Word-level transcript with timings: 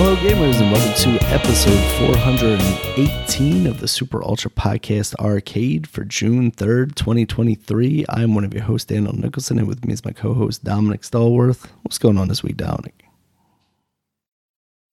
Hello, 0.00 0.14
gamers, 0.14 0.60
and 0.60 0.70
welcome 0.70 1.18
to 1.18 1.26
episode 1.26 1.82
418 1.98 3.66
of 3.66 3.80
the 3.80 3.88
Super 3.88 4.22
Ultra 4.22 4.48
Podcast 4.48 5.16
Arcade 5.16 5.88
for 5.88 6.04
June 6.04 6.52
3rd, 6.52 6.94
2023. 6.94 8.04
I'm 8.08 8.36
one 8.36 8.44
of 8.44 8.54
your 8.54 8.62
hosts, 8.62 8.84
Daniel 8.84 9.12
Nicholson, 9.12 9.58
and 9.58 9.66
with 9.66 9.84
me 9.84 9.92
is 9.92 10.04
my 10.04 10.12
co 10.12 10.34
host, 10.34 10.62
Dominic 10.62 11.00
Stallworth. 11.00 11.66
What's 11.82 11.98
going 11.98 12.16
on 12.16 12.28
this 12.28 12.44
week, 12.44 12.56
Dominic? 12.56 13.06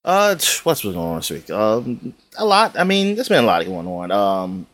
Uh, 0.04 0.38
what's 0.64 0.82
been 0.82 0.94
going 0.94 0.98
on 0.98 1.18
this 1.18 1.30
week? 1.30 1.52
Um, 1.52 2.16
a 2.40 2.46
lot. 2.46 2.76
I 2.76 2.84
mean, 2.84 3.14
there's 3.14 3.30
been 3.30 3.44
a 3.44 3.48
lot 3.48 3.64
going 3.64 3.86
on. 3.86 4.12
Um, 4.12 4.66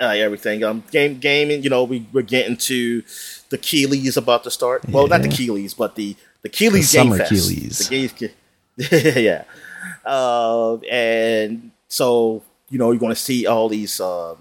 uh, 0.00 0.06
everything. 0.06 0.64
Um, 0.64 0.82
game 0.90 1.20
gaming. 1.20 1.62
You 1.62 1.70
know, 1.70 1.84
we 1.84 2.04
we're 2.12 2.22
getting 2.22 2.56
to 2.56 3.04
the 3.50 3.58
Keighley's 3.58 4.16
about 4.16 4.42
to 4.42 4.50
start. 4.50 4.88
Well, 4.88 5.06
not 5.06 5.22
the. 5.22 5.28
Keighley's, 5.28 5.74
but 5.74 5.94
the 5.94 6.16
the 6.42 6.48
Keighley's 6.48 6.90
The 6.90 6.98
Game 6.98 7.04
summer 7.06 7.18
Fest. 7.18 7.30
Keighley's. 7.30 7.78
The 7.78 7.84
Keighley's, 7.94 8.32
yeah. 8.76 9.44
Uh, 10.04 10.76
and 10.78 11.70
so 11.88 12.42
you 12.72 12.78
know, 12.78 12.90
you're 12.90 12.98
going 12.98 13.12
to 13.12 13.20
see 13.20 13.46
all 13.46 13.68
these 13.68 14.00
um, 14.00 14.38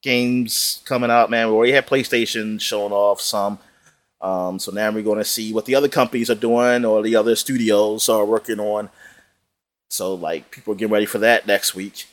games 0.00 0.80
coming 0.86 1.10
out, 1.10 1.28
man. 1.28 1.48
We 1.48 1.54
already 1.54 1.72
had 1.72 1.86
PlayStation 1.86 2.58
showing 2.58 2.92
off 2.92 3.20
some. 3.20 3.58
Um, 4.18 4.58
so 4.58 4.72
now 4.72 4.90
we're 4.90 5.02
going 5.02 5.18
to 5.18 5.24
see 5.24 5.52
what 5.52 5.66
the 5.66 5.74
other 5.74 5.88
companies 5.88 6.30
are 6.30 6.34
doing 6.34 6.86
or 6.86 7.02
the 7.02 7.16
other 7.16 7.36
studios 7.36 8.08
are 8.08 8.24
working 8.24 8.58
on. 8.58 8.88
So 9.90 10.14
like 10.14 10.50
people 10.50 10.72
are 10.72 10.76
getting 10.76 10.92
ready 10.92 11.04
for 11.04 11.18
that 11.18 11.46
next 11.46 11.74
week. 11.74 12.06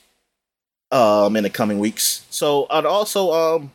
Um, 0.92 1.38
in 1.38 1.44
the 1.44 1.50
coming 1.50 1.80
weeks. 1.80 2.26
So 2.30 2.68
and 2.70 2.86
also 2.86 3.32
um, 3.32 3.72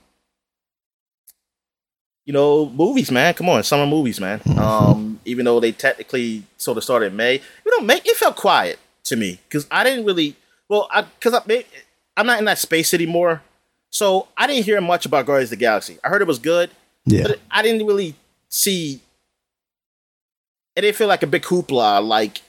you 2.26 2.34
know, 2.34 2.68
movies, 2.68 3.10
man. 3.10 3.32
Come 3.32 3.48
on, 3.48 3.64
summer 3.64 3.86
movies, 3.86 4.20
man. 4.20 4.42
Um, 4.58 5.20
even 5.24 5.46
though 5.46 5.58
they 5.58 5.72
technically 5.72 6.44
sort 6.58 6.76
of 6.76 6.84
started 6.84 7.06
in 7.06 7.16
May, 7.16 7.40
you 7.64 7.70
know, 7.80 7.84
May 7.84 7.96
it 7.96 8.16
felt 8.16 8.36
quiet 8.36 8.78
to 9.08 9.16
me 9.16 9.40
because 9.48 9.66
I 9.70 9.84
didn't 9.84 10.04
really. 10.04 10.36
Well, 10.68 10.88
I 10.90 11.02
because 11.02 11.34
I 11.34 11.42
may- 11.46 11.66
I'm 12.16 12.26
not 12.26 12.38
in 12.38 12.44
that 12.46 12.58
space 12.58 12.92
anymore, 12.94 13.42
so 13.90 14.28
I 14.36 14.46
didn't 14.46 14.64
hear 14.64 14.80
much 14.80 15.06
about 15.06 15.26
Guardians 15.26 15.48
of 15.52 15.58
the 15.58 15.64
Galaxy. 15.64 15.98
I 16.04 16.08
heard 16.08 16.20
it 16.22 16.28
was 16.28 16.38
good, 16.38 16.70
Yeah. 17.06 17.24
but 17.28 17.40
I 17.50 17.62
didn't 17.62 17.86
really 17.86 18.14
see. 18.48 19.00
It 20.76 20.82
didn't 20.82 20.96
feel 20.96 21.08
like 21.08 21.22
a 21.22 21.26
big 21.26 21.42
hoopla 21.42 22.06
like 22.06 22.40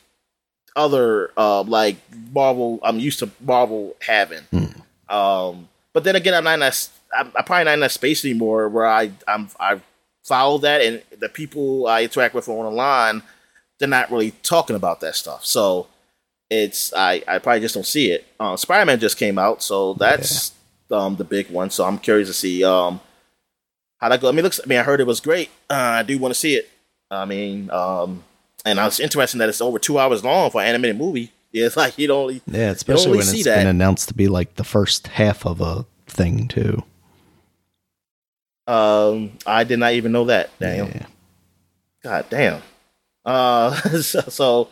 other 0.76 1.32
uh 1.38 1.64
like 1.64 1.98
Marvel. 2.34 2.80
I'm 2.84 3.00
used 3.00 3.20
to 3.20 3.30
Marvel 3.42 3.96
having. 4.02 4.44
Hmm. 4.52 5.14
Um, 5.16 5.70
but 5.94 6.04
then 6.04 6.16
again, 6.16 6.34
I'm 6.36 6.44
not 6.44 6.54
in 6.56 6.60
that. 6.62 6.90
I'm, 7.16 7.32
I'm 7.36 7.44
probably 7.44 7.66
not 7.66 7.74
in 7.74 7.80
that 7.80 7.92
space 7.92 8.24
anymore 8.24 8.70
where 8.70 8.86
I 8.86 9.12
I'm 9.28 9.50
I 9.60 9.82
follow 10.24 10.60
that 10.60 10.82
and 10.82 11.02
the 11.20 11.30
people 11.30 11.88
I 11.88 12.04
interact 12.04 12.36
with 12.36 12.48
online, 12.48 13.24
they're 13.80 13.88
not 13.88 14.12
really 14.12 14.32
talking 14.44 14.76
about 14.76 15.00
that 15.02 15.16
stuff. 15.16 15.44
So 15.44 15.88
it's 16.50 16.94
I 16.94 17.24
I 17.28 17.40
probably 17.40 17.60
just 17.62 17.76
don't 17.76 17.86
see 17.86 18.12
it. 18.12 18.26
Uh, 18.40 18.56
Spider 18.58 18.86
Man 18.86 19.00
just 19.00 19.18
came 19.18 19.38
out, 19.38 19.62
so 19.62 19.94
that's 19.94 20.54
um 20.92 21.16
the 21.16 21.24
big 21.24 21.50
one. 21.50 21.70
So 21.70 21.86
I'm 21.86 21.98
curious 22.00 22.28
to 22.30 22.34
see 22.34 22.64
um 22.64 23.00
how 23.98 24.10
that 24.10 24.22
go. 24.22 24.30
I 24.30 24.32
mean, 24.32 24.40
it 24.40 24.44
looks. 24.44 24.60
I 24.64 24.68
mean, 24.68 24.80
I 24.80 24.84
heard 24.84 25.02
it 25.02 25.08
was 25.08 25.20
great. 25.20 25.50
Uh, 25.70 25.74
I 25.74 26.04
do 26.04 26.18
want 26.18 26.34
to 26.34 26.40
see 26.40 26.56
it. 26.56 26.70
I 27.12 27.26
mean, 27.26 27.70
um, 27.72 28.24
and 28.66 28.80
I 28.80 28.86
was 28.86 29.00
interested 29.00 29.38
that 29.40 29.50
it's 29.50 29.62
over 29.62 29.80
two 29.80 30.00
hours 30.00 30.24
long 30.24 30.50
for 30.52 30.62
an 30.62 30.68
animated 30.68 30.98
movie. 30.98 31.32
Yeah, 31.52 31.66
it's 31.66 31.76
like 31.76 31.98
you 31.98 32.06
don't. 32.06 32.20
Only, 32.22 32.42
Yeah, 32.46 32.70
especially 32.70 33.10
when 33.18 33.22
it's 33.22 33.44
that. 33.46 33.58
been 33.58 33.66
announced 33.66 34.10
to 34.10 34.14
be 34.14 34.28
like 34.28 34.54
the 34.54 34.64
first 34.64 35.08
half 35.08 35.48
of 35.48 35.62
a 35.62 35.84
thing, 36.06 36.48
too. 36.48 36.84
um, 38.68 39.32
I 39.48 39.64
did 39.64 39.80
not 39.80 39.94
even 39.94 40.12
know 40.12 40.26
that. 40.26 40.52
Damn. 40.60 40.88
Yeah. 40.90 41.06
God 42.04 42.26
damn. 42.30 42.62
Uh, 43.26 43.74
so, 44.02 44.22
so 44.22 44.70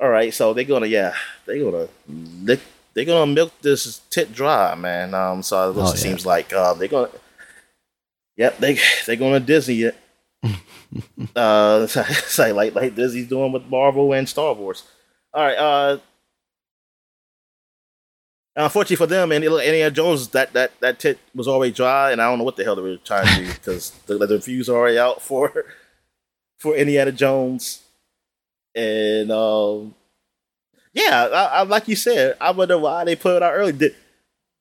all 0.00 0.08
right. 0.08 0.32
So 0.32 0.52
they're 0.54 0.64
gonna, 0.64 0.86
yeah, 0.86 1.14
they're 1.46 1.62
gonna 1.62 1.88
lick, 2.08 2.60
they're 2.94 3.04
gonna 3.04 3.30
milk 3.32 3.52
this 3.62 4.00
tit 4.10 4.32
dry, 4.32 4.74
man. 4.74 5.14
Um, 5.14 5.42
so 5.42 5.70
it 5.70 5.76
Oh, 5.76 5.80
yeah. 5.88 5.94
seems 5.94 6.24
like 6.26 6.52
um, 6.52 6.78
they're 6.78 6.88
gonna, 6.88 7.10
yep, 8.36 8.58
they 8.58 8.78
they're 9.06 9.16
gonna 9.16 9.40
Disney 9.40 9.82
it. 9.82 9.96
uh, 11.36 11.86
like 12.38 12.54
like 12.54 12.74
like 12.74 12.94
Disney's 12.94 13.28
doing 13.28 13.52
with 13.52 13.66
Marvel 13.66 14.12
and 14.12 14.28
Star 14.28 14.54
Wars. 14.54 14.84
All 15.34 15.44
right. 15.44 15.56
Uh, 15.58 15.98
unfortunately 18.56 18.96
for 18.96 19.06
them 19.06 19.32
and 19.32 19.44
Indiana 19.44 19.90
Jones, 19.90 20.28
that 20.28 20.52
that 20.54 20.72
that 20.80 20.98
tit 20.98 21.18
was 21.34 21.46
already 21.48 21.72
dry, 21.72 22.10
and 22.12 22.20
I 22.20 22.28
don't 22.28 22.38
know 22.38 22.44
what 22.44 22.56
the 22.56 22.64
hell 22.64 22.76
they 22.76 22.82
were 22.82 22.96
trying 22.96 23.26
to 23.26 23.44
do 23.44 23.52
because 23.52 23.90
the, 24.06 24.18
the 24.18 24.26
reviews 24.34 24.68
are 24.68 24.76
already 24.76 24.98
out 24.98 25.22
for 25.22 25.66
for 26.58 26.74
Indiana 26.74 27.12
Jones, 27.12 27.79
and 28.74 29.30
um, 29.32 29.94
yeah, 30.92 31.28
I, 31.32 31.44
I, 31.44 31.62
like 31.62 31.88
you 31.88 31.96
said, 31.96 32.36
I 32.40 32.50
wonder 32.50 32.78
why 32.78 33.04
they 33.04 33.16
put 33.16 33.36
it 33.36 33.42
out 33.42 33.52
early. 33.52 33.72
The, 33.72 33.94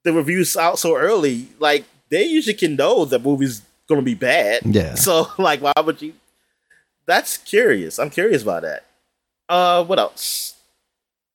the 0.04 0.14
reviews 0.14 0.56
out 0.56 0.80
so 0.80 0.96
early, 0.96 1.48
like 1.60 1.86
they 2.10 2.24
usually 2.24 2.54
can 2.54 2.76
know 2.76 3.06
the 3.06 3.20
movie's 3.20 3.62
gonna 3.88 4.02
be 4.02 4.16
bad. 4.16 4.62
Yeah. 4.66 4.96
So 4.96 5.28
like, 5.38 5.62
why 5.62 5.74
would 5.84 6.02
you? 6.02 6.14
That's 7.06 7.38
curious. 7.38 7.98
I'm 7.98 8.10
curious 8.10 8.44
about 8.44 8.62
that. 8.62 8.86
Uh, 9.48 9.84
what 9.84 10.00
else? 10.00 10.56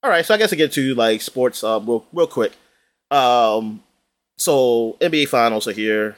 All 0.03 0.11
right, 0.11 0.25
so 0.25 0.35
I 0.35 0.39
guess 0.39 0.53
I 0.53 0.57
get 0.57 0.73
to 0.73 0.95
like 0.95 1.23
sports 1.23 1.65
uh, 1.65 1.81
real 1.81 2.05
real 2.13 2.27
quick. 2.27 2.53
Um, 3.11 3.83
so 4.37 4.97
NBA 5.01 5.29
Finals 5.29 5.67
are 5.67 5.73
here. 5.73 6.17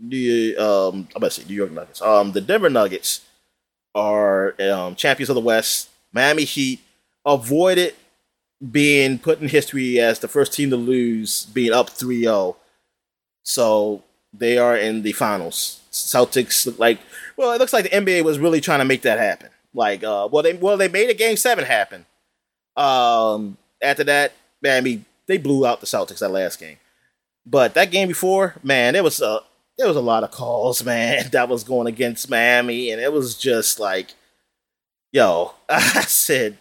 The 0.00 0.56
um, 0.56 1.08
I'm 1.10 1.16
about 1.16 1.32
to 1.32 1.42
say 1.42 1.48
New 1.48 1.56
York 1.56 1.72
Nuggets. 1.72 2.00
Um, 2.00 2.32
the 2.32 2.40
Denver 2.40 2.70
Nuggets 2.70 3.22
are 3.94 4.54
um, 4.70 4.94
champions 4.94 5.28
of 5.28 5.34
the 5.34 5.40
West. 5.40 5.88
Miami 6.12 6.44
Heat 6.44 6.80
avoided 7.24 7.94
being 8.70 9.18
put 9.18 9.40
in 9.40 9.48
history 9.48 10.00
as 10.00 10.18
the 10.18 10.28
first 10.28 10.52
team 10.52 10.70
to 10.70 10.76
lose, 10.76 11.46
being 11.46 11.72
up 11.72 11.90
3-0. 11.90 12.56
So 13.42 14.02
they 14.32 14.58
are 14.58 14.76
in 14.76 15.02
the 15.02 15.12
finals. 15.12 15.80
Celtics 15.90 16.66
look 16.66 16.78
like 16.78 16.98
well, 17.38 17.52
it 17.52 17.58
looks 17.60 17.72
like 17.72 17.84
the 17.84 17.96
NBA 17.96 18.24
was 18.24 18.40
really 18.40 18.60
trying 18.60 18.80
to 18.80 18.84
make 18.84 19.02
that 19.02 19.18
happen. 19.18 19.50
Like, 19.72 20.02
uh, 20.02 20.28
well, 20.30 20.42
they 20.42 20.54
well 20.54 20.76
they 20.76 20.88
made 20.88 21.08
a 21.08 21.14
game 21.14 21.36
seven 21.36 21.64
happen. 21.64 22.04
Um, 22.76 23.56
after 23.80 24.04
that, 24.04 24.32
Miami 24.62 25.04
they 25.26 25.38
blew 25.38 25.64
out 25.64 25.80
the 25.80 25.86
Celtics 25.86 26.18
that 26.18 26.30
last 26.30 26.58
game. 26.58 26.78
But 27.46 27.74
that 27.74 27.90
game 27.90 28.08
before, 28.08 28.56
man, 28.62 28.96
it 28.96 29.04
was 29.04 29.20
a 29.20 29.40
there 29.78 29.86
was 29.88 29.96
a 29.96 30.00
lot 30.00 30.24
of 30.24 30.32
calls, 30.32 30.84
man, 30.84 31.28
that 31.32 31.48
was 31.48 31.64
going 31.64 31.86
against 31.86 32.28
Miami, 32.28 32.90
and 32.90 33.00
it 33.00 33.12
was 33.12 33.36
just 33.36 33.78
like, 33.78 34.14
yo, 35.12 35.54
I 35.68 36.02
said, 36.02 36.58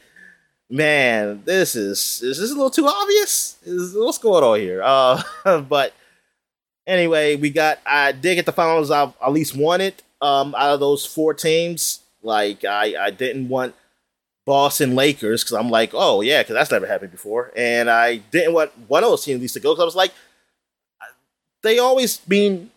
man, 0.69 1.41
this 1.45 1.75
is 1.75 2.21
is 2.21 2.39
this 2.39 2.51
a 2.51 2.53
little 2.53 2.69
too 2.69 2.87
obvious? 2.87 3.57
Is 3.65 3.93
what's 3.95 4.17
going 4.17 4.43
on 4.43 4.59
here? 4.59 4.81
Uh, 4.83 5.21
but 5.61 5.93
anyway, 6.85 7.35
we 7.35 7.49
got 7.49 7.79
I 7.85 8.11
did 8.11 8.35
get 8.35 8.45
the 8.45 8.51
finals. 8.51 8.91
I 8.91 9.03
at 9.03 9.33
least 9.33 9.55
wanted 9.55 10.01
um 10.21 10.55
out 10.55 10.73
of 10.73 10.79
those 10.79 11.05
four 11.05 11.33
teams. 11.33 12.01
Like 12.21 12.65
I 12.65 12.95
I 13.05 13.09
didn't 13.09 13.49
want 13.49 13.75
Boston 14.45 14.95
Lakers 14.95 15.43
because 15.43 15.57
I'm 15.57 15.69
like, 15.69 15.91
oh 15.93 16.21
yeah, 16.21 16.43
because 16.43 16.55
that's 16.55 16.71
never 16.71 16.87
happened 16.87 17.11
before, 17.11 17.51
and 17.55 17.89
I 17.89 18.17
didn't 18.17 18.53
want 18.53 18.71
one 18.87 19.03
of 19.03 19.09
those 19.09 19.25
teams 19.25 19.53
to 19.53 19.59
go 19.59 19.73
because 19.73 19.81
I 19.81 19.85
was 19.85 19.95
like, 19.95 20.13
they 21.63 21.79
always 21.79 22.17
been. 22.17 22.71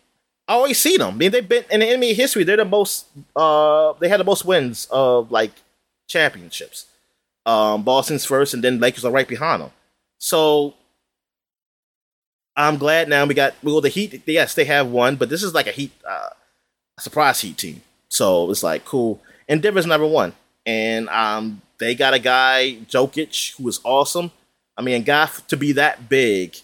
I 0.51 0.55
always 0.55 0.79
see 0.79 0.97
them. 0.97 1.13
I 1.13 1.17
mean, 1.17 1.31
they've 1.31 1.47
been 1.47 1.63
in 1.71 1.79
the 1.79 1.85
NBA 1.85 2.13
history. 2.13 2.43
They're 2.43 2.57
the 2.57 2.65
most. 2.65 3.05
Uh, 3.33 3.93
they 4.01 4.09
had 4.09 4.19
the 4.19 4.25
most 4.25 4.43
wins 4.43 4.85
of 4.91 5.31
like 5.31 5.51
championships. 6.09 6.87
Um, 7.45 7.83
Boston's 7.83 8.25
first, 8.25 8.53
and 8.53 8.61
then 8.61 8.77
Lakers 8.81 9.05
are 9.05 9.13
right 9.13 9.29
behind 9.29 9.61
them. 9.61 9.71
So 10.17 10.73
I'm 12.53 12.75
glad 12.75 13.07
now 13.07 13.23
we 13.23 13.33
got 13.33 13.53
well 13.63 13.79
the 13.79 13.87
Heat. 13.87 14.23
Yes, 14.25 14.53
they 14.53 14.65
have 14.65 14.89
one, 14.89 15.15
but 15.15 15.29
this 15.29 15.41
is 15.41 15.53
like 15.53 15.67
a 15.67 15.71
Heat, 15.71 15.93
uh, 16.05 16.31
surprise 16.99 17.39
Heat 17.39 17.57
team. 17.57 17.81
So 18.09 18.51
it's 18.51 18.61
like 18.61 18.83
cool. 18.83 19.21
And 19.47 19.61
Denver's 19.61 19.85
number 19.85 20.05
one, 20.05 20.33
and 20.65 21.07
um, 21.07 21.61
they 21.77 21.95
got 21.95 22.13
a 22.13 22.19
guy 22.19 22.75
Jokic 22.89 23.55
who 23.55 23.69
is 23.69 23.79
awesome. 23.85 24.31
I 24.75 24.81
mean, 24.81 25.03
guy 25.03 25.29
to 25.47 25.55
be 25.55 25.71
that 25.71 26.09
big, 26.09 26.57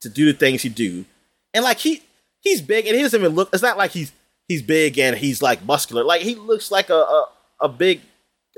to 0.00 0.08
do 0.08 0.26
the 0.26 0.38
things 0.38 0.62
he 0.62 0.68
do, 0.68 1.06
and 1.52 1.64
like 1.64 1.78
he 1.78 2.02
he's 2.42 2.60
big, 2.60 2.86
and 2.86 2.94
he 2.94 3.02
doesn't 3.02 3.18
even 3.18 3.34
look. 3.34 3.48
It's 3.52 3.62
not 3.62 3.78
like 3.78 3.92
he's 3.92 4.12
he's 4.48 4.62
big 4.62 4.98
and 4.98 5.16
he's 5.16 5.40
like 5.40 5.64
muscular. 5.64 6.04
Like 6.04 6.22
he 6.22 6.34
looks 6.34 6.70
like 6.70 6.90
a 6.90 6.94
a, 6.94 7.26
a 7.60 7.68
big 7.68 8.02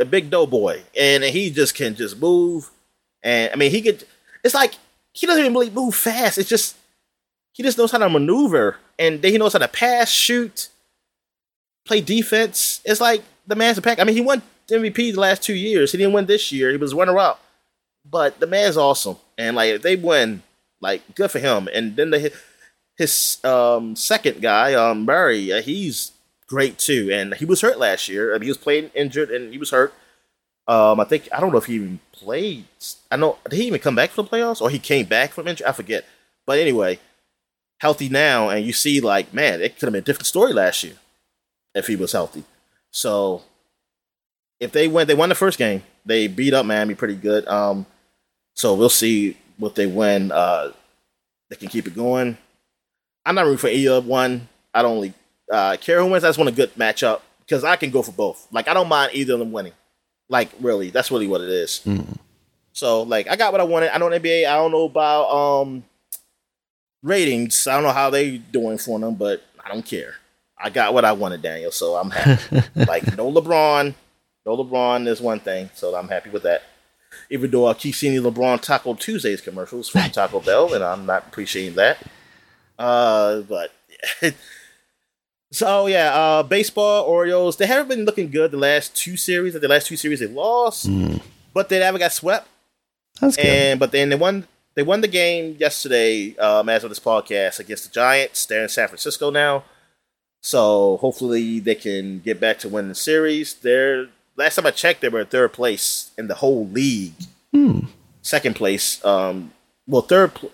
a 0.01 0.05
big 0.05 0.31
doughboy, 0.31 0.83
and 0.99 1.23
he 1.23 1.51
just 1.51 1.75
can 1.75 1.95
just 1.95 2.19
move. 2.19 2.71
And 3.23 3.53
I 3.53 3.57
mean, 3.57 3.71
he 3.71 3.83
could. 3.83 4.05
It's 4.43 4.55
like 4.55 4.75
he 5.13 5.27
doesn't 5.27 5.41
even 5.41 5.55
really 5.55 5.71
move 5.71 5.95
fast. 5.95 6.39
It's 6.39 6.49
just 6.49 6.77
he 7.53 7.63
just 7.63 7.79
knows 7.79 7.93
how 7.93 7.99
to 7.99 8.09
maneuver, 8.09 8.77
and 8.99 9.23
then 9.23 9.33
he 9.33 9.39
knows 9.39 9.53
how 9.53 9.61
to 9.61 9.69
pass, 9.69 10.11
shoot, 10.11 10.69
play 11.85 12.01
defense. 12.01 12.81
It's 12.85 13.01
like 13.01 13.23
the 13.47 13.55
man's 13.55 13.79
a 13.79 13.83
pack. 13.83 14.01
I 14.01 14.05
mean, 14.05 14.17
he 14.17 14.21
won 14.21 14.43
MVP 14.69 15.15
the 15.15 15.21
last 15.21 15.43
two 15.43 15.55
years. 15.55 15.93
He 15.93 15.99
didn't 15.99 16.15
win 16.15 16.27
this 16.27 16.51
year. 16.51 16.71
He 16.71 16.77
was 16.77 16.95
runner 16.95 17.19
up, 17.19 17.41
but 18.09 18.41
the 18.41 18.47
man's 18.47 18.77
awesome. 18.77 19.17
And 19.39 19.57
like 19.57 19.75
if 19.75 19.83
they 19.83 19.97
win, 19.97 20.43
like 20.81 21.03
good 21.15 21.31
for 21.31 21.39
him. 21.39 21.69
And 21.73 21.97
then 21.97 22.11
the 22.11 22.33
his 22.97 23.39
um, 23.45 23.97
second 23.97 24.41
guy, 24.41 24.75
um, 24.75 25.05
Murray, 25.05 25.53
uh, 25.53 25.63
he's 25.63 26.13
great 26.47 26.79
too. 26.79 27.11
And 27.13 27.35
he 27.35 27.45
was 27.45 27.61
hurt 27.61 27.79
last 27.79 28.09
year. 28.09 28.35
I 28.35 28.39
mean, 28.39 28.45
he 28.45 28.51
was 28.51 28.59
playing 28.59 28.91
injured 28.95 29.31
and 29.31 29.53
he 29.53 29.59
was 29.59 29.71
hurt. 29.71 29.95
Um, 30.67 30.99
I 30.99 31.05
think 31.05 31.29
I 31.33 31.41
don't 31.41 31.53
know 31.53 31.59
if 31.59 31.67
he 31.67 31.75
even 31.75 32.01
played. 32.13 32.65
I 33.11 33.17
know 33.17 33.39
did 33.51 33.59
he 33.59 33.67
even 33.67 33.81
come 33.81 33.95
back 33.95 34.11
from 34.11 34.25
the 34.25 34.31
playoffs 34.31 34.63
or 34.63 34.71
he 34.71 34.79
came 34.79 35.07
back 35.07 35.33
from 35.33 35.47
injury? 35.47 35.67
I 35.67 35.73
forget. 35.73 36.05
But 36.47 36.59
anyway, 36.59 36.99
healthy 37.81 38.09
now, 38.09 38.49
and 38.49 38.65
you 38.65 38.73
see 38.73 39.01
like 39.01 39.35
man, 39.35 39.61
it 39.61 39.75
could 39.75 39.87
have 39.87 39.93
been 39.93 40.03
a 40.03 40.05
different 40.05 40.27
story 40.27 40.55
last 40.55 40.83
year 40.83 40.95
if 41.75 41.87
he 41.87 41.97
was 41.97 42.13
healthy. 42.13 42.45
So 42.91 43.43
if 44.59 44.73
they 44.73 44.89
win, 44.89 45.07
they 45.07 45.15
won 45.15 45.29
the 45.29 45.35
first 45.35 45.59
game. 45.59 45.83
They 46.07 46.29
beat 46.29 46.55
up 46.55 46.65
Miami 46.65 46.95
pretty 46.95 47.17
good. 47.17 47.47
Um, 47.47 47.85
so 48.55 48.75
we'll 48.75 48.89
see 48.89 49.37
what 49.59 49.75
they 49.75 49.87
win. 49.87 50.33
Uh, 50.33 50.73
they 51.51 51.57
can 51.57 51.69
keep 51.69 51.87
it 51.87 51.95
going. 51.95 52.39
I'm 53.27 53.35
not 53.35 53.45
rooting 53.45 53.59
for 53.59 53.69
either 53.69 54.01
one. 54.01 54.49
I 54.73 54.83
don't 54.83 54.95
really 54.95 55.15
uh, 55.51 55.77
care 55.81 56.01
who 56.01 56.11
wins. 56.11 56.25
I 56.25 56.29
just 56.29 56.39
want 56.39 56.51
a 56.51 56.55
good 56.55 56.75
matchup 56.75 57.21
because 57.41 57.65
I 57.65 57.77
can 57.77 57.91
go 57.91 58.03
for 58.03 58.13
both. 58.13 58.47
Like 58.51 58.69
I 58.69 58.75
don't 58.75 58.89
mind 58.89 59.13
either 59.15 59.35
of 59.35 59.39
them 59.39 59.53
winning. 59.53 59.73
Like 60.29 60.51
really, 60.61 60.91
that's 60.91 61.11
really 61.11 61.27
what 61.27 61.41
it 61.41 61.49
is. 61.49 61.83
Mm. 61.85 62.19
So 62.73 63.03
like 63.03 63.29
I 63.29 63.37
got 63.37 63.53
what 63.53 63.61
I 63.61 63.65
wanted. 63.65 63.95
I 63.95 63.99
know 63.99 64.09
NBA. 64.09 64.47
I 64.47 64.57
don't 64.57 64.73
know 64.73 64.85
about 64.85 65.31
um 65.31 65.85
ratings. 67.03 67.67
I 67.67 67.75
don't 67.75 67.83
know 67.83 67.93
how 67.93 68.11
they 68.11 68.39
doing 68.39 68.79
for 68.79 68.99
them, 68.99 69.15
but 69.15 69.43
I 69.65 69.69
don't 69.69 69.85
care. 69.85 70.15
I 70.59 70.71
got 70.71 70.95
what 70.95 71.05
I 71.05 71.13
wanted, 71.13 71.43
Daniel. 71.43 71.71
So 71.71 71.97
I'm 71.97 72.11
happy. 72.11 72.63
like 72.75 73.17
no 73.17 73.31
LeBron, 73.31 73.95
no 74.47 74.57
LeBron 74.57 75.07
is 75.07 75.21
one 75.21 75.41
thing. 75.41 75.71
So 75.75 75.95
I'm 75.95 76.09
happy 76.09 76.31
with 76.31 76.43
that. 76.45 76.63
Even 77.31 77.51
though 77.51 77.69
I 77.69 77.75
keep 77.75 77.95
seeing 77.95 78.21
the 78.21 78.31
LeBron 78.31 78.61
Taco 78.61 78.95
Tuesdays 78.95 79.41
commercials 79.41 79.89
from 79.89 80.11
Taco 80.11 80.41
Bell, 80.41 80.75
and 80.75 80.83
I'm 80.83 81.07
not 81.07 81.29
appreciating 81.29 81.75
that. 81.77 81.99
Uh, 82.79 83.41
but 83.43 83.71
so 85.53 85.87
yeah, 85.87 86.15
uh, 86.15 86.43
baseball 86.43 87.05
Orioles. 87.05 87.57
They 87.57 87.67
haven't 87.67 87.89
been 87.89 88.05
looking 88.05 88.31
good 88.31 88.51
the 88.51 88.57
last 88.57 88.95
two 88.97 89.17
series. 89.17 89.55
The 89.55 89.69
last 89.69 89.87
two 89.87 89.97
series 89.97 90.21
they 90.21 90.27
lost, 90.27 90.89
Mm. 90.89 91.23
but 91.53 91.69
they 91.69 91.79
never 91.79 91.99
got 91.99 92.13
swept. 92.13 92.49
That's 93.21 93.37
good. 93.37 93.47
And 93.47 93.81
but 93.81 93.93
then 93.93 94.09
they 94.09 94.17
won. 94.17 94.47
They 94.75 94.83
won 94.83 95.03
the 95.03 95.09
game 95.09 95.57
yesterday. 95.61 96.37
Um, 96.37 96.69
as 96.69 96.83
of 96.83 96.91
this 96.91 96.99
podcast 96.99 97.61
against 97.61 97.85
the 97.85 97.91
Giants, 97.95 98.45
they're 98.47 98.65
in 98.65 98.69
San 98.69 98.89
Francisco 98.89 99.31
now. 99.31 99.63
So 100.41 100.97
hopefully 100.99 101.61
they 101.61 101.77
can 101.77 102.19
get 102.19 102.41
back 102.41 102.59
to 102.61 102.69
winning 102.69 102.89
the 102.91 102.95
series. 102.97 103.55
They're 103.55 104.09
last 104.37 104.57
time 104.57 104.67
I 104.67 104.73
checked, 104.73 105.01
they 105.01 105.09
were 105.09 105.21
in 105.21 105.27
third 105.27 105.53
place 105.53 106.11
in 106.19 106.27
the 106.27 106.35
whole 106.35 106.67
league. 106.67 107.15
Hmm. 107.53 107.81
Second 108.21 108.57
place, 108.57 109.03
um, 109.05 109.53
well, 109.87 110.03
third, 110.03 110.35
pl- 110.35 110.51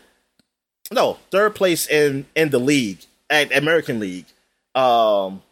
no, 0.91 1.19
third 1.31 1.55
place 1.55 1.89
in 1.89 2.27
in 2.35 2.51
the 2.51 2.59
league 2.59 3.01
at 3.29 3.57
American 3.57 4.01
League. 4.01 4.27
Um, 4.75 5.43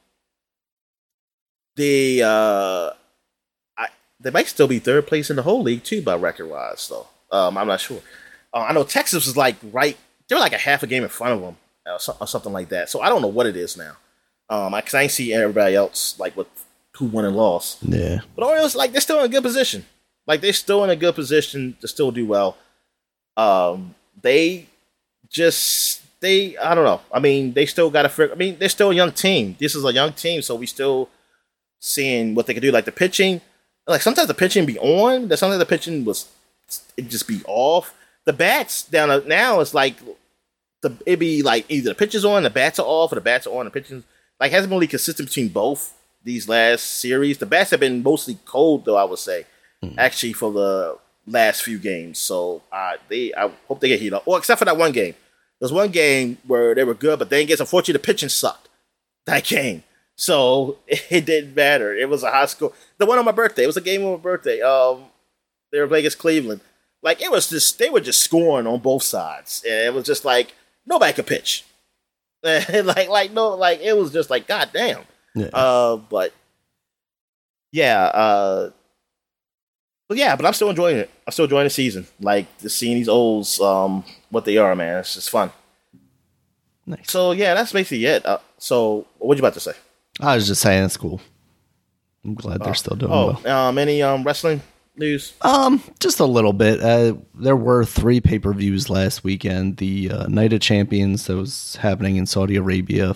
the 1.77 2.23
uh, 2.23 2.91
I 3.77 3.89
they 4.21 4.31
might 4.31 4.49
still 4.49 4.69
be 4.69 4.79
third 4.79 5.07
place 5.07 5.31
in 5.31 5.37
the 5.37 5.43
whole 5.43 5.63
league 5.63 5.85
too 5.85 6.03
by 6.03 6.17
record 6.17 6.47
wise 6.47 6.89
though. 6.89 7.07
Um, 7.31 7.59
I'm 7.59 7.67
not 7.67 7.81
sure. 7.81 8.01
Uh, 8.53 8.67
I 8.69 8.73
know 8.73 8.85
Texas 8.85 9.27
was 9.27 9.37
like 9.37 9.57
right, 9.73 9.97
they 10.29 10.35
were 10.35 10.41
like 10.41 10.53
a 10.53 10.59
half 10.59 10.83
a 10.83 10.87
game 10.87 11.03
in 11.03 11.09
front 11.09 11.35
of 11.35 11.41
them 11.41 11.57
or, 11.87 11.99
so, 11.99 12.17
or 12.21 12.27
something 12.27 12.53
like 12.53 12.71
that. 12.71 12.89
So 12.89 13.01
I 13.01 13.09
don't 13.09 13.23
know 13.23 13.29
what 13.29 13.47
it 13.47 13.57
is 13.57 13.77
now. 13.77 13.97
Um, 14.51 14.73
I, 14.73 14.81
cause 14.81 14.95
I 14.95 15.03
ain't 15.03 15.13
see 15.13 15.35
everybody 15.35 15.75
else 15.75 16.19
like 16.19 16.35
what 16.35 16.49
who 16.99 17.07
won 17.07 17.25
and 17.25 17.37
lost. 17.37 17.79
Yeah. 17.83 18.21
But 18.35 18.45
Orioles, 18.45 18.75
like, 18.75 18.93
they're 18.93 19.01
still 19.01 19.21
in 19.21 19.27
a 19.27 19.29
good 19.29 19.43
position. 19.43 19.87
Like, 20.27 20.41
they're 20.41 20.53
still 20.53 20.85
in 20.85 20.91
a 20.91 20.97
good 20.97 21.15
position 21.15 21.77
to 21.81 21.89
still 21.89 22.11
do 22.11 22.27
well. 22.27 22.57
Um, 23.37 23.95
they 24.21 24.68
just, 25.31 26.03
they, 26.21 26.57
I 26.57 26.75
don't 26.75 26.85
know. 26.85 27.01
I 27.13 27.21
mean, 27.21 27.53
they 27.53 27.67
still 27.67 27.91
got 27.91 28.03
to 28.03 28.09
figure, 28.09 28.35
I 28.35 28.39
mean, 28.39 28.57
they're 28.59 28.69
still 28.69 28.91
a 28.91 28.95
young 28.95 29.13
team. 29.13 29.57
This 29.59 29.75
is 29.75 29.85
a 29.85 29.93
young 29.93 30.13
team, 30.13 30.43
so 30.43 30.55
we 30.55 30.67
still 30.67 31.09
seeing 31.79 32.35
what 32.35 32.47
they 32.47 32.55
can 32.55 32.63
do. 32.63 32.71
Like, 32.71 32.85
the 32.85 32.93
pitching, 32.93 33.41
like, 33.87 34.03
sometimes 34.03 34.29
the 34.29 34.35
pitching 34.35 34.67
be 34.67 34.79
on, 34.79 35.29
that 35.29 35.39
sometimes 35.39 35.59
the 35.59 35.67
pitching 35.67 36.05
was, 36.05 36.29
it 36.97 37.09
just 37.09 37.29
be 37.29 37.41
off. 37.47 37.95
The 38.25 38.33
bats 38.33 38.83
down 38.83 39.27
now 39.27 39.61
is 39.61 39.75
like, 39.75 39.97
the 40.81 40.97
it 41.07 41.19
be 41.19 41.43
like 41.43 41.65
either 41.69 41.89
the 41.89 41.95
pitch 41.95 42.15
is 42.15 42.25
on, 42.25 42.45
the 42.45 42.51
bats 42.51 42.79
are 42.79 42.87
off, 42.87 43.11
or 43.11 43.17
the 43.17 43.21
bats 43.21 43.47
are 43.47 43.59
on, 43.59 43.65
the 43.65 43.71
pitching, 43.71 44.05
like, 44.39 44.53
hasn't 44.53 44.71
been 44.71 44.77
really 44.77 44.87
consistent 44.87 45.29
between 45.29 45.49
both 45.49 45.95
these 46.23 46.49
last 46.49 46.83
series. 46.83 47.39
The 47.39 47.47
bats 47.47 47.71
have 47.71 47.81
been 47.81 48.03
mostly 48.03 48.39
cold, 48.45 48.85
though. 48.85 48.97
I 48.97 49.05
would 49.05 49.19
say, 49.19 49.47
hmm. 49.83 49.95
actually, 49.97 50.33
for 50.33 50.53
the 50.53 50.99
last 51.31 51.63
few 51.63 51.79
games. 51.79 52.19
So 52.19 52.63
uh, 52.73 52.95
they, 53.09 53.33
I 53.35 53.51
hope 53.67 53.81
they 53.81 53.89
get 53.89 54.01
heat 54.01 54.13
up. 54.13 54.27
Well, 54.27 54.39
except 54.39 54.59
for 54.59 54.65
that 54.65 54.77
one 54.77 54.93
game. 54.93 55.15
There's 55.61 55.73
one 55.73 55.91
game 55.91 56.39
where 56.47 56.75
they 56.75 56.85
were 56.85 56.95
good, 56.95 57.19
but 57.19 57.31
then 57.31 57.47
gets 57.47 57.61
unfortunately 57.61 57.95
the 57.95 58.07
pitching 58.07 58.29
sucked 58.29 58.69
that 59.27 59.45
game. 59.45 59.83
So 60.17 60.79
it 60.87 61.27
didn't 61.27 61.55
matter. 61.55 61.95
It 61.95 62.09
was 62.09 62.23
a 62.23 62.31
high 62.31 62.47
score. 62.47 62.73
The 62.99 63.07
one 63.07 63.19
on 63.19 63.25
my 63.25 63.33
birthday. 63.33 63.65
It 63.65 63.69
was 63.69 63.77
a 63.77 63.83
game 63.83 64.05
on 64.05 64.13
my 64.13 64.19
birthday. 64.19 64.61
Um, 64.61 65.05
they 65.73 65.81
were 65.81 65.89
playing 65.89 66.03
against 66.03 66.19
Cleveland. 66.19 66.61
Like 67.03 67.23
it 67.23 67.31
was 67.31 67.49
just 67.49 67.79
they 67.79 67.91
were 67.91 68.01
just 68.01 68.21
scoring 68.21 68.67
on 68.67 68.81
both 68.81 69.05
sides, 69.05 69.63
and 69.65 69.87
it 69.87 69.95
was 69.95 70.05
just 70.05 70.25
like 70.25 70.55
nobody 70.85 71.13
could 71.13 71.29
pitch. 71.29 71.65
like 72.43 73.09
like 73.09 73.33
no 73.33 73.51
like 73.51 73.81
it 73.81 73.97
was 73.97 74.13
just 74.13 74.31
like 74.31 74.49
god 74.49 74.71
damn. 74.73 75.03
Yeah. 75.35 75.51
Uh, 75.53 75.97
but 75.97 76.33
yeah, 77.71 78.05
uh, 78.07 78.71
but 80.09 80.17
yeah, 80.17 80.35
but 80.37 80.45
I'm 80.47 80.53
still 80.55 80.71
enjoying 80.71 80.97
it. 80.97 81.11
I'm 81.27 81.33
still 81.33 81.45
enjoying 81.45 81.65
the 81.65 81.71
season. 81.71 82.07
Like 82.21 82.47
just 82.59 82.77
seeing 82.79 82.97
these 82.97 83.09
olds, 83.09 83.61
um, 83.61 84.05
what 84.31 84.45
they 84.45 84.57
are, 84.57 84.75
man. 84.75 84.99
It's 84.99 85.15
just 85.15 85.31
fun. 85.31 85.53
nice. 86.87 87.11
So 87.11 87.33
yeah, 87.33 87.55
that's 87.55 87.73
basically 87.73 88.05
it. 88.07 88.25
Uh, 88.27 88.39
so 88.59 89.07
what 89.19 89.37
you 89.37 89.41
about 89.43 89.55
to 89.55 89.61
say? 89.61 89.73
I 90.21 90.35
was 90.35 90.47
just 90.49 90.61
saying 90.63 90.85
it's 90.85 90.97
cool. 90.97 91.21
I'm 92.25 92.35
glad 92.35 92.61
they're 92.63 92.75
still 92.75 92.97
doing 92.97 93.13
Oh, 93.13 93.39
well. 93.45 93.69
um, 93.69 93.79
any 93.79 94.03
um 94.03 94.25
wrestling 94.25 94.61
news? 94.97 95.35
Um, 95.43 95.81
just 96.01 96.19
a 96.19 96.25
little 96.27 96.53
bit. 96.53 96.81
Uh, 96.83 97.15
there 97.35 97.57
were 97.57 97.85
three 97.85 98.21
pay 98.21 98.39
per 98.41 98.53
views 98.53 98.91
last 98.91 99.23
weekend. 99.23 99.77
The 99.77 100.11
uh, 100.11 100.27
Night 100.27 100.53
of 100.53 100.61
Champions 100.61 101.27
that 101.27 101.37
was 101.37 101.77
happening 101.77 102.17
in 102.17 102.27
Saudi 102.27 102.57
Arabia 102.57 103.15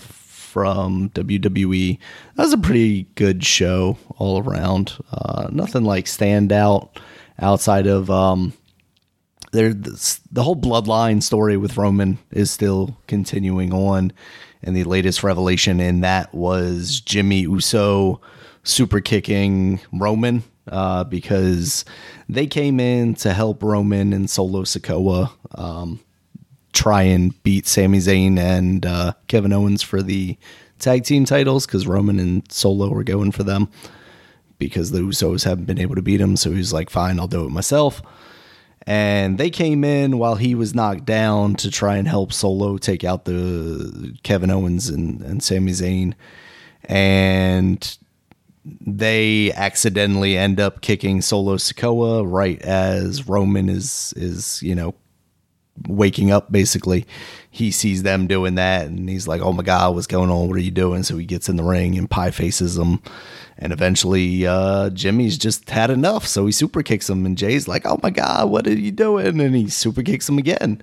from 0.53 1.09
WWE. 1.09 1.97
That 2.35 2.43
was 2.43 2.53
a 2.53 2.59
pretty 2.59 3.07
good 3.15 3.43
show 3.43 3.97
all 4.19 4.37
around. 4.37 4.93
Uh, 5.11 5.49
nothing 5.51 5.83
like 5.83 6.05
standout 6.05 6.95
outside 7.39 7.87
of 7.87 8.11
um, 8.11 8.53
there. 9.51 9.73
The 9.73 10.43
whole 10.43 10.55
bloodline 10.55 11.23
story 11.23 11.57
with 11.57 11.75
Roman 11.75 12.19
is 12.29 12.51
still 12.51 12.95
continuing 13.07 13.73
on, 13.73 14.13
and 14.61 14.75
the 14.75 14.83
latest 14.83 15.23
revelation 15.23 15.79
in 15.79 16.01
that 16.01 16.31
was 16.35 17.01
Jimmy 17.01 17.41
Uso 17.41 18.21
super 18.61 19.01
kicking 19.01 19.79
Roman 19.91 20.43
uh, 20.67 21.03
because 21.03 21.83
they 22.29 22.45
came 22.45 22.79
in 22.79 23.15
to 23.15 23.33
help 23.33 23.63
Roman 23.63 24.13
and 24.13 24.29
Solo 24.29 24.61
Sikoa 24.61 25.31
um, 25.55 25.99
try 26.73 27.03
and 27.03 27.41
beat 27.43 27.67
Sami 27.67 27.99
Zayn 27.99 28.37
and 28.37 28.85
uh, 28.85 29.13
Kevin 29.27 29.53
Owens 29.53 29.81
for 29.81 30.01
the 30.01 30.37
tag 30.79 31.03
team 31.05 31.23
titles 31.25 31.65
because 31.65 31.87
Roman 31.87 32.19
and 32.19 32.51
Solo 32.51 32.89
were 32.89 33.03
going 33.03 33.31
for 33.31 33.43
them 33.43 33.69
because 34.57 34.91
the 34.91 34.99
Usos 34.99 35.45
haven't 35.45 35.65
been 35.65 35.79
able 35.79 35.95
to 35.95 36.01
beat 36.01 36.19
him. 36.19 36.35
So 36.35 36.51
he's 36.51 36.73
like, 36.73 36.89
fine, 36.89 37.19
I'll 37.19 37.27
do 37.27 37.45
it 37.45 37.51
myself. 37.51 38.01
And 38.85 39.37
they 39.37 39.49
came 39.49 39.83
in 39.83 40.17
while 40.17 40.35
he 40.35 40.55
was 40.55 40.75
knocked 40.75 41.05
down 41.05 41.55
to 41.55 41.71
try 41.71 41.95
and 41.95 42.07
help 42.07 42.33
Solo 42.33 42.77
take 42.77 43.03
out 43.05 43.25
the 43.25 44.17
Kevin 44.23 44.51
Owens 44.51 44.89
and, 44.89 45.21
and 45.21 45.41
Sami 45.41 45.71
Zayn. 45.71 46.15
And 46.83 47.97
they 48.65 49.51
accidentally 49.53 50.37
end 50.37 50.59
up 50.59 50.81
kicking 50.81 51.21
Solo 51.21 51.55
Sikoa 51.55 52.29
right 52.29 52.61
as 52.61 53.27
Roman 53.27 53.69
is 53.69 54.13
is 54.15 54.61
you 54.63 54.73
know 54.73 54.95
waking 55.87 56.31
up 56.31 56.51
basically. 56.51 57.05
He 57.49 57.71
sees 57.71 58.03
them 58.03 58.27
doing 58.27 58.55
that 58.55 58.87
and 58.87 59.09
he's 59.09 59.27
like 59.27 59.41
oh 59.41 59.53
my 59.53 59.63
god 59.63 59.95
what's 59.95 60.07
going 60.07 60.29
on? 60.29 60.47
What 60.47 60.57
are 60.57 60.61
you 60.61 60.71
doing? 60.71 61.03
So 61.03 61.17
he 61.17 61.25
gets 61.25 61.49
in 61.49 61.55
the 61.55 61.63
ring 61.63 61.97
and 61.97 62.09
pie 62.09 62.31
faces 62.31 62.75
them 62.75 63.01
and 63.57 63.73
eventually 63.73 64.45
uh 64.45 64.89
jimmy's 64.91 65.37
just 65.37 65.69
had 65.69 65.89
enough. 65.89 66.27
So 66.27 66.45
he 66.45 66.51
super 66.51 66.83
kicks 66.83 67.09
him 67.09 67.25
and 67.25 67.37
jay's 67.37 67.67
like 67.67 67.85
oh 67.85 67.99
my 68.03 68.09
god 68.09 68.49
what 68.49 68.67
are 68.67 68.73
you 68.73 68.91
doing? 68.91 69.39
And 69.39 69.55
he 69.55 69.69
super 69.69 70.03
kicks 70.03 70.29
him 70.29 70.37
again. 70.37 70.81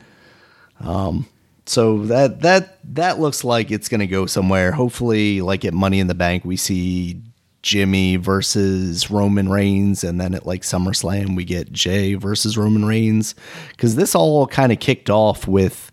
Um, 0.81 1.27
so 1.67 1.99
that 2.07 2.41
that 2.41 2.79
that 2.95 3.21
looks 3.21 3.45
like 3.45 3.71
it's 3.71 3.89
going 3.89 4.01
to 4.01 4.07
go 4.07 4.27
somewhere. 4.27 4.73
Hopefully, 4.73 5.41
like 5.41 5.65
at 5.65 5.75
Money 5.75 6.01
in 6.01 6.07
the 6.07 6.15
Bank, 6.15 6.45
we 6.45 6.57
see 6.57 7.23
Jimmy 7.63 8.17
versus 8.17 9.11
Roman 9.11 9.49
Reigns, 9.49 10.03
and 10.03 10.21
then 10.21 10.35
at 10.35 10.47
like 10.47 10.63
SummerSlam, 10.63 11.37
we 11.37 11.45
get 11.45 11.73
Jay 11.73 12.15
versus 12.15 12.57
Roman 12.57 12.85
Reigns. 12.85 13.35
Because 13.71 13.97
this 13.97 14.15
all 14.15 14.47
kind 14.47 14.73
of 14.73 14.81
kicked 14.81 15.11
off 15.11 15.47
with 15.47 15.93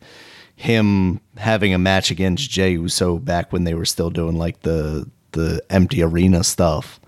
him 0.56 1.22
having 1.38 1.74
a 1.74 1.78
match 1.78 2.10
against 2.10 2.50
Jay 2.50 2.72
Uso 2.72 3.18
back 3.18 3.54
when 3.54 3.64
they 3.64 3.74
were 3.74 3.86
still 3.86 4.10
doing 4.10 4.38
like 4.38 4.62
the 4.62 5.10
the 5.32 5.62
empty 5.70 6.02
arena 6.02 6.44
stuff. 6.44 7.00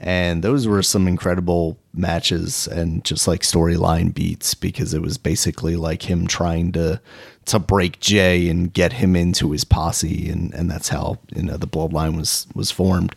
And 0.00 0.44
those 0.44 0.66
were 0.68 0.82
some 0.82 1.08
incredible 1.08 1.76
matches 1.92 2.68
and 2.68 3.04
just 3.04 3.26
like 3.26 3.40
storyline 3.40 4.14
beats 4.14 4.54
because 4.54 4.94
it 4.94 5.02
was 5.02 5.18
basically 5.18 5.74
like 5.74 6.08
him 6.08 6.26
trying 6.26 6.72
to 6.72 7.00
to 7.46 7.58
break 7.58 7.98
Jay 7.98 8.48
and 8.48 8.72
get 8.72 8.94
him 8.94 9.16
into 9.16 9.50
his 9.50 9.64
posse 9.64 10.28
and, 10.28 10.52
and 10.54 10.70
that's 10.70 10.88
how 10.88 11.18
you 11.34 11.42
know 11.42 11.56
the 11.56 11.66
bloodline 11.66 12.16
was 12.16 12.46
was 12.54 12.70
formed. 12.70 13.14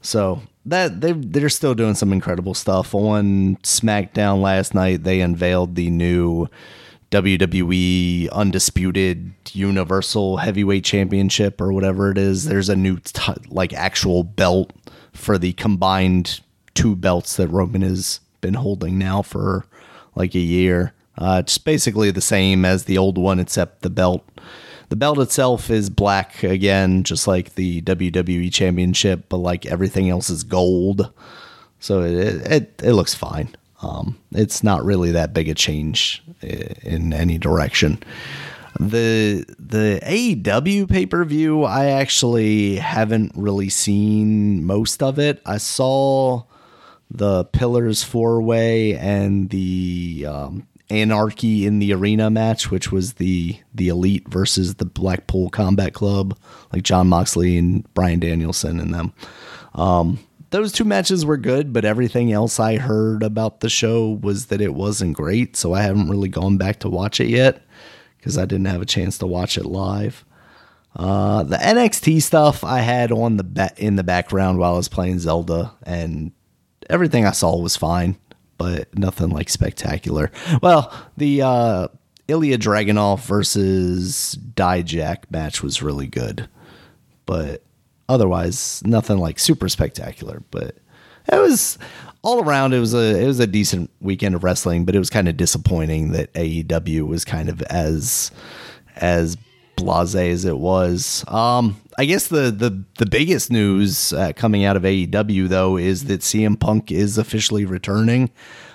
So 0.00 0.42
that 0.66 1.00
they 1.00 1.12
they're 1.12 1.48
still 1.48 1.74
doing 1.74 1.94
some 1.94 2.12
incredible 2.12 2.54
stuff. 2.54 2.94
On 2.94 3.56
SmackDown 3.62 4.40
last 4.40 4.74
night, 4.74 5.04
they 5.04 5.20
unveiled 5.20 5.74
the 5.74 5.90
new 5.90 6.48
WWE 7.10 8.30
Undisputed 8.30 9.32
Universal 9.52 10.38
Heavyweight 10.38 10.84
Championship 10.84 11.60
or 11.60 11.72
whatever 11.72 12.10
it 12.10 12.18
is. 12.18 12.44
There's 12.44 12.68
a 12.68 12.76
new 12.76 12.98
t- 12.98 13.32
like 13.48 13.72
actual 13.72 14.24
belt 14.24 14.72
for 15.12 15.38
the 15.38 15.54
combined 15.54 16.40
two 16.74 16.94
belts 16.94 17.36
that 17.36 17.48
Roman 17.48 17.82
has 17.82 18.20
been 18.40 18.54
holding 18.54 18.98
now 18.98 19.22
for 19.22 19.66
like 20.14 20.34
a 20.34 20.40
year. 20.40 20.92
Uh, 21.16 21.42
it's 21.44 21.58
basically 21.58 22.10
the 22.10 22.20
same 22.20 22.64
as 22.64 22.84
the 22.84 22.98
old 22.98 23.18
one, 23.18 23.40
except 23.40 23.82
the 23.82 23.90
belt. 23.90 24.24
The 24.88 24.96
belt 24.96 25.18
itself 25.18 25.70
is 25.70 25.90
black 25.90 26.42
again, 26.42 27.04
just 27.04 27.26
like 27.26 27.54
the 27.54 27.82
WWE 27.82 28.52
Championship, 28.52 29.26
but 29.28 29.38
like 29.38 29.66
everything 29.66 30.08
else 30.08 30.30
is 30.30 30.44
gold. 30.44 31.12
So 31.80 32.02
it 32.02 32.14
it, 32.50 32.82
it 32.82 32.92
looks 32.92 33.14
fine. 33.14 33.54
Um, 33.82 34.18
it's 34.32 34.64
not 34.64 34.84
really 34.84 35.12
that 35.12 35.32
big 35.32 35.48
a 35.48 35.54
change 35.54 36.22
in 36.42 37.12
any 37.12 37.38
direction. 37.38 38.02
The 38.80 39.44
the 39.58 40.00
AEW 40.02 40.88
pay 40.88 41.06
per 41.06 41.24
view, 41.24 41.64
I 41.64 41.86
actually 41.86 42.76
haven't 42.76 43.32
really 43.34 43.68
seen 43.68 44.64
most 44.64 45.02
of 45.02 45.18
it. 45.18 45.40
I 45.44 45.58
saw 45.58 46.44
the 47.10 47.44
Pillars 47.44 48.02
four 48.02 48.40
way 48.42 48.96
and 48.96 49.50
the 49.50 50.26
um, 50.28 50.66
Anarchy 50.90 51.66
in 51.66 51.78
the 51.78 51.92
Arena 51.92 52.30
match, 52.30 52.70
which 52.70 52.90
was 52.90 53.14
the 53.14 53.58
the 53.74 53.88
Elite 53.88 54.28
versus 54.28 54.76
the 54.76 54.84
Blackpool 54.84 55.50
Combat 55.50 55.92
Club, 55.92 56.38
like 56.72 56.82
Jon 56.82 57.08
Moxley 57.08 57.58
and 57.58 57.92
Bryan 57.94 58.20
Danielson 58.20 58.80
and 58.80 58.94
them. 58.94 59.12
Um, 59.74 60.18
those 60.50 60.72
two 60.72 60.84
matches 60.84 61.26
were 61.26 61.36
good, 61.36 61.72
but 61.72 61.84
everything 61.84 62.32
else 62.32 62.58
I 62.58 62.78
heard 62.78 63.22
about 63.22 63.60
the 63.60 63.68
show 63.68 64.18
was 64.22 64.46
that 64.46 64.62
it 64.62 64.74
wasn't 64.74 65.16
great. 65.16 65.56
So 65.56 65.74
I 65.74 65.82
haven't 65.82 66.08
really 66.08 66.30
gone 66.30 66.56
back 66.56 66.80
to 66.80 66.88
watch 66.88 67.20
it 67.20 67.28
yet 67.28 67.62
because 68.16 68.38
I 68.38 68.46
didn't 68.46 68.66
have 68.66 68.82
a 68.82 68.86
chance 68.86 69.18
to 69.18 69.26
watch 69.26 69.58
it 69.58 69.66
live. 69.66 70.24
Uh, 70.96 71.42
the 71.42 71.56
NXT 71.56 72.22
stuff 72.22 72.64
I 72.64 72.80
had 72.80 73.12
on 73.12 73.36
the 73.36 73.44
ba- 73.44 73.74
in 73.76 73.96
the 73.96 74.02
background 74.02 74.58
while 74.58 74.74
I 74.74 74.76
was 74.76 74.88
playing 74.88 75.18
Zelda, 75.18 75.72
and 75.84 76.32
everything 76.88 77.26
I 77.26 77.32
saw 77.32 77.56
was 77.60 77.76
fine, 77.76 78.16
but 78.58 78.96
nothing 78.96 79.30
like 79.30 79.48
spectacular. 79.48 80.30
Well, 80.62 80.92
the 81.16 81.42
uh, 81.42 81.88
Ilya 82.26 82.58
Dragunov 82.58 83.20
versus 83.20 84.38
Dijak 84.54 85.30
match 85.30 85.62
was 85.62 85.82
really 85.82 86.06
good, 86.06 86.48
but 87.24 87.62
otherwise 88.08 88.82
nothing 88.84 89.18
like 89.18 89.38
super 89.38 89.68
spectacular. 89.68 90.42
But 90.50 90.76
it 91.32 91.38
was 91.38 91.78
all 92.22 92.42
around. 92.42 92.74
It 92.74 92.80
was 92.80 92.94
a 92.94 93.22
it 93.22 93.26
was 93.26 93.40
a 93.40 93.46
decent 93.46 93.90
weekend 94.00 94.34
of 94.34 94.44
wrestling, 94.44 94.84
but 94.84 94.94
it 94.94 94.98
was 94.98 95.10
kind 95.10 95.28
of 95.28 95.36
disappointing 95.36 96.12
that 96.12 96.32
AEW 96.34 97.06
was 97.06 97.24
kind 97.24 97.48
of 97.48 97.62
as 97.62 98.30
as 98.96 99.36
blase 99.78 100.14
as 100.14 100.44
it 100.44 100.58
was. 100.58 101.24
Um, 101.28 101.80
I 101.98 102.04
guess 102.04 102.28
the 102.28 102.50
the 102.50 102.84
the 102.98 103.06
biggest 103.06 103.50
news 103.50 104.12
uh, 104.12 104.32
coming 104.34 104.64
out 104.64 104.76
of 104.76 104.82
AEW 104.82 105.48
though 105.48 105.76
is 105.76 106.04
that 106.04 106.20
CM 106.20 106.58
Punk 106.58 106.92
is 106.92 107.18
officially 107.18 107.64
returning. 107.64 108.30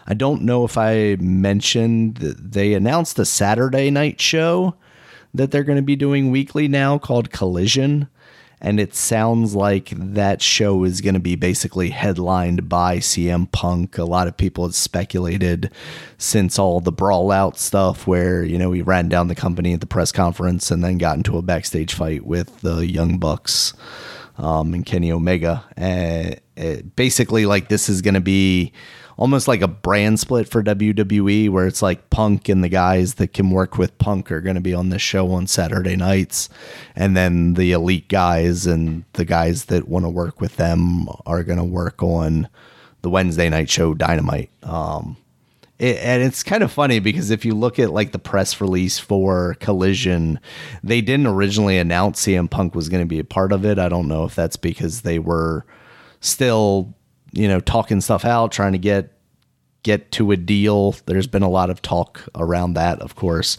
I 0.05 0.13
don't 0.13 0.41
know 0.41 0.65
if 0.65 0.77
I 0.77 1.15
mentioned 1.19 2.15
that 2.17 2.51
they 2.51 2.73
announced 2.73 3.17
a 3.19 3.25
Saturday 3.25 3.89
night 3.89 4.19
show 4.19 4.75
that 5.33 5.51
they're 5.51 5.63
going 5.63 5.77
to 5.77 5.81
be 5.81 5.95
doing 5.95 6.29
weekly 6.29 6.67
now 6.67 6.97
called 6.97 7.31
Collision 7.31 8.07
and 8.63 8.79
it 8.79 8.95
sounds 8.95 9.53
like 9.53 9.89
that 9.89 10.41
show 10.41 10.85
is 10.85 11.01
going 11.01 11.15
to 11.15 11.19
be 11.19 11.35
basically 11.35 11.89
headlined 11.89 12.69
by 12.69 12.97
CM 12.97 13.51
Punk. 13.51 13.97
A 13.97 14.05
lot 14.05 14.29
of 14.29 14.37
people 14.37 14.63
have 14.63 14.73
speculated 14.73 15.69
since 16.17 16.57
all 16.57 16.79
the 16.79 16.91
brawl 16.91 17.29
out 17.29 17.59
stuff 17.59 18.07
where, 18.07 18.41
you 18.41 18.57
know, 18.57 18.71
he 18.71 18.81
ran 18.81 19.09
down 19.09 19.27
the 19.27 19.35
company 19.35 19.73
at 19.73 19.81
the 19.81 19.85
press 19.85 20.13
conference 20.13 20.71
and 20.71 20.81
then 20.81 20.97
got 20.97 21.17
into 21.17 21.37
a 21.37 21.41
backstage 21.41 21.93
fight 21.93 22.25
with 22.25 22.61
the 22.61 22.87
Young 22.87 23.19
Bucks 23.19 23.73
um, 24.37 24.73
and 24.73 24.85
Kenny 24.85 25.11
Omega. 25.11 25.65
And 25.75 26.39
it, 26.55 26.95
basically, 26.95 27.45
like, 27.45 27.67
this 27.67 27.89
is 27.89 28.01
going 28.01 28.13
to 28.13 28.21
be 28.21 28.71
almost 29.17 29.47
like 29.47 29.61
a 29.61 29.67
brand 29.67 30.19
split 30.19 30.47
for 30.47 30.63
WWE 30.63 31.49
where 31.49 31.67
it's 31.67 31.81
like 31.81 32.09
Punk 32.09 32.49
and 32.49 32.63
the 32.63 32.69
guys 32.69 33.15
that 33.15 33.33
can 33.33 33.51
work 33.51 33.77
with 33.77 33.97
Punk 33.97 34.31
are 34.31 34.41
going 34.41 34.55
to 34.55 34.61
be 34.61 34.73
on 34.73 34.89
this 34.89 35.01
show 35.01 35.31
on 35.31 35.47
Saturday 35.47 35.95
nights 35.95 36.49
and 36.95 37.15
then 37.15 37.53
the 37.53 37.71
elite 37.71 38.09
guys 38.09 38.65
and 38.65 39.05
the 39.13 39.25
guys 39.25 39.65
that 39.65 39.87
want 39.87 40.05
to 40.05 40.09
work 40.09 40.41
with 40.41 40.57
them 40.57 41.07
are 41.25 41.43
going 41.43 41.59
to 41.59 41.63
work 41.63 42.01
on 42.01 42.47
the 43.01 43.09
Wednesday 43.09 43.49
night 43.49 43.69
show 43.69 43.93
Dynamite. 43.93 44.49
Um, 44.63 45.17
it, 45.79 45.97
and 45.97 46.23
it's 46.23 46.43
kind 46.43 46.63
of 46.63 46.71
funny 46.71 46.99
because 46.99 47.29
if 47.29 47.45
you 47.45 47.53
look 47.53 47.79
at 47.79 47.91
like 47.91 48.11
the 48.11 48.19
press 48.19 48.61
release 48.61 48.99
for 48.99 49.55
Collision, 49.59 50.39
they 50.83 51.01
didn't 51.01 51.27
originally 51.27 51.77
announce 51.77 52.25
CM 52.25 52.49
Punk 52.49 52.73
was 52.73 52.89
going 52.89 53.03
to 53.03 53.07
be 53.07 53.19
a 53.19 53.23
part 53.23 53.51
of 53.51 53.65
it. 53.65 53.77
I 53.77 53.89
don't 53.89 54.07
know 54.07 54.23
if 54.23 54.35
that's 54.35 54.57
because 54.57 55.01
they 55.01 55.19
were 55.19 55.65
still 56.21 56.93
you 57.33 57.47
know, 57.47 57.59
talking 57.59 57.99
stuff 57.99 58.25
out, 58.25 58.51
trying 58.51 58.71
to 58.71 58.77
get 58.77 59.11
get 59.83 60.11
to 60.13 60.31
a 60.31 60.37
deal. 60.37 60.95
There's 61.05 61.27
been 61.27 61.43
a 61.43 61.49
lot 61.49 61.69
of 61.69 61.81
talk 61.81 62.27
around 62.35 62.73
that, 62.73 62.99
of 63.01 63.15
course. 63.15 63.57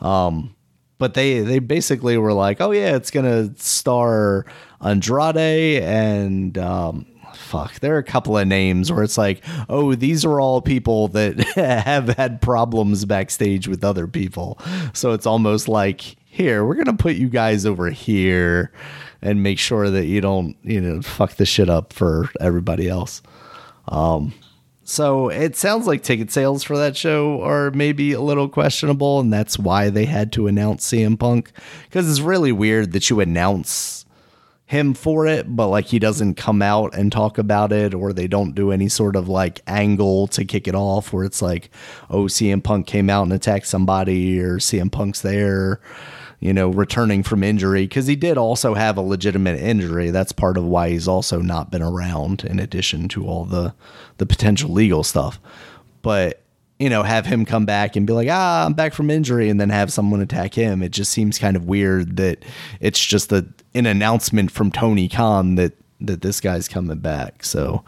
Um, 0.00 0.54
but 0.98 1.14
they 1.14 1.40
they 1.40 1.58
basically 1.58 2.16
were 2.16 2.32
like, 2.32 2.60
"Oh 2.60 2.70
yeah, 2.70 2.94
it's 2.94 3.10
gonna 3.10 3.50
star 3.56 4.46
Andrade 4.80 5.82
and 5.82 6.56
um, 6.58 7.06
fuck." 7.34 7.80
There 7.80 7.94
are 7.96 7.98
a 7.98 8.04
couple 8.04 8.38
of 8.38 8.46
names 8.46 8.92
where 8.92 9.02
it's 9.02 9.18
like, 9.18 9.42
"Oh, 9.68 9.94
these 9.94 10.24
are 10.24 10.40
all 10.40 10.60
people 10.60 11.08
that 11.08 11.40
have 11.56 12.10
had 12.10 12.40
problems 12.40 13.04
backstage 13.04 13.66
with 13.66 13.82
other 13.82 14.06
people." 14.06 14.60
So 14.92 15.12
it's 15.12 15.26
almost 15.26 15.66
like, 15.66 16.02
"Here, 16.24 16.64
we're 16.64 16.76
gonna 16.76 16.96
put 16.96 17.16
you 17.16 17.28
guys 17.28 17.66
over 17.66 17.90
here." 17.90 18.72
And 19.22 19.42
make 19.42 19.58
sure 19.58 19.88
that 19.88 20.06
you 20.06 20.20
don't, 20.20 20.56
you 20.62 20.80
know, 20.80 21.00
fuck 21.00 21.34
the 21.34 21.46
shit 21.46 21.70
up 21.70 21.92
for 21.92 22.28
everybody 22.40 22.88
else. 22.88 23.22
Um, 23.88 24.34
so 24.84 25.28
it 25.28 25.56
sounds 25.56 25.86
like 25.86 26.02
ticket 26.02 26.32
sales 26.32 26.64
for 26.64 26.76
that 26.76 26.96
show 26.96 27.40
are 27.42 27.70
maybe 27.70 28.12
a 28.12 28.20
little 28.20 28.48
questionable, 28.48 29.20
and 29.20 29.32
that's 29.32 29.58
why 29.58 29.90
they 29.90 30.06
had 30.06 30.32
to 30.32 30.48
announce 30.48 30.90
CM 30.90 31.18
Punk. 31.18 31.52
Because 31.84 32.10
it's 32.10 32.20
really 32.20 32.52
weird 32.52 32.92
that 32.92 33.08
you 33.08 33.20
announce 33.20 34.04
him 34.66 34.94
for 34.94 35.26
it, 35.26 35.54
but 35.54 35.68
like 35.68 35.86
he 35.86 35.98
doesn't 35.98 36.34
come 36.34 36.62
out 36.62 36.94
and 36.96 37.12
talk 37.12 37.38
about 37.38 37.72
it, 37.72 37.94
or 37.94 38.12
they 38.12 38.26
don't 38.26 38.54
do 38.54 38.72
any 38.72 38.88
sort 38.88 39.14
of 39.14 39.28
like 39.28 39.60
angle 39.68 40.26
to 40.28 40.44
kick 40.44 40.66
it 40.66 40.74
off 40.74 41.12
where 41.12 41.24
it's 41.24 41.42
like, 41.42 41.70
oh, 42.10 42.24
CM 42.24 42.62
Punk 42.62 42.86
came 42.86 43.08
out 43.08 43.22
and 43.22 43.32
attacked 43.32 43.66
somebody, 43.66 44.40
or 44.40 44.56
CM 44.56 44.90
Punk's 44.90 45.20
there 45.20 45.80
you 46.42 46.52
know, 46.52 46.70
returning 46.70 47.22
from 47.22 47.44
injury 47.44 47.84
because 47.84 48.08
he 48.08 48.16
did 48.16 48.36
also 48.36 48.74
have 48.74 48.96
a 48.96 49.00
legitimate 49.00 49.60
injury. 49.60 50.10
That's 50.10 50.32
part 50.32 50.58
of 50.58 50.64
why 50.64 50.90
he's 50.90 51.06
also 51.06 51.40
not 51.40 51.70
been 51.70 51.82
around, 51.82 52.44
in 52.44 52.58
addition 52.58 53.06
to 53.10 53.28
all 53.28 53.44
the 53.44 53.74
the 54.18 54.26
potential 54.26 54.70
legal 54.70 55.04
stuff. 55.04 55.38
But 56.02 56.42
you 56.80 56.90
know, 56.90 57.04
have 57.04 57.26
him 57.26 57.44
come 57.44 57.64
back 57.64 57.94
and 57.94 58.08
be 58.08 58.12
like, 58.12 58.26
ah, 58.28 58.66
I'm 58.66 58.72
back 58.72 58.92
from 58.92 59.08
injury, 59.08 59.50
and 59.50 59.60
then 59.60 59.70
have 59.70 59.92
someone 59.92 60.20
attack 60.20 60.52
him. 60.54 60.82
It 60.82 60.90
just 60.90 61.12
seems 61.12 61.38
kind 61.38 61.56
of 61.56 61.66
weird 61.66 62.16
that 62.16 62.44
it's 62.80 63.02
just 63.02 63.30
a 63.30 63.46
an 63.72 63.86
announcement 63.86 64.50
from 64.50 64.72
Tony 64.72 65.08
Khan 65.08 65.54
that 65.54 65.74
that 66.00 66.22
this 66.22 66.40
guy's 66.40 66.66
coming 66.66 66.98
back. 66.98 67.44
So 67.44 67.84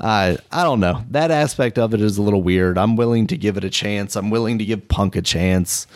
I 0.00 0.38
I 0.50 0.64
don't 0.64 0.80
know. 0.80 1.04
That 1.10 1.30
aspect 1.30 1.78
of 1.78 1.94
it 1.94 2.00
is 2.00 2.18
a 2.18 2.22
little 2.22 2.42
weird. 2.42 2.78
I'm 2.78 2.96
willing 2.96 3.28
to 3.28 3.36
give 3.36 3.56
it 3.56 3.62
a 3.62 3.70
chance. 3.70 4.16
I'm 4.16 4.30
willing 4.30 4.58
to 4.58 4.64
give 4.64 4.88
Punk 4.88 5.14
a 5.14 5.22
chance 5.22 5.86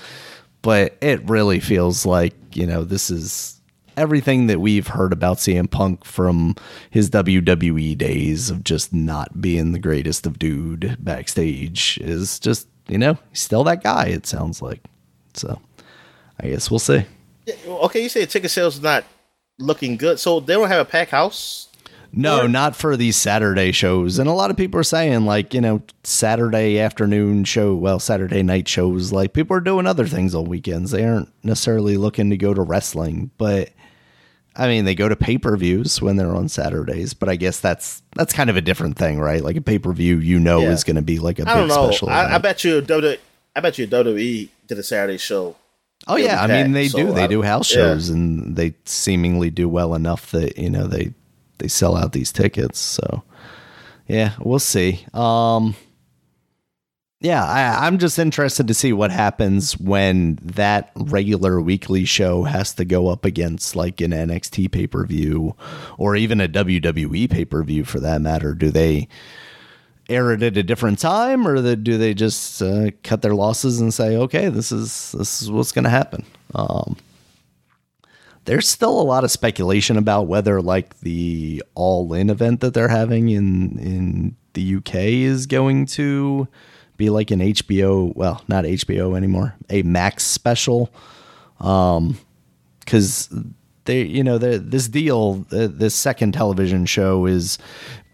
but 0.63 0.97
it 1.01 1.29
really 1.29 1.61
feels 1.61 2.07
like 2.07 2.35
you 2.55 2.67
know 2.67 2.85
this 2.85 3.11
is 3.11 3.61
everything 3.97 4.47
that 4.47 4.61
we've 4.61 4.89
heard 4.89 5.13
about 5.13 5.39
CM 5.39 5.71
Punk 5.71 6.05
from 6.05 6.55
his 6.91 7.09
WWE 7.11 7.97
days 7.97 8.51
of 8.51 8.63
just 8.63 8.93
not 8.93 9.41
being 9.41 9.73
the 9.73 9.79
greatest 9.79 10.27
of 10.27 10.39
dude 10.39 10.97
backstage 11.01 11.99
is 12.03 12.39
just 12.39 12.69
you 12.89 12.99
know 12.99 13.19
he's 13.31 13.41
still 13.41 13.65
that 13.65 13.83
guy. 13.83 14.07
It 14.07 14.27
sounds 14.27 14.63
like 14.63 14.81
so. 15.35 15.61
I 16.39 16.49
guess 16.49 16.71
we'll 16.71 16.79
see. 16.79 17.05
Yeah, 17.47 17.55
okay, 17.67 18.03
you 18.03 18.09
say 18.09 18.27
ticket 18.27 18.51
sales 18.51 18.81
not 18.81 19.05
looking 19.59 19.97
good, 19.97 20.21
so 20.21 20.41
they 20.41 20.55
don't 20.55 20.69
have 20.69 20.87
a 20.87 20.91
pack 20.91 21.09
house 21.09 21.69
no, 22.13 22.43
or? 22.43 22.49
not 22.49 22.77
for 22.77 22.97
these 22.97 23.17
Saturday 23.17 23.73
shows. 23.73 24.19
And 24.19 24.29
a 24.29 24.33
lot 24.33 24.51
of 24.51 24.57
people 24.57 24.81
are 24.81 24.85
saying, 24.85 25.27
like, 25.27 25.55
you 25.55 25.61
know, 25.61 25.83
Saturday 26.05 26.79
afternoon 26.79 27.45
show, 27.45 27.75
well, 27.75 27.99
Saturday 27.99 28.43
night 28.43 28.69
shows, 28.69 29.13
like, 29.13 29.33
people 29.33 29.57
are 29.57 29.61
doing 29.61 29.87
other 29.87 30.07
things 30.07 30.35
on 30.35 30.45
weekends. 30.45 30.91
They 30.91 31.05
aren't 31.05 31.33
necessarily 31.43 31.97
looking 31.97 32.31
to 32.31 32.37
go 32.37 32.55
to 32.55 32.63
wrestling, 32.63 33.31
but 33.39 33.71
I 34.59 34.69
mean, 34.69 34.85
they 34.85 34.95
go 34.95 35.09
to 35.09 35.17
pay 35.17 35.39
per 35.39 35.57
views 35.57 36.01
when 36.01 36.17
they're 36.17 36.35
on 36.35 36.49
Saturdays, 36.49 37.15
but 37.15 37.29
I 37.29 37.37
guess 37.37 37.61
that's 37.61 38.03
that's 38.15 38.33
kind 38.33 38.49
of 38.49 38.57
a 38.57 38.63
different 38.63 38.97
thing, 38.97 39.21
right? 39.21 39.43
Like 39.43 39.57
a 39.57 39.61
pay 39.61 39.79
per 39.79 39.93
view, 39.93 40.19
you 40.19 40.41
know, 40.41 40.61
yeah. 40.61 40.71
is 40.71 40.85
going 40.85 40.97
to 40.97 41.03
be 41.03 41.19
like 41.19 41.39
a 41.39 41.49
I 41.49 41.63
big 41.63 41.71
special. 41.71 42.09
I, 42.09 42.35
I, 42.35 42.39
bet 42.39 42.65
you 42.65 42.81
WWE, 42.81 43.19
I 43.55 43.61
bet 43.61 43.79
you 43.79 43.87
WWE 43.87 44.49
did 44.67 44.79
a 44.79 44.83
Saturday 44.83 45.19
show. 45.19 45.57
Oh 46.07 46.17
yeah, 46.17 46.41
I 46.41 46.47
mean 46.47 46.73
they 46.73 46.89
so 46.89 46.99
do. 46.99 47.13
They 47.13 47.27
do 47.27 47.43
house 47.43 47.67
shows, 47.67 48.09
yeah. 48.09 48.17
and 48.17 48.57
they 48.57 48.75
seemingly 48.85 49.51
do 49.51 49.69
well 49.69 49.95
enough 49.95 50.31
that 50.31 50.57
you 50.57 50.71
know 50.71 50.87
they 50.87 51.13
they 51.59 51.69
sell 51.69 51.97
out 51.97 52.13
these 52.13 52.33
tickets. 52.33 52.79
So 52.79 53.23
yeah, 54.07 54.33
we'll 54.41 54.59
see. 54.59 55.05
Um, 55.13 55.75
yeah, 57.21 57.45
I, 57.45 57.87
I'm 57.87 57.99
just 57.99 58.19
interested 58.19 58.69
to 58.69 58.75
see 58.75 58.93
what 58.93 59.11
happens 59.11 59.79
when 59.79 60.39
that 60.43 60.93
regular 60.95 61.61
weekly 61.61 62.05
show 62.05 62.45
has 62.45 62.75
to 62.75 62.85
go 62.85 63.09
up 63.09 63.25
against 63.25 63.75
like 63.75 64.01
an 64.01 64.11
NXT 64.11 64.71
pay 64.71 64.87
per 64.87 65.05
view 65.07 65.57
or 65.97 66.15
even 66.15 66.41
a 66.41 66.49
WWE 66.49 67.31
pay 67.31 67.45
per 67.45 67.63
view 67.63 67.85
for 67.85 68.01
that 68.01 68.21
matter. 68.21 68.55
Do 68.55 68.71
they 68.71 69.09
air 70.09 70.33
it 70.33 70.43
at 70.43 70.57
a 70.57 70.63
different 70.63 70.99
time, 70.99 71.49
or 71.49 71.75
do 71.75 71.99
they 71.99 72.15
just 72.15 72.63
uh, 72.63 72.91
cut 73.03 73.23
their 73.23 73.35
losses 73.35 73.81
and 73.81 73.93
say, 73.93 74.17
"Okay, 74.17 74.49
this 74.49 74.71
is 74.71 75.13
this 75.13 75.43
is 75.43 75.51
what's 75.51 75.73
going 75.73 75.85
to 75.85 75.91
happen"? 75.91 76.25
Um, 76.55 76.97
there's 78.47 78.69
still 78.69 79.01
a 79.01 79.03
lot 79.03 79.25
of 79.25 79.31
speculation 79.31 79.97
about 79.97 80.29
whether 80.29 80.63
like 80.63 80.99
the 81.01 81.63
all 81.75 82.13
in 82.15 82.31
event 82.31 82.61
that 82.61 82.75
they're 82.75 82.89
having 82.89 83.29
in 83.29 83.79
in 83.79 84.37
the 84.55 84.77
UK 84.77 84.95
is 84.95 85.47
going 85.47 85.85
to 85.85 86.49
be 86.97 87.11
like 87.11 87.31
an 87.31 87.41
HBO, 87.41 88.17
well, 88.17 88.43
not 88.49 88.65
HBO 88.65 89.17
anymore, 89.17 89.55
a 89.69 89.83
Max 89.83 90.25
special. 90.25 90.91
Um 91.61 92.19
cuz 92.87 93.29
they 93.85 94.03
you 94.03 94.25
know, 94.25 94.39
this 94.39 94.89
deal, 94.89 95.45
this 95.51 95.95
second 95.95 96.33
television 96.33 96.87
show 96.87 97.27
is 97.27 97.59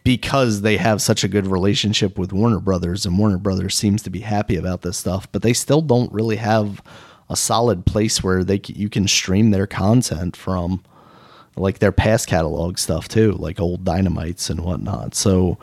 because 0.04 0.62
they 0.62 0.76
have 0.76 1.00
such 1.00 1.22
a 1.22 1.28
good 1.28 1.46
relationship 1.46 2.18
with 2.18 2.32
Warner 2.32 2.58
Brothers 2.58 3.06
and 3.06 3.18
Warner 3.18 3.38
Brothers 3.38 3.76
seems 3.76 4.02
to 4.02 4.10
be 4.10 4.20
happy 4.20 4.56
about 4.56 4.82
this 4.82 4.96
stuff, 4.96 5.30
but 5.30 5.42
they 5.42 5.52
still 5.52 5.80
don't 5.80 6.12
really 6.12 6.36
have 6.36 6.82
a 7.28 7.36
solid 7.36 7.86
place 7.86 8.22
where 8.22 8.44
they 8.44 8.60
you 8.66 8.88
can 8.88 9.08
stream 9.08 9.50
their 9.50 9.66
content 9.66 10.36
from 10.36 10.82
like 11.56 11.78
their 11.78 11.92
past 11.92 12.26
catalog 12.28 12.78
stuff 12.78 13.08
too 13.08 13.32
like 13.32 13.60
old 13.60 13.84
dynamites 13.84 14.50
and 14.50 14.60
whatnot. 14.60 15.14
So 15.14 15.58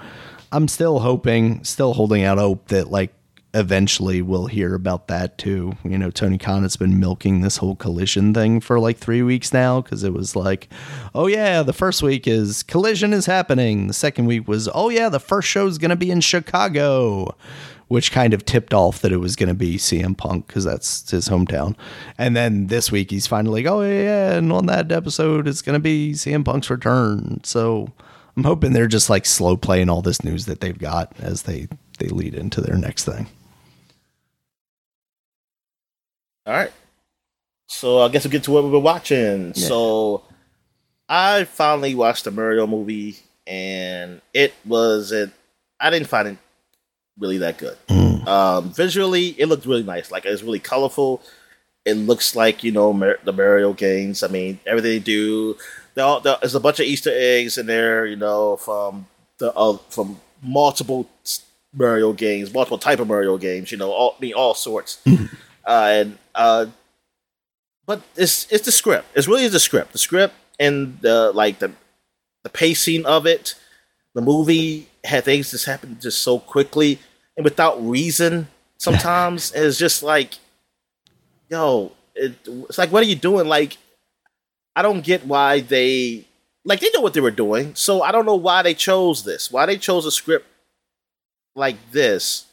i'm 0.52 0.68
still 0.68 1.00
hoping 1.00 1.64
still 1.64 1.94
holding 1.94 2.24
out 2.24 2.40
hope 2.40 2.70
that 2.70 2.90
like 2.90 3.14
eventually 3.54 4.22
we'll 4.22 4.46
hear 4.46 4.76
about 4.76 5.08
that 5.08 5.38
too. 5.40 5.74
You 5.84 5.98
know 5.98 6.12
tony 6.12 6.38
khan 6.38 6.62
has 6.64 6.76
been 6.78 7.00
milking 7.00 7.42
this 7.42 7.58
whole 7.58 7.76
collision 7.76 8.34
thing 8.34 8.60
for 8.60 8.80
like 8.80 8.98
three 8.98 9.24
weeks 9.24 9.52
now 9.52 9.82
because 9.82 10.04
it 10.04 10.14
was 10.14 10.36
like 10.36 10.70
oh 11.16 11.28
yeah 11.28 11.64
the 11.64 11.74
first 11.74 12.04
week 12.04 12.28
is 12.28 12.64
collision 12.64 13.14
is 13.14 13.26
happening. 13.26 13.88
The 13.88 13.94
second 13.94 14.26
week 14.26 14.48
was 14.48 14.70
oh 14.74 14.90
yeah 14.90 15.10
the 15.10 15.20
first 15.20 15.48
show 15.48 15.66
is 15.66 15.78
going 15.78 15.90
to 15.90 15.96
be 15.96 16.12
in 16.12 16.22
chicago 16.22 17.36
which 17.90 18.12
kind 18.12 18.36
of 18.36 18.46
tipped 18.46 18.74
off 18.74 19.02
that 19.02 19.12
it 19.12 19.18
was 19.18 19.36
going 19.36 19.50
to 19.50 19.56
be 19.56 19.76
CM 19.76 20.16
Punk 20.16 20.48
because 20.48 20.64
that's 20.64 21.10
his 21.10 21.28
hometown. 21.28 21.76
And 22.18 22.36
then 22.36 22.68
this 22.68 22.92
week 22.92 23.10
he's 23.10 23.28
finally 23.28 23.64
like, 23.64 23.72
oh 23.72 23.82
yeah, 23.82 24.36
and 24.36 24.54
on 24.54 24.68
that 24.68 24.92
episode 24.92 25.48
it's 25.48 25.64
going 25.64 25.74
to 25.74 25.80
be 25.80 26.14
CM 26.14 26.46
Punk's 26.46 26.70
return. 26.70 27.42
So 27.44 27.92
I'm 28.38 28.44
hoping 28.44 28.74
they're 28.74 28.88
just 28.88 29.10
like 29.10 29.26
slow 29.26 29.58
playing 29.58 29.90
all 29.90 30.04
this 30.04 30.24
news 30.24 30.46
that 30.46 30.62
they've 30.62 30.78
got 30.78 31.12
as 31.20 31.42
they 31.44 31.68
they 31.98 32.08
lead 32.08 32.36
into 32.36 32.62
their 32.62 32.78
next 32.78 33.06
thing. 33.06 33.28
All 36.46 36.54
right. 36.54 36.72
So 37.68 38.02
I 38.02 38.10
guess 38.10 38.24
we'll 38.24 38.32
get 38.32 38.44
to 38.44 38.52
what 38.52 38.64
we've 38.64 38.72
been 38.72 38.84
watching. 38.84 39.48
Yeah. 39.56 39.68
So 39.68 40.24
I 41.08 41.46
finally 41.46 41.96
watched 41.96 42.26
the 42.26 42.32
Mario 42.32 42.68
movie, 42.68 43.18
and 43.48 44.22
it 44.32 44.54
was 44.64 45.12
it. 45.12 45.32
I 45.80 45.90
didn't 45.90 46.08
find 46.08 46.28
it 46.28 46.38
really 47.20 47.38
that 47.40 47.58
good. 47.58 47.78
Mm. 47.88 48.28
Um, 48.28 48.74
visually, 48.74 49.30
it 49.38 49.48
looked 49.48 49.66
really 49.66 49.84
nice. 49.84 50.12
Like 50.12 50.26
it's 50.26 50.44
really 50.44 50.60
colorful. 50.60 51.22
It 51.86 51.96
looks 51.96 52.36
like 52.36 52.64
you 52.64 52.72
know 52.72 52.94
Mar- 52.94 53.20
the 53.24 53.34
Mario 53.34 53.74
games. 53.74 54.24
I 54.24 54.28
mean, 54.28 54.60
everything 54.66 54.92
they 54.92 55.00
do. 55.00 55.58
All, 55.98 56.22
there's 56.22 56.56
a 56.56 56.60
bunch 56.60 56.80
of 56.80 56.86
Easter 56.86 57.12
eggs 57.14 57.58
in 57.58 57.66
there. 57.66 58.06
You 58.06 58.16
know, 58.16 58.58
from 58.58 59.08
the 59.38 59.54
uh, 59.54 59.78
from 59.90 60.20
multiple 60.42 61.10
Mario 61.74 62.14
games, 62.14 62.54
multiple 62.54 62.78
type 62.78 63.00
of 63.00 63.08
Mario 63.08 63.38
games. 63.38 63.72
You 63.72 63.78
know, 63.78 63.92
all 63.92 64.16
I 64.18 64.22
mean, 64.22 64.34
all 64.34 64.54
sorts. 64.54 65.02
Mm. 65.06 65.34
uh, 65.66 65.88
and 65.92 66.18
uh, 66.36 66.66
but 67.86 68.02
it's 68.16 68.52
it's 68.52 68.66
the 68.66 68.72
script. 68.72 69.08
It's 69.16 69.28
really 69.28 69.48
the 69.48 69.60
script. 69.60 69.92
The 69.92 69.98
script 69.98 70.36
and 70.60 71.00
the 71.02 71.32
like 71.34 71.60
the 71.60 71.72
the 72.44 72.50
pacing 72.50 73.06
of 73.06 73.26
it. 73.26 73.56
The 74.16 74.22
movie 74.22 74.90
had 75.04 75.24
things 75.24 75.52
just 75.52 75.66
happen 75.66 75.98
just 76.02 76.22
so 76.22 76.40
quickly 76.40 77.00
and 77.40 77.46
without 77.46 77.82
reason 77.82 78.50
sometimes 78.78 79.54
it's 79.56 79.78
just 79.78 80.04
like 80.04 80.34
yo 81.50 81.90
it, 82.14 82.34
it's 82.46 82.78
like 82.78 82.92
what 82.92 83.02
are 83.02 83.06
you 83.08 83.16
doing? 83.16 83.48
Like 83.48 83.78
i 84.76 84.82
don't 84.82 85.04
get 85.04 85.26
why 85.26 85.62
they 85.62 86.26
like 86.66 86.82
they 86.82 86.90
know 86.94 87.00
what 87.00 87.14
they 87.14 87.22
were 87.22 87.32
doing. 87.32 87.74
So 87.76 88.02
i 88.02 88.12
don't 88.12 88.26
know 88.26 88.36
why 88.36 88.62
they 88.62 88.74
chose 88.74 89.24
this. 89.24 89.50
Why 89.50 89.66
they 89.66 89.78
chose 89.78 90.06
a 90.06 90.12
script 90.12 90.46
like 91.56 91.78
this 91.92 92.46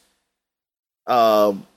um 1.05 1.67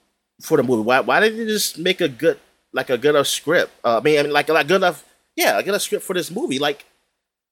for 0.41 0.57
the 0.57 0.63
movie. 0.63 0.85
Why, 0.85 1.01
why 1.01 1.19
didn't 1.19 1.39
they 1.39 1.53
just 1.53 1.79
make 1.79 2.01
a 2.01 2.09
good 2.09 2.39
like 2.73 2.91
a 2.91 2.97
good 2.97 3.17
enough 3.17 3.27
script? 3.27 3.73
Uh, 3.85 3.99
i 3.99 4.01
mean 4.01 4.21
i 4.21 4.23
mean 4.23 4.33
like 4.33 4.49
like 4.49 4.69
good 4.69 4.77
enough 4.77 5.05
yeah 5.35 5.59
a 5.59 5.63
good 5.65 5.71
enough 5.71 5.83
script 5.83 6.05
for 6.05 6.15
this 6.15 6.31
movie. 6.31 6.61
Like 6.61 6.85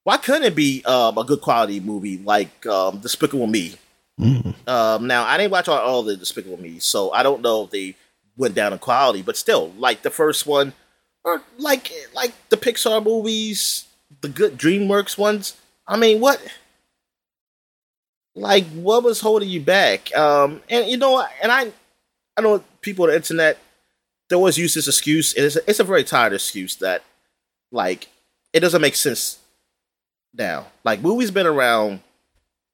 why 0.04 0.18
couldn't 0.18 0.44
it 0.44 0.54
be 0.54 0.84
um, 0.84 1.18
a 1.18 1.24
good 1.24 1.40
quality 1.40 1.80
movie 1.80 2.18
like 2.18 2.64
um, 2.66 3.00
despicable 3.00 3.48
me 3.48 3.74
Mm. 4.18 4.68
Um, 4.68 5.06
now 5.06 5.24
I 5.24 5.36
didn't 5.36 5.52
watch 5.52 5.68
all, 5.68 5.78
all 5.78 6.02
the 6.02 6.16
Despicable 6.16 6.60
Me, 6.60 6.78
so 6.78 7.12
I 7.12 7.22
don't 7.22 7.42
know 7.42 7.64
if 7.64 7.70
they 7.70 7.94
went 8.36 8.54
down 8.54 8.72
in 8.72 8.78
quality, 8.78 9.22
but 9.22 9.36
still, 9.36 9.72
like 9.78 10.02
the 10.02 10.10
first 10.10 10.46
one, 10.46 10.72
or 11.24 11.42
like 11.58 11.92
like 12.14 12.32
the 12.48 12.56
Pixar 12.56 13.04
movies, 13.04 13.86
the 14.20 14.28
good 14.28 14.58
DreamWorks 14.58 15.16
ones. 15.16 15.56
I 15.86 15.96
mean, 15.96 16.20
what? 16.20 16.40
Like, 18.34 18.66
what 18.66 19.02
was 19.02 19.20
holding 19.20 19.48
you 19.48 19.60
back? 19.60 20.14
Um, 20.16 20.62
and 20.68 20.88
you 20.88 20.96
know, 20.96 21.24
and 21.42 21.50
I, 21.50 21.72
I 22.36 22.40
know 22.40 22.62
people 22.82 23.04
on 23.04 23.10
the 23.10 23.16
internet 23.16 23.58
they 24.28 24.36
always 24.36 24.58
use 24.58 24.74
this 24.74 24.88
excuse, 24.88 25.34
and 25.34 25.46
it's 25.46 25.56
a, 25.56 25.60
it's 25.66 25.80
a 25.80 25.84
very 25.84 26.04
tired 26.04 26.32
excuse 26.32 26.76
that, 26.76 27.02
like, 27.72 28.08
it 28.52 28.60
doesn't 28.60 28.82
make 28.82 28.94
sense 28.94 29.38
now. 30.34 30.66
Like, 30.84 31.00
movies 31.00 31.30
been 31.30 31.46
around 31.46 32.00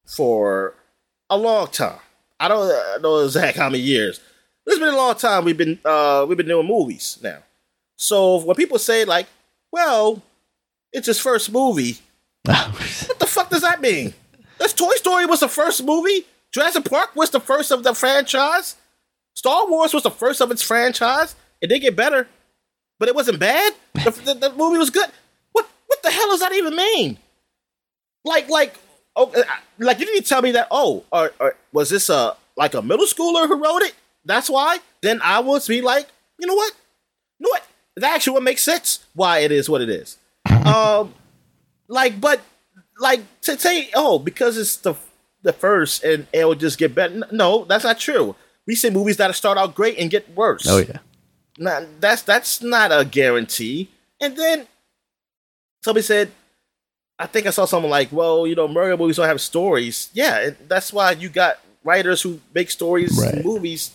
for 0.05 0.75
a 1.31 1.37
long 1.37 1.69
time. 1.69 1.99
I 2.39 2.49
don't 2.49 3.03
know 3.03 3.21
exactly 3.21 3.61
how 3.61 3.69
many 3.69 3.83
years. 3.83 4.21
It's 4.67 4.79
been 4.79 4.89
a 4.89 4.97
long 4.97 5.15
time 5.15 5.45
we've 5.45 5.57
been 5.57 5.79
uh, 5.85 6.25
we've 6.29 6.39
been 6.39 6.49
doing 6.49 6.67
movies 6.67 7.19
now. 7.23 7.39
So 7.97 8.43
when 8.45 8.57
people 8.57 8.79
say 8.79 9.05
like, 9.05 9.27
"Well, 9.71 10.23
it's 10.93 11.07
his 11.07 11.21
first 11.21 11.53
movie," 11.53 11.99
what 12.45 13.19
the 13.19 13.27
fuck 13.27 13.51
does 13.51 13.63
that 13.63 13.81
mean? 13.81 14.15
This 14.59 14.73
Toy 14.73 14.95
Story 14.95 15.27
was 15.27 15.41
the 15.41 15.49
first 15.49 15.85
movie. 15.85 16.27
Jurassic 16.53 16.85
Park 16.85 17.17
was 17.17 17.31
the 17.31 17.41
first 17.41 17.71
of 17.71 17.83
the 17.83 17.95
franchise. 17.95 18.77
Star 19.35 19.69
Wars 19.69 19.93
was 19.93 20.05
the 20.05 20.11
first 20.11 20.41
of 20.41 20.51
its 20.51 20.63
franchise. 20.63 21.35
It 21.61 21.67
did 21.67 21.81
get 21.81 21.97
better, 21.97 22.29
but 22.99 23.09
it 23.09 23.15
wasn't 23.15 23.41
bad. 23.41 23.75
The, 23.95 24.11
the, 24.11 24.35
the 24.35 24.53
movie 24.55 24.79
was 24.79 24.91
good. 24.91 25.09
What 25.53 25.69
what 25.87 26.03
the 26.03 26.11
hell 26.11 26.29
does 26.29 26.41
that 26.41 26.53
even 26.53 26.77
mean? 26.77 27.19
Like 28.25 28.49
like 28.49 28.77
oh, 29.17 29.31
uh, 29.33 29.43
like 29.79 29.99
you 29.99 30.07
didn't 30.07 30.27
tell 30.27 30.43
me 30.43 30.53
that. 30.53 30.69
Oh, 30.71 31.05
or, 31.13 31.33
or 31.41 31.57
was 31.73 31.91
this 31.91 32.09
a 32.09 32.37
like 32.57 32.75
a 32.75 32.83
middle 32.83 33.07
schooler 33.07 33.47
who 33.47 33.63
wrote 33.63 33.83
it? 33.83 33.95
That's 34.25 34.49
why. 34.49 34.79
Then 35.03 35.21
I 35.23 35.41
would 35.41 35.63
be 35.67 35.83
like, 35.83 36.09
you 36.39 36.47
know 36.47 36.55
what? 36.55 36.73
You 37.39 37.45
know 37.45 37.51
what? 37.51 37.67
That 37.97 38.15
actually 38.15 38.35
would 38.35 38.45
make 38.45 38.59
sense 38.59 39.05
why 39.15 39.41
it 39.41 39.53
is 39.53 39.69
what 39.69 39.81
it 39.81 39.89
is. 39.89 40.17
um, 40.67 41.15
like, 41.89 42.21
but 42.21 42.41
like 42.99 43.23
to 43.43 43.59
say, 43.59 43.91
oh, 43.95 44.19
because 44.19 44.57
it's 44.57 44.77
the 44.77 44.95
the 45.43 45.53
first 45.53 46.03
and 46.03 46.27
it 46.33 46.45
will 46.45 46.55
just 46.55 46.79
get 46.79 46.95
better. 46.95 47.23
No, 47.31 47.65
that's 47.65 47.85
not 47.85 47.99
true. 47.99 48.35
We 48.67 48.75
see 48.75 48.91
movies 48.91 49.19
that 49.19 49.35
start 49.35 49.59
out 49.59 49.75
great 49.75 49.99
and 49.99 50.11
get 50.11 50.35
worse. 50.35 50.67
Oh 50.67 50.79
yeah. 50.79 50.99
Now, 51.59 51.87
that's 52.01 52.23
that's 52.23 52.63
not 52.63 52.91
a 52.91 53.05
guarantee. 53.05 53.91
And 54.21 54.37
then 54.37 54.67
somebody 55.85 56.03
said, 56.03 56.33
I 57.19 57.27
think 57.27 57.47
I 57.47 57.51
saw 57.51 57.65
someone 57.65 57.91
like, 57.91 58.11
well, 58.11 58.47
you 58.47 58.55
know, 58.55 58.67
Mario 58.67 58.97
movies 58.97 59.17
don't 59.17 59.27
have 59.27 59.41
stories. 59.41 60.11
Yeah, 60.13 60.51
that's 60.67 60.93
why 60.93 61.13
you 61.13 61.29
got 61.29 61.59
writers 61.85 62.23
who 62.23 62.41
make 62.55 62.71
stories, 62.71 63.19
right. 63.21 63.45
movies, 63.45 63.93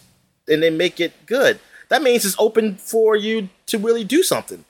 and 0.48 0.64
they 0.64 0.70
make 0.70 1.00
it 1.00 1.26
good. 1.26 1.60
That 1.90 2.02
means 2.02 2.24
it's 2.24 2.36
open 2.40 2.76
for 2.76 3.16
you 3.16 3.50
to 3.66 3.78
really 3.78 4.04
do 4.04 4.24
something. 4.24 4.64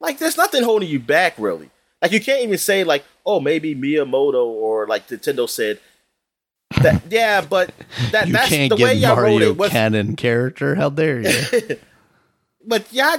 Like, 0.00 0.18
there's 0.18 0.36
nothing 0.36 0.62
holding 0.62 0.88
you 0.88 1.00
back, 1.00 1.34
really. 1.38 1.70
Like, 2.00 2.12
you 2.12 2.20
can't 2.20 2.42
even 2.42 2.58
say 2.58 2.84
like, 2.84 3.04
oh, 3.26 3.40
maybe 3.40 3.74
Miyamoto 3.74 4.46
or 4.46 4.86
like 4.86 5.08
Nintendo 5.08 5.48
said 5.48 5.80
that. 6.82 7.02
Yeah, 7.10 7.40
but 7.40 7.72
that 8.12 8.28
you 8.28 8.32
that's 8.32 8.48
can't 8.48 8.70
the 8.70 8.76
get 8.76 8.84
way 8.84 8.94
y'all 8.94 9.16
Mario 9.16 9.32
wrote 9.32 9.42
it. 9.42 9.56
Was, 9.56 9.70
canon 9.70 10.14
character. 10.14 10.76
How 10.76 10.90
dare 10.90 11.20
you? 11.20 11.78
but 12.64 12.86
yeah, 12.92 13.16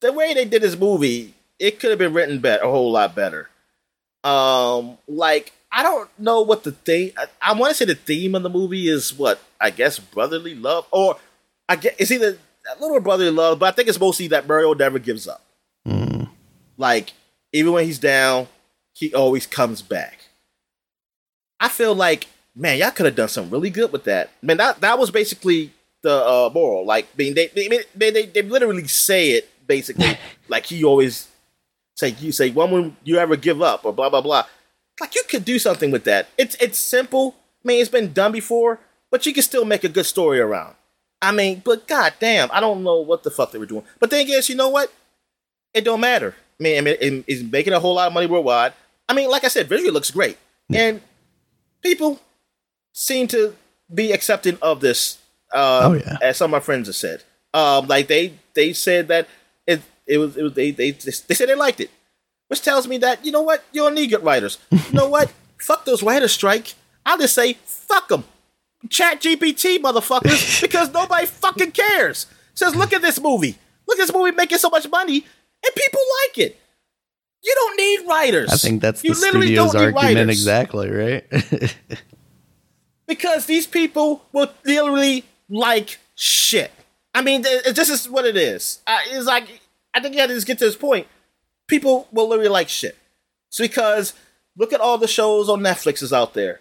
the 0.00 0.12
way 0.12 0.34
they 0.34 0.44
did 0.44 0.62
this 0.62 0.76
movie, 0.76 1.34
it 1.58 1.78
could 1.78 1.90
have 1.90 1.98
been 1.98 2.12
written 2.12 2.40
better, 2.40 2.64
a 2.64 2.70
whole 2.70 2.90
lot 2.90 3.14
better. 3.14 3.48
Um, 4.24 4.98
like 5.08 5.52
I 5.70 5.82
don't 5.82 6.08
know 6.18 6.42
what 6.42 6.64
the 6.64 6.72
thing. 6.72 7.12
I, 7.16 7.26
I 7.40 7.52
want 7.54 7.70
to 7.70 7.74
say 7.74 7.84
the 7.84 7.94
theme 7.94 8.34
of 8.34 8.42
the 8.42 8.50
movie 8.50 8.88
is 8.88 9.12
what 9.12 9.40
I 9.60 9.70
guess 9.70 9.98
brotherly 9.98 10.54
love, 10.54 10.86
or 10.90 11.16
I 11.68 11.76
guess 11.76 11.94
it's 11.98 12.10
either 12.10 12.38
a 12.76 12.80
little 12.80 13.00
brotherly 13.00 13.30
love, 13.30 13.58
but 13.58 13.66
I 13.66 13.72
think 13.72 13.88
it's 13.88 13.98
mostly 13.98 14.28
that 14.28 14.46
Mario 14.46 14.74
never 14.74 14.98
gives 14.98 15.26
up. 15.26 15.42
Mm. 15.86 16.28
Like 16.76 17.12
even 17.52 17.72
when 17.72 17.84
he's 17.84 17.98
down, 17.98 18.48
he 18.94 19.14
always 19.14 19.46
comes 19.46 19.82
back. 19.82 20.18
I 21.58 21.68
feel 21.68 21.94
like, 21.94 22.26
man, 22.54 22.78
y'all 22.78 22.90
could 22.90 23.06
have 23.06 23.14
done 23.14 23.28
something 23.28 23.52
really 23.52 23.70
good 23.70 23.92
with 23.92 24.04
that. 24.04 24.30
Man, 24.42 24.58
that 24.58 24.80
that 24.80 24.98
was 24.98 25.10
basically 25.10 25.72
the 26.02 26.14
uh, 26.14 26.50
moral. 26.52 26.84
Like, 26.84 27.06
I 27.06 27.16
mean, 27.16 27.34
they 27.34 27.46
they, 27.48 27.68
they 27.94 28.10
they 28.10 28.26
they 28.26 28.42
literally 28.42 28.86
say 28.88 29.30
it 29.30 29.48
basically 29.66 30.18
like 30.48 30.66
he 30.66 30.84
always 30.84 31.28
say 31.96 32.08
you 32.20 32.32
say 32.32 32.50
when 32.50 32.70
will 32.70 32.92
you 33.04 33.18
ever 33.18 33.36
give 33.36 33.60
up 33.62 33.84
or 33.84 33.92
blah 33.92 34.08
blah 34.10 34.20
blah. 34.20 34.44
Like 35.00 35.14
you 35.14 35.22
could 35.28 35.44
do 35.44 35.58
something 35.58 35.90
with 35.90 36.04
that. 36.04 36.28
It's 36.38 36.54
it's 36.56 36.78
simple. 36.78 37.34
I 37.64 37.68
mean, 37.68 37.80
it's 37.80 37.90
been 37.90 38.12
done 38.12 38.32
before, 38.32 38.78
but 39.10 39.24
you 39.26 39.32
can 39.32 39.42
still 39.42 39.64
make 39.64 39.84
a 39.84 39.88
good 39.88 40.06
story 40.06 40.38
around. 40.40 40.74
I 41.20 41.32
mean, 41.32 41.62
but 41.64 41.86
goddamn, 41.86 42.50
I 42.52 42.60
don't 42.60 42.82
know 42.82 43.00
what 43.00 43.22
the 43.22 43.30
fuck 43.30 43.52
they 43.52 43.58
were 43.58 43.66
doing. 43.66 43.84
But 44.00 44.10
then 44.10 44.20
again, 44.22 44.42
you 44.46 44.54
know 44.56 44.68
what? 44.68 44.92
It 45.72 45.84
don't 45.84 46.00
matter. 46.00 46.34
I 46.58 46.62
mean, 46.62 46.78
I 46.78 46.80
mean, 46.82 46.96
it, 47.00 47.24
it's 47.26 47.42
making 47.42 47.72
a 47.72 47.80
whole 47.80 47.94
lot 47.94 48.08
of 48.08 48.12
money 48.12 48.26
worldwide. 48.26 48.72
I 49.08 49.14
mean, 49.14 49.30
like 49.30 49.44
I 49.44 49.48
said, 49.48 49.68
visually 49.68 49.90
looks 49.92 50.10
great, 50.10 50.36
and 50.72 51.00
people 51.82 52.20
seem 52.92 53.26
to 53.28 53.54
be 53.92 54.12
accepting 54.12 54.58
of 54.62 54.80
this. 54.80 55.18
Um, 55.52 55.60
Oh, 55.62 55.92
yeah. 55.94 56.16
as 56.22 56.36
some 56.38 56.46
of 56.46 56.52
my 56.52 56.60
friends 56.60 56.88
have 56.88 56.96
said. 56.96 57.22
Um, 57.54 57.86
like 57.86 58.08
they 58.08 58.34
they 58.54 58.72
said 58.72 59.08
that 59.08 59.28
it 60.12 60.18
was 60.18 60.36
it 60.36 60.42
was 60.42 60.52
they 60.54 60.70
they 60.70 60.90
they 60.92 61.34
said 61.34 61.48
they 61.48 61.54
liked 61.54 61.80
it, 61.80 61.90
which 62.48 62.62
tells 62.62 62.86
me 62.86 62.98
that 62.98 63.24
you 63.24 63.32
know 63.32 63.42
what 63.42 63.64
you 63.72 63.82
don't 63.82 63.94
need 63.94 64.08
good 64.08 64.22
writers. 64.22 64.58
you 64.70 64.78
know 64.92 65.08
what? 65.08 65.32
Fuck 65.58 65.84
those 65.84 66.02
writers 66.02 66.32
strike. 66.32 66.74
I'll 67.06 67.18
just 67.18 67.34
say 67.34 67.54
fuck 67.64 68.08
them. 68.08 68.24
Chat 68.88 69.20
GPT 69.20 69.78
motherfuckers 69.78 70.60
because 70.66 70.92
nobody 70.92 71.26
fucking 71.26 71.70
cares. 71.72 72.26
Says 72.54 72.74
look 72.74 72.92
at 72.92 73.00
this 73.02 73.20
movie. 73.20 73.56
Look 73.86 73.98
at 73.98 74.06
this 74.06 74.12
movie 74.14 74.32
making 74.32 74.58
so 74.58 74.70
much 74.70 74.88
money 74.88 75.24
and 75.64 75.74
people 75.74 76.00
like 76.24 76.38
it. 76.38 76.58
You 77.44 77.54
don't 77.56 77.76
need 77.76 78.08
writers. 78.08 78.50
I 78.52 78.56
think 78.56 78.82
that's 78.82 79.02
the 79.02 79.08
You 79.08 79.14
literally 79.14 79.46
studio's 79.46 79.72
don't 79.72 79.80
need 79.82 79.96
argument 79.96 80.16
writers. 80.16 80.28
exactly, 80.40 80.90
right? 80.90 81.24
because 83.06 83.46
these 83.46 83.66
people 83.66 84.24
will 84.32 84.50
literally 84.64 85.24
like 85.48 85.98
shit. 86.14 86.70
I 87.14 87.22
mean, 87.22 87.42
th- 87.42 87.64
this 87.74 87.88
is 87.88 88.08
what 88.08 88.24
it 88.24 88.36
is. 88.36 88.80
Uh, 88.86 88.98
it's 89.10 89.26
like 89.26 89.60
I 89.94 90.00
think 90.00 90.14
you 90.14 90.20
have 90.20 90.30
to 90.30 90.34
just 90.34 90.46
get 90.46 90.58
to 90.58 90.64
this 90.64 90.76
point. 90.76 91.06
People 91.66 92.08
will 92.12 92.28
literally 92.28 92.48
like 92.50 92.68
shit. 92.68 92.96
It's 93.48 93.58
because 93.58 94.14
look 94.56 94.72
at 94.72 94.80
all 94.80 94.98
the 94.98 95.08
shows 95.08 95.48
on 95.48 95.60
Netflix 95.60 96.02
is 96.02 96.12
out 96.12 96.34
there, 96.34 96.60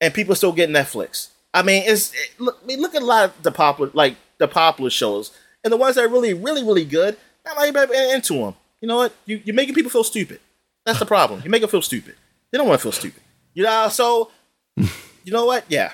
and 0.00 0.12
people 0.12 0.34
still 0.34 0.52
get 0.52 0.70
Netflix. 0.70 1.28
I 1.54 1.62
mean, 1.62 1.82
it's 1.86 2.12
it, 2.12 2.38
look. 2.38 2.58
I 2.62 2.66
mean, 2.66 2.80
look 2.80 2.94
at 2.94 3.02
a 3.02 3.06
lot 3.06 3.24
of 3.24 3.42
the 3.42 3.50
popular, 3.50 3.90
like 3.94 4.16
the 4.38 4.48
popular 4.48 4.90
shows, 4.90 5.32
and 5.64 5.72
the 5.72 5.76
ones 5.76 5.96
that 5.96 6.04
are 6.04 6.08
really, 6.08 6.34
really, 6.34 6.62
really 6.62 6.84
good. 6.84 7.16
Not 7.44 7.66
even 7.66 7.90
into 8.14 8.34
them. 8.34 8.54
You 8.80 8.88
know 8.88 8.98
what? 8.98 9.14
You, 9.24 9.40
you're 9.42 9.54
making 9.54 9.74
people 9.74 9.90
feel 9.90 10.04
stupid. 10.04 10.40
That's 10.84 10.98
the 10.98 11.06
problem. 11.06 11.40
You 11.42 11.50
make 11.50 11.62
them 11.62 11.70
feel 11.70 11.82
stupid. 11.82 12.14
They 12.50 12.58
don't 12.58 12.68
want 12.68 12.80
to 12.80 12.82
feel 12.82 12.92
stupid. 12.92 13.22
You 13.54 13.64
know, 13.64 13.88
so 13.88 14.30
you 14.76 15.32
know 15.32 15.46
what? 15.46 15.64
Yeah, 15.68 15.92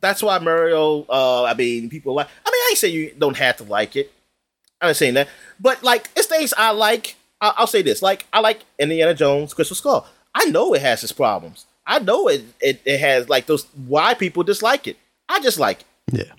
that's 0.00 0.22
why 0.22 0.38
Mario. 0.38 1.04
Uh, 1.08 1.44
I 1.44 1.54
mean, 1.54 1.90
people 1.90 2.14
like. 2.14 2.26
I 2.26 2.50
mean, 2.50 2.60
I 2.70 2.74
say 2.74 2.88
you 2.88 3.14
don't 3.18 3.36
have 3.36 3.58
to 3.58 3.64
like 3.64 3.96
it. 3.96 4.12
I'm 4.84 4.90
not 4.90 4.96
saying 4.96 5.14
that, 5.14 5.28
but 5.58 5.82
like, 5.82 6.10
it's 6.16 6.26
things 6.26 6.52
I 6.56 6.70
like. 6.72 7.16
I- 7.40 7.54
I'll 7.56 7.66
say 7.66 7.82
this: 7.82 8.02
like, 8.02 8.26
I 8.32 8.40
like 8.40 8.60
Indiana 8.78 9.14
Jones, 9.14 9.54
Crystal 9.54 9.76
Skull. 9.76 10.06
I 10.34 10.46
know 10.46 10.74
it 10.74 10.82
has 10.82 11.02
its 11.02 11.12
problems. 11.12 11.66
I 11.86 11.98
know 11.98 12.28
it. 12.28 12.44
It, 12.60 12.80
it 12.84 12.98
has 13.00 13.28
like 13.28 13.46
those 13.46 13.66
why 13.86 14.14
people 14.14 14.42
dislike 14.42 14.86
it. 14.86 14.96
I 15.28 15.40
just 15.40 15.58
like 15.58 15.80
it, 16.08 16.26
yeah. 16.26 16.32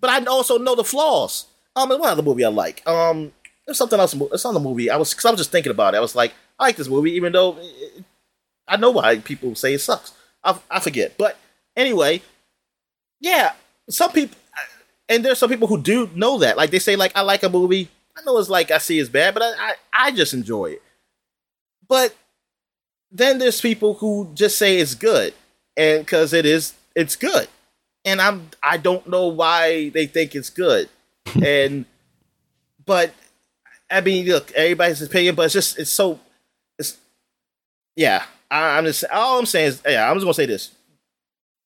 but 0.00 0.10
I 0.10 0.24
also 0.24 0.58
know 0.58 0.74
the 0.74 0.84
flaws. 0.84 1.46
Um, 1.76 1.90
and 1.90 2.00
one 2.00 2.10
other 2.10 2.22
movie 2.22 2.44
I 2.44 2.48
like. 2.48 2.86
Um, 2.86 3.32
there's 3.66 3.78
something 3.78 3.98
else. 3.98 4.14
It's 4.14 4.44
on 4.44 4.54
the 4.54 4.60
movie. 4.60 4.90
I 4.90 4.96
was 4.96 5.10
because 5.10 5.24
I 5.24 5.30
was 5.30 5.40
just 5.40 5.52
thinking 5.52 5.70
about 5.70 5.94
it. 5.94 5.98
I 5.98 6.00
was 6.00 6.14
like, 6.14 6.32
I 6.58 6.64
like 6.64 6.76
this 6.76 6.88
movie, 6.88 7.12
even 7.12 7.32
though 7.32 7.56
it, 7.60 8.04
I 8.66 8.76
know 8.76 8.90
why 8.90 9.18
people 9.18 9.54
say 9.54 9.74
it 9.74 9.80
sucks. 9.80 10.12
I, 10.42 10.58
I 10.70 10.80
forget, 10.80 11.16
but 11.18 11.36
anyway, 11.76 12.22
yeah. 13.20 13.52
Some 13.88 14.12
people, 14.12 14.36
and 15.10 15.24
there's 15.24 15.38
some 15.38 15.50
people 15.50 15.66
who 15.66 15.82
do 15.82 16.08
know 16.14 16.38
that. 16.38 16.56
Like 16.56 16.70
they 16.70 16.78
say, 16.78 16.96
like 16.96 17.12
I 17.14 17.20
like 17.22 17.42
a 17.42 17.50
movie. 17.50 17.88
I 18.16 18.22
know 18.24 18.38
it's 18.38 18.48
like 18.48 18.70
I 18.70 18.78
see 18.78 18.98
it's 18.98 19.10
bad, 19.10 19.34
but 19.34 19.42
I 19.42 19.52
I, 19.58 19.74
I 19.92 20.10
just 20.12 20.32
enjoy 20.32 20.66
it. 20.66 20.82
But 21.86 22.14
then 23.10 23.38
there's 23.38 23.60
people 23.60 23.94
who 23.94 24.30
just 24.32 24.56
say 24.56 24.78
it's 24.78 24.94
good, 24.94 25.34
and 25.76 26.06
because 26.06 26.32
it 26.32 26.46
is, 26.46 26.74
it's 26.94 27.16
good, 27.16 27.48
and 28.04 28.22
I'm 28.22 28.50
I 28.62 28.76
don't 28.76 29.06
know 29.08 29.26
why 29.26 29.90
they 29.90 30.06
think 30.06 30.34
it's 30.34 30.50
good, 30.50 30.88
and 31.42 31.84
but 32.86 33.12
I 33.90 34.00
mean, 34.00 34.26
look, 34.26 34.52
everybody's 34.52 35.02
opinion, 35.02 35.34
but 35.34 35.46
it's 35.46 35.54
just 35.54 35.78
it's 35.78 35.90
so 35.90 36.20
it's 36.78 36.96
yeah. 37.96 38.24
I, 38.48 38.78
I'm 38.78 38.84
just 38.84 39.04
all 39.12 39.40
I'm 39.40 39.46
saying 39.46 39.68
is 39.68 39.82
yeah. 39.86 40.08
I'm 40.08 40.16
just 40.16 40.24
gonna 40.24 40.34
say 40.34 40.46
this: 40.46 40.70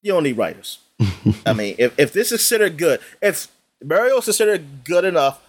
you 0.01 0.13
don't 0.13 0.23
need 0.23 0.39
writers. 0.39 0.79
I 1.47 1.53
mean, 1.53 1.75
if 1.79 1.99
if 1.99 2.13
this 2.13 2.31
is 2.33 2.41
considered 2.41 2.77
good, 2.79 3.01
if 3.21 3.49
Mario 3.83 4.19
is 4.19 4.25
considered 4.25 4.85
good 4.85 5.05
enough, 5.05 5.41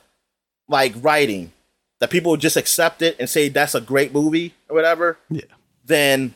like 0.67 0.93
writing, 0.97 1.51
that 1.99 2.09
people 2.09 2.31
would 2.31 2.41
just 2.41 2.57
accept 2.57 3.01
it 3.01 3.15
and 3.19 3.29
say 3.29 3.49
that's 3.49 3.75
a 3.75 3.81
great 3.81 4.13
movie 4.13 4.53
or 4.69 4.75
whatever, 4.75 5.17
Yeah. 5.29 5.43
then 5.85 6.33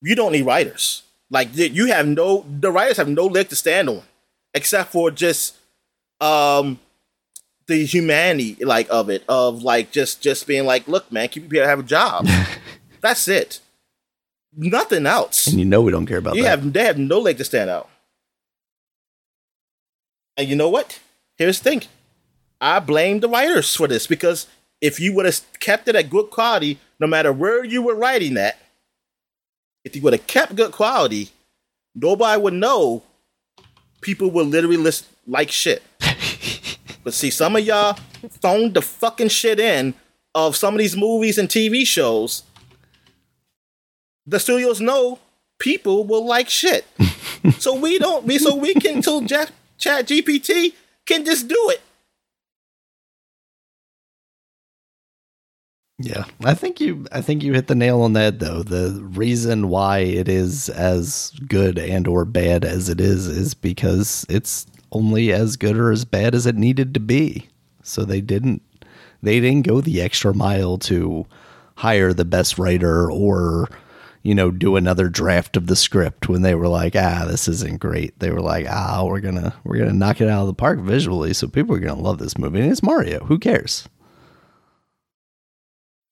you 0.00 0.14
don't 0.14 0.32
need 0.32 0.42
writers. 0.46 1.02
Like 1.30 1.48
you 1.56 1.86
have 1.86 2.06
no, 2.06 2.44
the 2.48 2.70
writers 2.70 2.96
have 2.98 3.08
no 3.08 3.26
leg 3.26 3.48
to 3.48 3.56
stand 3.56 3.88
on, 3.88 4.02
except 4.54 4.92
for 4.92 5.10
just 5.10 5.56
um 6.20 6.78
the 7.66 7.84
humanity 7.84 8.56
like 8.64 8.86
of 8.90 9.10
it, 9.10 9.24
of 9.28 9.62
like 9.62 9.90
just 9.90 10.20
just 10.22 10.46
being 10.46 10.64
like, 10.66 10.86
look, 10.86 11.10
man, 11.10 11.28
keep 11.28 11.48
people 11.50 11.66
have 11.66 11.80
a 11.80 11.82
job. 11.82 12.28
that's 13.00 13.26
it. 13.26 13.60
Nothing 14.56 15.06
else. 15.06 15.48
And 15.48 15.58
you 15.58 15.64
know 15.64 15.80
we 15.82 15.90
don't 15.90 16.06
care 16.06 16.18
about 16.18 16.36
You 16.36 16.42
that. 16.44 16.48
have 16.50 16.72
they 16.72 16.84
have 16.84 16.98
no 16.98 17.18
leg 17.18 17.38
to 17.38 17.44
stand 17.44 17.68
out. 17.70 17.88
And 20.36 20.48
you 20.48 20.56
know 20.56 20.68
what? 20.68 21.00
Here's 21.36 21.60
the 21.60 21.70
thing. 21.70 21.82
I 22.60 22.80
blame 22.80 23.20
the 23.20 23.28
writers 23.28 23.74
for 23.74 23.86
this 23.86 24.06
because 24.06 24.46
if 24.80 25.00
you 25.00 25.14
would 25.14 25.26
have 25.26 25.40
kept 25.60 25.88
it 25.88 25.96
at 25.96 26.10
good 26.10 26.30
quality, 26.30 26.78
no 26.98 27.06
matter 27.06 27.32
where 27.32 27.64
you 27.64 27.82
were 27.82 27.94
writing 27.94 28.34
that, 28.34 28.58
if 29.84 29.94
you 29.94 30.02
would 30.02 30.12
have 30.12 30.26
kept 30.26 30.56
good 30.56 30.72
quality, 30.72 31.30
nobody 31.94 32.40
would 32.40 32.54
know. 32.54 33.02
People 34.00 34.30
would 34.30 34.46
literally 34.46 34.76
list 34.76 35.06
like 35.26 35.50
shit. 35.50 35.82
but 37.04 37.14
see, 37.14 37.30
some 37.30 37.56
of 37.56 37.64
y'all 37.64 37.98
phoned 38.40 38.74
the 38.74 38.82
fucking 38.82 39.28
shit 39.28 39.60
in 39.60 39.94
of 40.34 40.56
some 40.56 40.74
of 40.74 40.78
these 40.78 40.96
movies 40.96 41.38
and 41.38 41.48
TV 41.48 41.86
shows. 41.86 42.42
The 44.26 44.40
studios 44.40 44.80
know 44.80 45.18
people 45.58 46.04
will 46.04 46.26
like 46.26 46.48
shit. 46.48 46.86
so 47.58 47.74
we 47.74 47.98
don't 47.98 48.24
we 48.24 48.38
so 48.38 48.54
we 48.54 48.74
can 48.74 49.02
so 49.02 49.24
Chat 49.24 49.50
Chat 49.78 50.06
GPT 50.06 50.72
can 51.06 51.24
just 51.24 51.48
do 51.48 51.70
it. 51.70 51.80
Yeah, 55.98 56.24
I 56.44 56.54
think 56.54 56.80
you. 56.80 57.06
I 57.12 57.20
think 57.20 57.42
you 57.42 57.52
hit 57.54 57.68
the 57.68 57.74
nail 57.76 58.02
on 58.02 58.14
the 58.14 58.20
head, 58.20 58.40
though. 58.40 58.62
The 58.62 59.00
reason 59.02 59.68
why 59.68 59.98
it 60.00 60.28
is 60.28 60.68
as 60.68 61.30
good 61.46 61.78
and 61.78 62.08
or 62.08 62.24
bad 62.24 62.64
as 62.64 62.88
it 62.88 63.00
is 63.00 63.28
is 63.28 63.54
because 63.54 64.26
it's 64.28 64.66
only 64.90 65.32
as 65.32 65.56
good 65.56 65.76
or 65.76 65.92
as 65.92 66.04
bad 66.04 66.34
as 66.34 66.46
it 66.46 66.56
needed 66.56 66.94
to 66.94 67.00
be. 67.00 67.48
So 67.82 68.04
they 68.04 68.20
didn't. 68.20 68.62
They 69.22 69.40
didn't 69.40 69.66
go 69.66 69.80
the 69.80 70.02
extra 70.02 70.34
mile 70.34 70.78
to 70.78 71.26
hire 71.76 72.12
the 72.12 72.24
best 72.24 72.58
writer 72.58 73.10
or 73.10 73.68
you 74.24 74.34
know 74.34 74.50
do 74.50 74.74
another 74.74 75.08
draft 75.08 75.56
of 75.56 75.68
the 75.68 75.76
script 75.76 76.28
when 76.28 76.42
they 76.42 76.54
were 76.56 76.66
like 76.66 76.96
ah 76.96 77.24
this 77.28 77.46
isn't 77.46 77.78
great 77.78 78.18
they 78.18 78.30
were 78.30 78.40
like 78.40 78.66
ah 78.68 79.04
we're 79.04 79.20
gonna 79.20 79.54
we're 79.62 79.78
gonna 79.78 79.92
knock 79.92 80.20
it 80.20 80.28
out 80.28 80.40
of 80.40 80.46
the 80.48 80.54
park 80.54 80.80
visually 80.80 81.32
so 81.32 81.46
people 81.46 81.76
are 81.76 81.78
gonna 81.80 82.00
love 82.00 82.18
this 82.18 82.36
movie 82.36 82.60
and 82.60 82.72
it's 82.72 82.82
mario 82.82 83.20
who 83.26 83.38
cares 83.38 83.86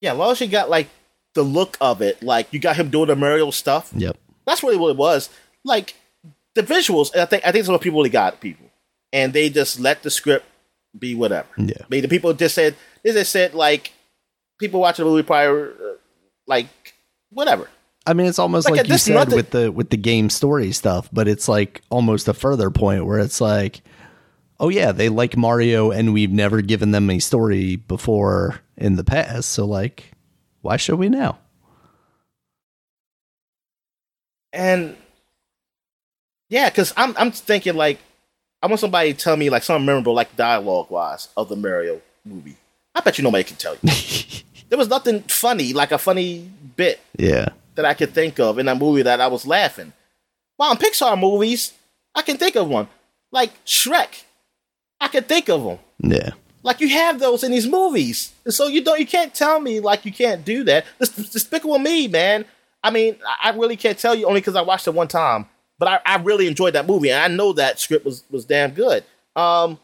Yeah, 0.01 0.13
as 0.13 0.19
long 0.19 0.33
as 0.33 0.41
you 0.41 0.47
got 0.49 0.69
like 0.71 0.89
the 1.35 1.43
look 1.43 1.77
of 1.81 2.03
it, 2.03 2.23
like 2.23 2.53
you 2.53 2.59
got 2.61 2.77
him 2.77 2.91
doing 2.91 3.07
the 3.07 3.17
Mario 3.17 3.51
stuff. 3.51 3.91
yep 3.97 4.17
That's 4.47 4.63
really 4.63 4.77
what 4.77 4.91
it 4.91 4.97
was. 4.97 5.31
Like 5.65 5.95
the 6.55 6.63
visuals, 6.63 7.17
I 7.17 7.25
think 7.25 7.47
I 7.47 7.53
think 7.53 7.65
that's 7.65 7.69
what 7.69 7.81
people 7.81 7.99
really 8.01 8.11
got 8.11 8.41
people, 8.41 8.67
and 9.13 9.33
they 9.33 9.49
just 9.49 9.81
let 9.81 10.03
the 10.03 10.11
script 10.11 10.45
be 10.99 11.15
whatever. 11.15 11.49
yeah 11.57 11.81
I 11.81 11.87
mean, 11.89 12.03
the 12.03 12.09
people 12.09 12.35
just 12.35 12.55
said 12.55 12.75
they 13.03 13.13
just 13.13 13.33
said 13.33 13.55
like 13.55 13.93
people 14.59 14.81
watching 14.81 15.05
the 15.05 15.11
movie 15.11 15.23
prior, 15.23 15.71
uh, 15.71 15.97
like 16.47 16.69
whatever. 17.31 17.69
I 18.07 18.15
mean, 18.15 18.27
it's 18.27 18.39
almost 18.39 18.69
Like, 18.69 18.79
like, 18.79 18.89
you 18.89 18.99
said 18.99 19.15
nothing- 19.15 19.37
with 19.37 19.51
the 19.51 19.71
with 19.71 19.91
the 19.91 19.97
game 19.97 20.29
story 20.31 20.73
stuff, 20.73 21.09
but 21.13 21.29
it's 21.29 21.49
like 21.49 21.83
almost 21.91 22.27
a 22.29 22.35
further 22.35 22.71
point 22.71 23.07
where 23.07 23.19
it's 23.21 23.41
like, 23.41 23.83
oh 24.59 24.69
yeah, 24.69 24.91
they 24.93 25.09
like 25.09 25.37
Mario, 25.37 25.91
and 25.91 26.13
we've 26.13 26.33
never 26.33 26.63
given 26.63 26.91
them 26.91 27.09
a 27.11 27.19
story 27.21 27.77
before 27.77 28.61
in 28.77 28.97
the 28.97 29.05
past, 29.05 29.51
so 29.51 29.65
like, 29.65 30.13
why 30.63 30.77
should 30.77 30.99
we 30.99 31.09
now? 31.09 31.39
And 34.53 34.97
yeah, 36.49 36.69
because 36.69 36.93
I'm 36.97 37.15
I'm 37.17 37.31
thinking 37.31 37.75
like 37.75 37.99
I 38.63 38.67
want 38.67 38.81
somebody 38.81 39.13
to 39.13 39.19
tell 39.19 39.37
me 39.37 39.49
like 39.51 39.63
something 39.63 39.87
memorable, 39.87 40.15
like 40.15 40.35
dialogue 40.37 40.91
wise, 40.91 41.29
of 41.37 41.49
the 41.49 41.57
Mario 41.57 42.01
movie. 42.25 42.57
I 42.95 43.01
bet 43.01 43.17
you 43.19 43.25
nobody 43.25 43.45
can 43.45 43.57
tell 43.57 43.75
you. 43.81 43.91
there 44.69 44.79
was 44.79 44.89
nothing 44.89 45.21
funny, 45.23 45.73
like 45.73 45.93
a 45.93 45.99
funny 45.99 46.51
bit. 46.77 47.01
Yeah, 47.19 47.49
that 47.75 47.85
I 47.85 47.95
could 47.95 48.13
think 48.13 48.39
of 48.39 48.59
in 48.59 48.69
a 48.69 48.75
movie 48.75 49.03
that 49.03 49.21
I 49.21 49.27
was 49.29 49.47
laughing. 49.47 49.93
Well, 50.59 50.73
in 50.73 50.79
Pixar 50.79 51.19
movies, 51.19 51.73
I 52.15 52.23
can 52.23 52.37
think 52.37 52.57
of 52.57 52.69
one 52.69 52.89
like 53.33 53.65
Shrek. 53.65 54.25
I 55.01 55.09
can 55.09 55.25
think 55.25 55.49
of 55.49 55.65
them. 55.65 55.79
Yeah. 55.99 56.31
Like 56.63 56.81
you 56.81 56.89
have 56.91 57.19
those 57.19 57.43
in 57.43 57.51
these 57.51 57.67
movies, 57.67 58.33
and 58.45 58.55
so 58.55 58.69
you 58.69 58.85
don't. 58.85 59.01
You 59.01 59.07
can't 59.07 59.35
tell 59.35 59.61
me 59.61 59.81
like 59.81 60.05
you 60.07 60.13
can't 60.13 60.45
do 60.45 60.63
that. 60.65 60.85
This 60.99 61.09
Despicable 61.11 61.81
Me, 61.81 62.07
man. 62.07 62.45
I 62.85 62.91
mean, 62.91 63.17
I 63.43 63.51
really 63.51 63.77
can't 63.77 63.99
tell 63.99 64.15
you 64.15 64.27
only 64.27 64.41
because 64.41 64.55
I 64.55 64.63
watched 64.63 64.87
it 64.87 64.95
one 64.95 65.09
time, 65.09 65.47
but 65.81 65.89
I, 65.89 66.01
I 66.07 66.23
really 66.23 66.47
enjoyed 66.47 66.75
that 66.75 66.87
movie, 66.87 67.11
and 67.11 67.21
I 67.21 67.35
know 67.35 67.53
that 67.55 67.81
script 67.81 68.05
was 68.05 68.23
was 68.31 68.45
damn 68.45 68.71
good. 68.71 69.03
Um, 69.35 69.81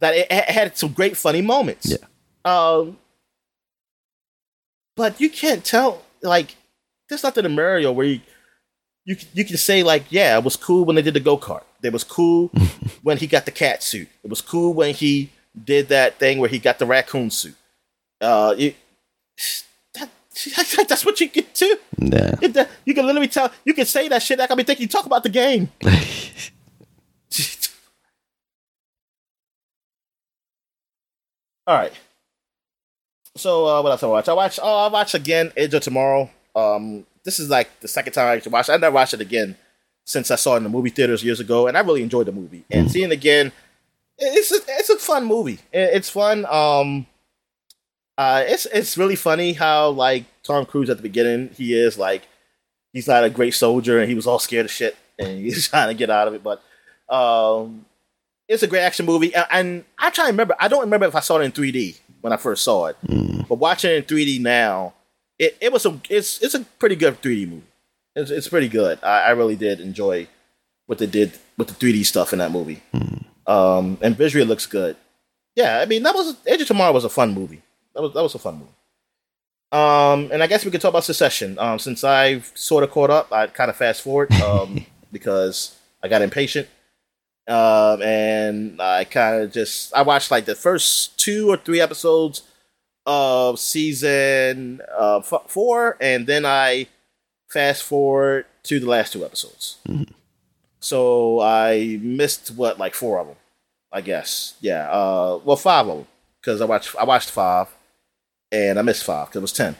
that 0.00 0.14
it, 0.14 0.26
it 0.30 0.44
had 0.44 0.76
some 0.76 0.92
great 0.92 1.16
funny 1.16 1.40
moments. 1.40 1.90
Yeah. 1.90 1.98
Um, 2.44 2.98
but 4.96 5.18
you 5.18 5.30
can't 5.30 5.64
tell 5.64 6.02
like 6.20 6.56
there's 7.08 7.22
nothing 7.22 7.44
in 7.44 7.54
Mario 7.54 7.92
where 7.92 8.06
you 8.06 8.20
you 9.04 9.16
you 9.34 9.44
can 9.44 9.56
say 9.56 9.82
like 9.82 10.04
yeah 10.10 10.36
it 10.36 10.44
was 10.44 10.56
cool 10.56 10.84
when 10.84 10.96
they 10.96 11.02
did 11.02 11.14
the 11.14 11.20
go 11.20 11.38
kart. 11.38 11.62
It 11.82 11.92
was 11.92 12.04
cool 12.04 12.48
when 13.02 13.18
he 13.18 13.26
got 13.26 13.44
the 13.44 13.52
cat 13.52 13.82
suit. 13.82 14.08
It 14.24 14.30
was 14.30 14.40
cool 14.40 14.74
when 14.74 14.94
he 14.94 15.30
did 15.64 15.88
that 15.88 16.18
thing 16.18 16.38
where 16.38 16.50
he 16.50 16.58
got 16.58 16.78
the 16.78 16.86
raccoon 16.86 17.30
suit. 17.30 17.54
Uh, 18.20 18.54
it, 18.58 18.76
that, 19.94 20.10
that's 20.88 21.04
what 21.04 21.20
you 21.20 21.28
can 21.28 21.44
do. 21.54 21.78
Yeah. 21.98 22.34
You 22.84 22.94
can 22.94 23.06
literally 23.06 23.28
tell. 23.28 23.52
You 23.64 23.74
can 23.74 23.86
say 23.86 24.08
that 24.08 24.22
shit. 24.22 24.40
I 24.40 24.46
can 24.46 24.56
be 24.56 24.62
thinking 24.64 24.82
you 24.84 24.88
talk 24.88 25.06
about 25.06 25.22
the 25.22 25.28
game. 25.28 25.70
All 31.66 31.76
right. 31.76 31.92
So 33.36 33.66
uh, 33.66 33.82
what 33.82 33.90
else 33.90 34.02
I 34.02 34.06
watch? 34.06 34.28
I 34.28 34.32
watch. 34.32 34.60
Oh, 34.62 34.86
I 34.86 34.88
watch 34.88 35.14
again 35.14 35.52
Edge 35.56 35.74
of 35.74 35.82
Tomorrow. 35.82 36.30
Um, 36.56 37.06
this 37.22 37.38
is 37.38 37.50
like 37.50 37.80
the 37.80 37.88
second 37.88 38.14
time 38.14 38.26
I 38.26 38.36
actually 38.36 38.52
watched. 38.52 38.70
I 38.70 38.76
never 38.76 38.94
watched 38.94 39.14
it 39.14 39.20
again 39.20 39.56
since 40.04 40.30
I 40.30 40.36
saw 40.36 40.54
it 40.54 40.58
in 40.58 40.62
the 40.62 40.68
movie 40.68 40.90
theaters 40.90 41.22
years 41.22 41.40
ago, 41.40 41.66
and 41.66 41.76
I 41.76 41.80
really 41.80 42.02
enjoyed 42.02 42.26
the 42.26 42.32
movie. 42.32 42.64
And 42.70 42.88
mm. 42.88 42.90
seeing 42.90 43.10
it 43.10 43.12
again, 43.12 43.52
it's 44.18 44.50
a, 44.52 44.58
it's 44.68 44.88
a 44.88 44.98
fun 44.98 45.26
movie. 45.26 45.58
It's 45.72 46.08
fun. 46.08 46.46
Um, 46.46 47.06
uh, 48.16 48.44
it's 48.46 48.66
it's 48.66 48.96
really 48.96 49.16
funny 49.16 49.52
how 49.52 49.90
like 49.90 50.24
Tom 50.42 50.64
Cruise 50.64 50.88
at 50.88 50.96
the 50.96 51.02
beginning 51.02 51.50
he 51.54 51.78
is 51.78 51.98
like 51.98 52.26
he's 52.94 53.06
not 53.06 53.24
a 53.24 53.30
great 53.30 53.52
soldier 53.52 53.98
and 53.98 54.08
he 54.08 54.14
was 54.14 54.26
all 54.26 54.38
scared 54.38 54.64
of 54.64 54.72
shit 54.72 54.96
and 55.18 55.38
he's 55.44 55.68
trying 55.68 55.88
to 55.88 55.94
get 55.94 56.10
out 56.10 56.28
of 56.28 56.34
it, 56.34 56.42
but 56.42 56.62
um, 57.14 57.84
it's 58.48 58.62
a 58.62 58.66
great 58.66 58.82
action 58.82 59.06
movie. 59.06 59.34
And, 59.34 59.46
and 59.50 59.84
I 59.98 60.10
try 60.10 60.24
to 60.24 60.30
remember. 60.30 60.56
I 60.58 60.68
don't 60.68 60.80
remember 60.80 61.06
if 61.06 61.14
I 61.14 61.20
saw 61.20 61.38
it 61.38 61.44
in 61.44 61.52
3D 61.52 61.98
when 62.20 62.32
I 62.32 62.36
first 62.36 62.64
saw 62.64 62.86
it. 62.86 62.96
Mm. 63.06 63.46
But 63.48 63.56
watching 63.56 63.90
it 63.90 63.96
in 63.96 64.02
3D 64.04 64.40
now, 64.40 64.94
it, 65.38 65.56
it 65.60 65.72
was 65.72 65.86
a 65.86 66.00
it's 66.08 66.42
it's 66.42 66.54
a 66.54 66.60
pretty 66.78 66.96
good 66.96 67.20
3D 67.20 67.48
movie. 67.48 67.62
It's, 68.14 68.30
it's 68.30 68.48
pretty 68.48 68.68
good. 68.68 68.98
I, 69.02 69.22
I 69.22 69.30
really 69.30 69.56
did 69.56 69.80
enjoy 69.80 70.28
what 70.86 70.98
they 70.98 71.06
did 71.06 71.32
with 71.58 71.68
the 71.68 71.74
3D 71.74 72.04
stuff 72.06 72.32
in 72.32 72.38
that 72.38 72.50
movie. 72.50 72.82
Mm. 72.94 73.24
Um, 73.46 73.98
and 74.00 74.16
visually 74.16 74.44
it 74.44 74.48
looks 74.48 74.66
good. 74.66 74.96
Yeah, 75.54 75.80
I 75.80 75.86
mean 75.86 76.02
that 76.02 76.14
was 76.14 76.36
Edge 76.46 76.62
of 76.62 76.66
Tomorrow 76.66 76.92
was 76.92 77.04
a 77.04 77.08
fun 77.08 77.34
movie. 77.34 77.62
That 77.94 78.02
was 78.02 78.12
that 78.14 78.22
was 78.22 78.34
a 78.34 78.38
fun 78.38 78.54
movie. 78.54 78.70
Um, 79.72 80.30
and 80.32 80.42
I 80.42 80.46
guess 80.46 80.64
we 80.64 80.70
could 80.70 80.80
talk 80.80 80.90
about 80.90 81.04
Succession. 81.04 81.58
Um, 81.58 81.78
since 81.78 82.04
I've 82.04 82.52
sort 82.54 82.84
of 82.84 82.90
caught 82.90 83.10
up, 83.10 83.32
I 83.32 83.46
kind 83.48 83.68
of 83.68 83.76
fast 83.76 84.02
forward 84.02 84.32
um, 84.42 84.86
because 85.12 85.76
I 86.02 86.08
got 86.08 86.22
impatient. 86.22 86.68
Um, 87.48 88.02
and 88.02 88.82
I 88.82 89.04
kind 89.04 89.42
of 89.42 89.52
just 89.52 89.94
I 89.94 90.02
watched 90.02 90.30
like 90.30 90.46
the 90.46 90.54
first 90.54 91.18
two 91.18 91.48
or 91.48 91.56
three 91.56 91.80
episodes 91.80 92.42
of 93.06 93.58
season 93.58 94.80
uh, 94.98 95.18
f- 95.18 95.44
four, 95.48 95.96
and 96.00 96.26
then 96.26 96.44
I 96.44 96.88
fast 97.48 97.82
forward 97.82 98.46
to 98.64 98.80
the 98.80 98.86
last 98.86 99.12
two 99.12 99.24
episodes. 99.24 99.78
Mm-hmm. 99.88 100.12
So 100.80 101.40
I 101.40 101.98
missed 102.02 102.50
what 102.50 102.78
like 102.78 102.94
four 102.94 103.18
of 103.18 103.28
them, 103.28 103.36
I 103.92 104.00
guess. 104.00 104.54
Yeah, 104.60 104.90
uh, 104.90 105.40
well 105.44 105.56
five 105.56 105.88
of 105.88 105.96
them 105.98 106.06
because 106.40 106.60
I 106.60 106.64
watched 106.64 106.96
I 106.96 107.04
watched 107.04 107.30
five, 107.30 107.68
and 108.50 108.78
I 108.78 108.82
missed 108.82 109.04
five 109.04 109.28
because 109.28 109.38
it 109.38 109.42
was 109.42 109.52
ten. 109.52 109.76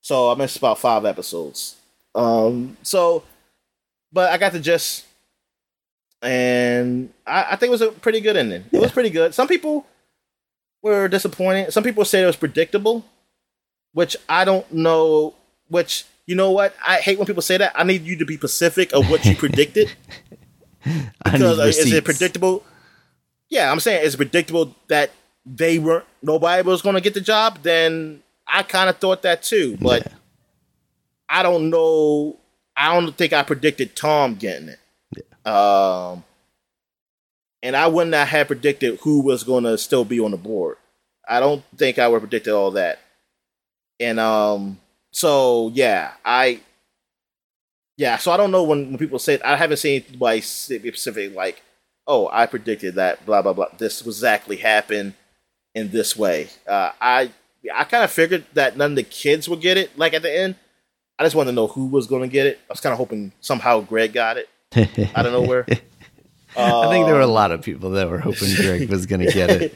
So 0.00 0.30
I 0.30 0.34
missed 0.34 0.56
about 0.56 0.78
five 0.78 1.04
episodes. 1.04 1.76
Um, 2.14 2.76
so, 2.82 3.22
but 4.12 4.30
I 4.32 4.38
got 4.38 4.52
to 4.52 4.60
just 4.60 5.04
and 6.22 7.12
I, 7.26 7.52
I, 7.52 7.56
think 7.56 7.68
it 7.68 7.70
was 7.70 7.80
a 7.80 7.92
pretty 7.92 8.20
good 8.20 8.36
ending. 8.36 8.64
It 8.72 8.80
was 8.80 8.90
pretty 8.90 9.10
good. 9.10 9.34
Some 9.34 9.46
people 9.46 9.86
were 10.82 11.08
disappointed. 11.08 11.72
Some 11.72 11.84
people 11.84 12.04
say 12.04 12.22
it 12.22 12.26
was 12.26 12.36
predictable, 12.36 13.04
which 13.92 14.16
I 14.28 14.44
don't 14.44 14.70
know. 14.72 15.34
Which 15.68 16.04
you 16.26 16.34
know 16.34 16.50
what? 16.50 16.74
I 16.86 16.96
hate 16.96 17.18
when 17.18 17.26
people 17.26 17.42
say 17.42 17.56
that. 17.56 17.72
I 17.74 17.84
need 17.84 18.02
you 18.02 18.16
to 18.18 18.24
be 18.24 18.36
specific 18.36 18.92
of 18.92 19.10
what 19.10 19.24
you 19.24 19.34
predicted. 19.46 19.92
because 21.24 21.58
uh, 21.58 21.62
is 21.62 21.92
it 21.92 22.04
predictable? 22.04 22.64
Yeah, 23.48 23.70
I'm 23.70 23.80
saying 23.80 24.04
it's 24.04 24.16
predictable 24.16 24.74
that 24.88 25.10
they 25.46 25.78
weren't 25.78 26.04
nobody 26.22 26.62
was 26.62 26.82
going 26.82 26.94
to 26.94 27.00
get 27.00 27.14
the 27.14 27.20
job. 27.20 27.60
Then 27.62 28.22
I 28.46 28.62
kind 28.62 28.90
of 28.90 28.98
thought 28.98 29.22
that 29.22 29.42
too, 29.42 29.78
but 29.80 30.04
yeah. 30.06 30.12
I 31.28 31.42
don't 31.42 31.70
know. 31.70 32.38
I 32.76 32.94
don't 32.94 33.16
think 33.16 33.32
I 33.32 33.42
predicted 33.42 33.96
Tom 33.96 34.34
getting 34.34 34.68
it. 34.68 35.46
Um, 35.46 36.24
and 37.62 37.76
I 37.76 37.86
would 37.86 38.08
not 38.08 38.28
have 38.28 38.46
predicted 38.46 39.00
who 39.00 39.20
was 39.20 39.44
going 39.44 39.64
to 39.64 39.78
still 39.78 40.04
be 40.04 40.20
on 40.20 40.30
the 40.30 40.36
board. 40.36 40.76
I 41.28 41.40
don't 41.40 41.62
think 41.76 41.98
I 41.98 42.08
would 42.08 42.16
have 42.16 42.30
predicted 42.30 42.54
all 42.54 42.70
that. 42.72 43.00
And 44.00 44.20
um, 44.20 44.78
so 45.10 45.70
yeah, 45.74 46.12
I 46.24 46.60
yeah, 47.96 48.16
so 48.16 48.30
I 48.30 48.36
don't 48.36 48.52
know 48.52 48.62
when, 48.62 48.90
when 48.90 48.98
people 48.98 49.18
say 49.18 49.40
I 49.44 49.56
haven't 49.56 49.78
seen 49.78 50.04
like 50.20 50.44
specific 50.44 51.34
like, 51.34 51.62
oh, 52.06 52.28
I 52.32 52.46
predicted 52.46 52.94
that 52.94 53.26
blah 53.26 53.42
blah 53.42 53.52
blah. 53.52 53.66
This 53.76 54.04
was 54.04 54.18
exactly 54.18 54.56
happened 54.56 55.14
in 55.74 55.90
this 55.90 56.16
way. 56.16 56.48
Uh, 56.66 56.92
I 57.00 57.32
I 57.74 57.84
kind 57.84 58.04
of 58.04 58.10
figured 58.10 58.44
that 58.54 58.76
none 58.76 58.92
of 58.92 58.96
the 58.96 59.02
kids 59.02 59.48
would 59.48 59.60
get 59.60 59.76
it. 59.76 59.98
Like 59.98 60.14
at 60.14 60.22
the 60.22 60.34
end, 60.34 60.54
I 61.18 61.24
just 61.24 61.34
wanted 61.34 61.50
to 61.50 61.56
know 61.56 61.66
who 61.66 61.86
was 61.86 62.06
going 62.06 62.22
to 62.22 62.28
get 62.28 62.46
it. 62.46 62.60
I 62.70 62.72
was 62.72 62.80
kind 62.80 62.92
of 62.92 62.98
hoping 62.98 63.32
somehow 63.40 63.80
Greg 63.80 64.12
got 64.12 64.36
it 64.36 64.48
out 65.16 65.26
of 65.26 65.32
nowhere. 65.32 65.66
I 66.56 66.88
think 66.90 67.06
there 67.06 67.14
were 67.14 67.20
a 67.20 67.26
lot 67.26 67.50
of 67.50 67.62
people 67.62 67.90
that 67.90 68.08
were 68.08 68.18
hoping 68.18 68.48
Drake 68.54 68.88
was 68.88 69.06
going 69.06 69.20
to 69.20 69.32
get 69.32 69.72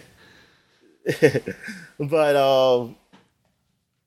it. 1.05 1.57
but 1.99 2.37
um, 2.37 2.97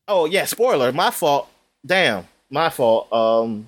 oh 0.08 0.26
yeah, 0.26 0.46
spoiler. 0.46 0.92
My 0.92 1.12
fault. 1.12 1.50
Damn, 1.86 2.28
my 2.50 2.70
fault. 2.70 3.12
Um, 3.14 3.68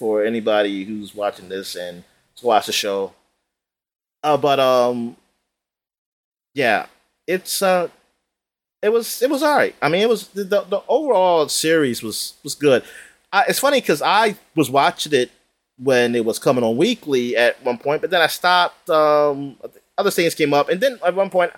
for 0.00 0.24
anybody 0.24 0.84
who's 0.84 1.14
watching 1.14 1.50
this 1.50 1.76
and 1.76 2.02
to 2.36 2.46
watch 2.46 2.64
the 2.64 2.72
show. 2.72 3.12
Uh, 4.22 4.38
but 4.38 4.58
um, 4.58 5.14
yeah, 6.54 6.86
it's 7.26 7.60
uh, 7.60 7.88
it 8.82 8.88
was 8.88 9.20
it 9.20 9.28
was 9.28 9.42
all 9.42 9.56
right. 9.56 9.74
I 9.82 9.90
mean, 9.90 10.00
it 10.00 10.08
was 10.08 10.28
the 10.28 10.44
the 10.44 10.82
overall 10.88 11.48
series 11.48 12.02
was 12.02 12.34
was 12.42 12.54
good. 12.54 12.82
I, 13.32 13.44
it's 13.48 13.58
funny 13.58 13.80
because 13.80 14.00
I 14.00 14.36
was 14.56 14.70
watching 14.70 15.12
it 15.12 15.30
when 15.82 16.14
it 16.14 16.24
was 16.24 16.38
coming 16.38 16.62
on 16.62 16.76
weekly 16.76 17.36
at 17.36 17.62
one 17.64 17.78
point, 17.78 18.00
but 18.00 18.10
then 18.10 18.20
I 18.20 18.26
stopped. 18.26 18.88
Um, 18.90 19.56
other 19.96 20.10
things 20.10 20.34
came 20.34 20.54
up, 20.54 20.68
and 20.68 20.80
then 20.80 20.98
at 21.04 21.14
one 21.14 21.30
point, 21.30 21.52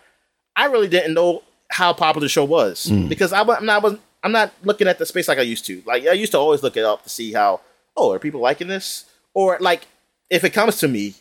I 0.56 0.66
really 0.66 0.88
didn't 0.88 1.14
know 1.14 1.42
how 1.70 1.92
popular 1.92 2.24
the 2.24 2.28
show 2.28 2.44
was 2.44 2.87
mm. 2.87 3.08
because 3.08 3.32
I, 3.32 3.40
am 3.40 3.64
not 3.64 3.82
was 3.82 3.98
I'm 4.22 4.32
not 4.32 4.52
looking 4.62 4.88
at 4.88 4.98
the 4.98 5.06
space 5.06 5.28
like 5.28 5.38
I 5.38 5.42
used 5.42 5.64
to. 5.66 5.82
Like 5.87 6.06
I 6.06 6.12
used 6.12 6.32
to 6.32 6.38
always 6.38 6.62
look 6.62 6.76
it 6.76 6.85
up 6.85 7.02
to 7.04 7.08
see 7.08 7.32
how 7.32 7.61
oh 7.96 8.12
are 8.12 8.18
people 8.18 8.40
liking 8.40 8.68
this 8.68 9.06
or 9.35 9.56
like 9.61 9.87
if 10.30 10.44
it 10.44 10.50
comes 10.50 10.78
to 10.78 10.88
me 10.88 11.14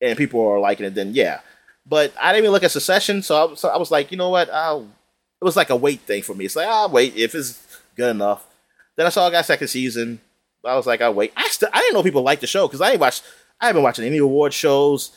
and 0.00 0.18
people 0.18 0.46
are 0.46 0.60
liking 0.60 0.86
it, 0.86 0.94
then 0.94 1.14
yeah. 1.14 1.40
But 1.86 2.12
I 2.20 2.32
didn't 2.32 2.44
even 2.44 2.52
look 2.52 2.64
at 2.64 2.72
Succession, 2.72 3.22
so 3.22 3.52
I, 3.52 3.54
so 3.54 3.68
I 3.68 3.76
was 3.76 3.90
like, 3.90 4.10
you 4.10 4.16
know 4.16 4.30
what? 4.30 4.50
I'll, 4.50 4.82
it 5.40 5.44
was 5.44 5.56
like 5.56 5.70
a 5.70 5.76
wait 5.76 6.00
thing 6.00 6.22
for 6.22 6.34
me. 6.34 6.46
It's 6.46 6.56
like, 6.56 6.66
I'll 6.66 6.90
wait 6.90 7.16
if 7.16 7.34
it's 7.34 7.62
good 7.94 8.10
enough. 8.10 8.44
Then 8.96 9.06
I 9.06 9.10
saw 9.10 9.26
I 9.26 9.30
got 9.30 9.44
second 9.44 9.68
season. 9.68 10.20
I 10.66 10.76
was 10.76 10.86
like, 10.86 11.00
I 11.00 11.10
wait. 11.10 11.32
I 11.36 11.48
still 11.48 11.68
I 11.72 11.80
didn't 11.80 11.94
know 11.94 12.02
people 12.02 12.22
liked 12.22 12.40
the 12.40 12.46
show 12.46 12.66
because 12.66 12.80
I 12.80 12.92
ain't 12.92 13.00
watched. 13.00 13.22
I 13.60 13.66
haven't 13.68 13.82
watched 13.82 13.98
any 13.98 14.18
award 14.18 14.52
shows. 14.52 15.16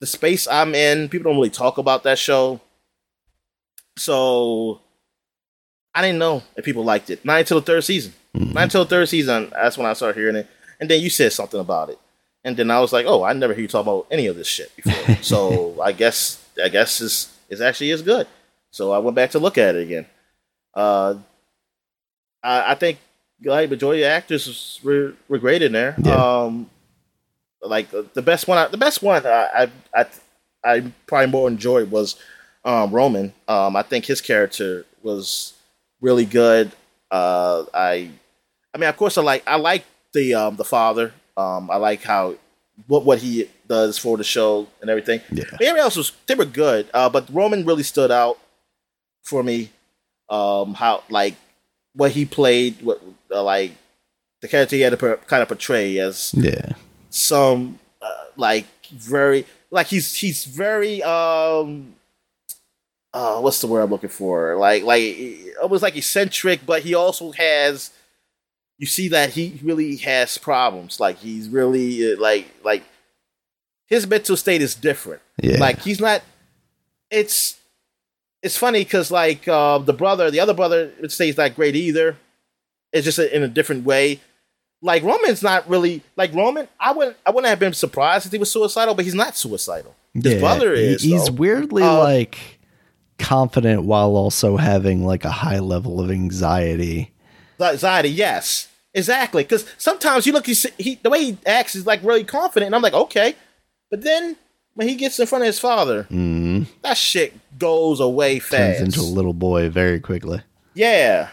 The 0.00 0.06
space 0.06 0.46
I'm 0.46 0.74
in, 0.74 1.08
people 1.08 1.30
don't 1.30 1.38
really 1.38 1.50
talk 1.50 1.78
about 1.78 2.02
that 2.02 2.18
show. 2.18 2.60
So 3.96 4.80
I 5.94 6.02
didn't 6.02 6.18
know 6.18 6.42
if 6.56 6.64
people 6.64 6.84
liked 6.84 7.08
it. 7.08 7.24
Not 7.24 7.40
until 7.40 7.60
the 7.60 7.66
third 7.66 7.84
season. 7.84 8.12
Mm-hmm. 8.34 8.52
Not 8.52 8.64
until 8.64 8.84
the 8.84 8.90
third 8.90 9.08
season. 9.08 9.50
That's 9.50 9.78
when 9.78 9.86
I 9.86 9.94
started 9.94 10.18
hearing 10.18 10.36
it. 10.36 10.46
And 10.78 10.90
then 10.90 11.00
you 11.00 11.08
said 11.08 11.32
something 11.32 11.60
about 11.60 11.88
it. 11.88 11.98
And 12.44 12.56
then 12.56 12.70
I 12.70 12.80
was 12.80 12.92
like, 12.92 13.06
oh, 13.06 13.24
I 13.24 13.32
never 13.32 13.54
hear 13.54 13.62
you 13.62 13.68
talk 13.68 13.82
about 13.82 14.06
any 14.10 14.26
of 14.26 14.36
this 14.36 14.46
shit 14.46 14.74
before. 14.76 15.16
so 15.22 15.80
I 15.80 15.92
guess 15.92 16.44
I 16.62 16.68
guess 16.68 17.00
it's 17.00 17.34
it's 17.48 17.60
actually 17.60 17.90
is 17.90 18.02
good. 18.02 18.26
So 18.70 18.92
I 18.92 18.98
went 18.98 19.16
back 19.16 19.30
to 19.30 19.38
look 19.38 19.56
at 19.56 19.74
it 19.74 19.82
again. 19.82 20.06
Uh, 20.74 21.16
I, 22.42 22.72
I 22.72 22.74
think 22.74 22.98
like 23.44 23.70
majority 23.70 24.02
of 24.02 24.08
actors 24.08 24.80
were, 24.82 25.14
were 25.28 25.38
great 25.38 25.62
in 25.62 25.72
there. 25.72 25.94
Yeah. 26.02 26.14
Um, 26.14 26.70
like 27.62 27.90
the 27.90 28.22
best 28.22 28.46
one, 28.46 28.70
the 28.70 28.76
best 28.76 29.02
one 29.02 29.26
I 29.26 29.30
I 29.64 29.70
I, 29.94 30.06
I 30.64 30.92
probably 31.06 31.30
more 31.30 31.48
enjoyed 31.48 31.90
was 31.90 32.16
um, 32.64 32.92
Roman. 32.92 33.32
Um, 33.48 33.76
I 33.76 33.82
think 33.82 34.04
his 34.04 34.20
character 34.20 34.84
was 35.02 35.54
really 36.00 36.24
good. 36.24 36.72
Uh, 37.10 37.64
I 37.74 38.10
I 38.74 38.78
mean, 38.78 38.88
of 38.88 38.96
course, 38.96 39.18
I 39.18 39.22
like 39.22 39.42
I 39.46 39.56
like 39.56 39.84
the 40.12 40.34
um 40.34 40.56
the 40.56 40.64
father. 40.64 41.12
Um, 41.36 41.70
I 41.70 41.76
like 41.76 42.02
how 42.02 42.36
what 42.86 43.04
what 43.04 43.18
he 43.18 43.48
does 43.66 43.98
for 43.98 44.16
the 44.16 44.24
show 44.24 44.68
and 44.80 44.90
everything. 44.90 45.20
Yeah. 45.32 45.44
But 45.50 45.62
everybody 45.62 45.80
else 45.80 45.96
was 45.96 46.12
they 46.26 46.34
were 46.34 46.44
good, 46.44 46.88
uh, 46.94 47.08
but 47.08 47.26
Roman 47.32 47.64
really 47.64 47.82
stood 47.82 48.10
out 48.10 48.38
for 49.24 49.42
me. 49.42 49.70
Um, 50.28 50.74
how 50.74 51.04
like 51.08 51.36
what 51.94 52.10
he 52.10 52.24
played, 52.24 52.82
what 52.82 53.00
uh, 53.30 53.42
like 53.42 53.72
the 54.40 54.48
character 54.48 54.76
he 54.76 54.82
had 54.82 54.90
to 54.90 54.96
per, 54.96 55.16
kind 55.16 55.42
of 55.42 55.48
portray 55.48 55.98
as 55.98 56.32
Yeah. 56.36 56.72
some 57.10 57.78
uh, 58.02 58.24
like 58.36 58.66
very 58.92 59.46
like 59.70 59.86
he's 59.88 60.14
he's 60.14 60.44
very 60.44 61.02
um 61.02 61.94
uh 63.14 63.40
what's 63.40 63.60
the 63.60 63.66
word 63.66 63.82
I'm 63.82 63.90
looking 63.90 64.10
for 64.10 64.56
like 64.56 64.82
like 64.84 65.16
almost 65.62 65.82
like 65.82 65.96
eccentric 65.96 66.64
but 66.66 66.82
he 66.82 66.94
also 66.94 67.32
has 67.32 67.90
you 68.78 68.86
see 68.86 69.08
that 69.08 69.30
he 69.30 69.58
really 69.62 69.96
has 69.96 70.36
problems 70.38 71.00
like 71.00 71.16
he's 71.18 71.48
really 71.48 72.12
uh, 72.12 72.20
like 72.20 72.46
like 72.62 72.84
his 73.86 74.06
mental 74.06 74.36
state 74.36 74.60
is 74.62 74.74
different 74.74 75.22
Yeah. 75.42 75.58
like 75.58 75.80
he's 75.80 76.00
not 76.00 76.22
it's 77.10 77.58
it's 78.42 78.56
funny 78.56 78.84
because 78.84 79.10
like 79.10 79.48
uh, 79.48 79.78
the 79.78 79.92
brother 79.94 80.30
the 80.30 80.40
other 80.40 80.54
brother 80.54 80.92
would 81.00 81.10
say 81.10 81.26
he's 81.26 81.36
not 81.38 81.54
great 81.56 81.74
either 81.74 82.16
it's 82.92 83.04
just 83.04 83.18
in 83.18 83.42
a 83.42 83.48
different 83.48 83.84
way 83.84 84.20
like 84.82 85.02
Roman's 85.02 85.42
not 85.42 85.68
really 85.68 86.02
like 86.16 86.34
Roman. 86.34 86.68
I 86.78 86.92
wouldn't 86.92 87.16
I 87.24 87.30
wouldn't 87.30 87.48
have 87.48 87.58
been 87.58 87.72
surprised 87.72 88.26
if 88.26 88.32
he 88.32 88.38
was 88.38 88.50
suicidal, 88.50 88.94
but 88.94 89.04
he's 89.06 89.14
not 89.14 89.36
suicidal. 89.36 89.94
His 90.14 90.34
Yeah, 90.34 90.38
brother 90.40 90.74
he- 90.74 90.82
is. 90.82 91.02
He's 91.02 91.26
though. 91.26 91.32
weirdly 91.32 91.82
Uh, 91.82 91.98
like 91.98 92.38
confident 93.18 93.84
while 93.84 94.14
also 94.16 94.56
having 94.56 95.04
like 95.04 95.24
a 95.24 95.30
high 95.30 95.58
level 95.58 96.00
of 96.00 96.10
anxiety. 96.10 97.10
anxiety. 97.60 98.10
Yes, 98.10 98.68
exactly. 98.92 99.42
Because 99.42 99.64
sometimes 99.78 100.26
you 100.26 100.32
look, 100.32 100.46
he's, 100.46 100.66
he 100.78 100.96
the 101.02 101.10
way 101.10 101.24
he 101.24 101.38
acts 101.46 101.74
is 101.74 101.86
like 101.86 102.02
really 102.02 102.24
confident, 102.24 102.66
and 102.68 102.74
I'm 102.74 102.82
like, 102.82 102.92
okay, 102.94 103.34
but 103.90 104.02
then 104.02 104.36
when 104.74 104.88
he 104.88 104.94
gets 104.94 105.18
in 105.18 105.26
front 105.26 105.42
of 105.42 105.46
his 105.46 105.58
father, 105.58 106.06
Mm, 106.10 106.66
that 106.82 106.98
shit 106.98 107.32
goes 107.58 107.98
away 107.98 108.38
turns 108.40 108.48
fast. 108.50 108.80
into 108.80 109.00
a 109.00 109.02
little 109.02 109.32
boy 109.32 109.70
very 109.70 110.00
quickly. 110.00 110.42
yeah, 110.74 111.30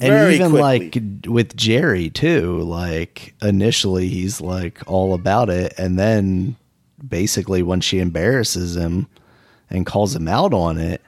And 0.00 0.08
very 0.08 0.34
even 0.34 0.50
quickly. 0.52 0.60
like 1.22 1.26
with 1.26 1.56
Jerry 1.56 2.08
too, 2.10 2.60
like 2.60 3.34
initially 3.42 4.08
he's 4.08 4.40
like 4.40 4.80
all 4.86 5.12
about 5.14 5.50
it, 5.50 5.74
and 5.78 5.98
then 5.98 6.56
basically 7.06 7.62
when 7.62 7.80
she 7.80 7.98
embarrasses 7.98 8.76
him 8.76 9.08
and 9.68 9.86
calls 9.86 10.14
him 10.16 10.26
out 10.28 10.54
on 10.54 10.78
it, 10.78 11.02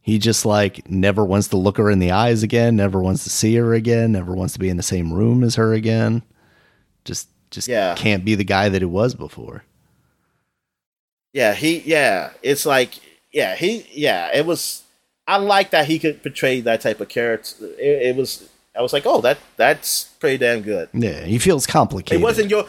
he 0.00 0.18
just 0.18 0.46
like 0.46 0.88
never 0.88 1.24
wants 1.24 1.48
to 1.48 1.56
look 1.56 1.76
her 1.76 1.90
in 1.90 1.98
the 1.98 2.12
eyes 2.12 2.42
again, 2.42 2.76
never 2.76 3.02
wants 3.02 3.24
to 3.24 3.30
see 3.30 3.54
her 3.56 3.74
again, 3.74 4.12
never 4.12 4.34
wants 4.34 4.52
to 4.54 4.58
be 4.60 4.68
in 4.68 4.76
the 4.76 4.82
same 4.82 5.12
room 5.12 5.42
as 5.42 5.56
her 5.56 5.72
again. 5.72 6.22
Just 7.04 7.28
just 7.50 7.66
Yeah. 7.68 7.94
can't 7.96 8.24
be 8.24 8.34
the 8.36 8.44
guy 8.44 8.68
that 8.68 8.82
it 8.82 8.86
was 8.86 9.14
before. 9.14 9.64
Yeah, 11.32 11.54
he 11.54 11.78
yeah, 11.80 12.30
it's 12.42 12.64
like 12.64 12.92
yeah, 13.32 13.56
he 13.56 13.86
yeah, 13.92 14.30
it 14.32 14.46
was 14.46 14.83
I 15.26 15.36
like 15.38 15.70
that 15.70 15.86
he 15.86 15.98
could 15.98 16.22
portray 16.22 16.60
that 16.60 16.80
type 16.82 17.00
of 17.00 17.08
character. 17.08 17.66
It, 17.78 18.08
it 18.08 18.16
was 18.16 18.48
I 18.76 18.82
was 18.82 18.92
like, 18.92 19.04
"Oh, 19.06 19.20
that 19.22 19.38
that's 19.56 20.04
pretty 20.20 20.38
damn 20.38 20.62
good." 20.62 20.88
Yeah, 20.92 21.20
he 21.24 21.38
feels 21.38 21.66
complicated. 21.66 22.20
It 22.20 22.24
wasn't 22.24 22.50
your 22.50 22.66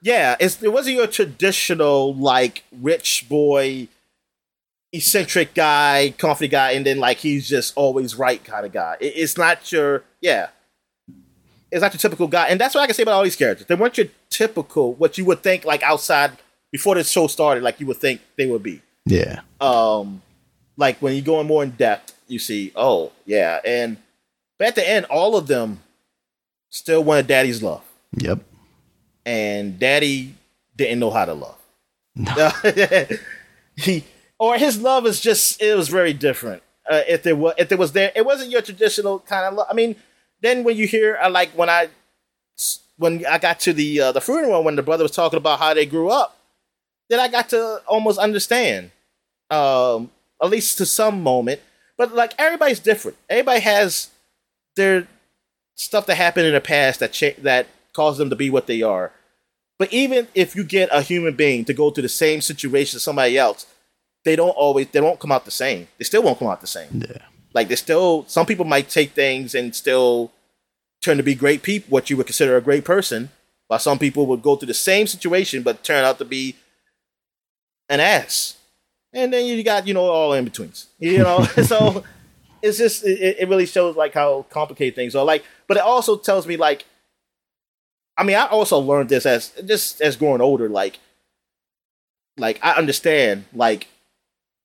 Yeah, 0.00 0.36
it's 0.40 0.62
it 0.62 0.72
wasn't 0.72 0.96
your 0.96 1.06
traditional 1.06 2.14
like 2.14 2.64
rich 2.72 3.26
boy 3.28 3.88
eccentric 4.92 5.52
guy, 5.54 6.14
confident 6.16 6.52
guy 6.52 6.70
and 6.72 6.86
then 6.86 6.98
like 6.98 7.18
he's 7.18 7.48
just 7.48 7.72
always 7.76 8.14
right 8.16 8.42
kind 8.44 8.64
of 8.64 8.72
guy. 8.72 8.96
It, 9.00 9.12
it's 9.16 9.36
not 9.36 9.70
your 9.72 10.04
yeah. 10.20 10.48
It's 11.70 11.82
not 11.82 11.92
your 11.92 11.98
typical 11.98 12.28
guy. 12.28 12.46
And 12.48 12.60
that's 12.60 12.74
what 12.74 12.82
I 12.82 12.86
can 12.86 12.94
say 12.94 13.02
about 13.02 13.14
all 13.16 13.24
these 13.24 13.36
characters. 13.36 13.66
They 13.66 13.74
weren't 13.74 13.98
your 13.98 14.06
typical 14.30 14.94
what 14.94 15.18
you 15.18 15.24
would 15.26 15.42
think 15.42 15.64
like 15.64 15.82
outside 15.82 16.32
before 16.72 16.94
the 16.94 17.04
show 17.04 17.26
started 17.26 17.62
like 17.62 17.80
you 17.80 17.86
would 17.86 17.96
think 17.98 18.20
they 18.36 18.46
would 18.46 18.62
be 18.62 18.80
Yeah. 19.04 19.40
um 19.60 20.22
like 20.76 20.98
when 21.00 21.14
you 21.14 21.22
go 21.22 21.40
in 21.40 21.46
more 21.46 21.62
in 21.62 21.70
depth 21.70 22.14
you 22.28 22.38
see 22.38 22.72
oh 22.76 23.12
yeah. 23.24 23.60
And 23.64 23.96
but 24.58 24.68
at 24.68 24.74
the 24.74 24.88
end 24.88 25.06
all 25.06 25.36
of 25.36 25.46
them 25.46 25.80
still 26.70 27.02
wanted 27.04 27.26
daddy's 27.26 27.62
love. 27.62 27.82
Yep. 28.18 28.40
and 29.24 29.78
daddy 29.78 30.34
didn't 30.76 31.00
know 31.00 31.10
how 31.10 31.24
to 31.24 31.34
love. 31.34 31.58
No. 32.14 32.50
he 33.76 34.04
or 34.38 34.56
his 34.56 34.80
love 34.80 35.06
is 35.06 35.20
just 35.20 35.60
it 35.60 35.74
was 35.76 35.88
very 35.88 36.12
different. 36.12 36.62
Uh, 36.88 37.02
if 37.08 37.22
there 37.22 37.36
was 37.36 37.54
if 37.58 37.68
there 37.68 37.78
was 37.78 37.92
there 37.92 38.12
it 38.14 38.24
wasn't 38.24 38.50
your 38.50 38.62
traditional 38.62 39.18
kind 39.20 39.46
of 39.46 39.54
love. 39.54 39.66
I 39.70 39.74
mean 39.74 39.96
then 40.40 40.64
when 40.64 40.76
you 40.76 40.86
hear 40.86 41.18
uh, 41.20 41.30
like 41.30 41.50
when 41.50 41.68
i 41.68 41.88
when 42.98 43.24
i 43.26 43.38
got 43.38 43.60
to 43.60 43.72
the 43.72 44.00
uh, 44.00 44.12
the 44.12 44.20
funeral 44.20 44.62
when 44.62 44.76
the 44.76 44.82
brother 44.82 45.04
was 45.04 45.12
talking 45.12 45.36
about 45.36 45.58
how 45.58 45.74
they 45.74 45.86
grew 45.86 46.08
up 46.08 46.38
then 47.08 47.20
i 47.20 47.28
got 47.28 47.48
to 47.48 47.80
almost 47.86 48.18
understand 48.18 48.90
um 49.50 50.10
at 50.42 50.50
least 50.50 50.78
to 50.78 50.86
some 50.86 51.22
moment 51.22 51.60
but 51.96 52.14
like 52.14 52.34
everybody's 52.38 52.80
different 52.80 53.16
everybody 53.28 53.60
has 53.60 54.10
their 54.76 55.06
stuff 55.74 56.06
that 56.06 56.16
happened 56.16 56.46
in 56.46 56.54
the 56.54 56.60
past 56.60 57.00
that 57.00 57.12
cha- 57.12 57.38
that 57.38 57.66
caused 57.92 58.18
them 58.18 58.30
to 58.30 58.36
be 58.36 58.50
what 58.50 58.66
they 58.66 58.82
are 58.82 59.12
but 59.78 59.92
even 59.92 60.28
if 60.34 60.56
you 60.56 60.64
get 60.64 60.88
a 60.92 61.02
human 61.02 61.34
being 61.34 61.64
to 61.66 61.74
go 61.74 61.90
through 61.90 62.02
the 62.02 62.08
same 62.08 62.40
situation 62.40 62.96
as 62.96 63.02
somebody 63.02 63.36
else, 63.36 63.66
they 64.24 64.36
don't 64.36 64.50
always 64.50 64.88
they 64.88 65.00
don't 65.00 65.20
come 65.20 65.32
out 65.32 65.44
the 65.44 65.50
same. 65.50 65.88
They 65.98 66.04
still 66.04 66.22
won't 66.22 66.38
come 66.38 66.48
out 66.48 66.60
the 66.60 66.66
same. 66.66 66.88
Yeah. 67.08 67.22
Like 67.52 67.68
they 67.68 67.76
still 67.76 68.24
some 68.26 68.46
people 68.46 68.64
might 68.64 68.88
take 68.88 69.10
things 69.10 69.54
and 69.54 69.74
still 69.74 70.32
turn 71.02 71.18
to 71.18 71.22
be 71.22 71.34
great 71.34 71.62
people, 71.62 71.90
what 71.90 72.10
you 72.10 72.16
would 72.16 72.26
consider 72.26 72.56
a 72.56 72.62
great 72.62 72.84
person, 72.84 73.30
while 73.68 73.78
some 73.78 73.98
people 73.98 74.26
would 74.26 74.42
go 74.42 74.56
through 74.56 74.66
the 74.66 74.74
same 74.74 75.06
situation 75.06 75.62
but 75.62 75.84
turn 75.84 76.04
out 76.04 76.18
to 76.18 76.24
be 76.24 76.56
an 77.88 78.00
ass. 78.00 78.55
And 79.16 79.32
then 79.32 79.46
you 79.46 79.62
got, 79.64 79.86
you 79.86 79.94
know, 79.94 80.04
all 80.04 80.34
in 80.34 80.44
betweens. 80.44 80.88
You 81.00 81.18
know, 81.18 81.42
so 81.64 82.04
it's 82.62 82.78
just 82.78 83.04
it, 83.04 83.36
it 83.40 83.48
really 83.48 83.66
shows 83.66 83.96
like 83.96 84.14
how 84.14 84.46
complicated 84.50 84.94
things 84.94 85.16
are. 85.16 85.24
Like, 85.24 85.44
but 85.66 85.78
it 85.78 85.82
also 85.82 86.16
tells 86.16 86.46
me 86.46 86.56
like 86.56 86.84
I 88.16 88.24
mean, 88.24 88.36
I 88.36 88.46
also 88.46 88.78
learned 88.78 89.08
this 89.08 89.26
as 89.26 89.52
just 89.64 90.00
as 90.00 90.16
growing 90.16 90.40
older. 90.40 90.68
Like, 90.68 90.98
like 92.36 92.58
I 92.62 92.72
understand 92.72 93.44
like 93.52 93.88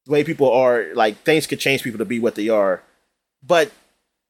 the 0.06 0.12
way 0.12 0.24
people 0.24 0.52
are. 0.52 0.94
Like 0.94 1.18
things 1.24 1.48
could 1.48 1.60
change 1.60 1.84
people 1.84 2.00
to 2.00 2.06
be 2.06 2.20
what 2.20 2.36
they 2.36 2.50
are, 2.50 2.82
but 3.46 3.72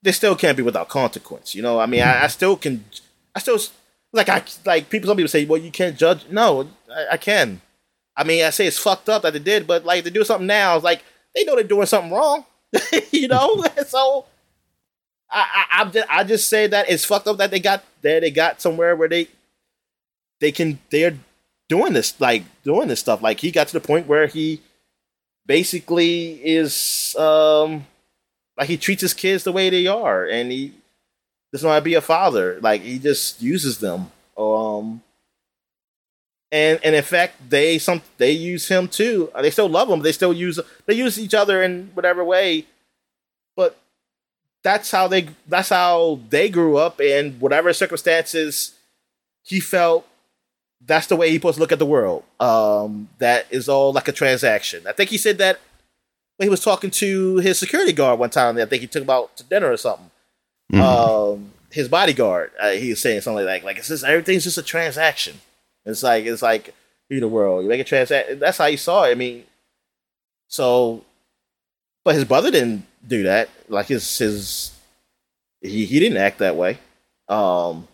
they 0.02 0.12
still 0.12 0.36
can't 0.36 0.58
be 0.58 0.64
without 0.64 0.90
consequence. 0.90 1.54
You 1.54 1.62
know, 1.62 1.80
I 1.80 1.86
mean, 1.86 2.02
I, 2.02 2.12
I 2.12 2.16
mm-hmm. 2.16 2.30
still 2.30 2.58
can. 2.58 2.86
I 3.36 3.40
still 3.40 3.60
like 4.12 4.30
I 4.30 4.44
like 4.66 4.90
people. 4.90 5.08
Some 5.08 5.18
people 5.18 5.30
say, 5.30 5.46
"Well, 5.46 5.62
you 5.62 5.72
can't 5.72 5.98
judge." 5.98 6.26
No, 6.30 6.68
I, 6.92 7.14
I 7.14 7.18
can. 7.18 7.62
I 8.22 8.24
mean, 8.24 8.46
I 8.46 8.52
say 8.52 8.68
it's 8.68 8.78
fucked 8.78 9.10
up 9.10 9.24
that 9.24 9.34
they 9.34 9.40
did, 9.40 9.66
but 9.66 9.84
like 9.84 10.04
they 10.04 10.12
do 10.12 10.24
something 10.24 10.46
now. 10.46 10.76
It's 10.76 10.84
like 10.84 11.04
they 11.34 11.44
know 11.44 11.56
they're 11.56 11.64
doing 11.64 11.88
something 11.88 12.12
wrong. 12.12 12.46
you 13.12 13.28
know, 13.28 13.66
so 13.88 14.26
I, 15.28 15.66
I, 15.72 15.82
I'm 15.82 15.92
just, 15.92 16.08
I 16.08 16.24
just 16.24 16.48
say 16.48 16.68
that 16.68 16.88
it's 16.88 17.04
fucked 17.04 17.28
up 17.28 17.38
that 17.38 17.50
they 17.50 17.60
got 17.60 17.84
there. 18.04 18.22
They 18.22 18.30
got 18.30 18.62
somewhere 18.62 18.96
where 18.96 19.10
they 19.10 19.28
they 20.40 20.52
can 20.52 20.78
they're 20.92 21.18
doing 21.68 21.94
this 21.94 22.14
like 22.22 22.44
doing 22.64 22.90
this 22.90 23.00
stuff. 23.00 23.24
Like 23.24 23.40
he 23.40 23.50
got 23.50 23.68
to 23.70 23.74
the 23.74 23.82
point 23.82 24.06
where 24.06 24.28
he 24.28 24.62
basically 25.48 26.34
is 26.46 27.16
um 27.16 27.88
like 28.56 28.70
he 28.70 28.78
treats 28.78 29.02
his 29.02 29.16
kids 29.16 29.44
the 29.44 29.52
way 29.52 29.72
they 29.72 29.88
are, 29.88 30.28
and 30.28 30.52
he 30.52 30.76
doesn't 31.52 31.68
want 31.68 31.82
to 31.82 31.90
be 31.90 31.96
a 31.96 32.02
father. 32.02 32.60
Like 32.62 32.84
he 32.84 33.00
just 33.00 33.42
uses 33.42 33.80
them. 33.80 34.12
Um, 34.38 35.02
and 36.52 36.80
and 36.84 36.96
in 36.96 37.04
fact, 37.04 37.50
they 37.50 37.78
some 37.80 38.02
they 38.18 38.32
use 38.32 38.68
him 38.68 38.88
too. 38.88 39.32
They 39.42 39.52
still 39.52 39.70
love 39.70 39.90
him. 39.90 40.02
They 40.02 40.12
still 40.12 40.34
use 40.34 40.60
they 40.86 40.94
use 40.94 41.20
each 41.20 41.34
other 41.34 41.64
in 41.64 41.92
whatever 41.94 42.24
way. 42.24 42.66
But 43.56 43.78
that's 44.64 44.92
how 44.92 45.08
they 45.08 45.30
that's 45.48 45.70
how 45.70 46.20
they 46.30 46.50
grew 46.50 46.78
up 46.78 47.00
and 47.00 47.40
whatever 47.42 47.72
circumstances 47.74 48.76
he 49.44 49.60
felt 49.60 50.06
that's 50.86 51.08
the 51.08 51.16
way 51.16 51.30
he 51.30 51.36
supposed 51.36 51.56
to 51.56 51.60
look 51.62 51.72
at 51.72 51.80
the 51.80 51.86
world 51.86 52.24
um 52.40 53.08
that 53.20 53.46
is 53.52 53.68
all 53.70 53.92
like 53.94 54.08
a 54.08 54.12
transaction 54.12 54.84
i 54.88 54.92
think 54.92 55.10
he 55.10 55.18
said 55.18 55.38
that 55.40 55.60
when 56.38 56.46
he 56.46 56.50
was 56.50 56.64
talking 56.64 56.90
to 56.92 57.38
his 57.38 57.58
security 57.60 57.92
guard 57.92 58.20
one 58.20 58.30
time 58.30 58.58
i 58.58 58.66
think 58.66 58.82
he 58.82 58.88
took 58.88 59.02
him 59.04 59.10
out 59.10 59.36
to 59.38 59.44
dinner 59.44 59.72
or 59.72 59.78
something 59.78 60.10
Mhm. 60.72 60.80
um 60.82 61.52
his 61.72 61.88
bodyguard 61.88 62.52
uh, 62.60 62.70
he 62.72 62.90
was 62.92 63.00
saying 63.00 63.22
something 63.22 63.46
like 63.46 63.64
like 63.64 63.78
it's 63.78 63.88
just 63.90 64.04
everything's 64.04 64.44
just 64.44 64.58
a 64.60 64.64
transaction 64.64 65.40
it's 65.86 66.04
like 66.04 66.26
it's 66.26 66.42
like 66.42 66.74
you 67.10 67.20
the 67.20 67.28
world 67.28 67.64
you 67.64 67.70
make 67.70 67.82
a 67.82 67.84
transaction 67.84 68.40
that's 68.40 68.58
how 68.58 68.66
you 68.66 68.78
saw 68.78 69.04
it 69.04 69.12
i 69.12 69.16
mean 69.16 69.44
so 70.48 71.04
but 72.04 72.16
his 72.16 72.26
brother 72.26 72.52
didn't 72.52 72.86
do 73.06 73.24
that. 73.24 73.50
Like 73.68 73.88
his 73.88 74.18
his 74.18 74.72
he 75.62 75.86
he 75.86 76.00
didn't 76.00 76.18
act 76.18 76.40
that 76.40 76.56
way. 76.56 76.80
Um 77.28 77.88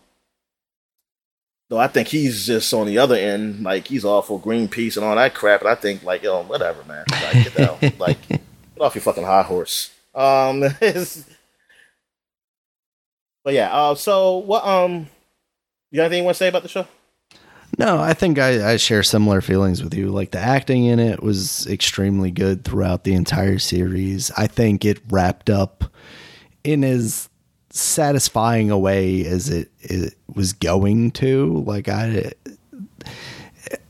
though 1.68 1.78
I 1.78 1.88
think 1.88 2.08
he's 2.08 2.46
just 2.46 2.72
on 2.72 2.86
the 2.86 2.98
other 2.98 3.16
end, 3.16 3.62
like 3.62 3.88
he's 3.88 4.04
all 4.04 4.22
for 4.22 4.40
Greenpeace 4.40 4.96
and 4.96 5.04
all 5.04 5.16
that 5.16 5.34
crap, 5.34 5.60
and 5.60 5.68
I 5.70 5.74
think 5.74 6.02
like, 6.02 6.22
yo, 6.22 6.42
whatever, 6.42 6.82
man. 6.84 7.04
Like 7.10 7.44
get 7.44 7.54
down. 7.54 7.78
like 7.98 8.28
get 8.28 8.40
off 8.80 8.94
your 8.94 9.02
fucking 9.02 9.24
high 9.24 9.42
horse. 9.42 9.90
Um 10.14 10.60
but 13.44 13.54
yeah. 13.54 13.72
Uh, 13.72 13.94
so 13.94 14.38
what? 14.38 14.64
Um, 14.64 15.08
you 15.90 15.96
got 15.96 16.04
anything 16.04 16.18
you 16.18 16.24
want 16.24 16.36
to 16.36 16.38
say 16.38 16.48
about 16.48 16.62
the 16.62 16.68
show? 16.68 16.86
No, 17.78 18.00
I 18.00 18.12
think 18.12 18.40
I, 18.40 18.72
I 18.72 18.76
share 18.76 19.04
similar 19.04 19.40
feelings 19.40 19.82
with 19.82 19.94
you. 19.94 20.08
Like 20.08 20.32
the 20.32 20.40
acting 20.40 20.86
in 20.86 20.98
it 20.98 21.22
was 21.22 21.64
extremely 21.68 22.32
good 22.32 22.64
throughout 22.64 23.04
the 23.04 23.14
entire 23.14 23.60
series. 23.60 24.32
I 24.36 24.48
think 24.48 24.84
it 24.84 24.98
wrapped 25.08 25.48
up 25.48 25.84
in 26.64 26.82
as 26.82 27.28
satisfying 27.70 28.72
a 28.72 28.78
way 28.78 29.24
as 29.24 29.48
it, 29.48 29.70
it 29.80 30.14
was 30.34 30.52
going 30.52 31.12
to. 31.12 31.62
Like 31.62 31.88
I 31.88 32.32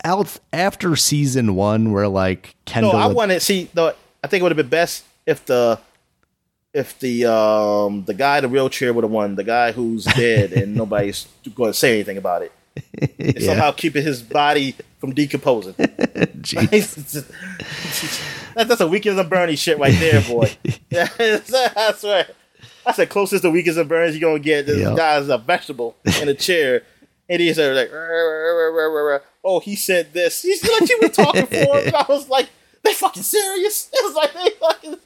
out 0.05 0.39
after 0.53 0.95
season 0.95 1.55
one, 1.55 1.93
where 1.93 2.09
like 2.09 2.57
Kendall. 2.67 2.93
No, 2.93 2.99
I 2.99 3.07
want 3.07 3.31
to 3.31 3.41
see. 3.41 3.71
Though 3.73 3.95
I 4.23 4.27
think 4.27 4.41
it 4.41 4.43
would 4.43 4.53
have 4.53 4.57
been 4.57 4.69
best 4.69 5.05
if 5.27 5.47
the 5.47 5.81
if 6.75 6.99
the 6.99 7.25
um 7.25 8.05
the 8.05 8.15
guy 8.15 8.39
in 8.39 8.43
the 8.43 8.49
wheelchair 8.51 8.93
would 8.93 9.05
have 9.05 9.11
won. 9.11 9.35
The 9.35 9.45
guy 9.45 9.73
who's 9.73 10.05
dead 10.05 10.53
and 10.53 10.75
nobody's 10.77 11.27
going 11.55 11.71
to 11.71 11.79
say 11.79 11.95
anything 11.95 12.19
about 12.19 12.43
it. 12.43 12.53
Yeah. 13.19 13.41
Somehow 13.41 13.73
keeping 13.73 14.03
his 14.05 14.23
body 14.23 14.75
from 14.99 15.15
decomposing. 15.15 15.75
That's, 18.59 18.69
that's 18.69 18.81
a 18.81 18.89
Weekend 18.89 19.19
at 19.19 19.29
Bernie 19.29 19.57
shit 19.57 19.79
right 19.79 19.95
there, 19.99 20.21
boy. 20.23 20.51
Yeah, 20.91 21.09
I 21.19 21.93
swear. 21.97 22.27
That's 22.85 22.97
the 22.97 23.07
closest 23.07 23.43
to 23.45 23.51
Weekend 23.51 23.79
at 23.79 23.87
Bernie's 23.89 24.17
you're 24.19 24.29
gonna 24.31 24.43
get. 24.43 24.67
This 24.67 24.79
Yep. 24.81 24.97
guy's 24.97 25.29
a 25.29 25.39
vegetable 25.39 25.97
in 26.21 26.29
a 26.29 26.35
chair. 26.35 26.83
And 27.29 27.41
he's 27.41 27.59
like, 27.59 27.91
oh, 29.45 29.61
he 29.61 29.77
said 29.77 30.13
this. 30.13 30.43
He's 30.43 30.63
like, 30.69 30.89
you 30.89 30.99
were 31.03 31.09
talking 31.09 31.47
for 31.47 31.55
him. 31.55 31.69
And 31.87 31.95
I 31.95 32.05
was 32.09 32.29
like, 32.29 32.49
they 32.83 32.95
fucking 32.95 33.23
serious? 33.23 33.91
It 33.93 34.05
was 34.05 34.15
like, 34.15 34.33
they 34.33 34.51
fucking. 34.59 34.97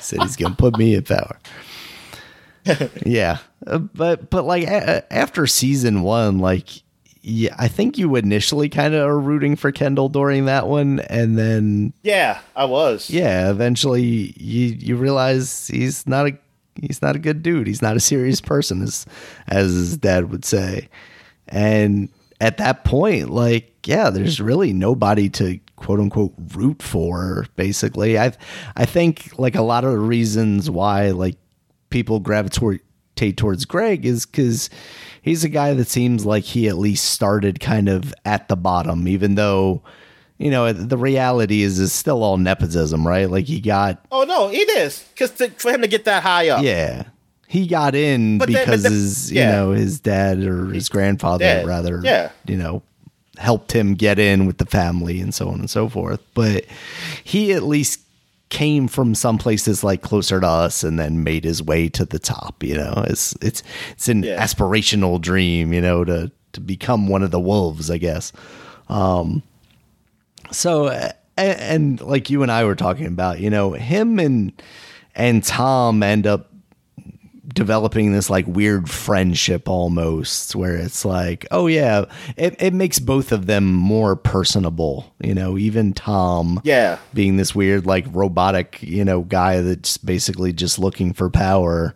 said 0.00 0.20
he's 0.22 0.36
gonna 0.36 0.54
put 0.54 0.76
me 0.76 0.94
in 0.94 1.02
power. 1.02 1.38
yeah, 3.04 3.38
Uh, 3.66 3.78
but 3.78 4.30
but 4.30 4.44
like 4.44 4.64
a- 4.64 5.12
after 5.12 5.46
season 5.48 6.02
one, 6.02 6.38
like 6.38 6.68
yeah, 7.22 7.54
I 7.58 7.68
think 7.68 7.98
you 7.98 8.16
initially 8.16 8.68
kind 8.68 8.94
of 8.94 9.06
are 9.06 9.18
rooting 9.18 9.54
for 9.56 9.70
Kendall 9.72 10.08
during 10.08 10.46
that 10.46 10.66
one, 10.68 11.00
and 11.00 11.38
then 11.38 11.92
Yeah, 12.02 12.40
I 12.56 12.64
was. 12.64 13.08
yeah, 13.10 13.50
eventually 13.50 14.34
you 14.36 14.76
you 14.78 14.96
realize 14.96 15.68
he's 15.68 16.06
not 16.06 16.26
a 16.28 16.38
he's 16.80 17.00
not 17.02 17.14
a 17.16 17.20
good 17.20 17.42
dude. 17.42 17.66
He's 17.66 17.82
not 17.82 17.96
a 17.96 18.00
serious 18.00 18.40
person, 18.40 18.82
as 18.82 19.06
as 19.46 19.72
his 19.72 19.96
dad 19.96 20.30
would 20.30 20.44
say. 20.44 20.88
And 21.48 22.08
at 22.40 22.56
that 22.58 22.84
point, 22.84 23.30
like, 23.30 23.86
yeah, 23.86 24.10
there's 24.10 24.40
really 24.40 24.72
nobody 24.72 25.28
to 25.30 25.60
quote 25.76 26.00
unquote 26.00 26.32
root 26.54 26.82
for. 26.82 27.46
Basically, 27.56 28.18
I 28.18 28.32
I 28.76 28.84
think 28.84 29.30
like 29.38 29.54
a 29.54 29.62
lot 29.62 29.84
of 29.84 29.92
the 29.92 29.98
reasons 29.98 30.68
why 30.70 31.10
like 31.10 31.36
people 31.90 32.18
gravitate 32.20 32.80
towards 33.36 33.64
Greg 33.64 34.04
is 34.06 34.26
because 34.26 34.70
he's 35.22 35.44
a 35.44 35.48
guy 35.48 35.72
that 35.72 35.88
seems 35.88 36.26
like 36.26 36.44
he 36.44 36.68
at 36.68 36.76
least 36.76 37.06
started 37.06 37.60
kind 37.60 37.88
of 37.88 38.12
at 38.24 38.48
the 38.48 38.56
bottom, 38.56 39.08
even 39.08 39.36
though 39.36 39.82
you 40.38 40.50
know 40.50 40.72
the 40.72 40.98
reality 40.98 41.62
is 41.62 41.78
is 41.78 41.92
still 41.92 42.22
all 42.22 42.36
nepotism, 42.36 43.06
right? 43.06 43.30
Like 43.30 43.46
he 43.46 43.60
got 43.60 44.04
Oh 44.10 44.24
no, 44.24 44.50
it 44.50 44.68
is 44.68 45.08
because 45.14 45.30
for 45.56 45.70
him 45.70 45.80
to 45.80 45.88
get 45.88 46.04
that 46.04 46.22
high 46.22 46.48
up. 46.50 46.62
yeah. 46.62 47.04
He 47.48 47.66
got 47.66 47.94
in 47.94 48.38
But 48.38 48.48
because 48.48 48.82
his, 48.82 49.30
you 49.30 49.44
know, 49.44 49.72
his 49.72 50.00
dad 50.00 50.42
or 50.42 50.68
his 50.68 50.88
grandfather 50.88 51.44
Dad, 51.44 51.66
rather, 51.66 52.00
yeah. 52.02 52.30
you 52.46 52.56
know, 52.56 52.82
helped 53.36 53.72
him 53.72 53.92
get 53.92 54.18
in 54.18 54.46
with 54.46 54.56
the 54.56 54.64
family 54.64 55.20
and 55.20 55.34
so 55.34 55.50
on 55.50 55.60
and 55.60 55.68
so 55.68 55.86
forth. 55.86 56.20
But 56.32 56.64
he 57.22 57.52
at 57.52 57.62
least 57.62 58.00
came 58.52 58.86
from 58.86 59.14
some 59.14 59.38
places 59.38 59.82
like 59.82 60.02
closer 60.02 60.38
to 60.38 60.46
us 60.46 60.84
and 60.84 60.98
then 61.00 61.24
made 61.24 61.42
his 61.42 61.62
way 61.62 61.88
to 61.88 62.04
the 62.04 62.18
top, 62.18 62.62
you 62.62 62.76
know. 62.76 63.02
It's 63.08 63.34
it's 63.40 63.62
it's 63.92 64.08
an 64.08 64.22
Yeah. 64.24 64.44
aspirational 64.44 65.18
dream, 65.18 65.72
you 65.72 65.80
know, 65.80 66.04
to 66.04 66.30
to 66.52 66.60
become 66.60 67.08
one 67.08 67.22
of 67.22 67.30
the 67.30 67.40
wolves, 67.40 67.90
I 67.90 67.96
guess. 67.96 68.30
Um 68.90 69.42
so 70.50 70.88
a- 70.88 71.14
and, 71.38 71.98
like 72.02 72.28
you 72.28 72.42
and 72.42 72.52
I 72.52 72.64
were 72.64 72.74
talking 72.76 73.06
about, 73.06 73.40
you 73.40 73.48
know, 73.48 73.72
him 73.72 74.18
and 74.18 74.52
and 75.14 75.42
Tom 75.42 76.02
end 76.02 76.26
up 76.26 76.51
developing 77.52 78.12
this 78.12 78.30
like 78.30 78.46
weird 78.46 78.88
friendship 78.88 79.68
almost 79.68 80.54
where 80.54 80.76
it's 80.76 81.04
like 81.04 81.46
oh 81.50 81.66
yeah 81.66 82.04
it, 82.36 82.54
it 82.60 82.72
makes 82.72 82.98
both 82.98 83.32
of 83.32 83.46
them 83.46 83.72
more 83.72 84.16
personable 84.16 85.12
you 85.22 85.34
know 85.34 85.58
even 85.58 85.92
tom 85.92 86.60
Yeah. 86.64 86.98
being 87.12 87.36
this 87.36 87.54
weird 87.54 87.84
like 87.86 88.06
robotic 88.10 88.78
you 88.82 89.04
know 89.04 89.22
guy 89.22 89.60
that's 89.60 89.96
basically 89.98 90.52
just 90.52 90.78
looking 90.78 91.12
for 91.12 91.28
power 91.30 91.94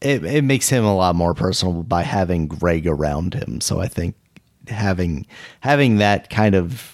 it, 0.00 0.24
it 0.24 0.44
makes 0.44 0.68
him 0.68 0.84
a 0.84 0.94
lot 0.94 1.14
more 1.14 1.34
personable 1.34 1.82
by 1.82 2.02
having 2.02 2.46
greg 2.46 2.86
around 2.86 3.34
him 3.34 3.60
so 3.60 3.80
i 3.80 3.88
think 3.88 4.14
having 4.68 5.26
having 5.60 5.96
that 5.98 6.30
kind 6.30 6.54
of 6.54 6.93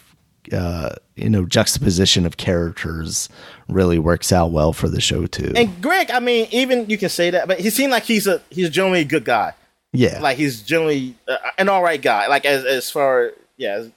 uh 0.52 0.94
you 1.16 1.28
know 1.28 1.44
juxtaposition 1.44 2.24
of 2.26 2.36
characters 2.36 3.28
really 3.68 3.98
works 3.98 4.32
out 4.32 4.50
well 4.50 4.72
for 4.72 4.88
the 4.88 5.00
show 5.00 5.26
too 5.26 5.52
And 5.54 5.80
Greg, 5.82 6.10
I 6.10 6.18
mean, 6.18 6.48
even 6.50 6.88
you 6.88 6.98
can 6.98 7.08
say 7.08 7.30
that, 7.30 7.46
but 7.46 7.60
he 7.60 7.70
seemed 7.70 7.92
like 7.92 8.04
he's 8.04 8.26
a 8.26 8.40
he's 8.50 8.70
generally 8.70 9.00
a 9.00 9.04
good 9.04 9.24
guy. 9.24 9.52
yeah 9.92 10.18
Like 10.20 10.38
he's 10.38 10.62
generally 10.62 11.14
uh, 11.28 11.36
an 11.58 11.68
all 11.68 11.82
right 11.82 12.00
guy. 12.00 12.26
Like 12.26 12.44
as 12.46 12.64
as 12.64 12.90
far 12.90 13.32
yeah 13.56 13.74
as 13.74 13.90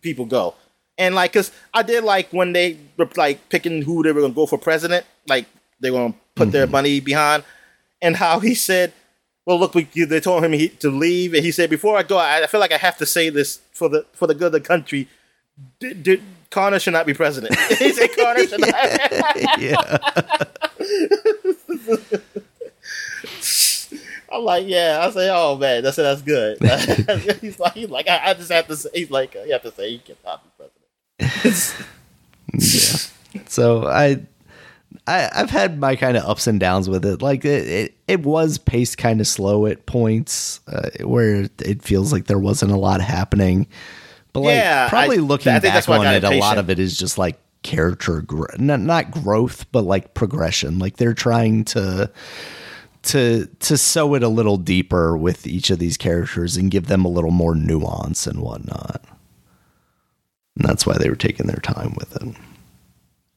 people 0.00 0.24
go, 0.24 0.54
and 0.98 1.14
like 1.14 1.32
because 1.32 1.52
I 1.72 1.82
did 1.82 2.02
like 2.04 2.32
when 2.32 2.52
they 2.52 2.78
were 2.96 3.08
like 3.16 3.48
picking 3.50 3.82
who 3.82 4.02
they 4.02 4.12
were 4.12 4.22
gonna 4.22 4.34
go 4.34 4.46
for 4.46 4.58
president. 4.58 5.04
Like 5.28 5.46
they 5.80 5.90
were 5.90 5.98
gonna 5.98 6.14
put 6.34 6.50
their 6.50 6.66
money 6.66 7.00
behind, 7.00 7.44
and 8.00 8.16
how 8.16 8.40
he 8.40 8.54
said. 8.54 8.92
Well, 9.46 9.60
look, 9.60 9.74
we, 9.74 9.84
they 9.84 10.20
told 10.20 10.42
him 10.42 10.52
he, 10.52 10.70
to 10.70 10.90
leave, 10.90 11.34
and 11.34 11.44
he 11.44 11.52
said, 11.52 11.68
"Before 11.68 11.98
I 11.98 12.02
go, 12.02 12.16
I, 12.16 12.44
I 12.44 12.46
feel 12.46 12.60
like 12.60 12.72
I 12.72 12.78
have 12.78 12.96
to 12.96 13.04
say 13.04 13.28
this 13.28 13.60
for 13.72 13.90
the 13.90 14.06
for 14.14 14.26
the 14.26 14.34
good 14.34 14.46
of 14.46 14.52
the 14.52 14.60
country. 14.60 15.06
D- 15.80 15.94
d- 15.94 16.22
Connor 16.50 16.78
should 16.78 16.92
not 16.92 17.06
be 17.06 17.14
president." 17.14 17.54
he 17.78 17.92
said, 17.92 18.10
"Connor 18.16 18.46
should 18.46 18.60
not." 18.60 19.60
yeah 19.60 19.98
I'm 24.32 24.42
like, 24.42 24.66
yeah. 24.66 24.98
I 25.00 25.10
say, 25.10 25.30
oh 25.30 25.56
man, 25.56 25.82
that's 25.82 25.96
that's 25.96 26.22
good. 26.22 26.58
he's 27.40 27.60
like, 27.60 27.72
he's 27.74 27.90
like, 27.90 28.08
I, 28.08 28.30
I 28.30 28.34
just 28.34 28.50
have 28.50 28.66
to 28.66 28.76
say, 28.76 28.88
he's 28.92 29.10
like, 29.10 29.34
you 29.34 29.52
have 29.52 29.62
to 29.62 29.70
say 29.70 29.90
he 29.90 29.98
cannot 29.98 30.42
be 30.42 30.50
president. 31.18 31.86
yeah. 32.52 33.42
So 33.48 33.86
I, 33.86 34.22
I 35.06 35.30
I've 35.32 35.50
had 35.50 35.78
my 35.78 35.94
kind 35.96 36.16
of 36.16 36.24
ups 36.24 36.46
and 36.46 36.58
downs 36.58 36.88
with 36.88 37.04
it. 37.04 37.22
Like 37.22 37.44
it, 37.44 37.68
it, 37.68 37.94
it 38.08 38.22
was 38.22 38.58
paced 38.58 38.98
kind 38.98 39.20
of 39.20 39.26
slow 39.26 39.66
at 39.66 39.86
points, 39.86 40.60
uh, 40.66 40.90
where 41.04 41.48
it 41.60 41.82
feels 41.82 42.12
like 42.12 42.24
there 42.26 42.38
wasn't 42.38 42.72
a 42.72 42.76
lot 42.76 43.00
happening. 43.00 43.68
But 44.34 44.40
like 44.40 44.54
Yeah, 44.56 44.88
probably 44.90 45.16
I- 45.16 45.20
looking 45.20 45.52
I 45.52 45.60
back 45.60 45.88
on 45.88 46.06
it, 46.06 46.24
a 46.24 46.38
lot 46.38 46.58
of 46.58 46.68
it 46.68 46.78
is 46.78 46.98
just 46.98 47.16
like 47.16 47.38
character 47.62 48.20
growth, 48.20 48.58
not 48.58 48.80
not 48.80 49.10
growth, 49.10 49.64
but 49.72 49.84
like 49.84 50.12
progression. 50.12 50.78
Like 50.78 50.98
they're 50.98 51.14
trying 51.14 51.64
to 51.66 52.10
to 53.04 53.46
to 53.60 53.78
sew 53.78 54.14
it 54.14 54.22
a 54.22 54.28
little 54.28 54.56
deeper 54.58 55.16
with 55.16 55.46
each 55.46 55.70
of 55.70 55.78
these 55.78 55.96
characters 55.96 56.56
and 56.58 56.70
give 56.70 56.88
them 56.88 57.04
a 57.04 57.08
little 57.08 57.30
more 57.30 57.54
nuance 57.54 58.26
and 58.26 58.40
whatnot. 58.40 59.02
And 60.58 60.68
that's 60.68 60.84
why 60.86 60.98
they 60.98 61.08
were 61.08 61.16
taking 61.16 61.46
their 61.46 61.56
time 61.62 61.94
with 61.98 62.14
it. 62.16 62.34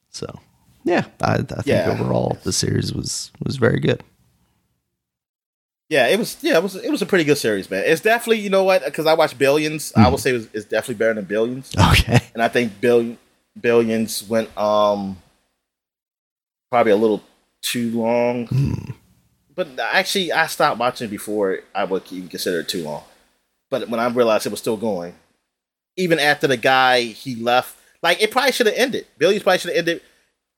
So, 0.09 0.39
yeah, 0.83 1.05
I, 1.21 1.33
I 1.35 1.37
think 1.37 1.65
Yeah. 1.67 1.89
overall 1.91 2.37
the 2.43 2.53
series 2.53 2.93
was 2.93 3.31
was 3.45 3.57
very 3.57 3.79
good. 3.79 4.03
Yeah, 5.89 6.07
it 6.07 6.19
was. 6.19 6.37
Yeah, 6.41 6.57
it 6.57 6.63
was. 6.63 6.75
It 6.75 6.89
was 6.91 7.01
a 7.01 7.05
pretty 7.05 7.23
good 7.23 7.37
series, 7.37 7.69
man. 7.71 7.83
It's 7.85 8.01
definitely, 8.01 8.39
you 8.39 8.49
know 8.49 8.63
what? 8.65 8.83
Because 8.83 9.05
I 9.05 9.13
watched 9.13 9.37
Billions, 9.37 9.93
I 9.95 10.09
would 10.09 10.19
say 10.19 10.31
it 10.31 10.33
was, 10.33 10.47
it's 10.53 10.65
definitely 10.65 10.95
better 10.95 11.13
than 11.13 11.25
Billions, 11.25 11.73
Okay. 11.91 12.19
and 12.33 12.43
I 12.43 12.49
think 12.49 12.81
Billion 12.81 13.17
Billions 13.59 14.27
went 14.27 14.55
um 14.57 15.17
probably 16.69 16.91
a 16.91 16.97
little 16.97 17.23
too 17.61 17.89
long. 17.91 18.93
But 19.55 19.69
actually, 19.79 20.31
I 20.31 20.47
stopped 20.47 20.77
watching 20.79 21.09
before 21.09 21.59
I 21.73 21.85
would 21.85 22.03
even 22.11 22.27
consider 22.27 22.59
it 22.59 22.69
too 22.69 22.83
long. 22.83 23.03
But 23.69 23.89
when 23.89 23.99
I 23.99 24.07
realized 24.09 24.45
it 24.45 24.49
was 24.49 24.59
still 24.59 24.77
going, 24.77 25.15
even 25.95 26.19
after 26.19 26.47
the 26.47 26.57
guy 26.57 27.01
he 27.01 27.35
left, 27.35 27.75
like 28.03 28.21
it 28.21 28.29
probably 28.31 28.51
should 28.51 28.67
have 28.67 28.75
ended. 28.75 29.07
Billions 29.17 29.43
probably 29.43 29.59
should 29.59 29.69
have 29.71 29.77
ended 29.79 30.01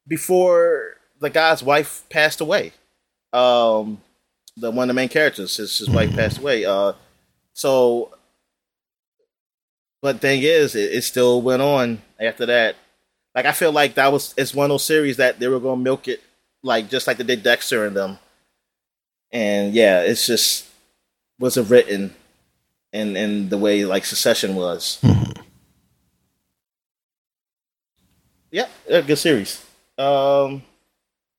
before 0.07 0.95
the 1.19 1.29
guy's 1.29 1.61
wife 1.63 2.03
passed 2.09 2.41
away. 2.41 2.73
Um, 3.31 4.01
the 4.59 4.71
one 4.71 4.89
of 4.89 4.95
the 4.95 4.99
main 4.99 5.09
characters, 5.09 5.57
his, 5.57 5.77
his 5.77 5.89
wife 5.89 6.13
passed 6.15 6.39
away. 6.39 6.65
Uh, 6.65 6.93
so, 7.53 8.13
but 10.01 10.19
thing 10.19 10.41
is, 10.43 10.75
it, 10.75 10.93
it 10.93 11.03
still 11.03 11.41
went 11.41 11.61
on 11.61 12.01
after 12.19 12.45
that. 12.45 12.75
Like 13.35 13.45
I 13.45 13.51
feel 13.51 13.71
like 13.71 13.95
that 13.95 14.11
was 14.11 14.33
it's 14.37 14.53
one 14.53 14.65
of 14.65 14.69
those 14.69 14.83
series 14.83 15.17
that 15.17 15.39
they 15.39 15.47
were 15.47 15.59
gonna 15.59 15.81
milk 15.81 16.07
it, 16.07 16.21
like 16.63 16.89
just 16.89 17.07
like 17.07 17.17
they 17.17 17.23
did 17.23 17.43
Dexter 17.43 17.85
and 17.85 17.95
them. 17.95 18.19
And 19.31 19.73
yeah, 19.73 20.01
it's 20.01 20.25
just 20.25 20.65
wasn't 21.39 21.69
written 21.69 22.15
and 22.91 23.15
and 23.15 23.49
the 23.49 23.57
way 23.57 23.85
like 23.85 24.05
Succession 24.05 24.55
was. 24.55 25.03
Yeah, 28.51 28.67
good 28.87 29.17
series. 29.17 29.63
Um, 29.97 30.63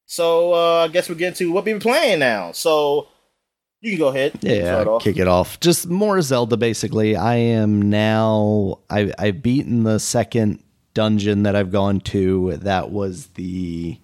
so 0.06 0.54
uh, 0.54 0.84
I 0.84 0.88
guess 0.88 1.08
we're 1.08 1.14
getting 1.16 1.34
to 1.34 1.52
what 1.52 1.64
we 1.64 1.72
been 1.72 1.80
playing 1.80 2.20
now. 2.20 2.52
So 2.52 3.08
You 3.80 3.92
can 3.92 3.98
go 3.98 4.08
ahead. 4.08 4.38
Yeah, 4.42 4.98
kick 5.00 5.16
it 5.16 5.26
off. 5.26 5.58
Just 5.60 5.88
more 5.88 6.20
Zelda, 6.20 6.56
basically. 6.58 7.16
I 7.16 7.36
am 7.36 7.88
now. 7.88 8.80
I 8.90 9.12
I've 9.18 9.42
beaten 9.42 9.84
the 9.84 9.98
second 9.98 10.62
dungeon 10.92 11.44
that 11.44 11.56
I've 11.56 11.72
gone 11.72 12.00
to. 12.00 12.56
That 12.58 12.90
was 12.90 13.28
the, 13.28 13.98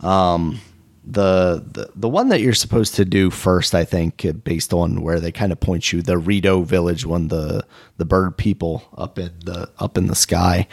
um, 0.00 0.60
the 1.06 1.64
the 1.66 1.90
the 1.96 2.08
one 2.08 2.28
that 2.28 2.42
you're 2.42 2.52
supposed 2.52 2.94
to 2.96 3.06
do 3.06 3.30
first. 3.30 3.74
I 3.74 3.86
think 3.86 4.26
based 4.44 4.74
on 4.74 5.00
where 5.00 5.20
they 5.20 5.32
kind 5.32 5.52
of 5.52 5.60
point 5.60 5.90
you. 5.90 6.02
The 6.02 6.18
Rito 6.18 6.60
Village 6.60 7.06
one. 7.06 7.28
The 7.28 7.64
the 7.96 8.04
bird 8.04 8.36
people 8.36 8.84
up 8.98 9.18
in 9.18 9.32
the 9.42 9.70
up 9.78 9.96
in 9.96 10.08
the 10.08 10.14
sky. 10.14 10.68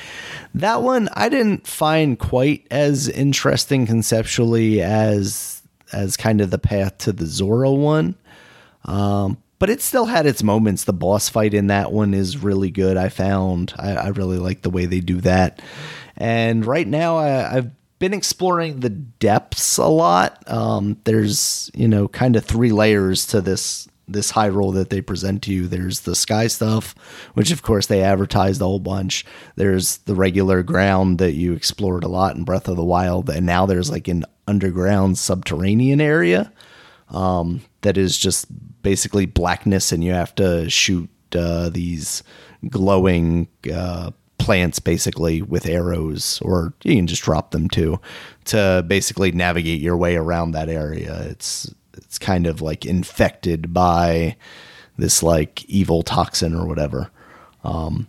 That 0.54 0.82
one 0.82 1.08
I 1.14 1.30
didn't 1.30 1.68
find 1.68 2.20
quite 2.20 2.68
as 2.70 3.08
interesting 3.08 3.86
conceptually 3.86 4.82
as 4.82 5.59
as 5.92 6.18
kind 6.18 6.42
of 6.42 6.52
the 6.52 6.60
path 6.60 6.98
to 7.00 7.12
the 7.12 7.26
Zora 7.26 7.72
one. 7.72 8.16
Um, 8.86 9.38
but 9.60 9.70
it 9.70 9.82
still 9.82 10.06
had 10.06 10.26
its 10.26 10.42
moments. 10.42 10.86
The 10.86 10.94
boss 10.94 11.28
fight 11.28 11.54
in 11.54 11.68
that 11.68 11.92
one 11.92 12.14
is 12.14 12.42
really 12.42 12.72
good. 12.72 12.96
I 12.96 13.10
found 13.10 13.74
I, 13.78 13.92
I 13.92 14.08
really 14.10 14.38
like 14.38 14.62
the 14.62 14.70
way 14.70 14.86
they 14.86 15.02
do 15.02 15.20
that. 15.22 15.62
And 16.16 16.66
right 16.66 16.88
now, 16.88 17.18
I, 17.18 17.28
have 17.28 17.72
been 18.00 18.14
exploring 18.14 18.80
the 18.80 18.90
depths 18.90 19.78
a 19.78 19.88
lot. 19.88 20.42
Um, 20.50 20.98
there's 21.04 21.70
you 21.74 21.88
know 21.88 22.08
kind 22.08 22.36
of 22.36 22.46
three 22.46 22.72
layers 22.72 23.26
to 23.28 23.42
this 23.42 23.88
this 24.12 24.32
Hyrule 24.32 24.74
that 24.74 24.90
they 24.90 25.02
present 25.02 25.44
to 25.44 25.54
you. 25.54 25.68
There's 25.68 26.02
the 26.02 26.16
sky 26.16 26.48
stuff, 26.48 26.96
which 27.34 27.52
of 27.52 27.62
course 27.62 27.88
they 27.88 28.02
advertised 28.04 28.62
a 28.62 28.66
whole 28.66 28.80
bunch. 28.80 29.26
There's 29.56 29.98
the 30.00 30.16
regular 30.16 30.64
ground 30.64 31.20
that 31.20 31.34
you 31.34 31.54
explored 31.54 32.04
a 32.04 32.10
lot 32.10 32.36
in 32.36 32.44
Breath 32.44 32.68
of 32.68 32.76
the 32.76 32.84
Wild, 32.84 33.30
and 33.30 33.46
now 33.46 33.66
there's 33.66 33.92
like 33.92 34.08
an 34.08 34.26
underground 34.48 35.18
subterranean 35.18 36.02
area 36.02 36.52
um, 37.10 37.62
that 37.82 37.98
is 37.98 38.18
just 38.18 38.48
basically 38.82 39.26
blackness, 39.26 39.92
and 39.92 40.04
you 40.04 40.12
have 40.12 40.34
to 40.36 40.70
shoot 40.70 41.10
uh, 41.36 41.70
these 41.70 42.24
glowing 42.68 43.48
uh, 43.74 44.12
plants 44.38 44.80
basically 44.80 45.42
with 45.42 45.68
arrows, 45.68 46.42
or 46.42 46.74
you 46.84 46.96
can 46.96 47.08
just 47.08 47.22
drop 47.22 47.52
them 47.52 47.70
too 47.70 48.00
to 48.46 48.84
basically 48.88 49.32
navigate 49.32 49.82
your 49.82 49.96
way 49.96 50.16
around 50.16 50.52
that 50.52 50.70
area. 50.70 51.22
It's 51.30 51.74
it's 52.04 52.20
kind 52.20 52.48
of 52.48 52.62
like 52.62 52.86
infected 52.86 53.74
by 53.74 54.36
this 54.98 55.24
like 55.24 55.64
evil 55.66 56.04
toxin 56.04 56.54
or 56.54 56.68
whatever. 56.68 57.10
Um, 57.64 58.08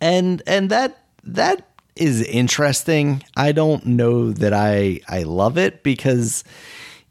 and 0.00 0.42
and 0.46 0.70
that 0.70 1.04
that 1.24 1.68
is 1.96 2.22
interesting. 2.22 3.22
I 3.36 3.52
don't 3.52 3.84
know 3.86 4.32
that 4.32 4.52
I 4.52 5.00
I 5.08 5.22
love 5.24 5.58
it 5.58 5.82
because 5.82 6.44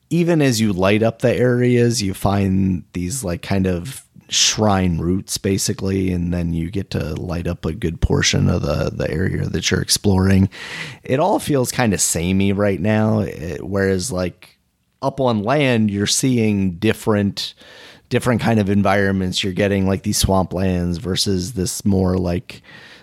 even 0.09 0.41
as 0.41 0.59
you 0.59 0.73
light 0.73 1.03
up 1.03 1.19
the 1.19 1.33
areas, 1.33 2.01
you 2.01 2.13
find 2.13 2.83
these 2.93 3.23
like 3.23 3.41
kind 3.41 3.67
of 3.67 4.05
shrine 4.29 4.99
roots 4.99 5.37
basically 5.39 6.11
and 6.11 6.31
then 6.31 6.53
you 6.53 6.69
get 6.69 6.91
to 6.91 7.15
light 7.15 7.47
up 7.47 7.65
a 7.65 7.73
good 7.73 7.99
portion 7.99 8.47
of 8.47 8.61
the 8.61 8.91
the 8.93 9.09
area 9.09 9.45
that 9.47 9.71
you're 9.71 9.81
exploring 9.81 10.47
it 11.03 11.19
all 11.19 11.39
feels 11.39 11.71
kind 11.71 11.95
of 11.95 11.99
samey 12.01 12.53
right 12.53 12.79
now 12.79 13.23
whereas 13.59 14.11
like 14.11 14.58
up 15.01 15.19
on 15.19 15.43
land 15.43 15.89
you're 15.89 16.07
seeing 16.07 16.71
different 16.73 17.53
different 18.09 18.41
kind 18.41 18.59
of 18.59 18.69
environments 18.69 19.43
you're 19.43 19.53
getting 19.53 19.87
like 19.87 20.03
these 20.03 20.21
swamplands 20.23 20.99
versus 20.99 21.53
this 21.53 21.85
more 21.85 22.17
like 22.17 22.61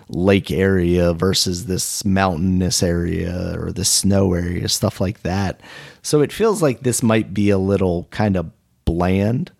lake 0.09 0.51
area 0.51 1.13
versus 1.13 1.65
this 1.65 2.05
mountainous 2.05 2.81
area 2.81 3.55
or 3.59 3.71
the 3.71 3.85
snow 3.85 4.33
area 4.33 4.69
stuff 4.69 5.01
like 5.01 5.21
that 5.23 5.59
so 6.01 6.21
it 6.21 6.31
feels 6.31 6.61
like 6.61 6.81
this 6.81 7.03
might 7.03 7.33
be 7.33 7.49
a 7.49 7.57
little 7.57 8.07
kind 8.11 8.37
of 8.37 8.49
bland 8.85 9.51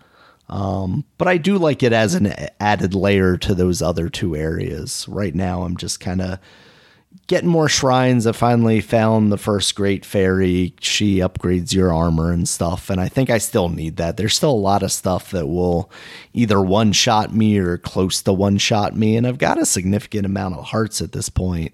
um, 0.49 1.03
but 1.17 1.27
I 1.27 1.37
do 1.37 1.57
like 1.57 1.83
it 1.83 1.93
as 1.93 2.15
an 2.15 2.33
added 2.59 2.95
layer 2.95 3.37
to 3.37 3.53
those 3.53 3.81
other 3.81 4.09
two 4.09 4.35
areas. 4.35 5.05
Right 5.09 5.35
now, 5.35 5.63
I'm 5.63 5.77
just 5.77 5.99
kind 5.99 6.21
of 6.21 6.39
getting 7.27 7.49
more 7.49 7.67
shrines. 7.67 8.25
I 8.25 8.31
finally 8.31 8.79
found 8.79 9.31
the 9.31 9.37
first 9.37 9.75
great 9.75 10.05
fairy. 10.05 10.73
She 10.79 11.17
upgrades 11.17 11.73
your 11.73 11.93
armor 11.93 12.31
and 12.31 12.47
stuff. 12.47 12.89
And 12.89 13.01
I 13.01 13.09
think 13.09 13.29
I 13.29 13.37
still 13.37 13.67
need 13.69 13.97
that. 13.97 14.15
There's 14.15 14.35
still 14.35 14.51
a 14.51 14.53
lot 14.53 14.81
of 14.81 14.93
stuff 14.93 15.31
that 15.31 15.47
will 15.47 15.91
either 16.33 16.61
one 16.61 16.93
shot 16.93 17.33
me 17.33 17.57
or 17.57 17.77
close 17.77 18.21
to 18.23 18.33
one 18.33 18.57
shot 18.57 18.95
me. 18.95 19.17
And 19.17 19.27
I've 19.27 19.37
got 19.37 19.57
a 19.57 19.65
significant 19.65 20.25
amount 20.25 20.55
of 20.55 20.65
hearts 20.65 21.01
at 21.01 21.11
this 21.11 21.27
point. 21.27 21.73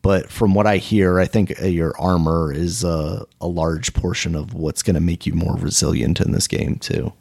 But 0.00 0.30
from 0.30 0.54
what 0.54 0.66
I 0.66 0.78
hear, 0.78 1.20
I 1.20 1.26
think 1.26 1.62
uh, 1.62 1.66
your 1.66 1.94
armor 2.00 2.52
is 2.52 2.82
a, 2.82 3.24
a 3.40 3.46
large 3.46 3.94
portion 3.94 4.34
of 4.34 4.52
what's 4.52 4.82
going 4.82 4.94
to 4.94 5.00
make 5.00 5.26
you 5.26 5.34
more 5.34 5.56
resilient 5.56 6.20
in 6.20 6.32
this 6.32 6.48
game, 6.48 6.76
too. 6.76 7.12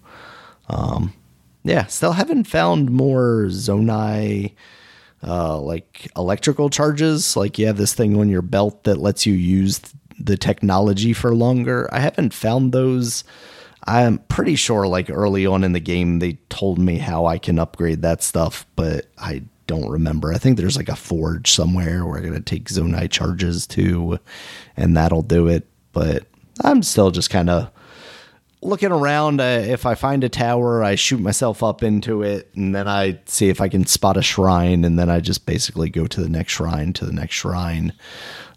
Um, 0.68 1.14
yeah, 1.64 1.86
still 1.86 2.14
haven't 2.14 2.46
found 2.46 2.90
more 2.90 3.46
Zonai 3.50 4.54
uh, 5.24 5.60
like 5.60 6.10
electrical 6.16 6.70
charges. 6.70 7.36
Like 7.36 7.60
you 7.60 7.68
have 7.68 7.78
this 7.78 7.94
thing 7.94 8.20
on 8.20 8.30
your 8.30 8.42
belt 8.42 8.84
that 8.84 8.98
lets 8.98 9.26
you 9.26 9.34
use 9.34 9.82
the 10.20 10.38
technology 10.38 11.14
for 11.14 11.34
longer. 11.34 11.90
I 11.92 12.00
haven't 12.00 12.34
found 12.34 12.72
those. 12.72 13.24
I'm 13.86 14.20
pretty 14.20 14.56
sure, 14.56 14.88
like 14.88 15.10
early 15.10 15.46
on 15.46 15.64
in 15.64 15.74
the 15.74 15.80
game, 15.80 16.20
they 16.20 16.34
told 16.50 16.78
me 16.78 17.00
how 17.00 17.26
I 17.26 17.40
can 17.40 17.58
upgrade 17.58 18.04
that 18.04 18.22
stuff, 18.22 18.66
but 18.76 19.08
I 19.18 19.44
don't 19.66 19.90
remember. 19.90 20.34
I 20.34 20.38
think 20.38 20.58
there's 20.58 20.78
like 20.78 20.90
a 20.90 20.96
forge 20.96 21.52
somewhere 21.52 22.06
where 22.06 22.18
I'm 22.18 22.34
to 22.34 22.42
take 22.42 22.66
Zonai 22.66 23.10
charges 23.10 23.66
to, 23.68 24.20
and 24.78 24.96
that'll 24.96 25.24
do 25.24 25.48
it. 25.48 25.68
But 25.94 26.26
I'm 26.64 26.84
still 26.84 27.10
just 27.10 27.30
kind 27.30 27.50
of 27.50 27.72
looking 28.62 28.92
around. 28.92 29.42
Uh, 29.42 29.64
if 29.66 29.86
I 29.86 29.96
find 29.96 30.24
a 30.24 30.30
tower, 30.30 30.84
I 30.84 30.96
shoot 30.96 31.20
myself 31.20 31.64
up 31.64 31.84
into 31.84 32.22
it, 32.22 32.50
and 32.56 32.76
then 32.76 32.88
I 32.88 33.20
see 33.26 33.50
if 33.50 33.62
I 33.62 33.70
can 33.70 33.86
spot 33.86 34.18
a 34.18 34.22
shrine, 34.22 34.86
and 34.86 34.98
then 34.98 35.10
I 35.10 35.20
just 35.20 35.46
basically 35.46 35.90
go 35.90 36.08
to 36.08 36.22
the 36.22 36.30
next 36.30 36.54
shrine, 36.54 36.94
to 36.94 37.06
the 37.06 37.14
next 37.14 37.36
shrine, 37.36 37.94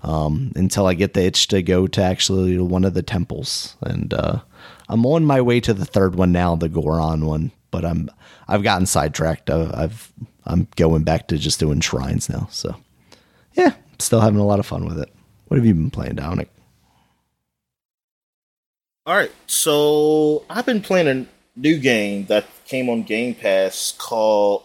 um, 0.02 0.52
until 0.56 0.86
I 0.86 0.94
get 0.94 1.14
the 1.14 1.24
itch 1.24 1.48
to 1.48 1.62
go 1.62 1.86
to 1.86 2.02
actually 2.02 2.58
one 2.58 2.84
of 2.84 2.94
the 2.94 3.02
temples. 3.02 3.76
And 3.80 4.12
uh, 4.12 4.40
I'm 4.88 5.06
on 5.06 5.24
my 5.24 5.40
way 5.40 5.60
to 5.60 5.74
the 5.74 5.86
third 5.86 6.14
one 6.14 6.32
now, 6.32 6.54
the 6.56 6.68
Goron 6.68 7.26
one. 7.26 7.50
But 7.70 7.84
I'm 7.84 8.08
I've 8.46 8.62
gotten 8.62 8.86
sidetracked. 8.86 9.50
Uh, 9.50 9.72
I've 9.74 10.12
I'm 10.44 10.68
going 10.76 11.02
back 11.02 11.26
to 11.28 11.38
just 11.38 11.58
doing 11.58 11.80
shrines 11.80 12.28
now. 12.28 12.46
So 12.52 12.76
yeah, 13.54 13.74
still 13.98 14.20
having 14.20 14.38
a 14.38 14.46
lot 14.46 14.60
of 14.60 14.66
fun 14.66 14.84
with 14.86 15.00
it. 15.00 15.12
What 15.48 15.56
have 15.56 15.66
you 15.66 15.74
been 15.74 15.90
playing, 15.90 16.14
Dominic? 16.14 16.53
All 19.06 19.14
right, 19.14 19.30
so 19.46 20.44
I've 20.48 20.64
been 20.64 20.80
playing 20.80 21.08
a 21.08 21.26
new 21.60 21.78
game 21.78 22.24
that 22.26 22.46
came 22.64 22.88
on 22.88 23.02
Game 23.02 23.34
Pass 23.34 23.92
called 23.98 24.62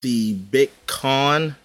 The 0.00 0.32
Big 0.32 0.70
Con. 0.86 1.56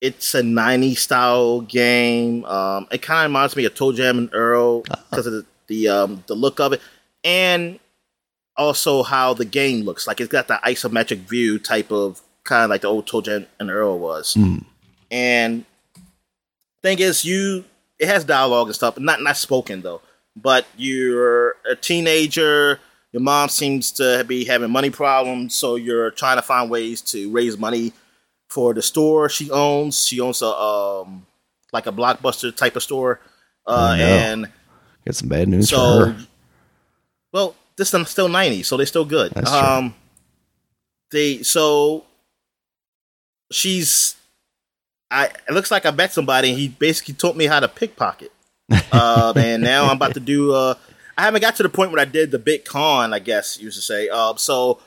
It's 0.00 0.34
a 0.34 0.40
90s 0.40 0.96
style 0.96 1.60
game. 1.60 2.46
Um, 2.46 2.86
it 2.90 3.02
kind 3.02 3.26
of 3.26 3.30
reminds 3.30 3.56
me 3.56 3.66
of 3.66 3.74
ToeJam 3.74 4.16
and 4.16 4.30
Earl 4.32 4.80
because 5.10 5.26
of 5.26 5.34
the 5.34 5.46
the, 5.66 5.88
um, 5.88 6.24
the 6.26 6.34
look 6.34 6.60
of 6.60 6.72
it, 6.72 6.80
and 7.22 7.78
also 8.56 9.02
how 9.02 9.34
the 9.34 9.44
game 9.44 9.84
looks. 9.84 10.06
Like 10.06 10.18
it's 10.18 10.32
got 10.32 10.48
the 10.48 10.58
isometric 10.64 11.28
view 11.28 11.58
type 11.58 11.92
of 11.92 12.22
kind 12.44 12.64
of 12.64 12.70
like 12.70 12.80
the 12.80 12.88
old 12.88 13.06
ToeJam 13.06 13.46
and 13.60 13.70
Earl 13.70 13.98
was. 13.98 14.32
Mm. 14.32 14.64
And 15.10 15.66
thing 16.82 17.00
is, 17.00 17.22
you 17.22 17.66
it 17.98 18.08
has 18.08 18.24
dialogue 18.24 18.68
and 18.68 18.74
stuff, 18.74 18.98
not 18.98 19.22
not 19.22 19.36
spoken 19.36 19.82
though 19.82 20.00
but 20.36 20.66
you're 20.76 21.56
a 21.70 21.76
teenager. 21.76 22.80
Your 23.12 23.22
mom 23.22 23.48
seems 23.48 23.92
to 23.92 24.24
be 24.26 24.44
having 24.44 24.70
money 24.70 24.90
problems, 24.90 25.54
so 25.54 25.76
you're 25.76 26.10
trying 26.10 26.36
to 26.36 26.42
find 26.42 26.70
ways 26.70 27.00
to 27.02 27.30
raise 27.30 27.58
money 27.58 27.92
for 28.48 28.74
the 28.74 28.82
store 28.82 29.28
she 29.28 29.50
owns. 29.50 30.06
She 30.06 30.20
owns 30.20 30.42
a 30.42 30.46
um, 30.46 31.26
like 31.72 31.86
a 31.86 31.92
blockbuster 31.92 32.54
type 32.54 32.76
of 32.76 32.82
store, 32.82 33.20
uh, 33.66 33.96
and 33.98 34.50
get 35.04 35.14
some 35.14 35.28
bad 35.28 35.48
news 35.48 35.68
so, 35.68 35.76
for 35.76 36.06
her. 36.12 36.26
Well, 37.32 37.54
this 37.76 37.92
is 37.92 38.08
still 38.08 38.28
ninety, 38.28 38.62
so 38.62 38.76
they're 38.76 38.86
still 38.86 39.04
good. 39.04 39.32
That's 39.32 39.50
um, 39.50 39.90
true. 39.90 39.98
they 41.12 41.42
so 41.42 42.04
she's. 43.50 44.16
I 45.10 45.26
it 45.26 45.52
looks 45.52 45.70
like 45.70 45.84
I 45.84 45.90
met 45.90 46.12
somebody, 46.12 46.48
and 46.50 46.58
he 46.58 46.68
basically 46.68 47.14
taught 47.14 47.36
me 47.36 47.44
how 47.44 47.60
to 47.60 47.68
pickpocket 47.68 48.32
uh, 48.92 49.32
and 49.36 49.62
now 49.62 49.84
I'm 49.84 49.96
about 49.96 50.14
to 50.14 50.20
do. 50.20 50.52
Uh, 50.54 50.74
I 51.16 51.22
haven't 51.22 51.40
got 51.40 51.56
to 51.56 51.62
the 51.62 51.68
point 51.68 51.90
where 51.92 52.00
I 52.00 52.04
did 52.04 52.30
the 52.30 52.38
big 52.38 52.64
con, 52.64 53.12
I 53.12 53.18
guess 53.18 53.60
you 53.60 53.70
should 53.70 53.82
say. 53.82 54.08
Uh, 54.08 54.34
so, 54.36 54.80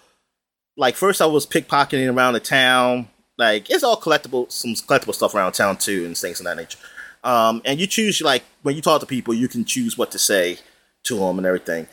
like, 0.76 0.96
first 0.96 1.22
I 1.22 1.26
was 1.28 1.46
pickpocketing 1.46 2.14
around 2.14 2.34
the 2.34 2.40
town. 2.40 3.08
Like, 3.38 3.70
it's 3.70 3.84
all 3.84 4.00
collectible, 4.00 4.52
some 4.52 4.74
collectible 4.74 5.14
stuff 5.14 5.36
around 5.36 5.54
town 5.54 5.78
too, 5.78 6.06
and 6.06 6.18
things 6.18 6.40
of 6.40 6.46
that 6.46 6.58
nature. 6.58 6.80
Um, 7.24 7.62
and 7.66 7.80
you 7.80 7.88
choose, 7.88 8.22
like, 8.22 8.44
when 8.64 8.76
you 8.76 8.82
talk 8.82 9.02
to 9.02 9.08
people, 9.08 9.34
you 9.34 9.48
can 9.48 9.66
choose 9.66 9.98
what 9.98 10.12
to 10.12 10.20
say 10.20 10.60
to 11.04 11.18
them 11.18 11.38
and 11.38 11.46
everything. 11.46 11.88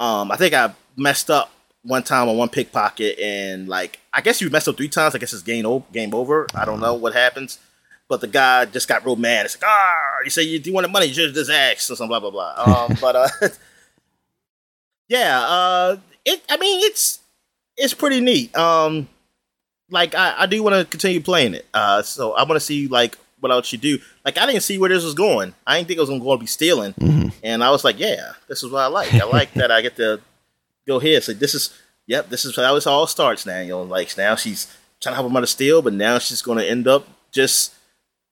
Um, 0.00 0.30
I 0.30 0.36
think 0.36 0.54
I 0.54 0.74
messed 0.96 1.30
up 1.30 1.50
one 1.82 2.02
time 2.02 2.28
on 2.28 2.36
one 2.36 2.48
pickpocket, 2.48 3.18
and 3.18 3.68
like, 3.68 4.00
I 4.12 4.20
guess 4.20 4.40
you 4.40 4.50
messed 4.50 4.68
up 4.68 4.76
three 4.76 4.88
times. 4.88 5.14
I 5.14 5.18
guess 5.18 5.32
it's 5.32 5.42
game 5.42 5.66
over. 5.66 5.84
Game 5.92 6.14
over. 6.14 6.46
I 6.54 6.64
don't 6.64 6.80
know 6.80 6.94
what 6.94 7.14
happens. 7.14 7.58
But 8.08 8.20
the 8.20 8.28
guy 8.28 8.66
just 8.66 8.86
got 8.86 9.04
real 9.04 9.16
mad. 9.16 9.46
It's 9.46 9.56
like, 9.60 9.68
ah, 9.68 10.18
you 10.24 10.30
say 10.30 10.42
you 10.42 10.58
do 10.60 10.72
want 10.72 10.86
the 10.86 10.92
money, 10.92 11.06
you 11.06 11.12
just 11.32 11.50
ask 11.50 11.90
or 11.90 11.96
something, 11.96 12.08
blah 12.08 12.20
blah 12.20 12.30
blah. 12.30 12.54
Um, 12.88 12.96
but 13.00 13.16
uh, 13.16 13.28
yeah, 15.08 15.40
uh, 15.40 15.96
it. 16.24 16.42
I 16.48 16.56
mean, 16.56 16.80
it's 16.84 17.20
it's 17.76 17.94
pretty 17.94 18.20
neat. 18.20 18.56
Um, 18.56 19.08
like 19.90 20.14
I, 20.14 20.34
I 20.42 20.46
do 20.46 20.62
want 20.62 20.76
to 20.76 20.84
continue 20.84 21.20
playing 21.20 21.54
it. 21.54 21.66
Uh, 21.72 22.02
so 22.02 22.32
I 22.32 22.42
want 22.42 22.54
to 22.54 22.60
see 22.60 22.88
like 22.88 23.16
what 23.40 23.52
else 23.52 23.72
you 23.72 23.78
do. 23.78 23.98
Like 24.24 24.38
I 24.38 24.46
didn't 24.46 24.62
see 24.62 24.78
where 24.78 24.88
this 24.88 25.04
was 25.04 25.14
going. 25.14 25.54
I 25.66 25.76
didn't 25.76 25.88
think 25.88 25.98
it 25.98 26.00
was 26.00 26.08
going 26.10 26.20
to 26.22 26.38
be 26.38 26.46
stealing, 26.46 26.92
Mm-hmm. 26.94 27.28
and 27.42 27.62
I 27.62 27.70
was 27.70 27.84
like, 27.84 27.98
yeah, 27.98 28.32
this 28.48 28.62
is 28.62 28.70
what 28.70 28.80
I 28.80 28.86
like. 28.86 29.12
I 29.14 29.24
like 29.24 29.52
that 29.54 29.70
I 29.70 29.82
get 29.82 29.96
to 29.96 30.20
go 30.86 30.98
here. 30.98 31.20
So 31.20 31.32
this 31.32 31.54
is, 31.54 31.76
yep, 32.06 32.28
this 32.28 32.44
is 32.44 32.56
how 32.56 32.74
this 32.74 32.86
all 32.86 33.06
starts 33.06 33.46
now. 33.46 33.60
You 33.60 33.68
know, 33.70 33.82
like 33.82 34.16
now 34.16 34.34
she's 34.36 34.66
trying 35.00 35.14
to 35.14 35.20
help 35.20 35.34
out 35.34 35.42
of 35.42 35.48
steal, 35.48 35.82
but 35.82 35.92
now 35.92 36.18
she's 36.18 36.42
going 36.42 36.58
to 36.58 36.64
end 36.68 36.88
up 36.88 37.06
just 37.30 37.74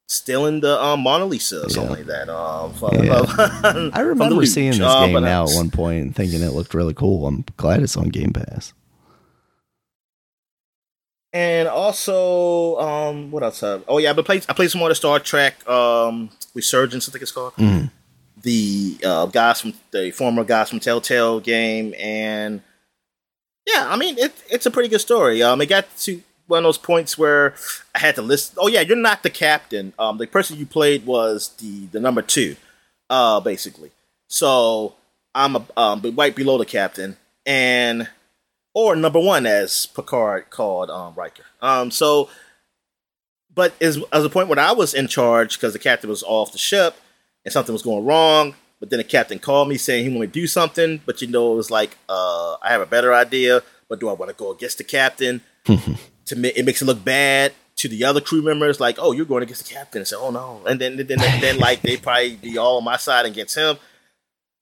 stealing 0.06 0.60
the 0.60 0.82
um, 0.82 1.00
Mona 1.00 1.24
Lisa 1.24 1.64
or 1.64 1.70
something 1.70 1.90
Yeah. 1.90 1.96
like 1.96 2.06
that. 2.06 2.28
Um, 2.28 2.74
from, 2.74 3.04
Yeah. 3.04 3.24
from- 3.24 3.90
I 3.94 4.00
remember 4.00 4.44
seeing 4.46 4.72
this 4.72 4.80
Uh, 4.80 5.06
game 5.06 5.16
uh, 5.16 5.20
now 5.20 5.44
at 5.48 5.54
one 5.54 5.70
point 5.70 6.02
and 6.02 6.14
thinking 6.16 6.42
it 6.42 6.52
looked 6.52 6.74
really 6.74 6.94
cool. 6.94 7.26
I'm 7.26 7.44
glad 7.56 7.82
it's 7.82 7.96
on 7.96 8.08
Game 8.08 8.32
Pass. 8.32 8.72
And 11.32 11.66
also, 11.66 12.76
um, 12.78 13.30
what 13.32 13.42
else? 13.42 13.62
Uh, 13.62 13.80
oh 13.88 13.98
yeah, 13.98 14.10
I 14.12 14.22
played. 14.22 14.44
I 14.48 14.52
played 14.52 14.70
some 14.70 14.78
more 14.78 14.88
of 14.88 14.92
the 14.92 14.94
Star 14.94 15.18
Trek 15.18 15.68
um, 15.68 16.30
Resurgence. 16.54 17.08
I 17.08 17.12
think 17.12 17.22
it's 17.22 17.32
called. 17.32 17.54
Mhm. 17.56 17.90
The 18.42 18.98
uh, 19.04 19.26
guys 19.26 19.60
from 19.60 19.74
the 19.90 20.10
former 20.12 20.44
guys 20.44 20.68
from 20.70 20.78
Telltale 20.78 21.40
game, 21.40 21.92
and 21.98 22.60
yeah, 23.66 23.86
I 23.88 23.96
mean 23.96 24.16
it, 24.18 24.32
it's 24.48 24.66
a 24.66 24.70
pretty 24.70 24.88
good 24.88 25.00
story. 25.00 25.42
Um, 25.42 25.60
it 25.60 25.66
got 25.66 25.86
to 26.00 26.22
one 26.46 26.58
of 26.58 26.64
those 26.64 26.78
points 26.78 27.16
where 27.16 27.54
I 27.94 27.98
had 27.98 28.14
to 28.16 28.22
list. 28.22 28.54
Oh 28.58 28.68
yeah, 28.68 28.80
you're 28.80 28.96
not 28.96 29.22
the 29.22 29.30
captain. 29.30 29.92
Um, 29.98 30.18
the 30.18 30.26
person 30.26 30.56
you 30.56 30.66
played 30.66 31.06
was 31.06 31.48
the 31.58 31.86
the 31.86 32.00
number 32.00 32.22
two, 32.22 32.56
uh, 33.10 33.40
basically. 33.40 33.90
So 34.28 34.94
I'm 35.34 35.56
a, 35.56 35.66
um, 35.76 36.02
right 36.16 36.34
below 36.34 36.58
the 36.58 36.66
captain, 36.66 37.16
and 37.46 38.08
or 38.74 38.96
number 38.96 39.20
one 39.20 39.46
as 39.46 39.86
Picard 39.86 40.50
called 40.50 40.90
um, 40.90 41.14
Riker. 41.14 41.44
Um, 41.62 41.90
so, 41.90 42.28
but 43.54 43.74
as 43.80 44.02
as 44.12 44.24
a 44.24 44.30
point 44.30 44.48
when 44.48 44.58
I 44.58 44.72
was 44.72 44.94
in 44.94 45.08
charge 45.08 45.56
because 45.56 45.72
the 45.72 45.78
captain 45.78 46.10
was 46.10 46.22
off 46.22 46.52
the 46.52 46.58
ship 46.58 46.96
and 47.44 47.52
something 47.52 47.72
was 47.72 47.82
going 47.82 48.04
wrong, 48.04 48.54
but 48.80 48.90
then 48.90 48.98
the 48.98 49.04
captain 49.04 49.38
called 49.38 49.68
me 49.68 49.76
saying 49.76 50.04
he 50.04 50.14
wanted 50.14 50.32
to 50.32 50.40
do 50.40 50.46
something, 50.46 51.00
but 51.06 51.22
you 51.22 51.28
know 51.28 51.52
it 51.52 51.56
was 51.56 51.70
like 51.70 51.96
uh, 52.08 52.56
I 52.62 52.70
have 52.70 52.80
a 52.80 52.86
better 52.86 53.14
idea, 53.14 53.62
but 53.88 54.00
do 54.00 54.08
I 54.08 54.12
want 54.12 54.30
to 54.30 54.36
go 54.36 54.50
against 54.50 54.78
the 54.78 54.84
captain? 54.84 55.40
to 56.26 56.36
ma- 56.36 56.48
it 56.54 56.64
makes 56.64 56.82
it 56.82 56.86
look 56.86 57.04
bad 57.04 57.52
to 57.76 57.88
the 57.88 58.04
other 58.04 58.20
crew 58.20 58.42
members, 58.42 58.80
like 58.80 58.96
oh 58.98 59.12
you're 59.12 59.24
going 59.24 59.42
against 59.42 59.66
the 59.66 59.74
captain, 59.74 60.00
and 60.00 60.08
say 60.08 60.16
oh 60.16 60.30
no, 60.30 60.62
and 60.66 60.80
then 60.80 60.96
then 60.96 61.06
then, 61.06 61.40
then 61.40 61.58
like 61.58 61.82
they 61.82 61.96
probably 61.96 62.36
be 62.36 62.58
all 62.58 62.78
on 62.78 62.84
my 62.84 62.96
side 62.96 63.26
against 63.26 63.56
him. 63.56 63.76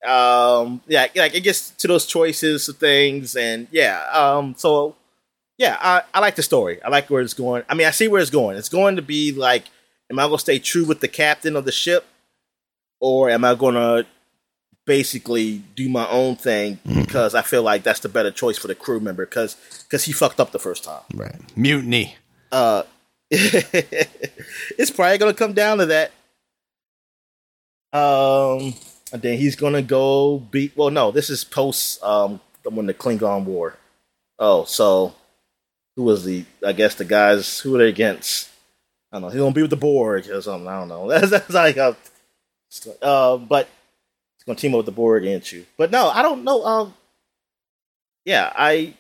Um 0.08 0.82
yeah 0.86 1.06
like 1.14 1.34
it 1.34 1.42
gets 1.42 1.70
to 1.70 1.88
those 1.88 2.06
choices 2.06 2.68
of 2.68 2.76
things 2.76 3.36
and 3.36 3.68
yeah 3.70 4.04
um 4.12 4.54
so 4.56 4.96
yeah 5.58 5.76
I, 5.80 6.02
I 6.12 6.18
like 6.20 6.34
the 6.34 6.42
story. 6.42 6.82
I 6.82 6.88
like 6.88 7.08
where 7.08 7.22
it's 7.22 7.34
going. 7.34 7.62
I 7.68 7.74
mean 7.74 7.86
i 7.86 7.92
see 7.92 8.08
where 8.08 8.20
it's 8.20 8.30
going. 8.30 8.56
It's 8.56 8.68
going 8.68 8.96
to 8.96 9.02
be 9.02 9.30
like 9.32 9.64
am 10.10 10.18
i 10.18 10.22
going 10.22 10.34
to 10.34 10.38
stay 10.38 10.58
true 10.58 10.84
with 10.84 11.00
the 11.00 11.08
captain 11.08 11.54
of 11.54 11.64
the 11.64 11.72
ship 11.72 12.04
or 13.00 13.30
am 13.30 13.44
i 13.44 13.54
going 13.54 13.74
to 13.74 14.04
basically 14.84 15.58
do 15.76 15.88
my 15.88 16.08
own 16.08 16.34
thing 16.34 16.78
because 16.84 17.34
i 17.36 17.42
feel 17.42 17.62
like 17.62 17.84
that's 17.84 18.00
the 18.00 18.08
better 18.08 18.32
choice 18.32 18.58
for 18.58 18.66
the 18.66 18.74
crew 18.74 18.98
member 18.98 19.24
because 19.24 19.56
because 19.84 20.04
he 20.04 20.12
fucked 20.12 20.40
up 20.40 20.50
the 20.50 20.58
first 20.58 20.82
time. 20.84 21.02
Right. 21.14 21.36
Mutiny. 21.56 22.16
uh 22.50 22.82
it's 23.30 24.90
probably 24.90 25.18
gonna 25.18 25.34
come 25.34 25.52
down 25.52 25.78
to 25.78 25.86
that. 25.86 26.10
Um 27.92 28.74
and 29.12 29.20
then 29.22 29.38
he's 29.38 29.54
gonna 29.56 29.82
go 29.82 30.38
beat 30.38 30.76
well 30.76 30.90
no 30.90 31.10
this 31.10 31.30
is 31.30 31.44
post 31.44 32.02
um 32.02 32.40
when 32.64 32.86
the 32.86 32.94
klingon 32.94 33.44
war. 33.44 33.76
Oh 34.38 34.64
so 34.64 35.14
who 35.94 36.02
was 36.04 36.24
the 36.24 36.44
i 36.66 36.72
guess 36.72 36.94
the 36.96 37.04
guys 37.04 37.60
who 37.60 37.74
are 37.76 37.78
they 37.78 37.88
against? 37.88 38.48
I 39.12 39.16
don't 39.16 39.22
know 39.22 39.28
he's 39.28 39.40
gonna 39.40 39.54
be 39.54 39.62
with 39.62 39.70
the 39.70 39.76
borg 39.76 40.28
or 40.28 40.42
something 40.42 40.66
i 40.66 40.78
don't 40.80 40.88
know. 40.88 41.08
That's, 41.12 41.30
that's 41.30 41.50
like 41.50 41.76
a, 41.76 41.96
uh 43.02 43.36
but 43.36 43.68
he's 44.42 44.46
gonna 44.46 44.58
team 44.58 44.74
up 44.74 44.78
with 44.78 44.86
the 44.86 44.92
borg 44.92 45.22
against 45.22 45.52
you. 45.52 45.64
But 45.76 45.90
no 45.92 46.08
i 46.08 46.20
don't 46.20 46.42
know 46.42 46.64
um 46.64 46.94
yeah 48.24 48.52
i 48.56 48.94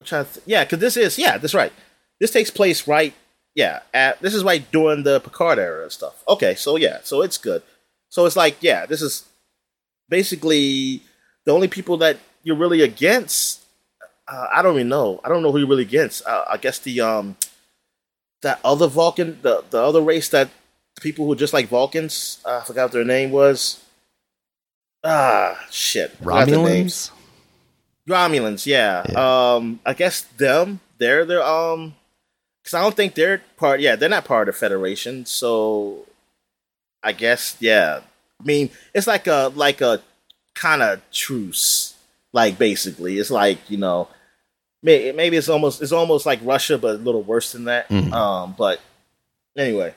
I'm 0.00 0.06
trying 0.06 0.24
th- 0.26 0.44
yeah 0.46 0.64
because 0.64 0.80
this 0.80 0.96
is 0.96 1.18
yeah 1.18 1.38
that's 1.38 1.54
right. 1.54 1.72
This 2.20 2.30
takes 2.30 2.50
place 2.50 2.86
right 2.86 3.14
yeah 3.54 3.80
at, 3.94 4.20
this 4.20 4.34
is 4.34 4.44
right 4.44 4.70
during 4.70 5.02
the 5.04 5.20
picard 5.20 5.58
era 5.58 5.82
and 5.82 5.92
stuff. 5.92 6.22
Okay 6.28 6.54
so 6.54 6.76
yeah 6.76 6.98
so 7.02 7.22
it's 7.22 7.38
good. 7.38 7.62
So 8.10 8.26
it's 8.26 8.36
like 8.36 8.56
yeah 8.60 8.84
this 8.84 9.00
is 9.00 9.24
basically 10.10 11.00
the 11.46 11.52
only 11.52 11.68
people 11.68 11.96
that 11.98 12.18
you're 12.42 12.56
really 12.56 12.82
against 12.82 13.62
uh, 14.28 14.46
i 14.52 14.60
don't 14.62 14.74
even 14.74 14.88
know. 14.88 15.20
I 15.24 15.28
don't 15.28 15.42
know 15.42 15.52
who 15.52 15.58
you're 15.58 15.68
really 15.68 15.82
against. 15.82 16.26
Uh, 16.26 16.44
i 16.48 16.58
guess 16.58 16.78
the 16.78 17.00
um 17.00 17.36
that 18.42 18.60
other 18.64 18.86
vulcan 18.86 19.38
the, 19.42 19.64
the 19.70 19.78
other 19.78 20.02
race 20.02 20.28
that 20.28 20.50
people 21.00 21.26
who 21.26 21.34
just 21.34 21.52
like 21.52 21.66
vulcans 21.68 22.40
uh, 22.44 22.58
i 22.62 22.64
forgot 22.64 22.92
their 22.92 23.04
name 23.04 23.30
was 23.30 23.83
ah 25.04 25.58
shit 25.70 26.10
I 26.12 26.16
forgot 26.24 26.46
their 26.46 26.58
names. 26.58 27.10
Romulans. 27.10 27.10
Romulans, 28.08 28.66
yeah. 28.66 29.00
Um, 29.16 29.80
I 29.86 29.94
guess 29.94 30.22
them. 30.22 30.80
They're 30.98 31.24
they're 31.24 31.42
um, 31.42 31.94
because 32.62 32.74
I 32.74 32.82
don't 32.82 32.94
think 32.96 33.14
they're 33.14 33.42
part. 33.56 33.80
Yeah, 33.80 33.96
they're 33.96 34.08
not 34.08 34.24
part 34.24 34.48
of 34.48 34.54
the 34.54 34.58
Federation. 34.58 35.24
So, 35.26 36.06
I 37.02 37.12
guess 37.12 37.56
yeah. 37.60 38.00
I 38.40 38.44
mean, 38.44 38.70
it's 38.94 39.06
like 39.06 39.26
a 39.26 39.52
like 39.54 39.80
a 39.80 40.02
kind 40.54 40.82
of 40.82 41.00
truce. 41.12 41.94
Like 42.32 42.58
basically, 42.58 43.18
it's 43.18 43.30
like 43.30 43.58
you 43.70 43.78
know, 43.78 44.08
may- 44.82 45.12
maybe 45.12 45.36
it's 45.36 45.48
almost 45.48 45.80
it's 45.80 45.92
almost 45.92 46.26
like 46.26 46.40
Russia, 46.42 46.76
but 46.78 46.96
a 46.96 46.98
little 46.98 47.22
worse 47.22 47.52
than 47.52 47.64
that. 47.64 47.88
Mhm. 47.88 48.12
Um, 48.12 48.54
but 48.58 48.80
anyway, 49.56 49.94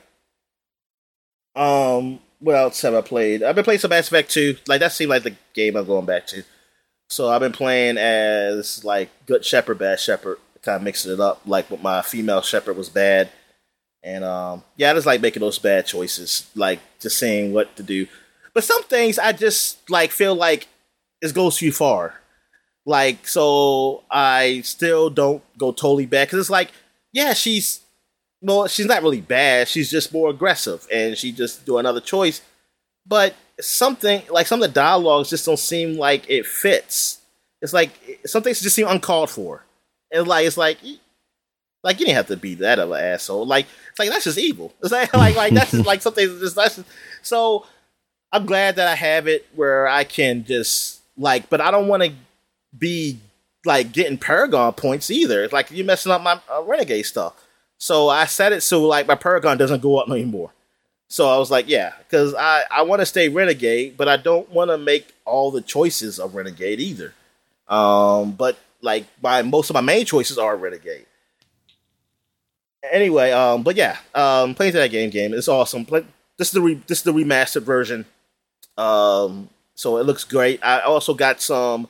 um, 1.56 2.20
what 2.40 2.54
else 2.54 2.80
have 2.82 2.94
I 2.94 3.00
played? 3.00 3.42
I've 3.42 3.54
been 3.54 3.64
playing 3.64 3.80
some 3.80 3.90
Mass 3.90 4.08
Effect 4.08 4.30
2. 4.30 4.56
Like 4.66 4.80
that 4.80 4.92
seemed 4.92 5.10
like 5.10 5.22
the 5.22 5.36
game 5.54 5.76
I'm 5.76 5.86
going 5.86 6.06
back 6.06 6.26
to. 6.28 6.44
So 7.08 7.28
I've 7.28 7.40
been 7.40 7.52
playing 7.52 7.96
as 7.98 8.84
like 8.84 9.10
good 9.26 9.44
Shepard, 9.44 9.78
bad 9.78 9.98
Shepard, 9.98 10.38
kind 10.62 10.76
of 10.76 10.82
mixing 10.82 11.12
it 11.12 11.20
up. 11.20 11.40
Like 11.46 11.70
with 11.70 11.82
my 11.82 12.02
female 12.02 12.42
Shepard 12.42 12.76
was 12.76 12.88
bad, 12.88 13.30
and 14.02 14.24
um, 14.24 14.62
yeah, 14.76 14.90
I 14.90 14.94
just 14.94 15.06
like 15.06 15.20
making 15.20 15.40
those 15.40 15.58
bad 15.58 15.86
choices, 15.86 16.48
like 16.54 16.80
just 17.00 17.18
saying 17.18 17.52
what 17.52 17.74
to 17.76 17.82
do. 17.82 18.06
But 18.52 18.64
some 18.64 18.82
things 18.84 19.18
I 19.18 19.32
just 19.32 19.88
like 19.90 20.10
feel 20.10 20.34
like 20.34 20.68
it 21.22 21.34
goes 21.34 21.56
too 21.56 21.72
far. 21.72 22.14
Like 22.84 23.26
so, 23.26 24.02
I 24.10 24.60
still 24.62 25.10
don't 25.10 25.42
go 25.58 25.72
totally 25.72 26.06
bad 26.06 26.28
because 26.28 26.40
it's 26.40 26.50
like, 26.50 26.70
yeah, 27.12 27.32
she's 27.32 27.80
well, 28.40 28.66
she's 28.66 28.86
not 28.86 29.02
really 29.02 29.20
bad. 29.20 29.68
She's 29.68 29.90
just 29.90 30.12
more 30.12 30.30
aggressive, 30.30 30.86
and 30.92 31.16
she 31.16 31.32
just 31.32 31.66
do 31.66 31.78
another 31.78 32.00
choice. 32.00 32.42
But 33.06 33.34
something 33.60 34.22
like 34.30 34.46
some 34.46 34.62
of 34.62 34.68
the 34.68 34.74
dialogues 34.74 35.30
just 35.30 35.46
don't 35.46 35.58
seem 35.58 35.96
like 35.96 36.28
it 36.28 36.46
fits. 36.46 37.20
It's 37.60 37.72
like 37.72 37.90
some 38.26 38.42
things 38.42 38.60
just 38.60 38.76
seem 38.76 38.86
uncalled 38.86 39.30
for, 39.30 39.64
and 40.12 40.26
like 40.28 40.46
it's 40.46 40.56
like, 40.56 40.78
like 41.82 41.98
you 41.98 42.06
didn't 42.06 42.16
have 42.16 42.28
to 42.28 42.36
be 42.36 42.54
that 42.56 42.78
of 42.78 42.90
an 42.92 43.02
asshole. 43.02 43.46
Like 43.46 43.66
it's 43.90 43.98
like 43.98 44.10
that's 44.10 44.24
just 44.24 44.38
evil. 44.38 44.74
It's 44.82 44.92
like 44.92 45.12
like 45.14 45.36
like 45.36 45.54
that's 45.54 45.70
just 45.72 45.86
like 45.86 46.02
something 46.02 46.26
just 46.38 46.56
that's 46.56 46.76
just, 46.76 46.88
so. 47.22 47.66
I'm 48.30 48.44
glad 48.44 48.76
that 48.76 48.86
I 48.86 48.94
have 48.94 49.26
it 49.26 49.46
where 49.54 49.88
I 49.88 50.04
can 50.04 50.44
just 50.44 51.00
like, 51.16 51.48
but 51.48 51.62
I 51.62 51.70
don't 51.70 51.88
want 51.88 52.02
to 52.02 52.12
be 52.78 53.18
like 53.64 53.90
getting 53.90 54.18
Paragon 54.18 54.74
points 54.74 55.10
either. 55.10 55.42
It's 55.42 55.52
like 55.54 55.70
you're 55.70 55.86
messing 55.86 56.12
up 56.12 56.20
my 56.20 56.38
uh, 56.52 56.62
Renegade 56.62 57.06
stuff. 57.06 57.32
So 57.78 58.08
I 58.08 58.26
set 58.26 58.52
it 58.52 58.62
so 58.62 58.84
like 58.84 59.06
my 59.06 59.14
Paragon 59.14 59.56
doesn't 59.56 59.82
go 59.82 59.98
up 59.98 60.10
anymore. 60.10 60.50
So 61.08 61.28
I 61.28 61.38
was 61.38 61.50
like, 61.50 61.68
yeah, 61.68 61.92
because 61.98 62.34
I, 62.34 62.64
I 62.70 62.82
want 62.82 63.00
to 63.00 63.06
stay 63.06 63.28
Renegade, 63.28 63.96
but 63.96 64.08
I 64.08 64.18
don't 64.18 64.50
want 64.50 64.70
to 64.70 64.76
make 64.76 65.14
all 65.24 65.50
the 65.50 65.62
choices 65.62 66.18
of 66.18 66.34
Renegade 66.34 66.80
either. 66.80 67.14
Um, 67.66 68.32
but 68.32 68.58
like 68.82 69.06
my 69.22 69.42
most 69.42 69.70
of 69.70 69.74
my 69.74 69.80
main 69.80 70.04
choices 70.04 70.36
are 70.38 70.56
Renegade. 70.56 71.06
Anyway, 72.92 73.32
um, 73.32 73.62
but 73.62 73.76
yeah, 73.76 73.96
um, 74.14 74.54
playing 74.54 74.72
that 74.74 74.90
game, 74.90 75.10
game, 75.10 75.32
it's 75.34 75.48
awesome. 75.48 75.84
Play, 75.84 76.04
this 76.36 76.48
is 76.48 76.52
the 76.52 76.60
re, 76.60 76.80
this 76.86 76.98
is 76.98 77.04
the 77.04 77.12
remastered 77.12 77.62
version. 77.62 78.04
Um, 78.76 79.48
so 79.74 79.96
it 79.96 80.04
looks 80.04 80.24
great. 80.24 80.60
I 80.62 80.80
also 80.80 81.14
got 81.14 81.40
some 81.40 81.88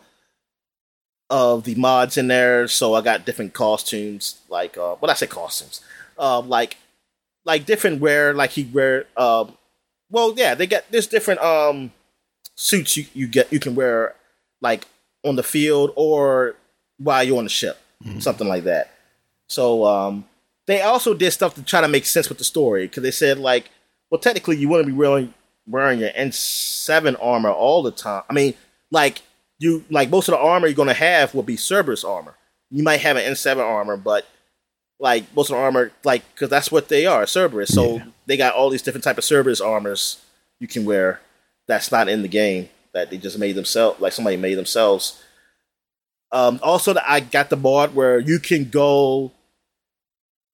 of 1.30 1.64
the 1.64 1.74
mods 1.74 2.16
in 2.16 2.28
there, 2.28 2.68
so 2.68 2.94
I 2.94 3.02
got 3.02 3.24
different 3.26 3.52
costumes, 3.52 4.40
like 4.48 4.78
uh, 4.78 4.94
what 4.96 5.10
I 5.10 5.14
say 5.14 5.26
costumes, 5.26 5.80
um, 6.18 6.48
like 6.48 6.76
like 7.44 7.66
different 7.66 8.00
wear, 8.00 8.34
like 8.34 8.50
he 8.50 8.64
wear. 8.64 9.06
Um, 9.16 9.52
well, 10.10 10.34
yeah, 10.36 10.54
they 10.54 10.66
got 10.66 10.84
there's 10.90 11.06
different 11.06 11.40
um 11.40 11.92
suits 12.54 12.96
you, 12.96 13.06
you 13.14 13.26
get 13.26 13.52
you 13.52 13.60
can 13.60 13.74
wear 13.74 14.14
like 14.60 14.86
on 15.24 15.36
the 15.36 15.42
field 15.42 15.92
or 15.96 16.56
while 16.98 17.22
you're 17.22 17.38
on 17.38 17.44
the 17.44 17.50
ship, 17.50 17.78
something 18.20 18.48
like 18.48 18.64
that. 18.64 18.90
So 19.48 19.84
um, 19.86 20.24
they 20.66 20.82
also 20.82 21.14
did 21.14 21.30
stuff 21.30 21.54
to 21.54 21.62
try 21.62 21.80
to 21.80 21.88
make 21.88 22.04
sense 22.06 22.28
with 22.28 22.38
the 22.38 22.44
story 22.44 22.86
because 22.86 23.02
they 23.02 23.10
said 23.10 23.38
like, 23.38 23.70
well, 24.10 24.20
technically 24.20 24.56
you 24.56 24.68
wouldn't 24.68 24.88
be 24.88 24.94
wearing 24.94 25.34
wearing 25.66 26.00
your 26.00 26.10
N7 26.10 27.16
armor 27.20 27.50
all 27.50 27.82
the 27.82 27.90
time. 27.90 28.22
I 28.28 28.32
mean, 28.32 28.54
like 28.90 29.20
you 29.58 29.84
like 29.90 30.10
most 30.10 30.28
of 30.28 30.32
the 30.32 30.38
armor 30.38 30.66
you're 30.66 30.74
gonna 30.76 30.94
have 30.94 31.34
will 31.34 31.42
be 31.42 31.56
Cerberus 31.56 32.04
armor. 32.04 32.34
You 32.70 32.82
might 32.82 33.00
have 33.00 33.16
an 33.16 33.24
N7 33.32 33.58
armor, 33.58 33.96
but 33.96 34.26
like 35.00 35.24
most 35.34 35.50
of 35.50 35.56
the 35.56 35.62
armor, 35.62 35.92
like 36.04 36.22
because 36.34 36.48
that's 36.50 36.70
what 36.72 36.88
they 36.88 37.06
are, 37.06 37.26
Cerberus. 37.26 37.74
So 37.74 37.96
Yeah. 37.96 38.04
they 38.26 38.36
got 38.36 38.54
all 38.54 38.70
these 38.70 38.82
different 38.82 39.04
type 39.04 39.18
of 39.18 39.24
Cerberus 39.24 39.60
armors 39.60 40.18
you 40.60 40.68
can 40.68 40.84
wear. 40.84 41.20
That's 41.66 41.92
not 41.92 42.08
in 42.08 42.22
the 42.22 42.28
game 42.28 42.68
that 42.92 43.10
they 43.10 43.18
just 43.18 43.38
made 43.38 43.54
themselves, 43.54 44.00
like 44.00 44.12
somebody 44.12 44.36
made 44.36 44.54
themselves. 44.54 45.22
Um, 46.32 46.60
also, 46.62 46.92
that 46.92 47.08
I 47.08 47.20
got 47.20 47.48
the 47.48 47.56
mod 47.56 47.94
where 47.94 48.18
you 48.18 48.38
can 48.38 48.68
go 48.68 49.32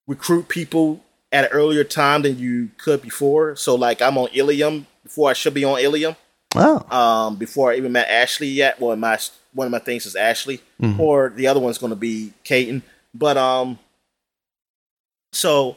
recruit 0.06 0.48
people 0.48 1.00
at 1.32 1.46
an 1.46 1.50
earlier 1.50 1.82
time 1.84 2.22
than 2.22 2.38
you 2.38 2.70
could 2.78 3.02
before. 3.02 3.56
So, 3.56 3.74
like, 3.74 4.00
I'm 4.00 4.16
on 4.18 4.28
Ilium 4.32 4.86
before 5.02 5.30
I 5.30 5.32
should 5.32 5.54
be 5.54 5.64
on 5.64 5.80
Ilium. 5.80 6.14
Oh, 6.54 6.96
Um, 6.96 7.36
before 7.36 7.72
I 7.72 7.76
even 7.76 7.92
met 7.92 8.08
Ashley 8.08 8.48
yet. 8.48 8.80
Well, 8.80 8.94
my 8.96 9.18
one 9.52 9.66
of 9.66 9.70
my 9.72 9.78
things 9.78 10.04
is 10.06 10.16
Ashley, 10.16 10.60
Mhm. 10.80 10.98
or 10.98 11.30
the 11.34 11.46
other 11.46 11.60
one's 11.60 11.78
going 11.78 11.90
to 11.90 11.96
be 11.96 12.32
Kaidan. 12.44 12.82
But 13.14 13.36
um, 13.36 13.78
so 15.32 15.76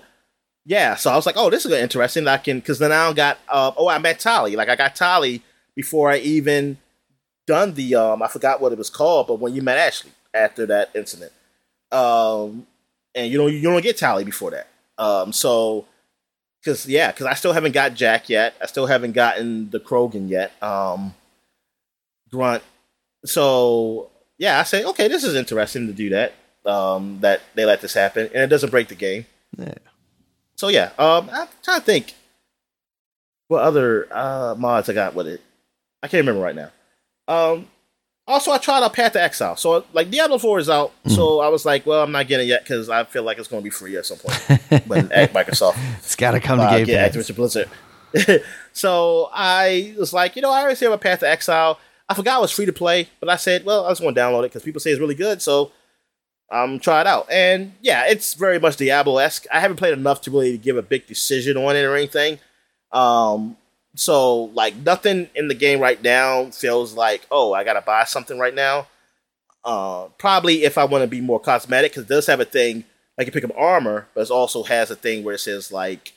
yeah, 0.65 0.95
so 0.95 1.11
I 1.11 1.15
was 1.15 1.25
like, 1.25 1.36
oh, 1.38 1.49
this 1.49 1.63
is 1.65 1.69
gonna 1.69 1.80
be 1.80 1.84
interesting. 1.84 2.28
I 2.28 2.38
can 2.38 2.59
because 2.59 2.80
then 2.80 2.91
I 2.91 3.11
got 3.13 3.38
uh, 3.49 3.71
oh, 3.78 3.88
I 3.88 3.97
met 3.99 4.19
Tali. 4.19 4.55
Like 4.55 4.69
I 4.69 4.75
got 4.75 4.95
Tali 4.95 5.41
before 5.75 6.11
I 6.11 6.17
even 6.17 6.78
done 7.45 7.73
the 7.75 7.95
um, 7.95 8.21
I 8.21 8.28
forgot 8.28 8.59
what 8.61 8.71
it 8.71 8.78
was 8.78 8.89
called, 8.89 9.28
but 9.28 9.39
when 9.39 9.53
you 9.55 9.61
met 9.61 9.78
Ashley 9.78 10.11
after 10.34 10.65
that 10.65 10.89
incident, 10.93 11.32
um, 11.91 12.67
and 13.15 13.32
you 13.32 13.38
know 13.38 13.47
you 13.47 13.61
don't 13.61 13.82
get 13.82 13.97
Tali 13.97 14.23
before 14.23 14.51
that. 14.51 14.67
Um, 14.97 15.32
so 15.32 15.86
because 16.68 16.86
yeah, 16.86 17.11
because 17.11 17.26
I 17.26 17.34
still 17.34 17.53
haven't 17.53 17.72
got 17.72 17.93
Jack 17.93 18.28
yet. 18.28 18.53
I 18.61 18.65
still 18.65 18.88
haven't 18.88 19.13
gotten 19.13 19.70
the 19.70 19.80
Krogan 19.80 20.28
yet. 20.28 20.51
Um, 20.61 21.15
Grunt. 22.30 22.61
So 23.24 24.09
yeah, 24.38 24.59
I 24.59 24.63
say 24.63 24.84
okay, 24.84 25.07
this 25.07 25.24
is 25.24 25.34
interesting 25.34 25.88
to 25.88 25.93
do 25.93 26.09
that. 26.09 26.34
Um, 26.65 27.20
that 27.22 27.41
they 27.55 27.63
let 27.63 27.80
this 27.80 27.93
happen, 27.93 28.30
and 28.34 28.43
it 28.43 28.47
doesn't 28.47 28.70
break 28.70 28.89
the 28.89 28.95
game. 28.95 29.26
yeah. 29.57 29.76
So 30.57 30.68
yeah, 30.68 30.91
um, 30.99 31.30
I'm 31.32 31.47
trying 31.63 31.80
to 31.80 31.86
think 31.86 32.13
what 33.47 33.63
other 33.63 34.09
uh, 34.11 34.55
mods 34.57 34.89
I 34.89 34.93
got 34.93 35.15
with 35.15 35.28
it. 35.28 35.41
I 36.03 36.09
can't 36.09 36.28
remember 36.28 36.41
right 36.41 36.55
now. 36.55 36.72
Um, 37.30 37.68
also, 38.28 38.51
I 38.51 38.57
tried 38.57 38.84
out 38.84 38.93
Path 38.93 39.13
to 39.13 39.21
Exile. 39.21 39.55
So 39.55 39.86
like 39.93 40.09
Diablo 40.09 40.38
Four 40.38 40.59
is 40.59 40.69
out, 40.69 40.91
so 41.07 41.39
I 41.39 41.47
was 41.47 41.65
like, 41.65 41.86
well, 41.86 42.03
I'm 42.03 42.11
not 42.11 42.28
getting 42.28 42.47
it 42.47 42.49
yet 42.49 42.63
because 42.63 42.89
I 42.89 43.03
feel 43.05 43.23
like 43.23 43.38
it's 43.38 43.47
going 43.47 43.61
to 43.61 43.63
be 43.63 43.69
free 43.69 43.95
at 43.95 44.05
some 44.05 44.17
point 44.17 44.49
at 45.11 45.34
Microsoft 45.34 45.78
It's 45.99 46.15
got 46.15 46.32
to 46.32 46.39
come 46.39 46.59
to 46.59 46.65
uh, 46.65 46.78
Game 46.78 46.86
get 46.86 47.13
Pass. 47.13 47.15
Activision 47.15 47.36
Blizzard. 47.36 47.69
so 48.73 49.30
I 49.34 49.95
was 49.97 50.13
like, 50.13 50.36
you 50.36 50.41
know, 50.41 50.51
I 50.51 50.61
already 50.61 50.78
hear 50.78 50.89
about 50.89 51.01
Path 51.01 51.19
to 51.19 51.30
Exile. 51.30 51.80
I 52.09 52.13
forgot 52.13 52.39
it 52.39 52.41
was 52.41 52.51
free 52.51 52.65
to 52.65 52.73
play, 52.73 53.09
but 53.19 53.30
I 53.30 53.36
said, 53.36 53.65
well, 53.65 53.86
I 53.86 53.91
just 53.91 54.01
want 54.01 54.15
to 54.15 54.21
download 54.21 54.41
it 54.41 54.51
because 54.51 54.63
people 54.63 54.80
say 54.80 54.91
it's 54.91 54.99
really 54.99 55.15
good. 55.15 55.41
So 55.41 55.71
um, 56.51 56.80
try 56.80 57.01
it 57.01 57.07
out. 57.07 57.30
And 57.32 57.73
yeah, 57.82 58.05
it's 58.07 58.34
very 58.34 58.59
much 58.59 58.78
Diablo 58.78 59.17
esque. 59.17 59.45
I 59.51 59.59
haven't 59.59 59.78
played 59.78 59.93
enough 59.93 60.21
to 60.21 60.32
really 60.32 60.57
give 60.57 60.78
a 60.78 60.82
big 60.82 61.07
decision 61.07 61.57
on 61.57 61.75
it 61.75 61.84
or 61.84 61.95
anything. 61.95 62.39
Um, 62.91 63.57
so 63.99 64.45
like 64.53 64.75
nothing 64.75 65.29
in 65.35 65.47
the 65.47 65.55
game 65.55 65.79
right 65.79 66.01
now 66.01 66.45
feels 66.51 66.93
like, 66.93 67.25
oh, 67.31 67.53
I 67.53 67.63
gotta 67.63 67.81
buy 67.81 68.03
something 68.03 68.39
right 68.39 68.53
now. 68.53 68.87
Uh, 69.63 70.07
probably 70.17 70.63
if 70.63 70.77
I 70.77 70.85
want 70.85 71.03
to 71.03 71.07
be 71.07 71.21
more 71.21 71.39
cosmetic, 71.39 71.91
because 71.91 72.03
it 72.03 72.09
does 72.09 72.27
have 72.27 72.39
a 72.39 72.45
thing 72.45 72.85
like 73.17 73.27
you 73.27 73.33
pick 73.33 73.43
up 73.43 73.51
armor, 73.57 74.07
but 74.13 74.21
it 74.21 74.31
also 74.31 74.63
has 74.63 74.91
a 74.91 74.95
thing 74.95 75.23
where 75.23 75.35
it 75.35 75.39
says 75.39 75.71
like 75.71 76.13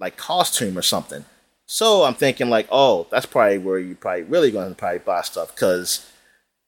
like 0.00 0.16
costume 0.16 0.76
or 0.76 0.82
something. 0.82 1.24
So 1.66 2.02
I'm 2.02 2.14
thinking 2.14 2.50
like, 2.50 2.68
oh, 2.70 3.06
that's 3.10 3.26
probably 3.26 3.58
where 3.58 3.78
you 3.78 3.94
probably 3.94 4.22
really 4.22 4.50
going 4.50 4.68
to 4.68 4.74
probably 4.74 4.98
buy 4.98 5.22
stuff 5.22 5.54
because 5.54 6.06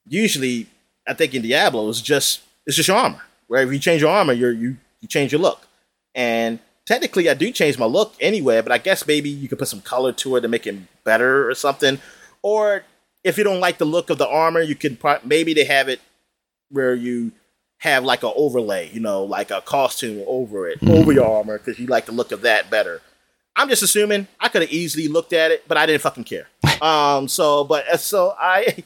usually 0.06 0.68
I 1.06 1.14
think 1.14 1.34
in 1.34 1.42
Diablo 1.42 1.88
it's 1.88 2.00
just 2.00 2.40
it's 2.66 2.76
just 2.76 2.88
your 2.88 2.96
armor. 2.96 3.22
Where 3.48 3.62
if 3.62 3.72
you 3.72 3.78
change 3.78 4.02
your 4.02 4.10
armor, 4.10 4.32
you 4.32 4.48
you 4.48 4.76
you 5.00 5.08
change 5.08 5.32
your 5.32 5.40
look. 5.40 5.66
And 6.14 6.58
technically, 6.86 7.28
I 7.28 7.34
do 7.34 7.52
change 7.52 7.78
my 7.78 7.84
look 7.84 8.14
anyway, 8.20 8.62
but 8.62 8.72
I 8.72 8.78
guess 8.78 9.06
maybe 9.06 9.28
you 9.28 9.48
could 9.48 9.58
put 9.58 9.68
some 9.68 9.82
color 9.82 10.12
to 10.12 10.36
it 10.36 10.40
to 10.42 10.48
make 10.48 10.66
it 10.66 10.76
better 11.04 11.48
or 11.48 11.54
something. 11.54 11.98
Or 12.42 12.84
if 13.24 13.36
you 13.36 13.44
don't 13.44 13.60
like 13.60 13.78
the 13.78 13.84
look 13.84 14.08
of 14.08 14.18
the 14.18 14.28
armor, 14.28 14.60
you 14.60 14.76
can 14.76 14.96
pro- 14.96 15.18
maybe 15.24 15.52
they 15.52 15.64
have 15.64 15.88
it 15.88 16.00
where 16.70 16.94
you 16.94 17.32
have 17.78 18.04
like 18.04 18.22
an 18.22 18.32
overlay, 18.34 18.90
you 18.92 19.00
know, 19.00 19.24
like 19.24 19.50
a 19.50 19.60
costume 19.60 20.24
over 20.26 20.68
it, 20.68 20.78
over 20.88 21.12
your 21.12 21.26
armor, 21.26 21.58
because 21.58 21.78
you 21.78 21.86
like 21.86 22.06
the 22.06 22.12
look 22.12 22.32
of 22.32 22.42
that 22.42 22.70
better. 22.70 23.02
I'm 23.54 23.68
just 23.68 23.82
assuming 23.82 24.28
I 24.38 24.48
could 24.48 24.62
have 24.62 24.70
easily 24.70 25.08
looked 25.08 25.32
at 25.32 25.50
it, 25.50 25.66
but 25.66 25.76
I 25.76 25.86
didn't 25.86 26.02
fucking 26.02 26.24
care. 26.24 26.46
um, 26.82 27.26
so, 27.26 27.64
but 27.64 27.88
uh, 27.88 27.96
so 27.96 28.34
I, 28.38 28.84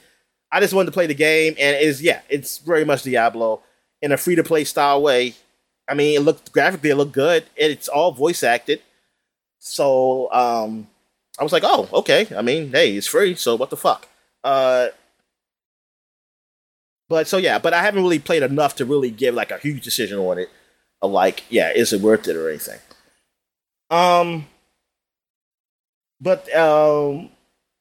I 0.51 0.61
just 0.61 0.73
wanted 0.73 0.87
to 0.87 0.93
play 0.93 1.07
the 1.07 1.15
game, 1.15 1.55
and 1.59 1.77
it's 1.77 2.01
yeah, 2.01 2.21
it's 2.29 2.59
very 2.59 2.85
much 2.85 3.03
Diablo 3.03 3.63
in 4.01 4.13
a 4.13 4.17
free 4.17 4.37
to 4.37 4.45
play 4.45 4.65
style 4.65 5.03
way. 5.03 5.35
I 5.91 5.95
mean, 5.95 6.17
it 6.17 6.23
looked 6.23 6.53
graphically, 6.53 6.91
it 6.91 6.97
looked 6.97 7.13
good. 7.13 7.45
It's 7.57 7.89
all 7.89 8.13
voice 8.13 8.43
acted, 8.43 8.81
so 9.59 10.33
um, 10.33 10.87
I 11.39 11.43
was 11.43 11.53
like, 11.53 11.65
oh, 11.67 11.89
okay. 11.93 12.29
I 12.37 12.43
mean, 12.43 12.71
hey, 12.71 12.97
it's 12.97 13.07
free, 13.09 13.35
so 13.35 13.57
what 13.57 13.71
the 13.71 13.77
fuck? 13.77 14.07
Uh, 14.45 14.89
but 17.09 17.27
so 17.27 17.39
yeah, 17.39 17.59
but 17.59 17.75
I 17.75 17.83
haven't 17.83 18.03
really 18.03 18.21
played 18.21 18.45
enough 18.45 18.77
to 18.77 18.85
really 18.85 19.11
give 19.11 19.35
like 19.35 19.51
a 19.51 19.59
huge 19.59 19.83
decision 19.83 20.19
on 20.19 20.39
it. 20.39 20.49
Like, 21.03 21.43
yeah, 21.51 21.73
is 21.73 21.93
it 21.93 22.01
worth 22.01 22.29
it 22.29 22.37
or 22.37 22.49
anything? 22.49 22.79
Um, 23.91 24.47
but 26.21 26.55
um, 26.55 27.31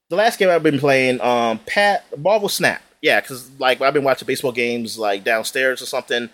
the 0.09 0.15
last 0.15 0.39
game 0.39 0.49
I've 0.49 0.63
been 0.63 0.79
playing, 0.79 1.21
um, 1.21 1.59
Pat 1.65 2.05
Marvel 2.17 2.49
Snap, 2.49 2.81
yeah, 3.01 3.21
because 3.21 3.51
like 3.59 3.81
I've 3.81 3.93
been 3.93 4.03
watching 4.03 4.25
baseball 4.25 4.51
games 4.51 4.97
like 4.97 5.23
downstairs 5.23 5.81
or 5.81 5.85
something. 5.85 6.29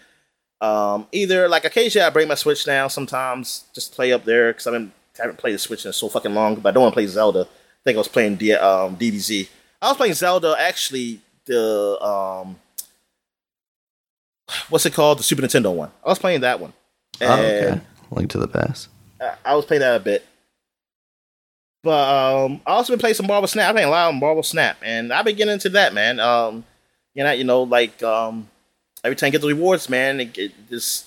Um, 0.61 1.07
either 1.11 1.47
like 1.49 1.65
occasionally 1.65 2.05
I 2.05 2.09
bring 2.09 2.27
my 2.27 2.35
Switch 2.35 2.65
down 2.65 2.89
sometimes 2.89 3.65
just 3.73 3.93
play 3.93 4.11
up 4.13 4.23
there 4.25 4.51
because 4.51 4.67
I 4.67 4.71
haven't 4.73 4.93
haven't 5.17 5.37
played 5.37 5.53
the 5.55 5.59
Switch 5.59 5.85
in 5.85 5.93
so 5.93 6.09
fucking 6.09 6.33
long. 6.33 6.55
But 6.55 6.69
I 6.69 6.71
don't 6.73 6.83
want 6.83 6.93
to 6.93 6.95
play 6.95 7.07
Zelda. 7.07 7.41
I 7.41 7.83
think 7.83 7.95
I 7.95 7.99
was 7.99 8.07
playing 8.07 8.37
D- 8.37 8.53
um, 8.53 8.95
DBZ. 8.97 9.47
I 9.81 9.89
was 9.89 9.97
playing 9.97 10.13
Zelda 10.13 10.55
actually 10.57 11.19
the 11.45 12.01
um 12.03 12.55
what's 14.69 14.85
it 14.85 14.93
called 14.93 15.19
the 15.19 15.23
Super 15.23 15.41
Nintendo 15.41 15.73
one. 15.73 15.91
I 16.03 16.09
was 16.09 16.19
playing 16.19 16.41
that 16.41 16.59
one. 16.59 16.73
Oh, 17.21 17.33
okay. 17.41 17.81
Link 18.11 18.29
to 18.31 18.37
the 18.37 18.47
Past. 18.47 18.89
I- 19.21 19.35
I 19.45 19.55
was 19.55 19.65
playing 19.65 19.81
that 19.81 19.95
a 19.95 19.99
bit. 20.03 20.25
But 21.83 22.45
um, 22.45 22.61
I 22.65 22.71
also 22.71 22.93
been 22.93 22.99
playing 22.99 23.13
some 23.13 23.27
Marvel 23.27 23.47
Snap. 23.47 23.69
I've 23.69 23.75
been 23.75 23.83
playing 23.83 23.89
a 23.89 23.91
lot 23.91 24.09
of 24.09 24.15
Marvel 24.15 24.41
Snap, 24.41 24.77
and 24.81 25.13
I've 25.13 25.23
been 25.25 25.35
getting 25.35 25.53
into 25.53 25.69
that, 25.69 25.93
man. 25.93 26.19
Um, 26.19 26.65
you 27.13 27.23
know, 27.23 27.31
you 27.31 27.43
know, 27.43 27.61
like 27.63 28.01
um, 28.01 28.49
every 29.05 29.15
time 29.15 29.27
I 29.27 29.31
get 29.31 29.41
the 29.41 29.47
rewards, 29.47 29.87
man, 29.89 30.19
it, 30.19 30.37
it 30.37 30.51
just 30.69 31.05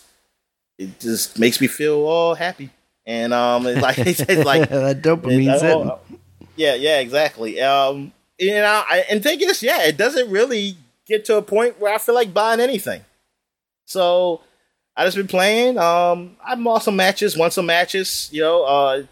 it 0.78 0.99
just 1.01 1.38
makes 1.38 1.61
me 1.61 1.66
feel 1.66 1.96
all 2.07 2.34
happy, 2.34 2.70
and 3.07 3.32
um, 3.34 3.66
it's 3.66 3.80
like 3.82 3.99
it's 3.99 4.20
like 4.44 4.68
that 4.70 5.03
dopamine. 5.03 5.44
it- 5.57 5.62
oh, 5.90 6.01
yeah, 6.57 6.74
yeah, 6.74 6.99
exactly. 7.01 7.61
Um, 7.61 8.12
you 8.38 8.53
know, 8.55 8.82
I, 8.88 9.05
and 9.11 9.22
thing 9.22 9.40
is, 9.40 9.62
yeah, 9.62 9.82
it 9.84 9.96
doesn't 9.96 10.30
really 10.30 10.76
get 11.07 11.24
to 11.26 11.36
a 11.36 11.42
point 11.42 11.80
where 11.80 11.92
I 11.94 11.99
feel 11.99 12.14
like 12.14 12.32
buying 12.32 12.61
anything. 12.61 13.05
So 13.84 14.40
I 14.96 15.05
just 15.05 15.16
been 15.16 15.26
playing. 15.28 15.78
Um, 15.78 16.36
I've 16.44 16.59
lost 16.61 16.84
some 16.86 16.96
matches, 16.96 17.36
won 17.36 17.51
some 17.51 17.66
matches. 17.66 18.28
You 18.32 18.42
know, 18.42 18.64
uh, 18.64 19.03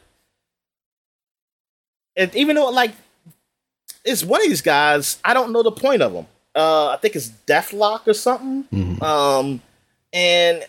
and 2.17 2.35
even 2.35 2.57
though 2.57 2.71
like 2.71 2.93
it's 4.05 4.23
one 4.25 4.41
of 4.41 4.47
these 4.49 4.63
guys, 4.63 5.19
I 5.25 5.35
don't 5.35 5.53
know 5.53 5.63
the 5.63 5.73
point 5.73 6.03
of 6.03 6.13
them. 6.13 6.27
Uh, 6.57 6.89
I 6.89 6.97
think 6.97 7.15
it's 7.17 7.29
Deathlok 7.47 8.07
or 8.09 8.15
something. 8.15 8.65
Mhm. 8.73 9.03
Um, 9.03 9.63
and 10.13 10.65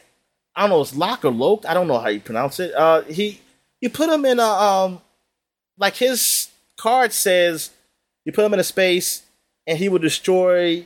I 0.56 0.62
don't 0.62 0.72
know, 0.72 0.82
it's 0.82 0.96
Lock 0.96 1.24
or 1.24 1.32
Loke. 1.32 1.66
I 1.66 1.74
don't 1.74 1.88
know 1.88 2.00
how 2.00 2.10
you 2.10 2.20
pronounce 2.20 2.60
it. 2.60 2.74
Uh, 2.76 3.02
he 3.04 3.40
you 3.80 3.90
put 3.90 4.10
him 4.10 4.26
in 4.26 4.40
a 4.40 4.44
um, 4.46 5.02
like 5.78 5.96
his 5.96 6.50
card 6.78 7.14
says 7.14 7.72
you 8.26 8.32
put 8.32 8.46
him 8.46 8.54
in 8.54 8.60
a 8.60 8.64
space 8.64 9.24
and 9.66 9.78
he 9.78 9.88
will 9.88 10.00
destroy 10.00 10.86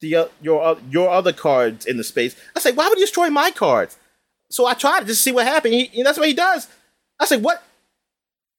the 0.00 0.16
uh, 0.16 0.26
your 0.40 0.62
uh, 0.62 0.78
your 0.90 1.10
other 1.10 1.32
cards 1.32 1.84
in 1.86 1.96
the 1.98 2.04
space. 2.04 2.34
I 2.56 2.60
say, 2.60 2.72
why 2.72 2.88
would 2.88 2.98
you 2.98 3.04
destroy 3.04 3.28
my 3.30 3.50
cards? 3.50 3.96
So 4.50 4.66
I 4.66 4.74
tried 4.74 5.00
to 5.00 5.06
just 5.06 5.22
see 5.22 5.32
what 5.32 5.46
happened. 5.46 5.74
He, 5.74 5.90
and 5.96 6.06
that's 6.06 6.18
what 6.18 6.28
he 6.28 6.34
does. 6.34 6.68
I 7.18 7.26
said, 7.26 7.42
what? 7.42 7.62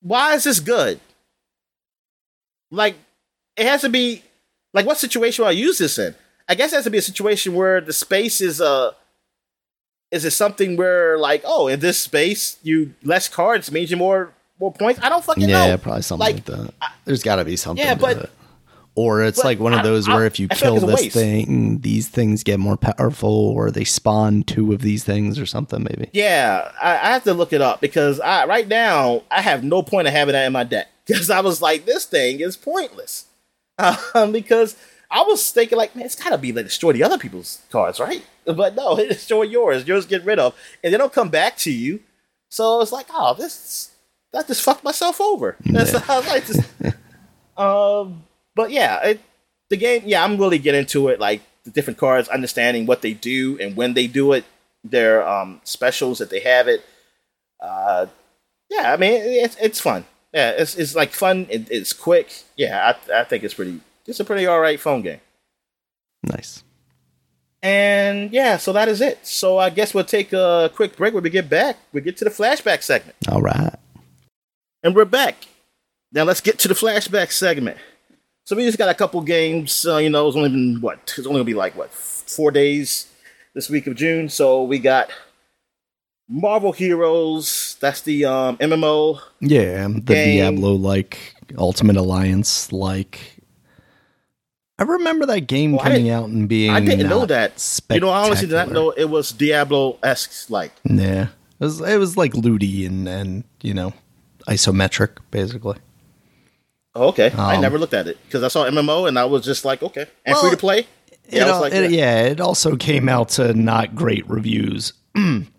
Why 0.01 0.34
is 0.36 0.43
this 0.43 0.59
good? 0.59 0.99
Like, 2.72 2.95
it 3.55 3.66
has 3.66 3.82
to 3.82 3.89
be 3.89 4.24
like 4.76 4.86
what 4.86 4.97
situation 4.99 5.41
will 5.43 5.49
I 5.49 5.53
use 5.53 5.80
this 5.80 5.97
in? 5.97 6.13
I 6.47 6.53
guess 6.53 6.71
it 6.71 6.76
has 6.76 6.84
to 6.84 6.91
be 6.91 6.99
a 6.99 7.01
situation 7.01 7.55
where 7.55 7.82
the 7.82 7.93
space 7.93 8.41
is 8.41 8.61
uh 8.61 8.91
is 10.11 10.23
it 10.26 10.32
something 10.32 10.76
where 10.78 11.17
like 11.17 11.41
oh 11.45 11.67
in 11.67 11.80
this 11.80 11.99
space 11.99 12.57
you 12.61 12.93
less 13.03 13.28
cards 13.28 13.71
means 13.71 13.89
you 13.89 13.97
more 13.97 14.32
more 14.59 14.71
points? 14.71 14.99
I 15.03 15.09
don't 15.09 15.23
fucking 15.23 15.49
Yeah, 15.49 15.67
know. 15.67 15.78
probably 15.78 16.01
something 16.03 16.19
like, 16.26 16.36
Like, 16.36 16.45
that. 16.45 16.73
There's 17.05 17.23
got 17.23 17.38
to 17.38 17.45
be 17.45 17.55
something. 17.57 17.84
Yeah, 17.86 17.95
to 17.95 17.99
but- 17.99 18.17
it. 18.17 18.30
or 18.95 19.21
it's 19.23 19.39
but 19.39 19.45
like 19.45 19.59
one 19.59 19.73
of 19.73 19.84
those 19.84 20.07
I- 20.07 20.13
where 20.15 20.26
if 20.26 20.39
you 20.39 20.47
kill 20.47 20.80
like 20.80 21.01
this 21.03 21.13
thing, 21.13 21.80
these 21.80 22.07
things 22.07 22.43
get 22.43 22.59
more 22.59 22.78
powerful, 22.78 23.30
or 23.30 23.69
they 23.71 23.84
spawn 23.84 24.43
two 24.43 24.71
of 24.71 24.82
these 24.82 25.03
things, 25.03 25.38
or 25.39 25.45
something. 25.45 25.84
Maybe. 25.84 26.09
Yeah, 26.13 26.71
I, 26.82 26.91
I 26.91 27.11
have 27.13 27.23
to 27.26 27.34
look 27.34 27.51
it 27.51 27.61
up 27.61 27.82
because 27.82 28.19
I 28.21 28.45
right 28.45 28.67
now 28.67 29.23
I 29.30 29.41
have 29.41 29.63
no 29.63 29.82
point 29.84 30.07
of 30.07 30.13
having 30.13 30.32
that 30.34 30.45
in 30.45 30.53
my 30.53 30.63
deck 30.63 30.88
because 31.05 31.30
I 31.30 31.41
was 31.41 31.61
like, 31.61 31.86
this 31.86 32.05
thing 32.05 32.39
is 32.39 32.55
pointless 32.55 33.26
um, 33.78 34.32
because 34.32 34.76
I 35.09 35.21
was 35.23 35.51
thinking 35.51 35.78
like, 35.78 35.95
man, 35.95 36.05
it's 36.05 36.15
gotta 36.15 36.38
be 36.38 36.51
like 36.51 36.65
destroy 36.65 36.91
the 36.93 37.03
other 37.03 37.17
people's 37.17 37.61
cards, 37.69 37.99
right? 37.99 38.26
But 38.45 38.76
no, 38.76 38.95
it 38.99 39.09
destroy 39.09 39.43
yours. 39.43 39.88
Yours 39.88 40.05
get 40.05 40.26
rid 40.26 40.39
of, 40.39 40.55
and 40.84 40.93
they 40.93 40.97
don't 40.97 41.13
come 41.13 41.30
back 41.30 41.57
to 41.57 41.71
you. 41.71 42.01
So 42.49 42.82
it's 42.82 42.91
like, 42.91 43.07
oh, 43.13 43.34
this 43.34 43.91
that 44.34 44.47
just 44.47 44.61
fucked 44.61 44.84
myself 44.84 45.21
over. 45.21 45.55
That's 45.65 45.93
Yeah. 45.93 46.03
I 46.07 46.19
like, 46.28 46.45
just, 46.45 46.61
um, 47.57 48.23
but 48.55 48.71
yeah, 48.71 49.01
it, 49.03 49.21
the 49.69 49.78
game. 49.78 50.03
Yeah, 50.05 50.23
I'm 50.23 50.38
really 50.38 50.59
getting 50.59 50.82
into 50.82 51.07
it. 51.09 51.19
Like 51.19 51.41
the 51.63 51.71
different 51.71 51.97
cards, 51.99 52.28
understanding 52.28 52.86
what 52.86 53.01
they 53.01 53.13
do 53.13 53.57
and 53.59 53.76
when 53.76 53.93
they 53.93 54.07
do 54.07 54.34
it, 54.34 54.45
their 54.84 55.28
um 55.28 55.61
specials 55.63 56.19
that 56.19 56.30
they 56.30 56.39
have 56.41 56.67
it. 56.67 56.84
Uh, 57.59 58.07
yeah, 58.69 58.93
I 58.93 58.97
mean, 58.97 59.13
it's 59.13 59.55
it's 59.61 59.80
fun. 59.80 60.05
Yeah, 60.36 60.50
it's 60.50 60.76
it's 60.76 60.96
like 60.96 61.14
fun. 61.14 61.48
It, 61.50 61.72
it's 61.72 61.94
quick. 61.94 62.44
Yeah, 62.58 62.94
I 63.10 63.22
I 63.22 63.24
think 63.24 63.46
it's 63.46 63.54
pretty. 63.54 63.80
It's 64.06 64.20
a 64.20 64.26
pretty 64.26 64.46
all 64.46 64.60
right 64.60 64.78
phone 64.78 65.02
game. 65.02 65.22
Nice. 66.24 66.62
And 67.64 68.32
yeah, 68.34 68.58
so 68.58 68.74
that 68.74 68.90
is 68.90 69.00
it. 69.00 69.26
So 69.26 69.58
I 69.58 69.70
guess 69.70 69.94
we'll 69.94 70.04
take 70.04 70.34
a 70.34 70.70
quick 70.76 70.98
break 70.98 71.14
when 71.14 71.24
we 71.24 71.30
get 71.30 71.50
back. 71.50 71.78
We 71.94 72.02
get 72.02 72.18
to 72.18 72.26
the 72.26 72.30
flashback 72.30 72.84
segment. 72.84 73.16
All 73.30 73.42
right. 73.42 73.74
And 74.84 74.94
we're 74.94 75.06
back. 75.06 75.48
Now 76.12 76.26
let's 76.26 76.42
get 76.42 76.60
to 76.60 76.68
the 76.68 76.74
flashback 76.74 77.32
segment. 77.32 77.78
So 78.44 78.58
we 78.58 78.66
just 78.66 78.78
got 78.78 78.90
a 78.90 78.94
couple 78.94 79.22
games. 79.22 79.86
Uh, 79.86 79.98
you 79.98 80.10
know, 80.10 80.28
it's 80.28 80.36
only 80.36 80.50
been 80.50 80.82
what? 80.82 81.00
It's 81.18 81.26
only 81.26 81.40
gonna 81.40 81.44
be 81.46 81.54
like 81.54 81.78
what 81.78 81.92
four 81.92 82.52
days 82.52 83.08
this 83.54 83.70
week 83.70 83.88
of 83.88 83.96
June. 83.96 84.28
So 84.28 84.64
we 84.64 84.80
got 84.80 85.10
Marvel 86.28 86.71
Heroes. 86.71 87.78
That's 87.80 88.01
the 88.01 88.26
um, 88.26 88.57
MMO. 88.57 89.19
Yeah, 89.41 89.88
the 89.88 90.01
Diablo 90.01 90.73
like 90.73 91.36
Ultimate 91.57 91.95
Alliance 91.97 92.71
like. 92.71 93.19
I 94.78 94.84
remember 94.84 95.26
that 95.28 95.41
game 95.41 95.71
Well, 95.73 95.84
coming 95.84 96.09
out 96.09 96.28
and 96.28 96.49
being. 96.49 96.71
I 96.71 96.82
didn't 96.82 97.07
know 97.07 97.26
that. 97.26 97.80
You 97.89 98.01
know, 98.01 98.09
I 98.09 98.26
honestly 98.26 98.47
did 98.47 98.55
not 98.55 98.71
know 98.71 98.89
it 98.89 99.05
was 99.05 99.32
Diablo 99.32 99.97
esque. 100.03 100.49
Like, 100.49 100.73
Yeah, 100.84 101.28
it 101.59 101.63
was 101.63 101.80
it 101.80 101.97
was 101.97 102.17
like 102.17 102.34
looty 102.36 102.86
and 102.86 103.07
and 103.07 103.43
you 103.61 103.73
know 103.73 103.93
isometric 104.49 105.17
basically. 105.32 105.78
oh, 106.93 107.07
okay, 107.09 107.32
I 107.38 107.55
Um, 107.55 107.61
never 107.61 107.80
looked 107.80 107.93
at 107.93 108.07
it 108.07 108.17
because 108.26 108.43
I 108.43 108.47
saw 108.49 108.65
MMO 108.65 109.07
and 109.07 109.17
I 109.17 109.26
was 109.26 109.45
just 109.45 109.63
like, 109.63 109.82
okay, 109.82 110.07
and 110.26 110.34
Well, 110.34 110.41
free 110.41 110.51
to 110.51 110.57
play. 110.57 110.80
It 110.80 110.88
Yeah, 111.38 111.45
I 111.45 111.49
was 111.51 111.59
like, 111.61 111.73
it- 111.73 111.91
yeah. 111.91 111.97
yeah, 112.23 112.23
it 112.32 112.41
also 112.41 112.76
came 112.89 113.07
out 113.07 113.30
to 113.30 113.53
not 113.53 113.95
great 113.95 114.28
reviews. 114.30 114.91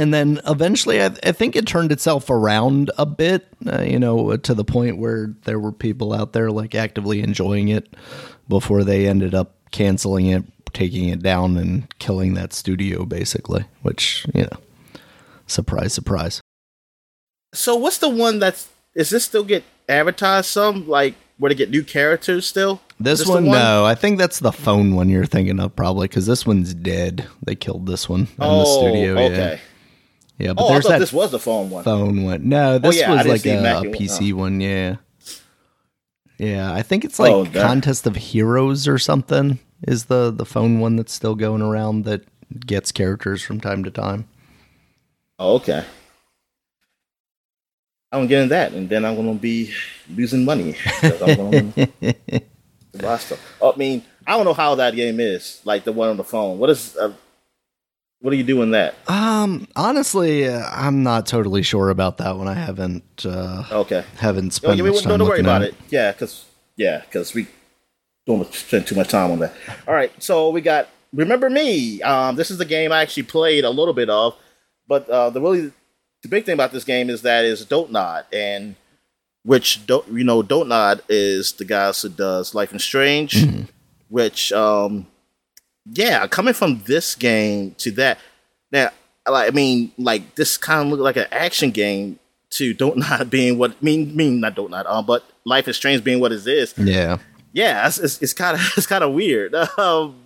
and 0.00 0.14
then 0.14 0.40
eventually, 0.46 1.02
I, 1.02 1.14
I 1.22 1.32
think 1.32 1.54
it 1.54 1.66
turned 1.66 1.92
itself 1.92 2.30
around 2.30 2.90
a 2.96 3.04
bit, 3.04 3.46
uh, 3.70 3.82
you 3.82 3.98
know, 3.98 4.34
to 4.34 4.54
the 4.54 4.64
point 4.64 4.96
where 4.96 5.34
there 5.44 5.60
were 5.60 5.72
people 5.72 6.14
out 6.14 6.32
there 6.32 6.50
like 6.50 6.74
actively 6.74 7.20
enjoying 7.20 7.68
it 7.68 7.94
before 8.48 8.82
they 8.82 9.06
ended 9.06 9.34
up 9.34 9.56
canceling 9.72 10.26
it, 10.26 10.44
taking 10.72 11.10
it 11.10 11.22
down, 11.22 11.58
and 11.58 11.86
killing 11.98 12.32
that 12.32 12.54
studio, 12.54 13.04
basically, 13.04 13.66
which, 13.82 14.26
you 14.34 14.44
know, 14.44 14.58
surprise, 15.46 15.92
surprise. 15.92 16.40
So 17.52 17.76
what's 17.76 17.98
the 17.98 18.08
one 18.08 18.38
that's 18.38 18.68
is 18.94 19.10
this 19.10 19.24
still 19.24 19.44
get 19.44 19.64
advertised 19.86 20.46
some 20.46 20.88
like 20.88 21.14
where 21.36 21.50
they 21.50 21.54
get 21.54 21.68
new 21.70 21.84
characters 21.84 22.46
still? 22.46 22.80
This 22.98 23.20
Is 23.20 23.26
the 23.26 23.32
one, 23.32 23.44
no, 23.44 23.84
I 23.84 23.94
think 23.94 24.18
that's 24.18 24.40
the 24.40 24.52
phone 24.52 24.94
one 24.94 25.10
you're 25.10 25.26
thinking 25.26 25.60
of, 25.60 25.76
probably, 25.76 26.08
because 26.08 26.26
this 26.26 26.46
one's 26.46 26.72
dead. 26.72 27.26
They 27.44 27.54
killed 27.54 27.86
this 27.86 28.08
one 28.08 28.22
in 28.22 28.28
Oh, 28.38 28.58
the 28.60 28.64
studio. 28.64 29.18
Okay. 29.18 29.36
Yeah, 29.54 29.58
but 30.48 30.56
Oh, 30.58 30.68
I 30.68 30.80
thought 30.80 30.88
that 30.90 30.98
this 31.00 31.12
was 31.12 31.30
the 31.30 31.38
phone 31.38 31.70
one. 31.70 31.84
phone 31.84 32.22
one. 32.24 32.48
No, 32.48 32.78
this 32.78 32.98
yeah, 32.98 33.12
was 33.14 33.26
like 33.26 33.44
a, 33.46 33.56
a 33.58 33.74
one. 33.74 33.92
PC 33.92 34.32
one. 34.32 34.60
Yeah, 34.60 34.96
yeah. 36.38 36.72
I 36.72 36.82
think 36.82 37.04
it's 37.04 37.18
like 37.18 37.32
Oh, 37.32 37.46
Contest 37.46 38.06
of 38.06 38.16
Heroes 38.16 38.88
or 38.88 38.98
something. 38.98 39.58
Is 39.86 40.06
the 40.06 40.30
the 40.30 40.44
phone 40.46 40.80
one 40.80 40.96
that's 40.96 41.12
still 41.12 41.34
going 41.34 41.62
around 41.62 42.04
that 42.04 42.22
gets 42.66 42.92
characters 42.92 43.42
from 43.42 43.60
time 43.60 43.84
to 43.84 43.90
time? 43.90 44.28
Oh, 45.38 45.56
okay. 45.56 45.84
I'm 48.12 48.26
getting 48.26 48.48
that, 48.48 48.72
and 48.72 48.88
then 48.88 49.04
I'm 49.04 49.14
gonna 49.16 49.34
be 49.34 49.72
losing 50.12 50.44
money. 50.44 50.74
I'm 51.02 51.18
gonna 51.18 51.62
buy 53.00 53.16
stuff. 53.18 53.40
I 53.62 53.72
mean, 53.76 54.02
I 54.26 54.36
don't 54.36 54.44
know 54.44 54.52
how 54.52 54.74
that 54.74 54.96
game 54.96 55.20
is, 55.20 55.60
like 55.64 55.84
the 55.84 55.92
one 55.92 56.08
on 56.08 56.16
the 56.16 56.24
phone. 56.24 56.58
What 56.58 56.70
is? 56.70 56.96
Uh, 56.96 57.12
what 58.20 58.32
are 58.32 58.36
you 58.36 58.44
doing 58.44 58.70
that? 58.72 58.94
Um, 59.08 59.66
honestly, 59.76 60.46
uh, 60.48 60.62
I'm 60.70 61.02
not 61.02 61.26
totally 61.26 61.62
sure 61.62 61.90
about 61.90 62.18
that 62.18 62.36
one. 62.36 62.48
I 62.48 62.54
haven't 62.54 63.24
uh, 63.26 63.64
Okay. 63.70 64.04
haven't 64.18 64.52
spent 64.52 64.76
yeah, 64.78 64.84
much 64.84 65.02
time 65.02 65.18
don't, 65.18 65.28
worry 65.28 65.40
about 65.40 65.62
at 65.62 65.68
it. 65.68 65.74
Yeah, 65.90 66.12
because 66.12 66.44
yeah, 66.76 67.00
because 67.00 67.34
we 67.34 67.46
don't 68.26 68.52
spend 68.54 68.86
too 68.86 68.94
much 68.94 69.08
time 69.08 69.30
on 69.30 69.38
that. 69.40 69.54
All 69.88 69.94
right, 69.94 70.12
so 70.22 70.50
we 70.50 70.60
got 70.60 70.88
remember 71.12 71.50
me. 71.50 72.00
Um, 72.02 72.36
this 72.36 72.50
is 72.50 72.58
the 72.58 72.64
game 72.64 72.92
I 72.92 73.02
actually 73.02 73.24
played 73.24 73.64
a 73.64 73.70
little 73.70 73.94
bit 73.94 74.10
of, 74.10 74.36
but 74.86 75.08
uh, 75.08 75.30
the 75.30 75.40
really 75.40 75.72
the 76.22 76.28
big 76.28 76.44
thing 76.44 76.54
about 76.54 76.72
this 76.72 76.84
game 76.84 77.08
is 77.10 77.22
that 77.22 77.44
is 77.44 77.64
Don't 77.64 77.90
Nod, 77.90 78.26
and 78.32 78.76
which 79.42 79.86
don't 79.86 80.06
you 80.08 80.22
know 80.24 80.42
Don't 80.42 80.68
Nod 80.68 81.02
is 81.08 81.52
the 81.52 81.64
guys 81.64 82.02
who 82.02 82.10
does 82.10 82.54
Life 82.54 82.74
is 82.74 82.84
Strange, 82.84 83.32
Mm-hmm. 83.32 83.62
which 84.10 84.52
um, 84.52 85.06
yeah, 85.92 86.26
coming 86.26 86.54
from 86.54 86.82
this 86.86 87.14
game 87.14 87.74
to 87.78 87.90
that 87.92 88.18
now. 88.72 88.90
Like, 89.28 89.48
I 89.48 89.54
mean, 89.54 89.92
like 89.98 90.34
this 90.34 90.56
kind 90.56 90.80
of 90.80 90.88
looked 90.88 91.02
like 91.02 91.16
an 91.16 91.26
action 91.30 91.70
game 91.70 92.18
to 92.50 92.74
Don't 92.74 92.96
Not 93.10 93.30
being 93.30 93.58
what 93.58 93.80
mean 93.82 94.16
mean 94.16 94.40
not 94.40 94.54
Don't 94.54 94.70
Not 94.70 94.86
um, 94.86 95.06
but 95.06 95.24
Life 95.44 95.68
is 95.68 95.76
Strange 95.76 96.02
being 96.02 96.20
what 96.20 96.32
it 96.32 96.46
is. 96.46 96.74
Yeah, 96.76 97.18
Yeah, 97.52 97.86
it's 97.86 98.32
kind 98.32 98.56
of 98.56 98.72
it's 98.76 98.86
kind 98.86 99.04
of 99.04 99.12
weird. 99.14 99.54
Um, 99.78 100.16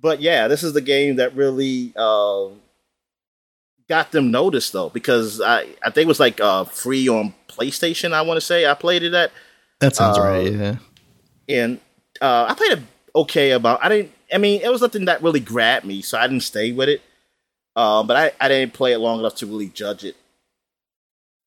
but 0.00 0.20
yeah, 0.22 0.48
this 0.48 0.62
is 0.62 0.72
the 0.72 0.80
game 0.80 1.16
that 1.16 1.34
really 1.36 1.92
uh, 1.94 2.46
got 3.88 4.12
them 4.12 4.30
noticed 4.30 4.72
though 4.72 4.88
because 4.88 5.40
I 5.40 5.66
I 5.82 5.90
think 5.90 6.04
it 6.04 6.06
was 6.06 6.20
like 6.20 6.40
uh, 6.40 6.64
free 6.64 7.08
on 7.08 7.34
PlayStation. 7.48 8.12
I 8.12 8.22
want 8.22 8.38
to 8.38 8.40
say 8.40 8.66
I 8.66 8.74
played 8.74 9.02
it 9.02 9.12
at 9.12 9.30
that 9.80 9.96
sounds 9.96 10.16
Uh, 10.16 10.22
right. 10.22 10.52
Yeah, 10.52 10.76
and 11.48 11.80
uh, 12.20 12.46
I 12.48 12.54
played 12.54 12.72
it 12.78 12.84
okay 13.14 13.50
about. 13.50 13.84
I 13.84 13.88
didn't. 13.88 14.12
I 14.32 14.38
mean, 14.38 14.60
it 14.62 14.70
was 14.70 14.80
nothing 14.82 15.04
that 15.06 15.22
really 15.22 15.40
grabbed 15.40 15.86
me, 15.86 16.02
so 16.02 16.18
I 16.18 16.26
didn't 16.26 16.42
stay 16.42 16.72
with 16.72 16.88
it. 16.88 17.02
Um, 17.76 18.06
but 18.06 18.16
I, 18.16 18.32
I 18.44 18.48
didn't 18.48 18.74
play 18.74 18.92
it 18.92 18.98
long 18.98 19.20
enough 19.20 19.36
to 19.36 19.46
really 19.46 19.68
judge 19.68 20.04
it. 20.04 20.16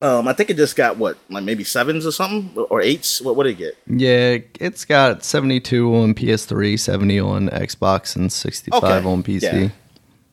Um, 0.02 0.28
I 0.28 0.32
think 0.34 0.50
it 0.50 0.56
just 0.56 0.76
got 0.76 0.96
what, 0.98 1.16
like 1.30 1.44
maybe 1.44 1.64
sevens 1.64 2.04
or 2.06 2.12
something, 2.12 2.50
or 2.64 2.80
eights. 2.82 3.20
What 3.22 3.36
what 3.36 3.44
did 3.44 3.52
it 3.52 3.58
get? 3.58 3.78
yeah. 3.86 4.38
It's 4.60 4.84
got 4.84 5.24
72 5.24 5.94
on 5.94 6.14
PS3, 6.14 6.78
70 6.78 7.20
on 7.20 7.48
Xbox, 7.48 8.16
and 8.16 8.30
65 8.30 8.82
Okay, 8.82 9.08
on 9.08 9.22
PC. 9.22 9.42
yeah. 9.42 9.68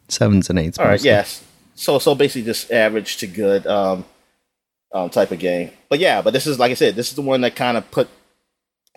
Sevens 0.09 0.49
and 0.49 0.59
eights. 0.59 0.77
All 0.77 0.85
right, 0.85 1.01
yes. 1.01 1.43
So 1.75 1.99
so 1.99 2.15
basically 2.15 2.43
just 2.43 2.69
average 2.71 3.17
to 3.17 3.27
good 3.27 3.65
um, 3.65 4.03
um 4.91 5.09
type 5.09 5.31
of 5.31 5.39
game. 5.39 5.71
But 5.89 5.99
yeah, 5.99 6.21
but 6.21 6.33
this 6.33 6.47
is 6.47 6.59
like 6.59 6.71
I 6.71 6.75
said, 6.75 6.95
this 6.95 7.09
is 7.09 7.15
the 7.15 7.21
one 7.21 7.41
that 7.41 7.55
kind 7.55 7.77
of 7.77 7.89
put 7.91 8.09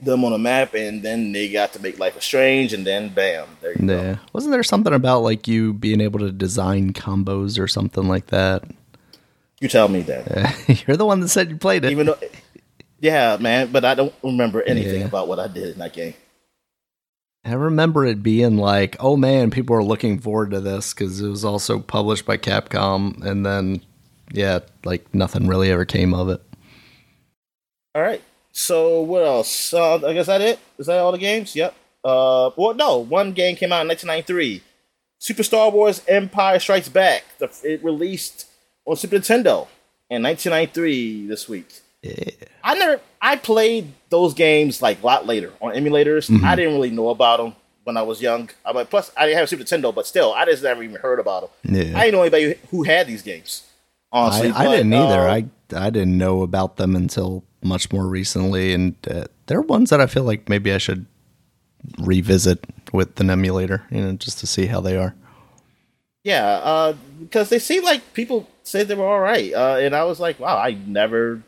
them 0.03 0.25
on 0.25 0.33
a 0.33 0.39
map, 0.39 0.75
and 0.75 1.03
then 1.03 1.33
they 1.33 1.49
got 1.51 1.73
to 1.75 1.81
make 1.83 1.99
Life 1.99 2.17
is 2.17 2.25
Strange, 2.25 2.73
and 2.73 2.87
then 2.87 3.09
bam, 3.11 3.47
there 3.61 3.73
you 3.73 3.87
go. 3.87 3.95
Yeah. 4.03 4.17
Wasn't 4.33 4.53
there 4.53 4.63
something 4.63 4.93
about 4.93 5.21
like 5.21 5.47
you 5.47 5.73
being 5.73 6.01
able 6.01 6.21
to 6.21 6.33
design 6.33 6.93
combos 6.93 7.59
or 7.59 7.69
something 7.69 8.09
like 8.09 8.27
that? 8.27 8.65
You 9.61 9.69
tell 9.69 9.89
me 9.89 10.03
that. 10.03 10.85
You're 10.87 10.97
the 10.97 11.07
one 11.07 11.21
that 11.21 11.29
said 11.29 11.49
you 11.51 11.57
played 11.57 11.85
it. 11.85 11.93
Even 11.93 12.07
though, 12.07 12.19
yeah, 13.01 13.37
man, 13.41 13.71
but 13.73 13.85
I 13.85 13.95
don't 13.95 14.15
remember 14.23 14.63
anything 14.63 15.01
Yeah. 15.01 15.07
about 15.07 15.29
what 15.29 15.39
I 15.39 15.47
did 15.49 15.71
in 15.73 15.79
that 15.79 15.93
game. 15.93 16.15
I 17.47 17.53
remember 17.53 18.07
it 18.07 18.23
being 18.23 18.57
like, 18.57 18.97
oh 19.01 19.17
man, 19.17 19.51
people 19.51 19.77
are 19.77 19.83
looking 19.85 20.19
forward 20.19 20.51
to 20.53 20.61
this 20.61 20.93
because 20.95 21.21
it 21.21 21.29
was 21.29 21.45
also 21.45 21.79
published 21.79 22.25
by 22.27 22.37
Capcom, 22.39 23.23
and 23.25 23.45
then 23.45 23.81
yeah, 24.33 24.61
like 24.85 25.15
nothing 25.15 25.47
really 25.47 25.71
ever 25.71 25.85
came 25.85 26.15
of 26.15 26.31
it. 26.31 26.43
All 27.95 28.03
right. 28.03 28.23
So 28.55 29.01
what 29.01 29.23
else? 29.25 29.75
Uh, 29.75 29.97
I 29.97 30.15
guess 30.15 30.27
that 30.27 30.41
it. 30.41 30.61
Is 30.79 30.87
that 30.87 30.99
all 30.99 31.11
the 31.11 31.19
games? 31.19 31.57
Yep. 31.57 31.75
Uh, 32.05 32.51
well, 32.57 32.73
no. 32.73 32.99
One 32.99 33.33
game 33.33 33.57
came 33.57 33.73
out 33.73 33.83
in 33.83 33.89
1993. 33.89 34.63
Super 35.19 35.43
Star 35.43 35.71
Wars: 35.71 36.03
Empire 36.07 36.61
Strikes 36.61 36.89
Back. 36.89 37.25
The, 37.39 37.51
it 37.65 37.83
released 37.83 38.47
on 38.87 38.95
Super 38.95 39.17
Nintendo 39.17 39.67
in 40.09 40.23
1993 40.23 41.27
this 41.27 41.49
week. 41.49 41.81
Yeah. 42.03 42.31
I 42.63 42.75
never. 42.77 43.01
I 43.21 43.37
played 43.37 43.93
those 44.09 44.35
games 44.35 44.81
like 44.81 45.03
a 45.03 45.07
lot 45.07 45.27
later 45.27 45.53
on 45.61 45.75
emulators. 45.75 46.31
I 46.45 46.55
didn't 46.55 46.75
really 46.75 46.91
know 46.91 47.09
about 47.09 47.39
them 47.39 47.57
when 47.83 47.97
I 47.97 48.03
was 48.03 48.23
young. 48.23 48.51
I 48.65 48.73
mean, 48.73 48.87
plus 48.87 49.11
I 49.17 49.27
didn't 49.27 49.39
have 49.39 49.45
a 49.45 49.49
Super 49.49 49.65
Nintendo, 49.65 49.93
but 49.93 50.07
still, 50.07 50.33
I 50.33 50.45
just 50.45 50.63
never 50.63 50.83
even 50.85 51.01
heard 51.01 51.19
about 51.19 51.51
them. 51.65 51.75
Yeah. 51.75 51.99
I 51.99 52.05
didn't 52.05 52.15
know 52.15 52.23
anybody 52.23 52.55
who 52.71 52.85
had 52.85 53.09
these 53.09 53.23
games. 53.23 53.65
Honestly, 54.13 54.51
I, 54.51 54.61
I 54.61 54.65
but, 54.67 54.77
didn't 54.77 54.95
either. 54.95 55.29
uh, 55.29 55.35
I 55.35 55.47
I 55.75 55.91
didn't 55.91 56.17
know 56.17 56.43
about 56.43 56.77
them 56.77 56.95
until 56.95 57.43
much 57.65 57.93
more 57.93 58.07
recently, 58.07 58.73
and 58.73 58.95
uh, 59.11 59.25
they're 59.47 59.63
ones 59.63 59.91
that 59.91 60.01
I 60.01 60.07
feel 60.07 60.25
like 60.25 60.49
maybe 60.49 60.73
I 60.73 60.79
should 60.79 61.07
revisit 61.99 62.65
with 62.93 63.19
an 63.21 63.31
emulator, 63.31 63.85
you 63.91 64.01
know, 64.01 64.13
just 64.13 64.39
to 64.39 64.47
see 64.47 64.67
how 64.67 64.81
they 64.81 64.97
are. 64.97 65.15
Yeah, 66.23 66.47
uh, 66.47 66.95
because 67.21 67.49
they 67.49 67.59
seem 67.59 67.85
like 67.85 68.15
people 68.15 68.49
say 68.63 68.85
they 68.85 68.95
were 68.95 69.05
all 69.07 69.21
right, 69.21 69.53
uh, 69.53 69.79
and 69.81 69.95
I 69.95 70.05
was 70.05 70.21
like, 70.21 70.39
wow, 70.39 70.57
I 70.57 70.79
never 70.87 71.43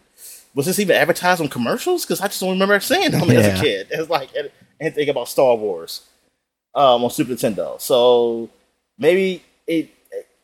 was 0.55 0.67
this 0.67 0.79
even 0.79 0.97
advertised 0.97 1.41
on 1.41 1.49
commercials 1.49 2.05
because 2.05 2.21
I 2.21 2.29
just 2.29 2.41
don't 2.41 2.51
remember 2.51 2.81
seeing 2.81 3.11
them 3.11 3.31
as 3.31 3.59
a 3.59 3.63
kid. 3.63 3.89
It's 3.91 4.09
like, 4.09 4.31
anything 4.81 5.09
about 5.09 5.29
Star 5.29 5.55
Wars 5.55 6.03
um, 6.75 7.05
on 7.05 7.11
Super 7.11 7.33
Nintendo. 7.33 7.81
So 7.81 8.49
maybe 8.99 9.43
it. 9.67 9.91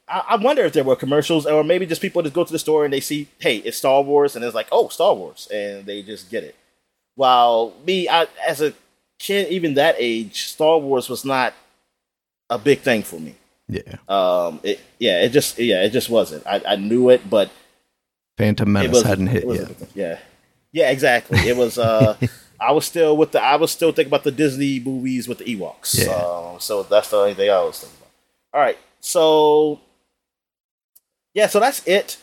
I, 0.08 0.22
I 0.30 0.36
wonder 0.36 0.62
if 0.64 0.72
there 0.72 0.84
were 0.84 0.96
commercials, 0.96 1.46
or 1.46 1.64
maybe 1.64 1.86
just 1.86 2.02
people 2.02 2.22
just 2.22 2.34
go 2.34 2.44
to 2.44 2.52
the 2.52 2.58
store 2.58 2.84
and 2.84 2.92
they 2.92 3.00
see, 3.00 3.28
hey, 3.38 3.58
it's 3.58 3.78
Star 3.78 4.02
Wars, 4.02 4.36
and 4.36 4.44
it's 4.44 4.54
like, 4.54 4.68
oh, 4.72 4.88
Star 4.88 5.14
Wars, 5.14 5.48
and 5.52 5.86
they 5.86 6.02
just 6.02 6.30
get 6.30 6.44
it. 6.44 6.56
While 7.14 7.74
me, 7.86 8.08
I, 8.08 8.26
as 8.46 8.60
a 8.60 8.74
kid, 9.18 9.48
even 9.50 9.74
that 9.74 9.96
age, 9.98 10.44
Star 10.46 10.78
Wars 10.78 11.08
was 11.08 11.24
not 11.24 11.54
a 12.50 12.58
big 12.58 12.80
thing 12.80 13.02
for 13.02 13.20
me. 13.20 13.34
Yeah. 13.68 13.96
Um, 14.08 14.60
it, 14.62 14.80
yeah, 14.98 15.22
it 15.22 15.30
just, 15.30 15.58
yeah, 15.58 15.82
it 15.82 15.90
just 15.90 16.10
wasn't. 16.10 16.46
I, 16.46 16.62
I 16.66 16.76
knew 16.76 17.10
it, 17.10 17.28
but 17.28 17.50
Phantom 18.38 18.70
Menace 18.70 18.92
was, 18.92 19.02
hadn't 19.02 19.28
hit 19.28 19.46
yet. 19.46 19.70
Yeah, 19.94 20.18
yeah, 20.72 20.90
exactly. 20.90 21.38
It 21.40 21.56
was. 21.56 21.78
Uh, 21.78 22.16
I 22.60 22.72
was 22.72 22.86
still 22.86 23.16
with 23.16 23.32
the. 23.32 23.42
I 23.42 23.56
was 23.56 23.70
still 23.70 23.92
thinking 23.92 24.10
about 24.10 24.24
the 24.24 24.30
Disney 24.30 24.80
movies 24.80 25.28
with 25.28 25.38
the 25.38 25.44
Ewoks. 25.44 26.06
Yeah. 26.06 26.12
Um, 26.12 26.60
so 26.60 26.82
that's 26.82 27.10
the 27.10 27.16
only 27.16 27.34
thing 27.34 27.50
I 27.50 27.62
was 27.62 27.80
thinking 27.80 27.98
about. 27.98 28.10
All 28.54 28.60
right, 28.60 28.78
so 29.00 29.80
yeah, 31.34 31.46
so 31.46 31.60
that's 31.60 31.86
it. 31.86 32.18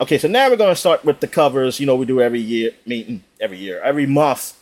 Okay, 0.00 0.18
so 0.18 0.28
now 0.28 0.50
we're 0.50 0.56
gonna 0.56 0.76
start 0.76 1.04
with 1.04 1.20
the 1.20 1.28
covers. 1.28 1.80
You 1.80 1.86
know, 1.86 1.96
we 1.96 2.06
do 2.06 2.20
every 2.20 2.40
year. 2.40 2.70
I 2.72 2.88
mean, 2.88 3.24
every 3.40 3.58
year, 3.58 3.80
every 3.80 4.06
month. 4.06 4.54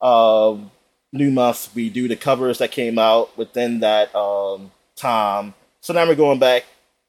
Um, 0.00 0.70
new 1.12 1.30
month, 1.30 1.70
we 1.74 1.90
do 1.90 2.08
the 2.08 2.16
covers 2.16 2.58
that 2.58 2.70
came 2.70 2.98
out 2.98 3.36
within 3.36 3.80
that 3.80 4.14
um 4.14 4.70
time. 4.96 5.54
So 5.80 5.92
now 5.92 6.06
we're 6.06 6.14
going 6.14 6.38
back 6.38 6.64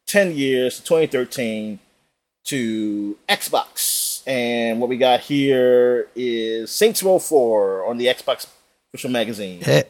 ten 0.06 0.36
years, 0.36 0.78
to 0.78 0.84
2013 0.84 1.80
to 2.46 3.18
Xbox. 3.28 4.22
And 4.28 4.80
what 4.80 4.90
we 4.90 4.98
got 4.98 5.20
here 5.20 6.08
is 6.16 6.72
Saints 6.72 7.04
Row 7.04 7.20
4 7.20 7.86
on 7.86 7.98
the 7.98 8.08
Xbox 8.08 8.48
official 8.90 9.12
magazine. 9.12 9.62
Yeah. 9.66 9.84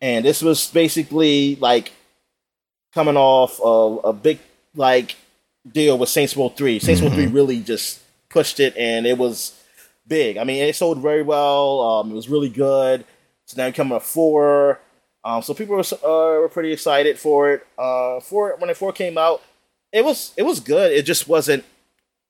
And 0.00 0.24
this 0.24 0.40
was 0.40 0.70
basically 0.70 1.56
like 1.56 1.92
coming 2.94 3.16
off 3.16 3.60
of 3.60 4.00
a 4.04 4.12
big 4.12 4.38
like 4.74 5.16
deal 5.70 5.98
with 5.98 6.08
Saints 6.08 6.36
Row 6.36 6.48
3. 6.48 6.78
Saints 6.78 7.02
Row 7.02 7.10
3 7.10 7.26
really 7.26 7.60
just 7.60 8.00
pushed 8.28 8.60
it 8.60 8.76
and 8.76 9.06
it 9.06 9.18
was 9.18 9.60
big. 10.06 10.36
I 10.36 10.44
mean, 10.44 10.62
it 10.62 10.76
sold 10.76 10.98
very 10.98 11.22
well. 11.22 11.80
Um, 11.80 12.10
it 12.10 12.14
was 12.14 12.28
really 12.28 12.48
good. 12.48 13.04
So 13.46 13.56
now 13.60 13.66
you 13.66 13.72
coming 13.72 13.98
to 13.98 14.04
4. 14.04 14.80
Um, 15.22 15.42
so 15.42 15.52
people 15.54 15.76
were, 15.76 15.82
uh, 15.82 16.40
were 16.40 16.48
pretty 16.48 16.72
excited 16.72 17.18
for 17.18 17.52
it. 17.52 17.66
Uh, 17.76 18.20
for 18.20 18.56
when 18.58 18.70
it 18.70 18.76
4 18.76 18.92
came 18.92 19.18
out, 19.18 19.42
it 19.92 20.04
was 20.04 20.32
it 20.36 20.44
was 20.44 20.60
good. 20.60 20.92
It 20.92 21.02
just 21.02 21.28
wasn't 21.28 21.64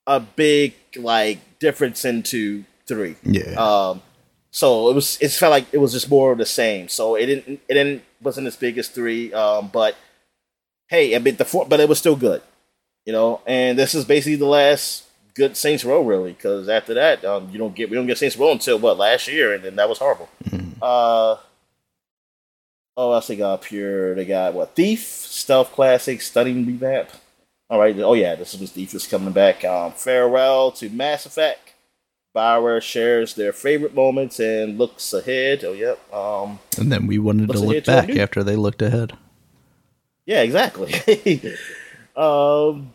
a 0.07 0.19
big 0.19 0.73
like 0.95 1.59
difference 1.59 2.03
into 2.03 2.65
3. 2.87 3.15
Yeah. 3.23 3.53
Um, 3.53 4.01
so 4.51 4.89
it 4.89 4.93
was. 4.95 5.17
It 5.21 5.31
felt 5.31 5.51
like 5.51 5.73
it 5.73 5.77
was 5.77 5.93
just 5.93 6.09
more 6.09 6.33
of 6.33 6.37
the 6.37 6.45
same. 6.45 6.89
So 6.89 7.15
it 7.15 7.25
didn't. 7.25 7.61
It 7.69 7.73
didn't. 7.73 8.03
Wasn't 8.21 8.45
as 8.45 8.57
big 8.57 8.77
as 8.77 8.89
three. 8.89 9.33
Um, 9.33 9.69
but 9.71 9.95
hey, 10.91 11.15
I 11.15 11.19
mean 11.19 11.37
the 11.37 11.45
four. 11.45 11.65
But 11.65 11.79
it 11.79 11.89
was 11.89 11.97
still 11.97 12.15
good. 12.15 12.43
You 13.05 13.13
know. 13.13 13.41
And 13.47 13.79
this 13.79 13.95
is 13.95 14.05
basically 14.05 14.35
the 14.35 14.45
last 14.45 15.05
good 15.33 15.57
Saints 15.57 15.83
Row, 15.83 16.01
really, 16.03 16.33
because 16.33 16.69
after 16.69 16.93
that, 16.93 17.25
um, 17.25 17.49
you 17.51 17.57
don't 17.57 17.73
get. 17.73 17.89
We 17.89 17.95
don't 17.95 18.05
get 18.05 18.19
Saints 18.19 18.37
Row 18.37 18.51
until 18.51 18.77
what 18.77 18.97
last 18.99 19.27
year, 19.27 19.55
and 19.55 19.63
then 19.63 19.75
that 19.77 19.89
was 19.89 19.97
horrible. 19.97 20.29
Uh. 20.81 21.37
Oh, 22.97 23.13
else 23.13 23.27
they 23.27 23.37
got 23.37 23.61
pure. 23.61 24.13
They 24.13 24.25
got 24.25 24.53
what? 24.53 24.75
Thief, 24.75 25.07
Stealth 25.07 25.71
Classic, 25.71 26.21
Stunning 26.21 26.67
Revamp. 26.67 27.09
All 27.69 27.79
right. 27.79 27.97
Oh 27.99 28.13
yeah, 28.13 28.35
this 28.35 28.53
was 28.59 28.71
Thief 28.71 28.93
is 28.93 29.07
coming 29.07 29.31
back. 29.31 29.63
Um, 29.63 29.93
farewell 29.93 30.71
to 30.73 30.89
Mass 30.89 31.25
Effect. 31.25 31.73
Bioware 32.35 32.81
shares 32.81 33.35
their 33.35 33.51
favorite 33.53 33.93
moments 33.93 34.39
and 34.39 34.77
looks 34.77 35.11
ahead. 35.13 35.63
Oh, 35.65 35.73
yep. 35.73 36.13
Um, 36.13 36.59
and 36.77 36.91
then 36.91 37.07
we 37.07 37.17
wanted 37.17 37.49
to 37.49 37.59
look 37.59 37.85
back 37.85 38.09
after 38.09 38.43
they 38.43 38.55
looked 38.55 38.81
ahead. 38.81 39.17
Yeah, 40.31 40.41
exactly. 40.43 40.93
um, 42.15 42.93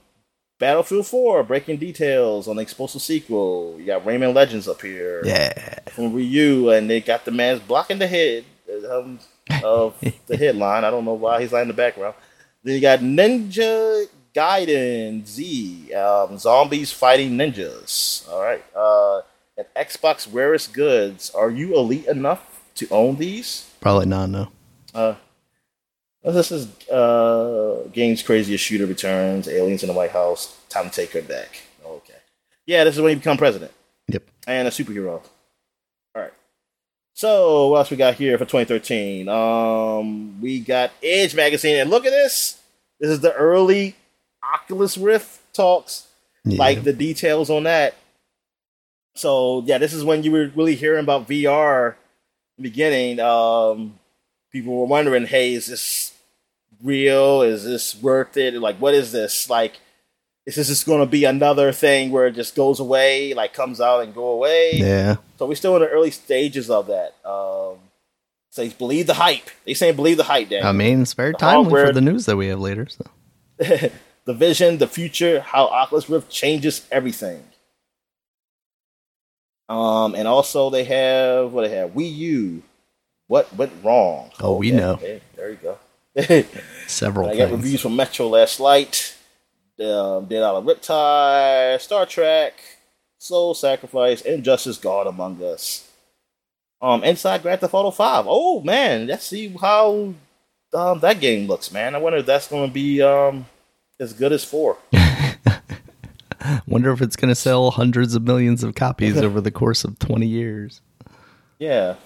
Battlefield 0.58 1.06
4, 1.06 1.42
breaking 1.42 1.76
details 1.76 2.48
on 2.48 2.56
the 2.56 2.62
explosive 2.62 3.02
sequel. 3.02 3.76
You 3.78 3.84
got 3.86 4.04
Rayman 4.06 4.34
Legends 4.34 4.66
up 4.66 4.80
here 4.80 5.20
Yeah. 5.24 5.52
from 5.90 6.12
Wii 6.14 6.28
U, 6.30 6.70
and 6.70 6.88
they 6.88 7.00
got 7.00 7.24
the 7.26 7.30
man's 7.30 7.60
blocking 7.60 7.98
the 7.98 8.06
head 8.06 8.44
um, 8.90 9.18
of 9.62 9.94
the 10.26 10.36
headline. 10.38 10.84
I 10.84 10.90
don't 10.90 11.04
know 11.04 11.12
why 11.14 11.42
he's 11.42 11.52
lying 11.52 11.64
in 11.64 11.68
the 11.68 11.74
background. 11.74 12.14
Then 12.62 12.74
you 12.74 12.80
got 12.80 13.00
Ninja 13.00 14.06
Gaiden 14.34 15.26
Z, 15.26 15.92
um, 15.94 16.38
zombies 16.38 16.90
fighting 16.90 17.32
ninjas. 17.32 18.26
All 18.30 18.42
right. 18.42 18.64
Uh, 18.74 19.20
and 19.58 19.66
Xbox 19.76 20.26
rarest 20.30 20.72
goods. 20.72 21.30
Are 21.30 21.50
you 21.50 21.74
elite 21.76 22.06
enough 22.06 22.62
to 22.76 22.88
own 22.90 23.16
these? 23.16 23.70
Probably 23.80 24.06
not, 24.06 24.30
no. 24.30 24.48
Uh, 24.94 25.14
this 26.32 26.50
is 26.50 26.66
uh, 26.88 27.84
game's 27.92 28.22
craziest 28.22 28.64
shooter 28.64 28.86
returns. 28.86 29.48
Aliens 29.48 29.82
in 29.82 29.88
the 29.88 29.92
White 29.94 30.10
House. 30.10 30.56
Time 30.68 30.90
to 30.90 30.94
take 30.94 31.12
her 31.12 31.22
back. 31.22 31.62
Okay. 31.84 32.14
Yeah, 32.66 32.84
this 32.84 32.96
is 32.96 33.00
when 33.00 33.10
you 33.10 33.16
become 33.16 33.36
president 33.36 33.72
Yep. 34.08 34.24
and 34.46 34.66
a 34.66 34.70
superhero. 34.70 35.22
All 36.14 36.22
right. 36.22 36.32
So 37.14 37.68
what 37.68 37.78
else 37.78 37.90
we 37.90 37.96
got 37.96 38.14
here 38.14 38.36
for 38.38 38.44
2013? 38.44 39.28
Um, 39.28 40.40
we 40.40 40.60
got 40.60 40.90
Edge 41.02 41.34
magazine, 41.34 41.76
and 41.78 41.90
look 41.90 42.04
at 42.06 42.10
this. 42.10 42.60
This 43.00 43.10
is 43.10 43.20
the 43.20 43.32
early 43.34 43.94
Oculus 44.42 44.98
Rift 44.98 45.40
talks, 45.54 46.08
Yeah. 46.44 46.58
like 46.58 46.82
the 46.82 46.92
details 46.92 47.50
on 47.50 47.62
that. 47.64 47.94
So 49.14 49.62
yeah, 49.66 49.78
this 49.78 49.92
is 49.94 50.04
when 50.04 50.22
you 50.22 50.32
were 50.32 50.50
really 50.54 50.74
hearing 50.74 51.04
about 51.04 51.26
VR. 51.28 51.96
In 52.58 52.64
the 52.64 52.70
beginning, 52.70 53.20
um, 53.20 53.98
people 54.52 54.74
were 54.76 54.86
wondering, 54.86 55.26
"Hey, 55.26 55.54
is 55.54 55.66
this 55.66 56.12
real? 56.82 57.42
Is 57.42 57.64
this 57.64 57.94
worth 58.00 58.36
it? 58.36 58.54
Like, 58.54 58.76
what 58.76 58.94
is 58.94 59.12
this? 59.12 59.48
Like, 59.50 59.78
is 60.46 60.54
this 60.56 60.68
just 60.68 60.86
going 60.86 61.00
to 61.00 61.06
be 61.06 61.24
another 61.24 61.72
thing 61.72 62.10
where 62.10 62.26
it 62.26 62.32
just 62.36 62.54
goes 62.54 62.78
away, 62.80 63.34
like 63.34 63.52
comes 63.52 63.80
out 63.80 64.02
and 64.04 64.14
go 64.14 64.28
away?" 64.28 64.72
yeah. 64.74 65.16
So 65.38 65.46
we're 65.46 65.54
still 65.56 65.76
in 65.76 65.82
the 65.82 65.88
early 65.88 66.10
stages 66.10 66.70
of 66.70 66.86
that. 66.86 67.14
Um, 67.28 67.78
so 68.50 68.68
believe 68.78 69.06
the 69.06 69.14
hype. 69.14 69.50
They 69.64 69.74
saying 69.74 69.96
believe 69.96 70.16
the 70.16 70.24
hype, 70.24 70.48
Dan. 70.48 70.64
I 70.64 70.72
mean, 70.72 71.02
it's 71.02 71.12
very 71.14 71.32
The 71.32 71.38
timely 71.38 71.64
hardware- 71.64 71.86
for 71.88 71.92
the 71.92 72.00
news 72.00 72.26
that 72.26 72.36
we 72.36 72.46
have 72.48 72.60
later. 72.60 72.86
So. 72.88 73.04
the 74.24 74.34
vision, 74.34 74.78
the 74.78 74.86
future, 74.86 75.40
how 75.40 75.66
Oculus 75.66 76.08
Rift 76.08 76.30
changes 76.30 76.86
everything. 76.90 77.42
Um, 79.68 80.14
and 80.14 80.28
also 80.28 80.70
they 80.70 80.84
have 80.84 81.52
what 81.52 81.62
they 81.68 81.76
have 81.76 81.90
Wii 81.90 82.14
U. 82.16 82.62
What 83.26 83.52
went 83.56 83.72
wrong? 83.82 84.30
Oh, 84.40 84.54
we 84.56 84.68
Okay, 84.72 84.76
know. 84.76 84.96
there 85.34 85.50
you 85.50 85.56
go. 85.56 85.78
Several 86.86 87.28
I 87.28 87.36
got 87.36 87.48
things. 87.48 87.62
reviews 87.62 87.80
from 87.80 87.96
Metro 87.96 88.28
Last 88.28 88.60
Light, 88.60 89.16
um, 89.80 90.26
Dead 90.26 90.42
Island 90.42 90.66
Riptide, 90.66 91.80
Star 91.80 92.06
Trek, 92.06 92.54
Soul 93.18 93.54
Sacrifice, 93.54 94.20
Injustice 94.22 94.78
God 94.78 95.06
Among 95.06 95.42
Us. 95.42 95.90
Um, 96.80 97.02
Inside 97.04 97.42
Grand 97.42 97.60
Theft 97.60 97.74
Auto 97.74 97.90
5. 97.90 98.26
Oh 98.28 98.60
man, 98.60 99.06
let's 99.06 99.26
see 99.26 99.48
how 99.60 100.14
um, 100.72 101.00
that 101.00 101.20
game 101.20 101.46
looks, 101.46 101.72
man. 101.72 101.94
I 101.94 101.98
wonder 101.98 102.18
if 102.18 102.26
that's 102.26 102.48
going 102.48 102.68
to 102.68 102.72
be 102.74 103.02
um, 103.02 103.46
as 103.98 104.12
good 104.12 104.32
as 104.32 104.44
4. 104.44 104.76
Wonder 106.68 106.92
if 106.92 107.02
it's 107.02 107.16
going 107.16 107.28
to 107.28 107.34
sell 107.34 107.70
hundreds 107.72 108.14
of 108.14 108.22
millions 108.22 108.62
of 108.62 108.74
copies 108.74 109.16
over 109.22 109.40
the 109.40 109.50
course 109.50 109.84
of 109.84 109.98
20 109.98 110.26
years. 110.26 110.80
Yeah. 111.58 111.96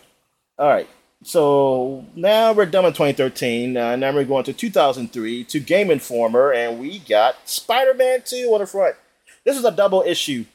All 0.59 0.69
right. 0.69 0.89
So 1.23 2.07
now 2.17 2.53
we're 2.53 2.67
done 2.67 2.85
with 2.85 2.95
2013. 2.95 3.77
Uh, 3.77 3.97
now 3.97 4.13
we're 4.13 4.25
going 4.25 4.45
to 4.45 4.53
2003 4.53 5.45
to 5.45 5.61
Game 5.61 5.91
Informer, 5.91 6.53
and 6.53 6.79
we 6.81 7.01
got 7.01 7.37
Spider-Man 7.49 8.23
2 8.25 8.51
on 8.55 8.61
the 8.61 8.67
front. 8.67 8.97
This 9.45 9.59
is 9.59 9.65
a 9.65 9.71
double 9.71 10.03
issue, 10.03 10.47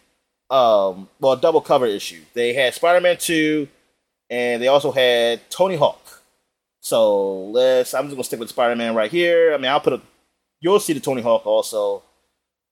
um, 0.49 1.07
well, 1.19 1.33
a 1.33 1.39
double 1.39 1.61
cover 1.61 1.85
issue. 1.85 2.21
They 2.33 2.53
had 2.53 2.73
Spider-Man 2.73 3.17
2, 3.17 3.67
and 4.31 4.61
they 4.61 4.67
also 4.67 4.91
had 4.91 5.47
Tony 5.51 5.75
Hawk. 5.75 6.23
So 6.81 7.45
let's. 7.45 7.93
I'm 7.93 8.05
just 8.05 8.15
gonna 8.15 8.23
stick 8.23 8.39
with 8.39 8.49
Spider-Man 8.49 8.95
right 8.95 9.11
here. 9.11 9.53
I 9.53 9.57
mean, 9.57 9.71
I'll 9.71 9.79
put 9.79 9.93
a. 9.93 10.01
You'll 10.61 10.79
see 10.79 10.93
the 10.93 10.99
Tony 10.99 11.21
Hawk 11.21 11.45
also, 11.45 12.03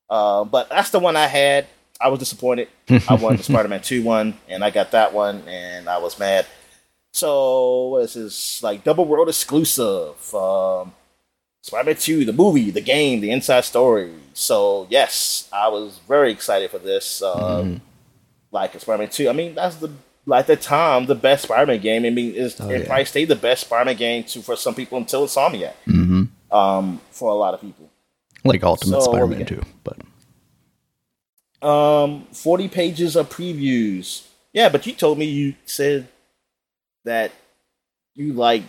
uh, 0.10 0.44
but 0.46 0.70
that's 0.70 0.90
the 0.90 1.00
one 1.00 1.16
I 1.16 1.28
had. 1.28 1.68
I 2.02 2.10
was 2.10 2.20
disappointed. 2.20 2.70
I 3.08 3.16
wanted 3.16 3.40
the 3.40 3.44
Spider-Man 3.44 3.82
2 3.82 4.04
one, 4.04 4.36
and 4.48 4.64
I 4.64 4.72
got 4.72 4.92
that 4.92 5.14
one, 5.14 5.44
and 5.48 5.88
I 5.88 6.00
was 6.00 6.18
mad. 6.18 6.46
So 7.14 7.88
what 7.90 8.04
is 8.04 8.14
this? 8.16 8.64
Like 8.64 8.84
double 8.84 9.06
world 9.06 9.30
exclusive. 9.30 10.34
Um, 10.34 10.94
Spider-Man 11.62 11.96
2, 11.96 12.26
the 12.26 12.34
movie, 12.34 12.72
the 12.72 12.82
game, 12.82 13.22
the 13.22 13.32
inside 13.32 13.62
story. 13.66 14.12
So 14.34 14.88
yes, 14.90 15.48
I 15.54 15.68
was 15.70 16.00
very 16.08 16.32
excited 16.32 16.70
for 16.72 16.80
this. 16.80 17.22
Uh, 17.22 17.78
Like 18.52 18.80
Spider-Man 18.80 19.10
2. 19.10 19.30
I 19.30 19.34
mean, 19.34 19.56
that's 19.56 19.76
the 19.78 19.92
like 20.26 20.48
the 20.48 20.56
time 20.56 21.06
the 21.06 21.16
best 21.16 21.44
Spider-Man 21.44 21.80
game. 21.82 22.06
I 22.06 22.10
mean, 22.10 22.34
is 22.34 22.60
Oh, 22.60 22.70
it 22.70 22.82
yeah. 22.82 22.86
probably 22.88 23.06
stayed 23.06 23.28
the 23.30 23.36
best 23.36 23.66
Spider-Man 23.66 23.96
game 23.96 24.24
to 24.26 24.42
for 24.42 24.56
some 24.56 24.74
people 24.76 24.98
until 24.98 25.26
Insomniac. 25.26 25.74
hmm 25.86 26.24
Um, 26.52 27.00
for 27.12 27.30
a 27.32 27.36
lot 27.36 27.54
of 27.54 27.62
people. 27.62 27.90
Like 28.44 28.64
Ultimate 28.64 29.02
So, 29.02 29.12
Spider-Man 29.12 29.40
got? 29.40 29.48
2. 29.48 29.62
But 29.84 31.68
Um, 31.68 32.26
40 32.34 32.68
pages 32.68 33.16
of 33.16 33.30
previews. 33.30 34.24
Yeah, 34.52 34.70
but 34.70 34.86
you 34.86 34.94
told 34.94 35.18
me 35.18 35.26
you 35.26 35.56
said 35.66 36.08
that 37.06 37.32
you 38.16 38.34
like 38.34 38.64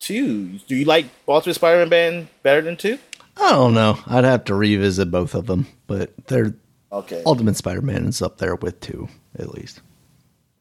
two. 0.00 0.58
Do 0.68 0.76
you 0.76 0.84
like 0.84 1.06
Ultimate 1.26 1.54
Spider-Man 1.54 2.28
better 2.42 2.60
than 2.60 2.76
two? 2.76 2.98
I 3.36 3.50
don't 3.50 3.74
know. 3.74 3.98
I'd 4.06 4.24
have 4.24 4.44
to 4.44 4.54
revisit 4.54 5.10
both 5.10 5.34
of 5.34 5.46
them, 5.46 5.66
but 5.86 6.12
they're 6.26 6.54
Okay. 6.92 7.22
Ultimate 7.26 7.56
Spider-Man 7.56 8.06
is 8.06 8.22
up 8.22 8.38
there 8.38 8.54
with 8.54 8.78
two 8.80 9.08
at 9.36 9.48
least. 9.52 9.80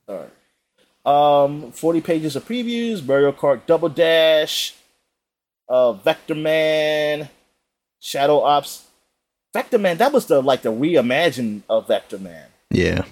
All 0.08 0.26
right. 1.06 1.44
Um, 1.44 1.72
40 1.72 2.02
pages 2.02 2.36
of 2.36 2.48
previews, 2.48 3.06
Mario 3.06 3.32
Kart 3.32 3.66
Double 3.68 3.90
Dash, 3.90 4.74
uh, 5.70 5.94
Vector 5.94 6.34
Man, 6.34 7.30
Shadow 8.00 8.42
Ops. 8.42 8.88
Vector 9.54 9.78
Man, 9.78 9.98
that 9.98 10.12
was 10.12 10.26
the 10.26 10.42
like 10.42 10.64
the 10.64 10.72
reimagined 10.72 11.62
of 11.70 11.88
Vector 11.88 12.18
Man, 12.18 12.48
Yeah. 12.72 13.06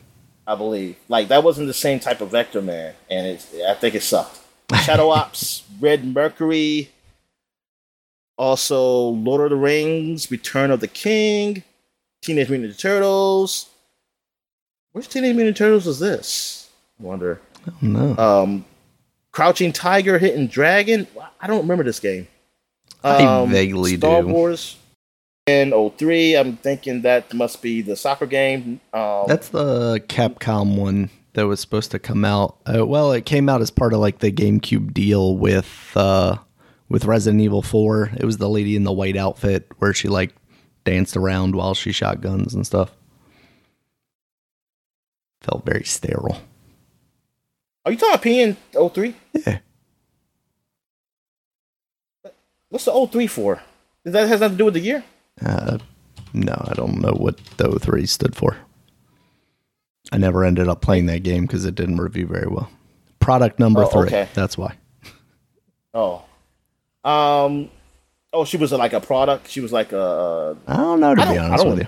I 0.51 0.55
believe. 0.55 0.97
Like 1.07 1.29
that 1.29 1.43
wasn't 1.43 1.67
the 1.67 1.73
same 1.73 1.99
type 1.99 2.19
of 2.21 2.31
Vector 2.31 2.61
Man, 2.61 2.93
and 3.09 3.25
it 3.27 3.45
I 3.67 3.73
think 3.73 3.95
it 3.95 4.03
sucked. 4.03 4.39
Shadow 4.83 5.09
Ops, 5.09 5.63
Red 5.79 6.05
Mercury, 6.05 6.89
also 8.37 8.89
Lord 9.09 9.41
of 9.41 9.49
the 9.51 9.55
Rings, 9.55 10.29
Return 10.31 10.71
of 10.71 10.79
the 10.79 10.87
King, 10.87 11.63
Teenage 12.21 12.49
Mutant 12.49 12.73
Ninja 12.73 12.79
Turtles. 12.79 13.69
Which 14.93 15.07
Teenage 15.07 15.35
Mutant 15.35 15.55
Ninja 15.55 15.59
Turtles 15.59 15.85
was 15.85 15.99
this? 15.99 16.69
I 16.99 17.03
wonder. 17.03 17.39
I 17.65 17.69
don't 17.81 17.83
know. 18.17 18.17
Um, 18.23 18.65
Crouching 19.31 19.71
Tiger, 19.71 20.17
Hidden 20.19 20.47
Dragon. 20.47 21.07
I 21.39 21.47
don't 21.47 21.61
remember 21.61 21.83
this 21.85 21.99
game. 21.99 22.27
I 23.03 23.23
Um, 23.23 23.49
vaguely 23.49 23.95
Star 23.97 24.21
do. 24.21 24.27
Wars. 24.27 24.75
And 25.47 25.73
03, 25.97 26.35
I'm 26.37 26.57
thinking 26.57 27.01
that 27.01 27.33
must 27.33 27.61
be 27.61 27.81
the 27.81 27.95
soccer 27.95 28.27
game. 28.27 28.79
Um, 28.93 29.25
That's 29.27 29.49
the 29.49 29.99
Capcom 30.07 30.77
one 30.77 31.09
that 31.33 31.47
was 31.47 31.59
supposed 31.59 31.91
to 31.91 31.99
come 31.99 32.23
out. 32.23 32.57
Uh, 32.65 32.85
well, 32.85 33.11
it 33.11 33.25
came 33.25 33.49
out 33.49 33.61
as 33.61 33.71
part 33.71 33.93
of 33.93 33.99
like 33.99 34.19
the 34.19 34.31
GameCube 34.31 34.93
deal 34.93 35.35
with 35.35 35.91
uh, 35.95 36.37
with 36.89 37.05
Resident 37.05 37.41
Evil 37.41 37.63
4. 37.63 38.11
It 38.17 38.23
was 38.23 38.37
the 38.37 38.49
lady 38.49 38.75
in 38.75 38.83
the 38.83 38.91
white 38.91 39.17
outfit 39.17 39.67
where 39.79 39.93
she 39.93 40.07
like 40.07 40.35
danced 40.83 41.17
around 41.17 41.55
while 41.55 41.73
she 41.73 41.91
shot 41.91 42.21
guns 42.21 42.53
and 42.53 42.65
stuff. 42.65 42.91
Felt 45.41 45.65
very 45.65 45.83
sterile. 45.85 46.39
are 47.83 47.91
you 47.91 47.97
talking 47.97 48.55
PN 48.73 48.91
03? 48.93 49.15
Yeah. 49.33 49.57
What's 52.69 52.85
the 52.85 53.07
03 53.11 53.25
for? 53.27 53.61
That 54.03 54.27
has 54.27 54.39
nothing 54.39 54.55
to 54.55 54.57
do 54.57 54.65
with 54.65 54.75
the 54.75 54.79
year? 54.79 55.03
Uh, 55.45 55.77
no, 56.33 56.53
I 56.67 56.73
don't 56.73 56.99
know 57.01 57.13
what 57.13 57.37
the 57.57 57.77
03 57.79 58.05
stood 58.05 58.35
for. 58.35 58.57
I 60.11 60.17
never 60.17 60.43
ended 60.43 60.67
up 60.67 60.81
playing 60.81 61.05
that 61.07 61.23
game 61.23 61.45
because 61.45 61.65
it 61.65 61.75
didn't 61.75 61.97
review 61.99 62.27
very 62.27 62.47
well. 62.47 62.69
Product 63.19 63.59
number 63.59 63.83
Oh, 63.83 63.87
three. 63.87 64.07
okay. 64.07 64.27
That's 64.33 64.57
why. 64.57 64.75
Oh. 65.93 66.23
Um. 67.03 67.69
Oh, 68.33 68.45
she 68.45 68.57
was 68.57 68.71
like 68.71 68.93
a 68.93 69.01
product. 69.01 69.49
She 69.49 69.59
was 69.61 69.71
like 69.73 69.91
a. 69.91 70.55
I 70.67 70.77
don't 70.77 70.99
know 70.99 71.15
to 71.15 71.21
I 71.21 71.29
be 71.29 71.35
don't- 71.35 71.45
I 71.45 71.47
honest 71.49 71.65
with 71.67 71.79
you. 71.79 71.87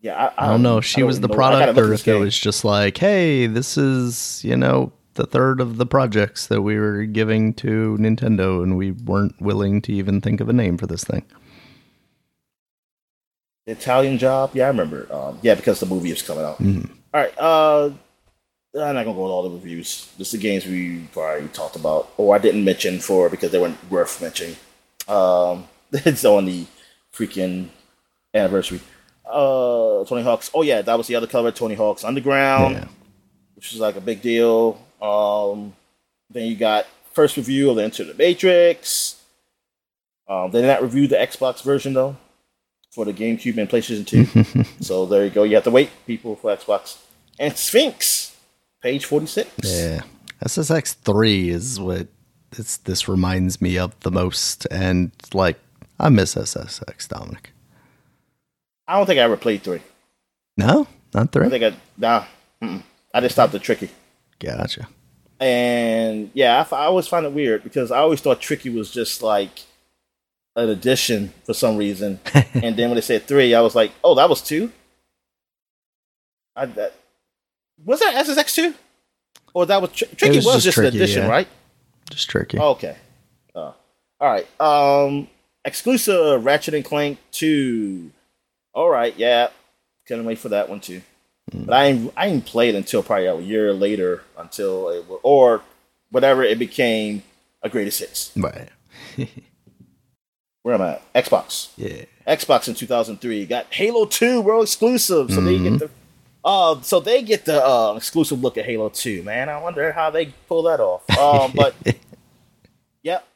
Yeah, 0.00 0.30
I, 0.38 0.46
I 0.46 0.48
don't 0.48 0.62
know 0.62 0.78
if 0.78 0.84
she 0.84 1.02
was 1.02 1.20
the 1.20 1.26
know. 1.28 1.34
Product 1.34 1.76
or 1.76 1.92
if 1.92 2.06
it 2.06 2.14
was 2.14 2.38
just 2.38 2.64
like, 2.64 2.96
hey, 2.98 3.48
this 3.48 3.76
is, 3.76 4.40
you 4.44 4.56
know, 4.56 4.92
the 5.14 5.26
third 5.26 5.60
of 5.60 5.76
the 5.76 5.86
projects 5.86 6.46
that 6.46 6.62
we 6.62 6.78
were 6.78 7.04
giving 7.04 7.52
to 7.54 7.96
Nintendo 8.00 8.62
and 8.62 8.76
we 8.76 8.92
weren't 8.92 9.34
willing 9.40 9.82
to 9.82 9.92
even 9.92 10.20
think 10.20 10.40
of 10.40 10.48
a 10.48 10.52
name 10.52 10.78
for 10.78 10.86
this 10.86 11.02
thing. 11.02 11.24
Italian 13.70 14.18
Job. 14.18 14.50
Yeah, 14.54 14.64
I 14.64 14.68
remember. 14.68 15.06
Um, 15.12 15.38
yeah, 15.42 15.54
because 15.54 15.80
the 15.80 15.86
movie 15.86 16.10
is 16.10 16.22
coming 16.22 16.44
out. 16.44 16.58
Mhm. 16.58 16.88
All 17.14 17.20
right. 17.20 17.38
Uh, 17.38 17.84
I'm 18.74 18.94
not 18.94 19.04
gonna 19.04 19.14
go 19.14 19.22
with 19.24 19.32
all 19.32 19.42
the 19.42 19.50
reviews. 19.50 20.08
Just 20.18 20.32
the 20.32 20.38
games 20.38 20.66
we 20.66 21.06
already 21.16 21.48
talked 21.48 21.76
about, 21.76 22.10
or 22.16 22.34
I 22.34 22.38
didn't 22.38 22.64
mention 22.64 22.98
for 23.00 23.28
because 23.28 23.50
they 23.50 23.58
weren't 23.58 23.78
worth 23.90 24.20
mentioning. 24.20 24.56
Um, 25.08 25.66
it's 25.92 26.24
on 26.24 26.46
the 26.46 26.66
freaking 27.14 27.68
anniversary. 28.34 28.80
Uh, 29.26 30.04
Tony 30.04 30.22
Hawk's. 30.22 30.50
Oh 30.54 30.62
yeah, 30.62 30.82
that 30.82 30.96
was 30.98 31.06
the 31.06 31.14
other 31.16 31.26
cover. 31.26 31.50
Tony 31.50 31.74
Hawk's 31.74 32.04
Underground, 32.04 32.74
Yeah. 32.76 32.84
which 33.56 33.72
is 33.72 33.80
like 33.80 33.96
a 33.96 34.00
big 34.00 34.22
deal. 34.22 34.80
Um, 35.02 35.74
then 36.30 36.46
you 36.46 36.56
got 36.56 36.86
first 37.12 37.36
review 37.36 37.70
of 37.70 37.76
the 37.76 37.84
Enter 37.84 38.04
the 38.04 38.14
Matrix. 38.14 39.16
Um, 40.28 40.50
they 40.50 40.60
did 40.60 40.68
not 40.68 40.82
review 40.82 41.08
the 41.08 41.16
Xbox 41.16 41.62
version 41.62 41.94
though 41.94 42.16
for 42.90 43.04
the 43.04 43.12
GameCube 43.12 43.58
and 43.58 43.68
PlayStation 43.68 44.06
2. 44.06 44.64
so 44.84 45.06
there 45.06 45.24
you 45.24 45.30
go. 45.30 45.42
You 45.42 45.54
have 45.56 45.64
to 45.64 45.70
wait, 45.70 45.90
people, 46.06 46.36
for 46.36 46.54
Xbox. 46.56 46.98
And 47.38 47.56
Sphinx, 47.56 48.36
page 48.82 49.04
46. 49.04 49.50
Yeah. 49.62 50.02
SSX 50.44 50.94
3 50.94 51.50
is 51.50 51.80
what 51.80 52.08
this, 52.50 52.78
this 52.78 53.08
reminds 53.08 53.60
me 53.60 53.78
of 53.78 53.98
the 54.00 54.10
most. 54.10 54.66
And 54.70 55.12
like, 55.32 55.58
I 55.98 56.08
miss 56.08 56.34
SSX, 56.34 57.08
Dominic. 57.08 57.52
I 58.86 58.96
don't 58.96 59.06
think 59.06 59.18
I 59.18 59.22
ever 59.22 59.36
played 59.36 59.62
3. 59.62 59.80
No, 60.56 60.86
not 61.14 61.32
3? 61.32 61.46
I 61.46 61.48
3. 61.48 61.58
think 61.58 61.74
I, 61.74 61.78
nah, 61.98 62.24
mm-mm. 62.62 62.82
I 63.12 63.20
just 63.20 63.34
stopped 63.34 63.54
at 63.54 63.62
Tricky. 63.62 63.90
Gotcha. 64.38 64.88
And 65.40 66.30
yeah, 66.34 66.66
I 66.72 66.84
always 66.84 67.06
find 67.06 67.24
it 67.26 67.32
weird 67.32 67.62
because 67.62 67.90
I 67.92 67.98
always 67.98 68.20
thought 68.20 68.40
Tricky 68.40 68.70
was 68.70 68.90
just 68.90 69.22
like 69.22 69.60
an 70.58 70.68
addition 70.70 71.32
for 71.44 71.54
some 71.54 71.76
reason. 71.76 72.20
and 72.34 72.76
then 72.76 72.90
when 72.90 72.94
they 72.94 73.00
said 73.00 73.22
3, 73.24 73.54
I 73.54 73.60
was 73.60 73.74
like, 73.74 73.92
oh, 74.02 74.14
that 74.16 74.28
was 74.28 74.42
2? 74.42 74.70
I, 76.56 76.66
that, 76.66 76.94
was 77.84 78.00
that 78.00 78.26
SSX 78.26 78.54
2? 78.54 78.74
Or 79.54 79.66
that 79.66 79.80
was, 79.80 79.92
Tr- 79.92 80.04
Tricky 80.16 80.36
was 80.36 80.46
was, 80.46 80.54
just 80.54 80.64
just, 80.64 80.74
Tricky, 80.74 80.96
an 80.96 81.02
addition, 81.02 81.22
yeah. 81.22 81.28
right? 81.28 81.48
Just 82.10 82.30
tricky. 82.30 82.58
Okay. 82.58 82.96
Uh, 83.54 83.72
all 84.20 84.32
right. 84.32 84.46
Um, 84.60 85.28
exclusive 85.64 86.44
Ratchet 86.44 86.74
and 86.74 86.84
Clank 86.84 87.18
two. 87.30 88.10
All 88.72 88.88
right. 88.88 89.14
Yeah. 89.16 89.48
Couldn't 90.06 90.24
wait 90.24 90.38
for 90.38 90.48
that 90.50 90.68
one 90.68 90.80
too. 90.80 91.02
But 91.52 91.72
I 91.74 91.84
ain't, 91.86 92.12
I 92.16 92.26
ain't 92.26 92.44
played 92.44 92.74
until 92.74 93.02
probably 93.02 93.26
a 93.26 93.38
year 93.40 93.72
later 93.72 94.22
until 94.36 94.88
it 94.90 95.04
or 95.22 95.62
whatever 96.10 96.42
it 96.42 96.58
became 96.58 97.22
a 97.62 97.68
greatest 97.68 98.00
hits. 98.00 98.32
Right. 98.36 98.68
Where 100.62 100.74
am 100.74 100.82
I? 100.82 100.98
Xbox. 101.14 101.70
Yeah. 101.76 102.04
Xbox 102.26 102.68
in 102.68 102.74
2003 102.74 103.46
got 103.46 103.72
Halo 103.72 104.04
2 104.04 104.40
world 104.40 104.64
exclusive, 104.64 105.30
so 105.30 105.40
they 105.40 105.58
get 105.58 105.78
the 105.78 105.90
uh, 106.44 106.80
so 106.82 107.00
they 107.00 107.22
get 107.22 107.44
the 107.44 107.64
uh, 107.64 107.94
exclusive 107.96 108.40
look 108.42 108.56
at 108.56 108.64
Halo 108.64 108.88
2. 108.88 109.22
Man, 109.22 109.48
I 109.48 109.60
wonder 109.60 109.92
how 109.92 110.10
they 110.10 110.26
pull 110.46 110.62
that 110.64 110.80
off. 110.80 111.08
Um, 111.18 111.52
but 111.56 111.74
yep, 113.02 113.26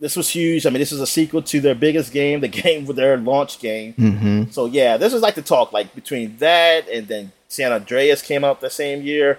this 0.00 0.16
was 0.16 0.28
huge. 0.30 0.66
I 0.66 0.70
mean, 0.70 0.78
this 0.78 0.92
is 0.92 1.00
a 1.00 1.06
sequel 1.06 1.42
to 1.42 1.60
their 1.60 1.74
biggest 1.74 2.12
game, 2.12 2.40
the 2.40 2.48
game 2.62 2.86
with 2.86 2.96
their 2.96 3.16
launch 3.16 3.58
game. 3.58 3.92
hmm 3.94 4.44
So 4.50 4.66
yeah, 4.66 4.96
this 4.96 5.12
is 5.12 5.22
like 5.22 5.34
the 5.34 5.42
talk 5.42 5.72
like 5.72 5.94
between 5.94 6.36
that 6.38 6.88
and 6.88 7.08
then 7.08 7.32
San 7.48 7.72
Andreas 7.72 8.22
came 8.22 8.44
out 8.44 8.60
the 8.60 8.70
same 8.70 9.02
year. 9.02 9.38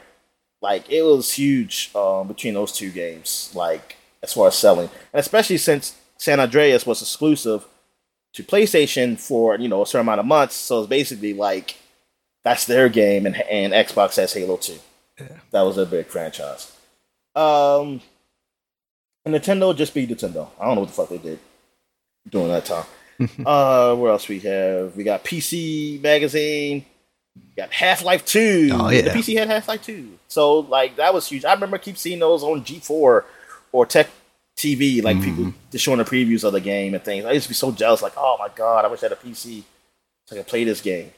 Like 0.61 0.89
it 0.89 1.03
was 1.03 1.33
huge 1.33 1.91
um, 1.95 2.27
between 2.27 2.55
those 2.55 2.71
two 2.71 2.91
games. 2.91 3.51
Like 3.53 3.95
as 4.23 4.33
far 4.33 4.47
as 4.47 4.57
selling, 4.57 4.89
and 5.13 5.19
especially 5.19 5.57
since 5.57 5.95
San 6.17 6.39
Andreas 6.39 6.85
was 6.85 7.01
exclusive 7.01 7.65
to 8.33 8.43
PlayStation 8.43 9.19
for 9.19 9.57
you 9.57 9.67
know 9.67 9.81
a 9.81 9.85
certain 9.85 10.05
amount 10.05 10.19
of 10.19 10.25
months. 10.25 10.55
So 10.55 10.79
it's 10.79 10.89
basically 10.89 11.33
like 11.33 11.77
that's 12.43 12.65
their 12.65 12.89
game, 12.89 13.25
and 13.25 13.35
and 13.35 13.73
Xbox 13.73 14.15
has 14.17 14.33
Halo 14.33 14.57
Two. 14.57 14.79
That 15.51 15.61
was 15.61 15.77
a 15.77 15.85
big 15.85 16.07
franchise. 16.07 16.71
Um, 17.35 18.01
and 19.25 19.35
Nintendo 19.35 19.75
just 19.75 19.93
be 19.93 20.07
Nintendo. 20.07 20.49
I 20.59 20.65
don't 20.65 20.75
know 20.75 20.81
what 20.81 20.89
the 20.89 20.93
fuck 20.93 21.09
they 21.09 21.17
did 21.17 21.39
during 22.29 22.49
that 22.49 22.65
time. 22.65 22.85
uh, 23.45 23.95
where 23.95 24.11
else 24.11 24.27
we 24.27 24.39
have? 24.39 24.95
We 24.95 25.03
got 25.03 25.23
PC 25.23 26.01
Magazine. 26.01 26.85
We 27.35 27.61
got 27.61 27.71
Half 27.71 28.03
Life 28.03 28.25
Two. 28.25 28.69
Oh, 28.71 28.89
yeah. 28.89 29.01
the 29.01 29.09
PC 29.09 29.37
had 29.37 29.47
Half 29.47 29.67
Life 29.67 29.83
Two. 29.83 30.17
So 30.27 30.59
like 30.59 30.95
that 30.97 31.13
was 31.13 31.27
huge. 31.27 31.45
I 31.45 31.53
remember 31.53 31.77
keep 31.77 31.97
seeing 31.97 32.19
those 32.19 32.43
on 32.43 32.63
G4 32.63 33.23
or 33.71 33.85
Tech 33.85 34.07
TV, 34.57 35.03
like 35.03 35.21
people 35.21 35.53
just 35.71 35.85
showing 35.85 35.99
the 35.99 36.03
previews 36.03 36.43
of 36.43 36.51
the 36.51 36.59
game 36.59 36.95
and 36.95 37.03
things. 37.03 37.23
I 37.25 37.31
used 37.31 37.43
to 37.43 37.49
be 37.49 37.55
so 37.55 37.71
jealous, 37.71 38.01
like, 38.01 38.13
oh 38.17 38.37
my 38.39 38.49
god, 38.55 38.83
I 38.83 38.87
wish 38.87 39.03
I 39.03 39.05
had 39.05 39.11
a 39.11 39.15
PC 39.15 39.63
so 40.25 40.35
I 40.35 40.39
could 40.39 40.47
play 40.47 40.63
this 40.63 40.81
game. 40.81 41.11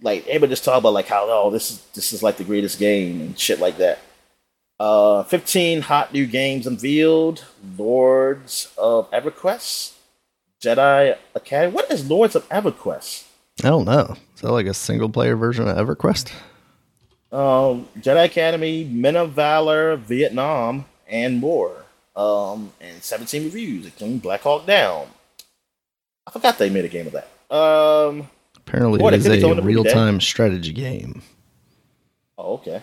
Like 0.00 0.26
everybody 0.28 0.50
just 0.50 0.64
talk 0.64 0.78
about 0.78 0.94
like 0.94 1.08
how 1.08 1.26
oh 1.28 1.50
this 1.50 1.70
is 1.70 1.84
this 1.94 2.12
is 2.12 2.22
like 2.22 2.36
the 2.36 2.44
greatest 2.44 2.78
game 2.78 3.20
and 3.20 3.38
shit 3.38 3.58
like 3.58 3.76
that. 3.78 3.98
Uh, 4.78 5.24
15 5.24 5.82
hot 5.82 6.14
new 6.14 6.24
games 6.24 6.66
unveiled. 6.66 7.44
Lords 7.76 8.72
of 8.78 9.10
EverQuest, 9.10 9.92
Jedi 10.62 11.18
Academy. 11.34 11.74
What 11.74 11.90
is 11.90 12.08
Lords 12.08 12.34
of 12.34 12.48
EverQuest? 12.48 13.24
I 13.62 13.68
don't 13.68 13.84
know. 13.84 14.16
Is 14.34 14.40
that 14.40 14.52
like 14.52 14.66
a 14.66 14.72
single 14.72 15.10
player 15.10 15.36
version 15.36 15.68
of 15.68 15.76
EverQuest? 15.76 16.32
Um, 17.30 17.88
Jedi 17.98 18.24
Academy, 18.24 18.84
Men 18.84 19.16
of 19.16 19.32
Valor, 19.32 19.96
Vietnam, 19.96 20.86
and 21.06 21.38
more. 21.40 21.79
Um, 22.16 22.72
and 22.80 23.02
17 23.02 23.44
reviews, 23.44 23.86
including 23.86 24.18
Black 24.18 24.42
Hawk 24.42 24.66
Down. 24.66 25.06
I 26.26 26.30
forgot 26.32 26.58
they 26.58 26.70
made 26.70 26.84
a 26.84 26.88
game 26.88 27.06
of 27.06 27.12
that. 27.12 27.54
Um, 27.54 28.28
Apparently, 28.56 28.98
Boy, 28.98 29.08
it 29.08 29.14
is 29.14 29.26
a 29.26 29.40
told 29.40 29.56
them 29.58 29.64
to 29.66 29.72
do 29.72 29.82
real 29.82 29.84
time 29.84 30.20
strategy 30.20 30.72
game. 30.72 31.22
oh, 32.38 32.54
okay. 32.54 32.82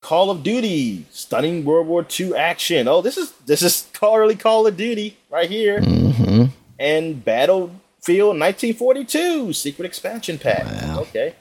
Call 0.00 0.30
of 0.30 0.42
Duty, 0.42 1.06
stunning 1.10 1.64
World 1.64 1.88
War 1.88 2.06
II 2.18 2.34
action. 2.34 2.86
Oh, 2.86 3.02
this 3.02 3.18
is 3.18 3.32
this 3.46 3.62
is 3.62 3.88
early 4.02 4.36
Call 4.36 4.66
of 4.66 4.76
Duty 4.76 5.16
right 5.30 5.50
here. 5.50 5.80
Mm-hmm. 5.80 6.44
And 6.78 7.24
Battlefield 7.24 8.38
1942 8.38 9.52
secret 9.52 9.84
expansion 9.84 10.38
pack. 10.38 10.64
Wow. 10.64 11.00
Okay. 11.00 11.34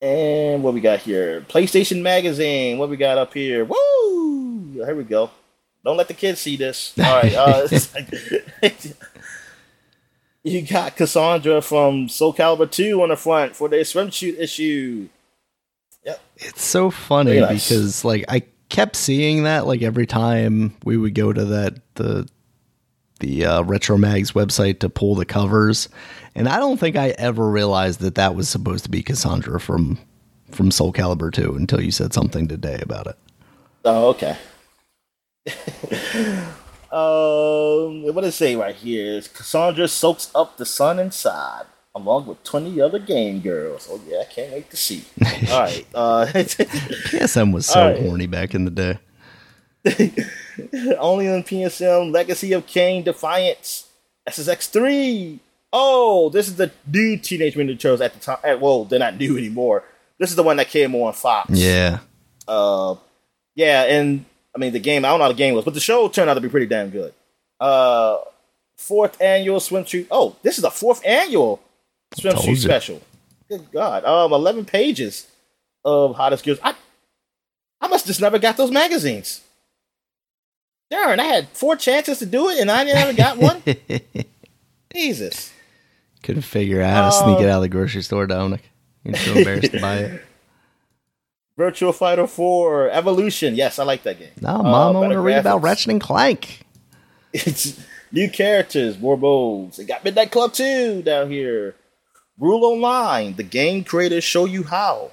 And 0.00 0.62
what 0.62 0.74
we 0.74 0.80
got 0.80 1.00
here? 1.00 1.40
PlayStation 1.42 2.02
Magazine. 2.02 2.78
What 2.78 2.88
we 2.88 2.96
got 2.96 3.18
up 3.18 3.34
here? 3.34 3.64
Woo! 3.64 4.72
Here 4.74 4.94
we 4.94 5.04
go. 5.04 5.30
Don't 5.84 5.96
let 5.96 6.08
the 6.08 6.14
kids 6.14 6.40
see 6.40 6.56
this. 6.56 6.94
All 7.04 7.22
right. 7.22 7.34
Uh, 7.34 7.68
you 10.44 10.62
got 10.62 10.96
Cassandra 10.96 11.60
from 11.62 12.08
Soul 12.08 12.32
Calibur 12.32 12.70
2 12.70 13.02
on 13.02 13.08
the 13.08 13.16
front 13.16 13.56
for 13.56 13.68
the 13.68 13.76
swimsuit 13.76 14.38
issue. 14.38 15.08
Yep. 16.04 16.20
It's 16.36 16.62
so 16.62 16.90
funny 16.90 17.40
nice. 17.40 17.68
because 17.68 18.04
like 18.04 18.24
I 18.28 18.44
kept 18.68 18.96
seeing 18.96 19.44
that 19.44 19.66
like 19.66 19.82
every 19.82 20.06
time 20.06 20.76
we 20.84 20.96
would 20.96 21.14
go 21.14 21.32
to 21.32 21.44
that 21.44 21.80
the 21.94 22.28
the 23.20 23.44
uh, 23.44 23.62
Retro 23.62 23.96
Mags 23.96 24.32
website 24.32 24.80
to 24.80 24.88
pull 24.88 25.14
the 25.14 25.24
covers, 25.24 25.88
and 26.34 26.48
I 26.48 26.58
don't 26.58 26.78
think 26.78 26.96
I 26.96 27.08
ever 27.18 27.48
realized 27.48 28.00
that 28.00 28.14
that 28.16 28.34
was 28.34 28.48
supposed 28.48 28.84
to 28.84 28.90
be 28.90 29.02
Cassandra 29.02 29.60
from 29.60 29.98
from 30.50 30.70
Soul 30.70 30.92
Calibur 30.92 31.32
2 31.32 31.54
until 31.54 31.80
you 31.80 31.90
said 31.90 32.12
something 32.12 32.48
today 32.48 32.78
about 32.80 33.06
it. 33.06 33.16
Oh, 33.84 34.08
okay. 34.08 34.36
um, 36.92 38.02
what 38.14 38.22
does 38.22 38.34
it 38.34 38.36
say 38.36 38.56
right 38.56 38.74
here? 38.74 39.18
Is 39.18 39.28
Cassandra 39.28 39.88
soaks 39.88 40.30
up 40.34 40.56
the 40.56 40.66
sun 40.66 40.98
inside, 40.98 41.64
along 41.94 42.26
with 42.26 42.42
20 42.44 42.80
other 42.80 42.98
game 42.98 43.40
girls. 43.40 43.88
Oh, 43.90 44.00
yeah, 44.08 44.20
I 44.20 44.24
can't 44.24 44.52
wait 44.52 44.70
to 44.70 44.76
see. 44.76 45.04
All 45.50 45.60
right. 45.60 45.86
Uh, 45.94 46.26
PSM 46.32 47.52
was 47.52 47.66
so 47.66 47.88
right. 47.88 47.98
horny 47.98 48.26
back 48.26 48.54
in 48.54 48.64
the 48.64 48.70
day. 48.70 48.98
only 50.98 51.28
on 51.28 51.42
PSM 51.42 52.12
Legacy 52.12 52.52
of 52.52 52.66
Kain 52.66 53.02
Defiance 53.02 53.88
SSX3. 54.28 55.38
Oh, 55.72 56.30
this 56.30 56.48
is 56.48 56.56
the 56.56 56.70
new 56.90 57.16
Teenage 57.18 57.56
Mutant 57.56 57.78
Ninja 57.78 57.82
Turtles 57.82 58.00
at 58.00 58.14
the 58.14 58.20
time. 58.20 58.38
eh, 58.44 58.54
Well, 58.54 58.84
they're 58.84 58.98
not 58.98 59.16
new 59.16 59.36
anymore. 59.36 59.84
This 60.18 60.30
is 60.30 60.36
the 60.36 60.42
one 60.42 60.56
that 60.56 60.68
came 60.68 60.94
on 60.94 61.12
Fox. 61.12 61.50
Yeah. 61.50 61.98
Uh, 62.46 62.96
yeah, 63.54 63.82
and 63.84 64.24
I 64.54 64.58
mean 64.58 64.72
the 64.72 64.78
game. 64.80 65.04
I 65.04 65.08
don't 65.08 65.18
know 65.18 65.24
how 65.26 65.32
the 65.32 65.34
game 65.36 65.54
was, 65.54 65.64
but 65.64 65.74
the 65.74 65.80
show 65.80 66.08
turned 66.08 66.30
out 66.30 66.34
to 66.34 66.40
be 66.40 66.48
pretty 66.48 66.66
damn 66.66 66.90
good. 66.90 67.12
Uh, 67.60 68.18
fourth 68.78 69.20
annual 69.20 69.60
swimsuit. 69.60 70.06
Oh, 70.10 70.36
this 70.42 70.56
is 70.56 70.62
the 70.62 70.70
fourth 70.70 71.04
annual 71.04 71.60
swimsuit 72.16 72.56
special. 72.56 73.02
Good 73.48 73.70
God. 73.70 74.04
Um, 74.04 74.32
eleven 74.32 74.64
pages 74.64 75.26
of 75.84 76.16
hottest 76.16 76.44
girls. 76.44 76.58
I 76.62 76.74
I 77.80 77.88
must 77.88 78.06
just 78.06 78.20
never 78.20 78.38
got 78.38 78.56
those 78.56 78.70
magazines. 78.70 79.42
Darn, 80.90 81.20
I 81.20 81.24
had 81.24 81.48
four 81.50 81.76
chances 81.76 82.18
to 82.20 82.26
do 82.26 82.48
it, 82.48 82.60
and 82.60 82.70
I 82.70 82.84
never 82.84 83.12
got 83.12 83.36
one. 83.38 83.62
Jesus. 84.94 85.52
Couldn't 86.22 86.42
figure 86.42 86.80
out 86.80 86.92
how 86.94 87.06
to 87.06 87.12
sneak 87.12 87.38
Uh, 87.38 87.42
it 87.42 87.48
out 87.50 87.56
of 87.56 87.62
the 87.62 87.68
grocery 87.68 88.02
store, 88.02 88.26
Dominic. 88.26 88.62
You're 89.04 89.14
so 89.16 89.34
embarrassed 89.34 89.72
to 89.72 89.80
buy 89.80 89.96
it. 89.98 90.22
Virtual 91.56 91.92
Fighter 91.92 92.26
4 92.26 92.90
Evolution. 92.90 93.54
Yes, 93.54 93.78
I 93.78 93.84
like 93.84 94.02
that 94.04 94.18
game. 94.18 94.30
No, 94.40 94.48
Uh, 94.50 94.62
Mom, 94.62 94.64
I 94.64 94.90
want 94.90 95.04
better 95.04 95.14
to 95.14 95.20
read 95.20 95.38
about. 95.38 95.62
Ratchet 95.62 95.90
and 95.90 96.00
Clank. 96.00 96.60
It's 97.32 97.78
new 98.12 98.30
characters, 98.30 98.98
more 98.98 99.18
modes. 99.18 99.78
It 99.78 99.84
got 99.86 100.04
Midnight 100.04 100.30
Club 100.30 100.52
2 100.52 101.02
down 101.02 101.30
here. 101.30 101.74
Rule 102.38 102.64
Online, 102.64 103.34
the 103.34 103.42
game 103.42 103.82
creators 103.84 104.22
show 104.24 104.44
you 104.44 104.62
how. 104.62 105.10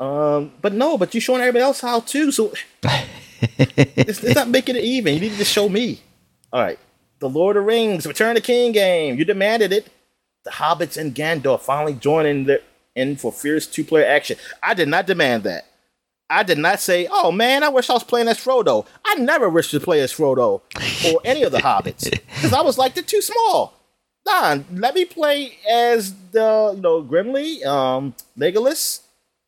Um, 0.00 0.52
but 0.60 0.72
no, 0.72 0.96
but 0.98 1.14
you're 1.14 1.20
showing 1.20 1.40
everybody 1.40 1.62
else 1.62 1.80
how 1.80 2.00
too, 2.00 2.32
so 2.32 2.52
it's, 3.58 4.22
it's 4.22 4.34
not 4.34 4.48
making 4.48 4.76
it 4.76 4.84
even. 4.84 5.14
You 5.14 5.20
need 5.20 5.36
to 5.38 5.44
show 5.44 5.68
me. 5.68 6.00
All 6.52 6.62
right. 6.62 6.78
The 7.18 7.28
Lord 7.28 7.56
of 7.56 7.62
the 7.62 7.66
Rings, 7.66 8.06
Return 8.06 8.30
of 8.30 8.34
the 8.36 8.40
King 8.46 8.72
game. 8.72 9.18
You 9.18 9.24
demanded 9.24 9.72
it. 9.72 9.88
The 10.44 10.50
Hobbits 10.52 10.96
and 10.96 11.14
Gandalf 11.14 11.60
finally 11.60 11.94
joining 11.94 12.44
the, 12.44 12.62
in 12.94 13.16
for 13.16 13.32
fierce 13.32 13.66
two 13.66 13.84
player 13.84 14.06
action. 14.06 14.36
I 14.62 14.74
did 14.74 14.88
not 14.88 15.06
demand 15.06 15.44
that. 15.44 15.66
I 16.28 16.42
did 16.42 16.58
not 16.58 16.80
say, 16.80 17.08
oh 17.10 17.30
man, 17.30 17.62
I 17.62 17.68
wish 17.68 17.88
I 17.88 17.92
was 17.92 18.02
playing 18.04 18.28
as 18.28 18.38
Frodo. 18.38 18.86
I 19.04 19.14
never 19.16 19.48
wished 19.48 19.70
to 19.70 19.80
play 19.80 20.00
as 20.00 20.12
Frodo 20.12 20.60
or 21.12 21.20
any 21.24 21.42
of 21.44 21.52
the 21.52 21.58
Hobbits 21.58 22.10
because 22.34 22.52
I 22.52 22.62
was 22.62 22.78
like, 22.78 22.94
they're 22.94 23.04
too 23.04 23.22
small. 23.22 23.74
Don, 24.24 24.64
let 24.72 24.94
me 24.96 25.04
play 25.04 25.56
as 25.70 26.12
the, 26.32 26.72
you 26.74 26.82
know, 26.82 27.00
Grimly, 27.00 27.62
um, 27.64 28.12
Legolas, 28.36 29.02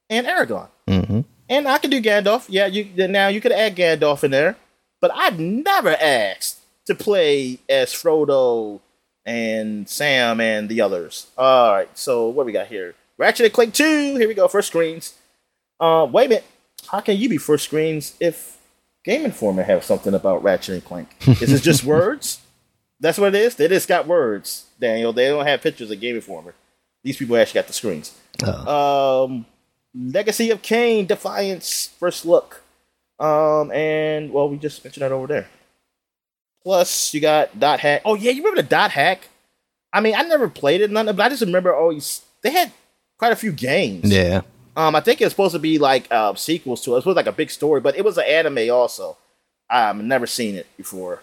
and 0.09 0.27
Aragorn. 0.27 0.69
hmm 0.86 1.20
And 1.49 1.66
I 1.66 1.79
could 1.79 1.91
do 1.91 2.03
Gandalf. 2.03 2.47
Yeah, 2.49 2.66
you 2.66 3.09
now 3.09 3.29
you 3.29 3.41
could 3.41 3.53
add 3.53 3.77
Gandalf 3.77 4.25
in 4.25 4.31
there. 4.31 4.57
But 5.01 5.12
I've 5.15 5.39
never 5.39 5.91
asked 5.91 6.59
to 6.87 6.95
play 6.95 7.61
as 7.69 7.93
Frodo 7.93 8.81
and 9.25 9.89
Sam 9.89 10.41
and 10.41 10.69
the 10.69 10.81
others. 10.81 11.29
All 11.37 11.73
right, 11.73 11.97
so 11.97 12.29
what 12.29 12.47
we 12.47 12.53
got 12.53 12.66
here? 12.66 12.95
Ratchet 13.19 13.47
and 13.47 13.53
Clank 13.53 13.75
2. 13.75 14.16
Here 14.16 14.29
we 14.29 14.35
go. 14.35 14.49
First 14.49 14.69
screens. 14.69 15.15
Uh, 15.79 16.07
wait 16.11 16.27
a 16.27 16.29
minute. 16.31 16.45
How 16.91 17.01
can 17.01 17.16
you 17.16 17.29
be 17.29 17.37
first 17.37 17.65
screens 17.65 18.16
if 18.20 18.59
Game 19.05 19.25
Informer 19.25 19.62
have 19.62 19.85
something 19.85 20.15
about 20.15 20.43
Ratchet 20.43 20.75
and 20.75 20.85
Clank? 20.85 21.09
Is 21.43 21.53
it 21.53 21.62
just 21.62 21.85
words? 21.85 22.41
That's 23.01 23.19
what 23.19 23.35
it 23.35 23.41
is. 23.41 23.55
They 23.55 23.69
just 23.69 23.89
got 23.89 24.07
words, 24.07 24.66
Daniel. 24.81 25.12
They 25.12 25.29
don't 25.29 25.47
have 25.47 25.62
pictures 25.62 25.91
of 25.91 26.01
Game 26.01 26.16
Informer. 26.16 26.55
These 27.05 27.16
people 27.16 27.37
actually 27.37 27.61
got 27.61 27.66
the 27.69 27.73
screens. 27.73 28.19
Oh. 28.43 29.25
Um, 29.25 29.47
Legacy 29.99 30.51
of 30.51 30.62
Kain, 30.62 31.07
Defiance, 31.07 31.91
First 31.99 32.25
Look. 32.25 32.62
Um, 33.19 33.73
and 33.73 34.33
well, 34.33 34.49
we 34.49 34.57
just 34.59 34.85
mentioned 34.85 35.03
that 35.03 35.12
over 35.12 35.27
there. 35.27 35.49
Plus, 36.62 37.12
you 37.15 37.20
got 37.20 37.59
Dot 37.59 37.81
Hack. 37.81 38.03
Oh 38.05 38.15
yeah, 38.15 38.31
you 38.31 38.43
remember 38.43 38.62
the 38.62 38.69
Dot 38.69 38.93
Hack? 38.93 39.29
I 39.93 40.01
mean, 40.01 40.15
I 40.15 40.23
never 40.23 40.49
played 40.49 40.81
it, 40.81 40.91
none, 40.91 41.07
but 41.07 41.20
I 41.20 41.29
just 41.29 41.43
remember 41.43 41.75
always 41.75 42.23
they 42.43 42.51
had 42.51 42.73
quite 43.16 43.33
a 43.33 43.37
few 43.37 43.53
games. 43.53 44.11
Yeah. 44.12 44.43
Um, 44.77 44.95
I 44.95 45.01
think 45.01 45.20
it 45.20 45.25
was 45.25 45.33
supposed 45.33 45.55
to 45.55 45.59
be 45.59 45.79
like 45.79 46.07
uh, 46.11 46.35
sequels 46.35 46.83
to 46.85 46.95
it. 46.95 46.99
It 46.99 47.07
was 47.07 47.16
like 47.16 47.27
a 47.27 47.33
big 47.33 47.51
story, 47.51 47.81
but 47.81 47.97
it 47.97 48.05
was 48.05 48.16
an 48.16 48.25
anime 48.25 48.70
also. 48.70 49.16
I've 49.69 49.97
never 49.97 50.27
seen 50.27 50.55
it 50.55 50.66
before, 50.77 51.20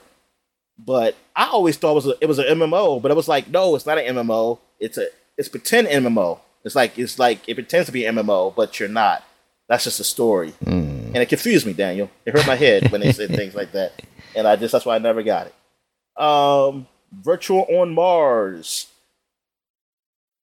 but 0.77 1.15
I 1.35 1.45
always 1.45 1.77
thought 1.77 1.91
it 1.91 1.95
was 1.95 2.07
a, 2.07 2.13
it 2.21 2.25
was 2.27 2.39
an 2.39 2.45
MMO. 2.59 3.01
But 3.01 3.11
it 3.11 3.15
was 3.15 3.27
like, 3.27 3.47
no, 3.47 3.75
it's 3.75 3.85
not 3.85 3.97
an 3.97 4.15
MMO. 4.15 4.59
It's 4.79 4.97
a 4.97 5.07
it's 5.37 5.47
pretend 5.47 5.87
MMO. 5.87 6.39
It's 6.65 6.75
like 6.75 6.99
it's 6.99 7.17
like 7.19 7.47
it 7.47 7.55
pretends 7.55 7.85
to 7.85 7.91
be 7.93 8.01
MMO, 8.01 8.53
but 8.55 8.79
you're 8.79 8.89
not. 8.89 9.23
That's 9.69 9.83
just 9.85 9.99
a 9.99 10.03
story, 10.03 10.53
Mm. 10.65 11.07
and 11.07 11.17
it 11.17 11.29
confused 11.29 11.65
me, 11.65 11.73
Daniel. 11.73 12.09
It 12.25 12.33
hurt 12.35 12.45
my 12.45 12.55
head 12.55 12.91
when 12.91 13.01
they 13.01 13.11
said 13.13 13.29
things 13.35 13.55
like 13.55 13.71
that, 13.71 14.01
and 14.35 14.47
I 14.47 14.55
just 14.57 14.71
that's 14.73 14.85
why 14.85 14.95
I 14.95 14.99
never 14.99 15.23
got 15.23 15.47
it. 15.47 16.21
Um, 16.21 16.87
Virtual 17.13 17.65
on 17.69 17.93
Mars. 17.93 18.87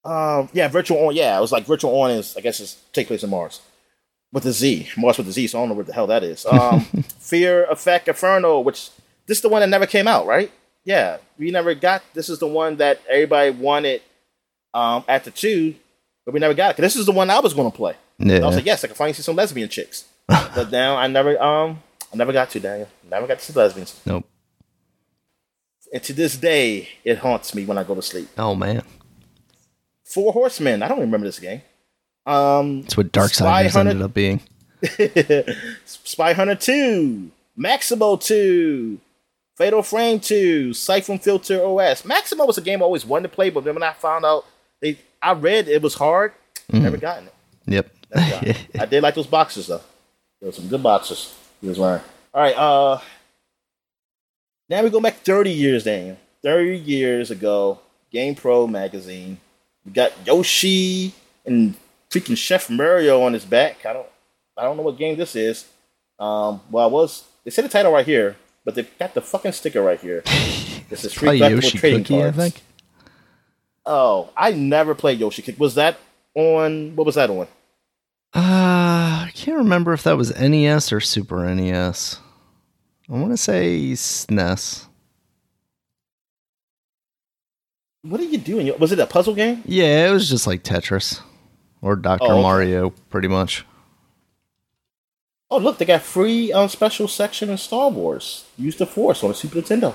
Um, 0.04 0.48
yeah, 0.52 0.68
virtual 0.68 1.06
on. 1.06 1.14
Yeah, 1.14 1.38
it 1.38 1.40
was 1.40 1.52
like 1.52 1.64
virtual 1.64 1.94
on 2.00 2.10
is 2.10 2.36
I 2.36 2.40
guess 2.40 2.58
it's 2.60 2.74
take 2.92 3.06
place 3.06 3.22
in 3.22 3.30
Mars 3.30 3.60
with 4.32 4.44
a 4.46 4.52
Z, 4.52 4.88
Mars 4.96 5.18
with 5.18 5.28
a 5.28 5.32
Z. 5.32 5.46
So 5.48 5.58
I 5.58 5.62
don't 5.62 5.68
know 5.70 5.74
what 5.76 5.86
the 5.86 5.92
hell 5.92 6.06
that 6.08 6.24
is. 6.24 6.44
Um, 6.50 6.80
Fear 7.20 7.64
Effect 7.66 8.08
Inferno, 8.08 8.58
which 8.60 8.90
this 9.26 9.38
is 9.38 9.42
the 9.42 9.48
one 9.48 9.60
that 9.60 9.68
never 9.68 9.86
came 9.86 10.08
out, 10.08 10.26
right? 10.26 10.50
Yeah, 10.84 11.18
we 11.38 11.50
never 11.52 11.74
got. 11.74 12.02
This 12.14 12.28
is 12.28 12.40
the 12.40 12.48
one 12.48 12.76
that 12.76 13.00
everybody 13.08 13.50
wanted 13.50 14.02
um, 14.74 15.04
at 15.06 15.22
the 15.24 15.30
two, 15.30 15.76
but 16.24 16.32
we 16.34 16.40
never 16.40 16.54
got 16.54 16.78
it. 16.78 16.82
this 16.82 16.96
is 16.96 17.06
the 17.06 17.12
one 17.12 17.30
I 17.30 17.40
was 17.40 17.54
going 17.54 17.70
to 17.70 17.76
play. 17.76 17.94
Yeah. 18.18 18.38
I 18.38 18.46
was 18.46 18.56
like, 18.56 18.66
yes, 18.66 18.84
I 18.84 18.86
can 18.88 18.96
finally 18.96 19.14
see 19.14 19.22
some 19.22 19.36
lesbian 19.36 19.68
chicks. 19.68 20.04
but 20.28 20.70
now 20.72 20.96
I 20.96 21.06
never, 21.06 21.40
um, 21.42 21.82
I 22.12 22.16
never 22.16 22.32
got 22.32 22.50
to 22.50 22.60
Daniel. 22.60 22.88
Never 23.10 23.26
got 23.26 23.38
to 23.38 23.44
see 23.44 23.52
lesbians. 23.52 24.00
Nope. 24.06 24.24
And 25.92 26.02
to 26.04 26.12
this 26.12 26.36
day, 26.36 26.88
it 27.04 27.18
haunts 27.18 27.54
me 27.54 27.64
when 27.66 27.76
I 27.76 27.84
go 27.84 27.94
to 27.94 28.02
sleep. 28.02 28.28
Oh 28.38 28.54
man. 28.54 28.82
Four 30.04 30.32
Horsemen. 30.32 30.82
I 30.82 30.88
don't 30.88 31.00
remember 31.00 31.26
this 31.26 31.38
game. 31.38 31.62
Um, 32.24 32.82
That's 32.82 32.96
what 32.96 33.12
Darksiders 33.12 33.34
Spy 33.34 33.68
Hunter- 33.68 33.90
ended 33.90 34.02
up 34.04 34.14
being. 34.14 34.40
Spy 35.84 36.32
Hunter 36.32 36.54
2, 36.54 37.30
Maximo 37.56 38.16
2, 38.16 38.98
Fatal 39.56 39.82
Frame 39.82 40.20
2, 40.20 40.72
Syphon 40.74 41.18
Filter 41.18 41.64
OS. 41.64 42.04
Maximo 42.04 42.44
was 42.46 42.58
a 42.58 42.62
game 42.62 42.80
I 42.82 42.84
always 42.84 43.04
wanted 43.06 43.28
to 43.28 43.34
play, 43.34 43.50
but 43.50 43.64
then 43.64 43.74
when 43.74 43.82
I 43.82 43.92
found 43.92 44.24
out 44.24 44.44
they 44.80 44.98
I 45.22 45.32
read 45.32 45.68
it 45.68 45.80
was 45.80 45.94
hard, 45.94 46.32
never 46.72 46.96
gotten 46.96 47.28
it. 47.28 47.34
Yep. 47.66 47.90
Gotten 48.12 48.48
it. 48.48 48.66
I 48.80 48.86
did 48.86 49.02
like 49.02 49.14
those 49.14 49.26
boxes 49.26 49.68
though. 49.68 49.80
There 50.40 50.48
were 50.48 50.52
some 50.52 50.68
good 50.68 50.82
boxes 50.82 51.34
he 51.60 51.68
was 51.68 51.78
wearing. 51.78 52.02
Alright, 52.34 52.56
uh 52.56 52.98
now 54.68 54.82
we 54.82 54.90
go 54.90 55.00
back 55.00 55.16
30 55.16 55.50
years, 55.50 55.84
Daniel. 55.84 56.16
30 56.42 56.76
years 56.78 57.30
ago, 57.30 57.78
Game 58.10 58.34
Pro 58.34 58.66
magazine. 58.66 59.38
We 59.84 59.92
got 59.92 60.12
Yoshi 60.26 61.12
and 61.44 61.74
freaking 62.10 62.36
Chef 62.36 62.68
Mario 62.68 63.22
on 63.22 63.32
his 63.32 63.44
back. 63.44 63.86
I 63.86 63.92
don't 63.92 64.08
I 64.56 64.62
don't 64.64 64.76
know 64.76 64.82
what 64.82 64.98
game 64.98 65.16
this 65.16 65.36
is. 65.36 65.66
Um 66.18 66.60
well 66.70 66.88
I 66.88 66.90
was 66.90 67.24
they 67.44 67.50
said 67.50 67.64
the 67.64 67.68
title 67.68 67.92
right 67.92 68.06
here, 68.06 68.36
but 68.64 68.74
they 68.74 68.82
got 68.98 69.14
the 69.14 69.20
fucking 69.20 69.52
sticker 69.52 69.82
right 69.82 70.00
here. 70.00 70.22
This 70.88 71.04
is 71.04 71.12
free 71.12 71.38
Yoshi 71.38 71.78
trading 71.78 72.04
Cookie, 72.04 72.22
I 72.22 72.30
think. 72.32 72.62
Oh, 73.84 74.30
I 74.36 74.52
never 74.52 74.94
played 74.94 75.18
Yoshi 75.18 75.42
Kick. 75.42 75.58
Was 75.58 75.74
that 75.74 75.98
on 76.34 76.94
what 76.96 77.06
was 77.06 77.16
that 77.16 77.30
on? 77.30 77.46
Uh, 78.34 79.26
I 79.26 79.30
can't 79.34 79.58
remember 79.58 79.92
if 79.92 80.04
that 80.04 80.16
was 80.16 80.38
NES 80.38 80.92
or 80.92 81.00
Super 81.00 81.52
NES. 81.54 82.18
I 83.10 83.12
want 83.12 83.32
to 83.32 83.36
say 83.36 83.92
SNES. 83.92 84.86
What 88.02 88.20
are 88.20 88.24
you 88.24 88.38
doing? 88.38 88.72
Was 88.78 88.92
it 88.92 88.98
a 88.98 89.06
puzzle 89.06 89.34
game? 89.34 89.62
Yeah, 89.64 90.08
it 90.08 90.12
was 90.12 90.28
just 90.28 90.46
like 90.46 90.62
Tetris 90.64 91.20
or 91.82 91.94
Dr. 91.94 92.24
Oh, 92.24 92.32
okay. 92.32 92.42
Mario, 92.42 92.90
pretty 93.10 93.28
much. 93.28 93.64
Oh, 95.50 95.58
look, 95.58 95.78
they 95.78 95.84
got 95.84 96.00
free 96.02 96.52
um, 96.52 96.68
special 96.68 97.06
section 97.06 97.50
in 97.50 97.58
Star 97.58 97.90
Wars. 97.90 98.46
Use 98.56 98.76
the 98.76 98.86
Force 98.86 99.22
on 99.22 99.28
the 99.30 99.34
Super 99.34 99.60
Nintendo. 99.60 99.94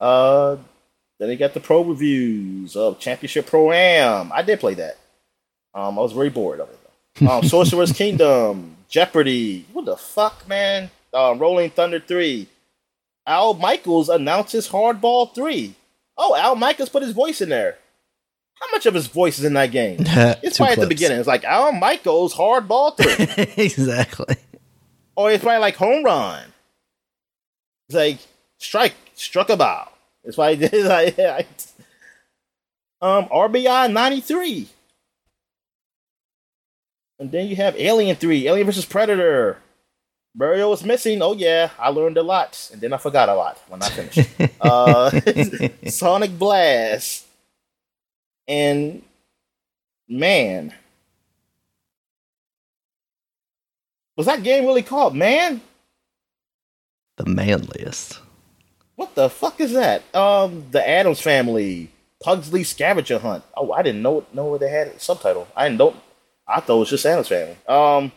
Uh, 0.00 0.56
then 1.18 1.28
they 1.28 1.36
got 1.36 1.54
the 1.54 1.60
pro 1.60 1.82
reviews 1.82 2.76
of 2.76 2.98
Championship 2.98 3.46
Pro 3.46 3.72
Am. 3.72 4.30
I 4.32 4.42
did 4.42 4.60
play 4.60 4.74
that. 4.74 4.98
Um, 5.74 5.98
I 5.98 6.02
was 6.02 6.12
very 6.12 6.30
bored 6.30 6.60
of 6.60 6.68
it. 6.68 6.78
Though. 7.14 7.30
Um, 7.30 7.42
Sorcerer's 7.48 7.92
Kingdom, 7.92 8.76
Jeopardy. 8.88 9.66
What 9.72 9.86
the 9.86 9.96
fuck, 9.96 10.46
man? 10.48 10.90
Uh, 11.12 11.34
Rolling 11.36 11.70
Thunder 11.70 12.00
Three. 12.00 12.48
Al 13.26 13.54
Michaels 13.54 14.08
announces 14.08 14.68
Hardball 14.68 15.34
Three. 15.34 15.74
Oh, 16.18 16.34
Al 16.36 16.56
Michaels 16.56 16.88
put 16.88 17.02
his 17.02 17.12
voice 17.12 17.40
in 17.40 17.48
there. 17.48 17.78
How 18.60 18.70
much 18.70 18.86
of 18.86 18.94
his 18.94 19.06
voice 19.06 19.38
is 19.38 19.44
in 19.44 19.52
that 19.54 19.70
game? 19.70 19.98
It's 20.42 20.56
probably 20.56 20.74
at 20.74 20.80
the 20.80 20.86
beginning. 20.86 21.18
It's 21.18 21.26
like 21.26 21.44
Al 21.44 21.72
Michaels 21.72 22.34
Hardball 22.34 22.96
Three. 22.96 23.52
exactly. 23.64 24.36
Or 25.14 25.30
it's 25.30 25.42
probably 25.42 25.60
like 25.60 25.76
home 25.76 26.04
run. 26.04 26.42
It's 27.88 27.96
like 27.96 28.18
strike, 28.58 28.94
struck 29.14 29.48
a 29.50 29.56
ball. 29.56 29.92
It's 30.26 30.36
why 30.36 30.50
it's 30.50 30.74
like 30.74 31.16
yeah, 31.16 31.40
I- 31.40 31.46
um 33.00 33.26
RBI 33.28 33.92
ninety 33.92 34.20
three. 34.20 34.68
And 37.18 37.30
then 37.32 37.46
you 37.46 37.56
have 37.56 37.74
Alien 37.78 38.16
three, 38.16 38.46
Alien 38.46 38.66
versus 38.66 38.84
Predator. 38.84 39.58
Mario 40.34 40.68
was 40.68 40.84
missing. 40.84 41.22
Oh 41.22 41.32
yeah, 41.32 41.70
I 41.78 41.88
learned 41.88 42.18
a 42.18 42.22
lot, 42.22 42.68
and 42.72 42.80
then 42.80 42.92
I 42.92 42.98
forgot 42.98 43.30
a 43.30 43.34
lot 43.34 43.58
when 43.68 43.82
I 43.82 43.88
finished. 43.88 44.28
uh, 44.60 45.10
Sonic 45.88 46.38
Blast, 46.38 47.24
and 48.46 49.02
man, 50.08 50.74
was 54.16 54.26
that 54.26 54.42
game 54.42 54.66
really 54.66 54.82
called 54.82 55.14
Man? 55.16 55.62
The 57.16 57.24
manliest. 57.24 58.18
What 58.96 59.14
the 59.14 59.28
fuck 59.28 59.60
is 59.60 59.72
that? 59.72 60.02
Um, 60.14 60.64
the 60.70 60.86
Addams 60.86 61.20
Family, 61.20 61.90
Pugsley 62.22 62.64
Scavenger 62.64 63.18
Hunt. 63.18 63.44
Oh, 63.56 63.72
I 63.72 63.82
didn't 63.82 64.02
know 64.02 64.24
know 64.32 64.46
where 64.46 64.58
they 64.58 64.70
had 64.70 64.88
a 64.88 64.98
subtitle. 64.98 65.46
I 65.54 65.68
don't. 65.68 65.96
I 66.48 66.60
thought 66.60 66.76
it 66.76 66.80
was 66.80 66.90
just 66.90 67.06
Addams 67.06 67.28
Family. 67.28 67.56
Um, 67.68 68.12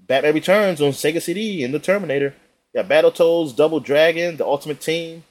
Batman 0.00 0.34
Returns 0.34 0.80
on 0.82 0.90
Sega 0.90 1.22
CD 1.22 1.62
and 1.62 1.72
the 1.72 1.78
Terminator. 1.78 2.34
Yeah, 2.74 2.82
Battletoads, 2.82 3.54
Double 3.54 3.80
Dragon, 3.80 4.36
the 4.36 4.44
Ultimate 4.44 4.80
Team. 4.80 5.24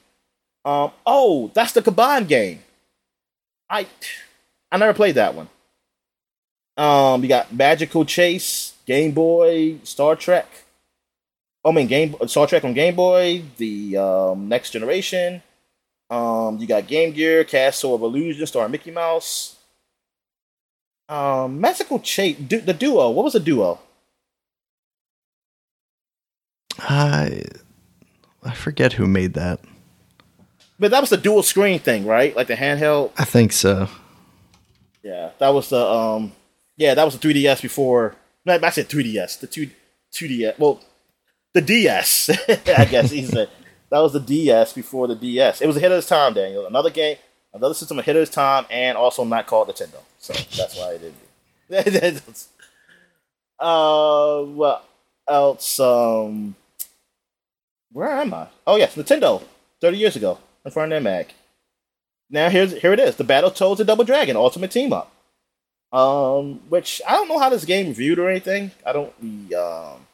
Um, 0.64 0.90
oh, 1.06 1.50
that's 1.54 1.72
the 1.72 1.82
Kaban 1.82 2.28
game. 2.28 2.60
I 3.68 3.86
I 4.72 4.78
never 4.78 4.94
played 4.94 5.16
that 5.16 5.34
one. 5.34 5.48
Um, 6.76 7.22
you 7.22 7.28
got 7.28 7.52
Magical 7.52 8.04
Chase, 8.06 8.74
Game 8.86 9.12
Boy, 9.12 9.78
Star 9.84 10.16
Trek. 10.16 10.46
I 11.64 11.72
mean, 11.72 11.86
Game 11.86 12.14
Star 12.26 12.46
Trek 12.46 12.64
on 12.64 12.72
Game 12.72 12.96
Boy, 12.96 13.42
the 13.58 13.96
um, 13.96 14.48
Next 14.48 14.70
Generation. 14.70 15.42
Um, 16.08 16.58
you 16.58 16.66
got 16.66 16.86
Game 16.86 17.12
Gear, 17.12 17.44
Castle 17.44 17.94
of 17.94 18.02
Illusion, 18.02 18.46
Star 18.46 18.68
Mickey 18.68 18.90
Mouse. 18.90 19.56
Um, 21.08 21.60
Magical 21.60 21.98
Chase, 22.00 22.36
du- 22.36 22.60
the 22.60 22.72
duo. 22.72 23.10
What 23.10 23.24
was 23.24 23.32
the 23.34 23.40
duo? 23.40 23.78
I 26.78 27.42
I 28.42 28.54
forget 28.54 28.94
who 28.94 29.06
made 29.06 29.34
that. 29.34 29.60
But 30.78 30.90
that 30.92 31.00
was 31.00 31.10
the 31.10 31.16
dual 31.18 31.42
screen 31.42 31.78
thing, 31.78 32.06
right? 32.06 32.34
Like 32.34 32.46
the 32.46 32.54
handheld. 32.54 33.12
I 33.18 33.24
think 33.24 33.52
so. 33.52 33.88
Yeah, 35.02 35.30
that 35.38 35.50
was 35.50 35.68
the 35.68 35.84
um. 35.84 36.32
Yeah, 36.76 36.94
that 36.94 37.04
was 37.04 37.18
the 37.18 37.28
3DS 37.28 37.60
before. 37.60 38.16
No, 38.46 38.58
I 38.62 38.70
said 38.70 38.88
3DS. 38.88 39.40
The 39.40 39.46
two 39.46 39.70
2DS. 40.14 40.58
Well, 40.58 40.80
the 41.52 41.60
DS. 41.60 42.30
I 42.48 42.84
guess 42.84 43.10
he 43.10 43.24
said 43.24 43.48
that 43.90 43.98
was 44.00 44.12
the 44.12 44.20
DS 44.20 44.72
before 44.72 45.08
the 45.08 45.14
DS. 45.14 45.60
It 45.60 45.66
was 45.66 45.76
ahead 45.76 45.92
of 45.92 45.98
its 45.98 46.08
time, 46.08 46.34
Daniel. 46.34 46.66
Another 46.66 46.90
game, 46.90 47.16
another 47.52 47.74
system 47.74 47.98
ahead 47.98 48.16
of 48.16 48.22
its 48.22 48.30
time, 48.30 48.66
and 48.70 48.96
also 48.96 49.24
not 49.24 49.46
called 49.46 49.68
Nintendo. 49.68 50.00
So 50.18 50.32
that's 50.56 50.76
why 50.76 50.92
I 50.92 50.98
didn't. 50.98 52.46
uh, 53.58 54.42
what 54.42 54.84
else? 55.28 55.80
Um, 55.80 56.54
where 57.92 58.10
am 58.10 58.34
I? 58.34 58.46
Oh 58.66 58.76
yes, 58.76 58.96
Nintendo. 58.96 59.42
Thirty 59.80 59.98
years 59.98 60.16
ago, 60.16 60.38
in 60.64 60.70
front 60.70 60.92
of 60.92 61.02
their 61.02 61.12
Mac. 61.12 61.34
Now 62.28 62.48
here's 62.48 62.72
here 62.80 62.92
it 62.92 63.00
is: 63.00 63.16
the 63.16 63.24
Battletoads 63.24 63.78
and 63.78 63.86
Double 63.86 64.04
Dragon 64.04 64.36
Ultimate 64.36 64.70
Team 64.70 64.92
Up. 64.92 65.12
Um, 65.92 66.60
which 66.68 67.02
I 67.08 67.12
don't 67.12 67.26
know 67.26 67.40
how 67.40 67.48
this 67.48 67.64
game 67.64 67.88
reviewed 67.88 68.20
or 68.20 68.30
anything. 68.30 68.70
I 68.86 68.92
don't 68.92 69.12
um 69.54 70.06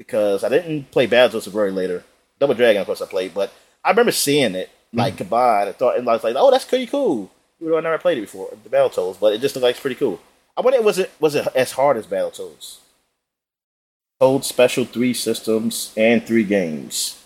because 0.00 0.42
I 0.42 0.48
didn't 0.48 0.90
play 0.90 1.06
Battletoads 1.06 1.52
very 1.52 1.70
later. 1.70 2.02
Double 2.38 2.54
Dragon, 2.54 2.80
of 2.80 2.86
course, 2.86 3.02
I 3.02 3.06
played, 3.06 3.34
but 3.34 3.52
I 3.84 3.90
remember 3.90 4.12
seeing 4.12 4.54
it 4.54 4.70
like 4.94 5.14
mm. 5.14 5.18
combined 5.18 5.68
I 5.68 5.72
thought 5.72 5.98
and 5.98 6.08
I 6.08 6.14
was 6.14 6.24
like, 6.24 6.36
oh, 6.38 6.50
that's 6.50 6.64
pretty 6.64 6.86
cool. 6.86 7.30
Even 7.60 7.72
though 7.72 7.78
I 7.78 7.82
never 7.82 7.98
played 7.98 8.16
it 8.16 8.22
before, 8.22 8.48
the 8.64 8.70
Battletoads, 8.70 9.20
but 9.20 9.34
it 9.34 9.42
just 9.42 9.54
looked 9.54 9.64
like 9.64 9.74
it's 9.74 9.80
pretty 9.80 9.96
cool. 9.96 10.18
I 10.56 10.62
wonder 10.62 10.80
was 10.80 10.98
it 10.98 11.10
was 11.20 11.34
it 11.34 11.48
as 11.54 11.72
hard 11.72 11.98
as 11.98 12.06
Battletoads? 12.06 12.78
Toad 14.18 14.42
special 14.46 14.86
three 14.86 15.12
systems 15.12 15.92
and 15.98 16.26
three 16.26 16.44
games. 16.44 17.22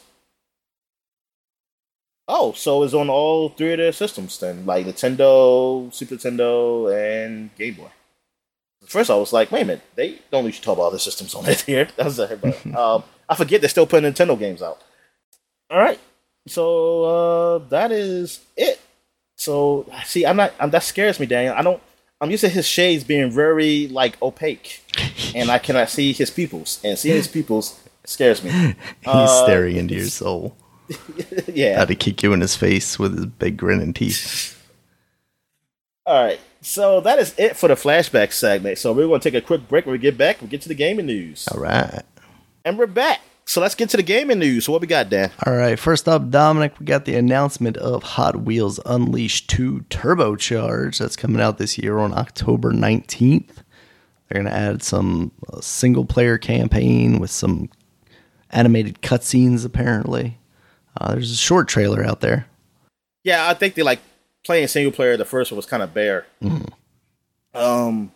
Oh, 2.26 2.50
so 2.54 2.82
it's 2.82 2.94
on 2.94 3.08
all 3.08 3.50
three 3.50 3.74
of 3.74 3.78
their 3.78 3.92
systems 3.92 4.36
then, 4.40 4.66
like 4.66 4.84
Nintendo, 4.84 5.94
Super 5.94 6.16
Nintendo, 6.16 6.90
and 6.92 7.54
Game 7.54 7.74
Boy. 7.74 7.90
First, 8.86 9.10
I 9.10 9.16
was 9.16 9.32
like, 9.32 9.50
wait 9.50 9.62
a 9.62 9.64
minute, 9.64 9.82
they 9.94 10.18
don't 10.30 10.44
usually 10.44 10.62
talk 10.64 10.76
about 10.76 10.88
other 10.88 10.98
systems 10.98 11.34
on 11.34 11.46
it 11.46 11.60
here. 11.62 11.88
That's 11.96 12.18
a, 12.18 12.36
but, 12.36 12.74
um, 12.74 13.02
I 13.28 13.34
forget 13.34 13.60
they're 13.60 13.70
still 13.70 13.86
putting 13.86 14.10
Nintendo 14.12 14.38
games 14.38 14.62
out. 14.62 14.80
All 15.70 15.78
right, 15.78 15.98
so 16.46 17.04
uh, 17.04 17.58
that 17.70 17.90
is 17.92 18.40
it. 18.56 18.80
So 19.36 19.86
see, 20.04 20.24
I'm 20.26 20.36
not. 20.36 20.52
I'm, 20.60 20.70
that 20.70 20.82
scares 20.82 21.18
me, 21.18 21.26
Daniel. 21.26 21.54
I 21.54 21.62
don't. 21.62 21.82
I'm 22.20 22.30
used 22.30 22.42
to 22.42 22.48
his 22.48 22.66
shades 22.66 23.02
being 23.04 23.30
very 23.30 23.88
like 23.88 24.20
opaque, 24.22 24.82
and 25.34 25.50
I 25.50 25.58
cannot 25.58 25.88
see 25.88 26.12
his 26.12 26.30
pupils. 26.30 26.80
And 26.84 26.98
seeing 26.98 27.16
his 27.16 27.28
pupils 27.28 27.80
scares 28.04 28.44
me. 28.44 28.50
He's 29.00 29.06
Uh, 29.06 29.44
staring 29.44 29.76
into 29.76 29.94
your 29.94 30.06
soul. 30.06 30.56
yeah. 31.48 31.78
Had 31.78 31.88
to 31.88 31.94
kick 31.94 32.22
you 32.22 32.32
in 32.34 32.40
his 32.42 32.54
face 32.56 32.98
with 32.98 33.16
his 33.16 33.26
big 33.26 33.56
grinning 33.56 33.94
teeth. 33.94 34.50
All 36.06 36.22
right. 36.22 36.40
So 36.64 37.00
that 37.02 37.18
is 37.18 37.34
it 37.36 37.56
for 37.56 37.68
the 37.68 37.74
flashback 37.74 38.32
segment. 38.32 38.78
So 38.78 38.92
we're 38.92 39.06
going 39.06 39.20
to 39.20 39.30
take 39.30 39.40
a 39.40 39.46
quick 39.46 39.68
break. 39.68 39.84
When 39.84 39.92
we 39.92 39.98
get 39.98 40.16
back, 40.16 40.40
we'll 40.40 40.48
get 40.48 40.62
to 40.62 40.68
the 40.68 40.74
gaming 40.74 41.04
news. 41.04 41.46
All 41.48 41.60
right. 41.60 42.02
And 42.64 42.78
we're 42.78 42.86
back. 42.86 43.20
So 43.44 43.60
let's 43.60 43.74
get 43.74 43.90
to 43.90 43.98
the 43.98 44.02
gaming 44.02 44.38
news. 44.38 44.64
So 44.64 44.72
what 44.72 44.80
we 44.80 44.86
got, 44.86 45.10
Dan? 45.10 45.30
All 45.46 45.54
right. 45.54 45.78
First 45.78 46.08
up, 46.08 46.30
Dominic, 46.30 46.80
we 46.80 46.86
got 46.86 47.04
the 47.04 47.16
announcement 47.16 47.76
of 47.76 48.02
Hot 48.02 48.36
Wheels 48.36 48.80
Unleashed 48.86 49.50
2 49.50 49.84
Turbocharged. 49.90 50.98
That's 50.98 51.16
coming 51.16 51.42
out 51.42 51.58
this 51.58 51.76
year 51.76 51.98
on 51.98 52.14
October 52.14 52.72
19th. 52.72 53.56
They're 54.28 54.42
going 54.42 54.46
to 54.46 54.58
add 54.58 54.82
some 54.82 55.32
uh, 55.52 55.60
single 55.60 56.06
player 56.06 56.38
campaign 56.38 57.18
with 57.18 57.30
some 57.30 57.68
animated 58.48 59.02
cutscenes, 59.02 59.66
apparently. 59.66 60.38
Uh, 60.98 61.12
there's 61.12 61.30
a 61.30 61.36
short 61.36 61.68
trailer 61.68 62.02
out 62.02 62.22
there. 62.22 62.46
Yeah, 63.22 63.46
I 63.46 63.52
think 63.52 63.74
they 63.74 63.82
like 63.82 64.00
playing 64.44 64.68
single 64.68 64.92
player. 64.92 65.16
The 65.16 65.24
first 65.24 65.50
one 65.50 65.56
was 65.56 65.66
kind 65.66 65.82
of 65.82 65.92
bare. 65.94 66.26
Um, 67.54 68.12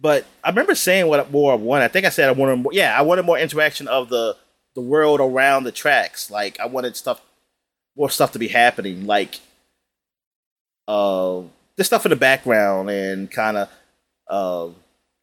but 0.00 0.24
I 0.44 0.50
remember 0.50 0.74
saying 0.74 1.06
what 1.08 1.30
more 1.30 1.52
I 1.52 1.56
wanted. 1.56 1.84
I 1.84 1.88
think 1.88 2.06
I 2.06 2.10
said 2.10 2.28
I 2.28 2.32
wanted 2.32 2.56
more. 2.56 2.72
Yeah, 2.72 2.96
I 2.98 3.02
wanted 3.02 3.24
more 3.24 3.38
interaction 3.38 3.88
of 3.88 4.08
the 4.08 4.36
the 4.74 4.80
world 4.80 5.20
around 5.20 5.64
the 5.64 5.72
tracks. 5.72 6.30
Like 6.30 6.58
I 6.60 6.66
wanted 6.66 6.96
stuff, 6.96 7.20
more 7.96 8.10
stuff 8.10 8.32
to 8.32 8.38
be 8.38 8.48
happening. 8.48 9.06
Like, 9.06 9.40
uh, 10.86 11.42
the 11.76 11.84
stuff 11.84 12.04
in 12.06 12.10
the 12.10 12.16
background 12.16 12.90
and 12.90 13.30
kind 13.30 13.56
of, 13.56 13.68
uh, 14.28 14.68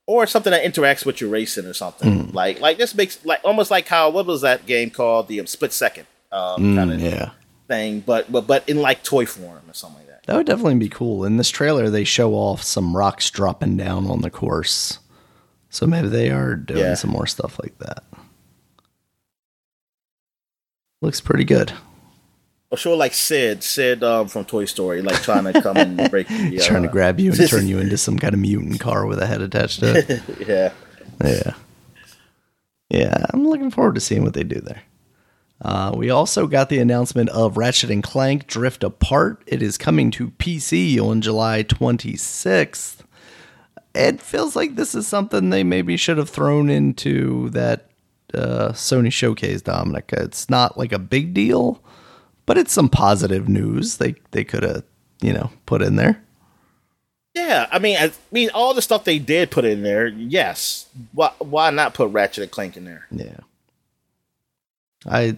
or 0.08 0.28
something 0.28 0.52
that 0.52 0.64
interacts 0.64 1.06
with 1.06 1.20
your 1.22 1.30
racing 1.30 1.66
or 1.66 1.74
something. 1.74 2.32
Like, 2.32 2.60
like 2.60 2.78
this 2.78 2.94
makes 2.96 3.24
like 3.26 3.42
almost 3.44 3.72
like 3.72 3.88
how 3.88 4.10
what 4.10 4.26
was 4.26 4.42
that 4.42 4.66
game 4.66 4.90
called? 4.90 5.28
The 5.28 5.40
um, 5.40 5.48
Split 5.48 5.74
Second 5.74 6.06
um, 6.32 6.62
Mm, 6.62 6.76
kind 6.76 6.92
of 6.94 7.02
yeah. 7.02 7.32
thing, 7.68 8.02
but 8.02 8.32
but 8.32 8.46
but 8.48 8.68
in 8.70 8.78
like 8.82 9.04
toy 9.04 9.26
form 9.26 9.62
or 9.68 9.74
something 9.74 10.05
that. 10.26 10.36
Would 10.36 10.46
definitely 10.48 10.76
be 10.76 10.90
cool. 10.90 11.24
In 11.26 11.38
this 11.38 11.50
trailer, 11.50 11.90
they 11.90 12.04
show 12.04 12.34
off 12.34 12.62
some 12.64 12.96
rocks 12.96 13.30
dropping 13.30 13.78
down 13.78 14.08
on 14.08 14.22
the 14.22 14.30
course. 14.30 15.00
So 15.70 15.86
maybe 15.86 16.08
they 16.08 16.30
are 16.32 16.56
doing 16.56 16.80
Yeah. 16.80 16.94
some 16.96 17.10
more 17.12 17.28
stuff 17.28 17.60
like 17.62 17.78
that. 17.80 18.04
Looks 21.02 21.22
pretty 21.22 21.44
good. 21.44 21.74
I'm 22.72 22.78
sure 22.78 22.96
like 22.98 23.14
Sid, 23.14 23.64
Sid 23.64 24.04
um, 24.04 24.28
from 24.28 24.44
Toy 24.46 24.66
Story, 24.66 25.02
like 25.02 25.22
trying 25.22 25.44
to 25.52 25.62
come 25.62 25.78
and 25.78 25.98
break 26.12 26.28
the, 26.28 26.58
trying 26.66 26.84
to 26.84 26.90
uh, 26.90 26.92
grab 26.92 27.20
you 27.20 27.32
and 27.32 27.48
turn 27.50 27.68
you 27.68 27.80
into 27.80 27.98
some 27.98 28.18
kind 28.18 28.34
of 28.34 28.40
mutant 28.40 28.80
car 28.80 29.06
with 29.06 29.20
a 29.20 29.28
head 29.28 29.42
attached 29.42 29.80
to 29.82 29.96
it. 29.98 30.22
yeah. 30.48 30.72
Yeah. 31.24 31.54
Yeah, 32.90 33.26
I'm 33.32 33.48
looking 33.48 33.72
forward 33.72 33.96
to 33.96 34.02
seeing 34.02 34.24
what 34.24 34.34
they 34.34 34.44
do 34.44 34.60
there. 34.62 34.82
Uh, 35.62 35.94
we 35.96 36.10
also 36.10 36.48
got 36.48 36.70
the 36.70 36.80
announcement 36.80 37.30
of 37.30 37.58
Ratchet 37.58 37.90
and 37.90 38.04
Clank 38.04 38.54
Rift 38.56 38.84
Apart. 38.84 39.42
It 39.48 39.62
is 39.62 39.78
coming 39.78 40.12
to 40.12 40.32
PC 40.32 41.00
on 41.00 41.22
July 41.22 41.64
26th. 41.64 42.98
It 43.94 44.22
feels 44.22 44.56
like 44.56 44.76
this 44.76 44.94
is 44.94 45.08
something 45.08 45.50
they 45.50 45.64
maybe 45.64 45.96
should 45.96 46.18
have 46.18 46.30
thrown 46.30 46.70
into 46.70 47.50
that 47.52 47.90
uh, 48.34 48.74
Sony 48.74 49.12
showcase, 49.12 49.62
Dominic. 49.62 50.10
It's 50.12 50.50
not 50.50 50.78
like 50.78 50.92
a 50.92 51.00
big 51.00 51.34
deal, 51.34 51.82
but 52.46 52.58
it's 52.58 52.74
some 52.74 52.90
positive 52.90 53.48
news 53.48 53.98
they 53.98 54.16
they 54.32 54.44
could 54.44 54.64
have 54.64 54.84
you 55.22 55.32
know 55.32 55.52
put 55.66 55.82
in 55.82 55.96
there. 55.96 56.22
Yeah, 57.34 57.68
I 57.70 57.80
mean, 57.80 57.98
I 57.98 58.12
mean, 58.32 58.50
all 58.54 58.74
the 58.74 58.82
stuff 58.82 59.04
they 59.04 59.20
did 59.20 59.52
put 59.52 59.66
in 59.66 59.84
there. 59.84 60.08
Yes, 60.08 60.88
why 61.14 61.32
why 61.40 61.70
not 61.70 61.94
put 61.94 62.12
Ratchet 62.12 62.44
and 62.44 62.52
Clank 62.52 62.76
in 62.76 62.86
there? 62.86 63.08
Yeah. 63.12 63.40
I 65.08 65.38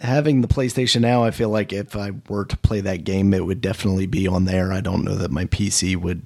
having 0.00 0.40
the 0.40 0.48
PlayStation 0.48 1.00
now, 1.00 1.22
I 1.22 1.30
feel 1.30 1.48
like 1.48 1.72
if 1.72 1.94
I 1.96 2.10
were 2.28 2.44
to 2.46 2.56
play 2.58 2.80
that 2.80 3.04
game, 3.04 3.32
it 3.34 3.44
would 3.44 3.60
definitely 3.60 4.06
be 4.06 4.26
on 4.26 4.44
there. 4.46 4.72
I 4.72 4.80
don't 4.80 5.04
know 5.04 5.14
that 5.14 5.30
my 5.30 5.44
PC 5.46 5.96
would, 5.96 6.22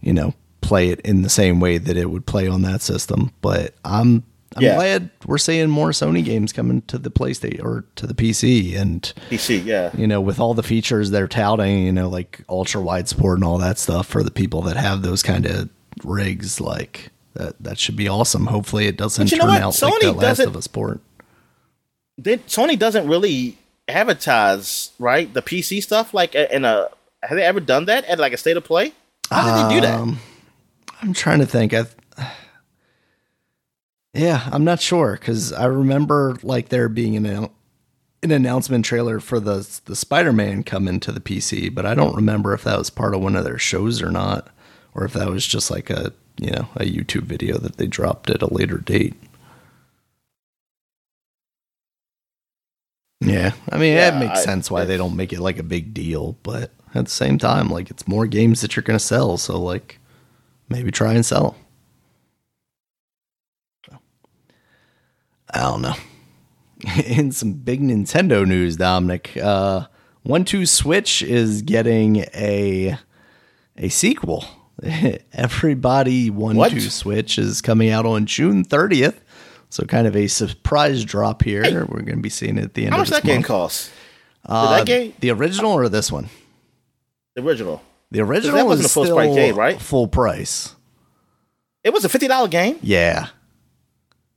you 0.00 0.12
know, 0.12 0.34
play 0.60 0.90
it 0.90 1.00
in 1.00 1.22
the 1.22 1.30
same 1.30 1.60
way 1.60 1.78
that 1.78 1.96
it 1.96 2.10
would 2.10 2.26
play 2.26 2.46
on 2.46 2.62
that 2.62 2.82
system. 2.82 3.32
But 3.40 3.74
I'm 3.84 4.24
I'm 4.56 4.64
Yeah. 4.64 4.74
glad 4.74 5.10
we're 5.26 5.38
seeing 5.38 5.70
more 5.70 5.90
Sony 5.90 6.24
games 6.24 6.52
coming 6.52 6.82
to 6.88 6.98
the 6.98 7.08
PlayStation 7.10 7.62
or 7.62 7.84
to 7.94 8.04
the 8.04 8.14
PC 8.14 8.74
and 8.76 9.12
PC, 9.30 9.64
yeah, 9.64 9.90
you 9.96 10.08
know, 10.08 10.20
with 10.20 10.40
all 10.40 10.54
the 10.54 10.64
features 10.64 11.10
they're 11.12 11.28
touting, 11.28 11.84
you 11.84 11.92
know, 11.92 12.08
like 12.08 12.42
ultra 12.48 12.80
wide 12.82 13.08
support 13.08 13.38
and 13.38 13.44
all 13.44 13.58
that 13.58 13.78
stuff 13.78 14.08
for 14.08 14.24
the 14.24 14.30
people 14.32 14.60
that 14.62 14.76
have 14.76 15.02
those 15.02 15.22
kind 15.22 15.46
of 15.46 15.68
rigs, 16.02 16.60
like 16.60 17.10
that 17.34 17.54
that 17.62 17.78
should 17.78 17.94
be 17.94 18.08
awesome. 18.08 18.46
Hopefully 18.46 18.86
it 18.88 18.96
doesn't 18.96 19.28
turn 19.28 19.40
out 19.42 19.80
like 19.80 19.92
Sony 19.92 20.00
the 20.00 20.12
Last 20.12 20.38
doesn't- 20.38 20.48
of 20.48 20.56
Us 20.56 20.66
port. 20.66 21.00
They, 22.22 22.38
Sony 22.38 22.78
doesn't 22.78 23.08
really 23.08 23.58
advertise 23.88 24.90
right 24.98 25.32
the 25.32 25.42
PC 25.42 25.82
stuff 25.82 26.12
like 26.14 26.34
in 26.34 26.64
a. 26.64 26.88
Have 27.22 27.36
they 27.36 27.44
ever 27.44 27.60
done 27.60 27.84
that 27.84 28.04
at 28.06 28.18
like 28.18 28.32
a 28.32 28.36
state 28.36 28.56
of 28.56 28.64
play? 28.64 28.92
How 29.30 29.68
did 29.68 29.70
they 29.70 29.74
do 29.74 29.86
that? 29.86 30.00
Um, 30.00 30.18
I'm 31.02 31.12
trying 31.12 31.38
to 31.40 31.46
think. 31.46 31.74
I, 31.74 31.84
yeah, 34.14 34.48
I'm 34.50 34.64
not 34.64 34.80
sure 34.80 35.12
because 35.12 35.52
I 35.52 35.66
remember 35.66 36.36
like 36.42 36.68
there 36.68 36.88
being 36.88 37.16
an 37.16 37.48
an 38.22 38.30
announcement 38.30 38.84
trailer 38.84 39.20
for 39.20 39.40
the 39.40 39.80
the 39.84 39.96
Spider-Man 39.96 40.62
coming 40.64 41.00
to 41.00 41.12
the 41.12 41.20
PC, 41.20 41.72
but 41.74 41.86
I 41.86 41.94
don't 41.94 42.16
remember 42.16 42.52
if 42.52 42.64
that 42.64 42.78
was 42.78 42.90
part 42.90 43.14
of 43.14 43.22
one 43.22 43.36
of 43.36 43.44
their 43.44 43.58
shows 43.58 44.02
or 44.02 44.10
not, 44.10 44.48
or 44.94 45.04
if 45.04 45.12
that 45.12 45.28
was 45.28 45.46
just 45.46 45.70
like 45.70 45.90
a 45.90 46.12
you 46.38 46.50
know 46.50 46.68
a 46.76 46.84
YouTube 46.84 47.22
video 47.22 47.58
that 47.58 47.76
they 47.76 47.86
dropped 47.86 48.30
at 48.30 48.42
a 48.42 48.52
later 48.52 48.78
date. 48.78 49.14
Yeah, 53.20 53.52
I 53.70 53.76
mean 53.78 53.92
Yeah, 53.94 54.16
it 54.16 54.20
makes 54.20 54.40
I- 54.40 54.44
sense 54.44 54.70
why 54.70 54.84
they 54.84 54.96
don't 54.96 55.16
make 55.16 55.32
it 55.32 55.40
like 55.40 55.58
a 55.58 55.62
big 55.62 55.92
deal, 55.92 56.38
but 56.42 56.72
at 56.94 57.04
the 57.04 57.10
same 57.10 57.38
time, 57.38 57.68
like 57.68 57.90
it's 57.90 58.08
more 58.08 58.26
games 58.26 58.60
that 58.62 58.74
you're 58.76 58.82
gonna 58.82 58.98
sell, 58.98 59.36
so 59.36 59.60
like 59.60 59.98
maybe 60.68 60.90
try 60.90 61.12
and 61.12 61.24
sell. 61.26 61.56
So, 63.86 63.98
I 65.52 65.60
don't 65.60 65.82
know. 65.82 65.94
In 67.06 67.30
some 67.32 67.52
big 67.52 67.80
Nintendo 67.82 68.46
news, 68.46 68.76
Dominic, 68.76 69.36
uh, 69.36 69.86
One 70.22 70.44
Two 70.44 70.64
Switch 70.64 71.22
is 71.22 71.60
getting 71.62 72.24
a 72.34 72.96
a 73.76 73.88
sequel. 73.90 74.44
Everybody 75.34 76.30
One 76.30 76.56
What? 76.56 76.72
Two 76.72 76.80
Switch 76.80 77.38
is 77.38 77.60
coming 77.60 77.90
out 77.90 78.06
on 78.06 78.24
June 78.24 78.64
30th. 78.64 79.16
So 79.70 79.84
kind 79.84 80.06
of 80.06 80.14
a 80.16 80.26
surprise 80.26 81.04
drop 81.04 81.42
here. 81.42 81.62
Hey. 81.62 81.72
We're 81.74 81.84
going 81.86 82.06
to 82.06 82.16
be 82.16 82.28
seeing 82.28 82.58
it 82.58 82.64
at 82.64 82.74
the 82.74 82.84
end 82.86 82.94
How 82.94 83.00
of 83.00 83.08
much 83.08 83.10
that 83.10 83.24
game 83.24 83.36
month. 83.36 83.46
cost? 83.46 83.90
Uh, 84.44 84.76
that 84.78 84.86
game- 84.86 85.14
the 85.20 85.30
original 85.30 85.72
or 85.72 85.88
this 85.88 86.10
one? 86.12 86.28
The 87.36 87.42
original. 87.42 87.82
The 88.10 88.20
original 88.20 88.66
wasn't 88.66 88.68
was 88.84 88.86
a 88.86 88.88
full 88.88 89.14
price 89.14 89.34
game, 89.34 89.54
right? 89.54 89.80
Full 89.80 90.08
price. 90.08 90.74
It 91.84 91.92
was 91.92 92.04
a 92.04 92.08
fifty 92.08 92.26
dollar 92.26 92.48
game, 92.48 92.76
Yeah, 92.82 93.28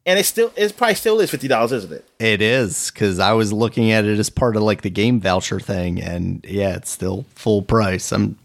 and 0.06 0.20
it 0.20 0.26
still 0.26 0.54
it's 0.56 0.72
probably 0.72 0.94
still 0.96 1.20
is 1.20 1.32
fifty 1.32 1.48
dollars, 1.48 1.72
isn't 1.72 1.92
it? 1.92 2.08
it 2.20 2.42
is 2.42 2.92
because 2.92 3.20
I 3.20 3.34
was 3.34 3.52
looking 3.52 3.92
at 3.92 4.06
it 4.06 4.20
as 4.20 4.30
part 4.30 4.56
of 4.56 4.62
like 4.64 4.82
the 4.84 4.90
game 4.92 5.20
voucher 5.20 5.60
thing, 5.60 6.00
and 6.02 6.46
yeah, 6.48 6.76
it's 6.76 6.92
still 6.92 7.26
full 7.36 7.64
price. 7.64 8.12
I'm, 8.12 8.38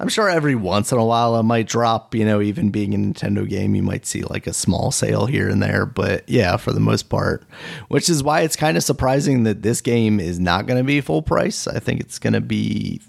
I'm 0.00 0.08
sure 0.08 0.28
every 0.28 0.54
once 0.54 0.92
in 0.92 0.98
a 0.98 1.04
while 1.04 1.36
it 1.36 1.42
might 1.42 1.66
drop. 1.66 2.14
You 2.14 2.24
know, 2.24 2.40
even 2.40 2.70
being 2.70 2.94
a 2.94 2.98
Nintendo 2.98 3.48
game, 3.48 3.74
you 3.74 3.82
might 3.82 4.06
see 4.06 4.22
like 4.22 4.46
a 4.46 4.52
small 4.52 4.90
sale 4.92 5.26
here 5.26 5.48
and 5.48 5.62
there, 5.62 5.86
but 5.86 6.28
yeah, 6.28 6.56
for 6.56 6.72
the 6.72 6.80
most 6.80 7.08
part, 7.08 7.44
which 7.88 8.08
is 8.08 8.22
why 8.22 8.42
it's 8.42 8.56
kind 8.56 8.76
of 8.76 8.84
surprising 8.84 9.42
that 9.42 9.62
this 9.62 9.80
game 9.80 10.20
is 10.20 10.38
not 10.38 10.66
going 10.66 10.78
to 10.78 10.84
be 10.84 11.00
full 11.00 11.22
price. 11.22 11.66
I 11.66 11.80
think 11.80 12.00
it's 12.00 12.18
going 12.18 12.34
to 12.34 12.40
be 12.40 13.00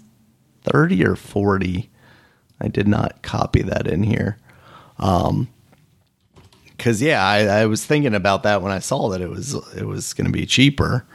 thirty 0.62 1.04
or 1.04 1.16
forty. 1.16 1.90
I 2.60 2.68
did 2.68 2.88
not 2.88 3.22
copy 3.22 3.62
that 3.62 3.86
in 3.86 4.02
here. 4.02 4.36
Um, 4.98 5.48
Cause 6.80 7.02
yeah, 7.02 7.22
I, 7.22 7.40
I 7.44 7.66
was 7.66 7.84
thinking 7.84 8.14
about 8.14 8.42
that 8.44 8.62
when 8.62 8.72
I 8.72 8.78
saw 8.78 9.10
that 9.10 9.20
it 9.20 9.28
was 9.28 9.54
it 9.76 9.86
was 9.86 10.14
going 10.14 10.24
to 10.24 10.32
be 10.32 10.46
cheaper, 10.46 11.06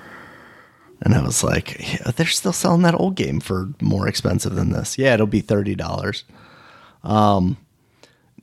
and 1.01 1.13
I 1.13 1.21
was 1.21 1.43
like, 1.43 1.77
yeah, 1.79 2.11
they're 2.11 2.25
still 2.25 2.53
selling 2.53 2.81
that 2.83 2.99
old 2.99 3.15
game 3.15 3.39
for 3.39 3.69
more 3.81 4.07
expensive 4.07 4.55
than 4.55 4.71
this. 4.71 4.97
Yeah, 4.97 5.13
it'll 5.13 5.27
be 5.27 5.41
thirty 5.41 5.75
dollars. 5.75 6.23
Um, 7.03 7.57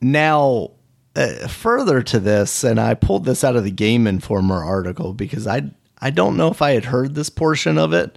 now 0.00 0.70
uh, 1.16 1.48
further 1.48 2.02
to 2.02 2.20
this, 2.20 2.64
and 2.64 2.80
I 2.80 2.94
pulled 2.94 3.24
this 3.24 3.42
out 3.44 3.56
of 3.56 3.64
the 3.64 3.70
Game 3.70 4.06
Informer 4.06 4.62
article 4.64 5.12
because 5.14 5.46
I 5.46 5.70
I 6.00 6.10
don't 6.10 6.36
know 6.36 6.48
if 6.48 6.62
I 6.62 6.72
had 6.72 6.86
heard 6.86 7.14
this 7.14 7.30
portion 7.30 7.78
of 7.78 7.92
it, 7.92 8.16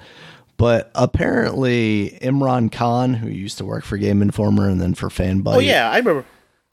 but 0.57 0.91
apparently 0.95 2.18
Imran 2.22 2.72
Khan, 2.72 3.14
who 3.16 3.30
used 3.30 3.57
to 3.60 3.66
work 3.66 3.84
for 3.84 3.98
Game 3.98 4.22
Informer 4.22 4.70
and 4.70 4.82
then 4.82 4.94
for 4.94 5.10
Fanbyte, 5.10 5.56
Oh 5.56 5.60
yeah, 5.60 5.90
I 5.90 5.98
remember. 5.98 6.26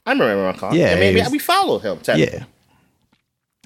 I 0.05 0.11
remember 0.11 0.35
Imran 0.35 0.57
Khan. 0.59 0.75
Yeah, 0.75 0.91
I 0.91 0.99
mean, 0.99 1.15
was- 1.15 1.31
we 1.31 1.39
followed 1.39 1.79
him. 1.79 1.99
technically. 1.99 2.45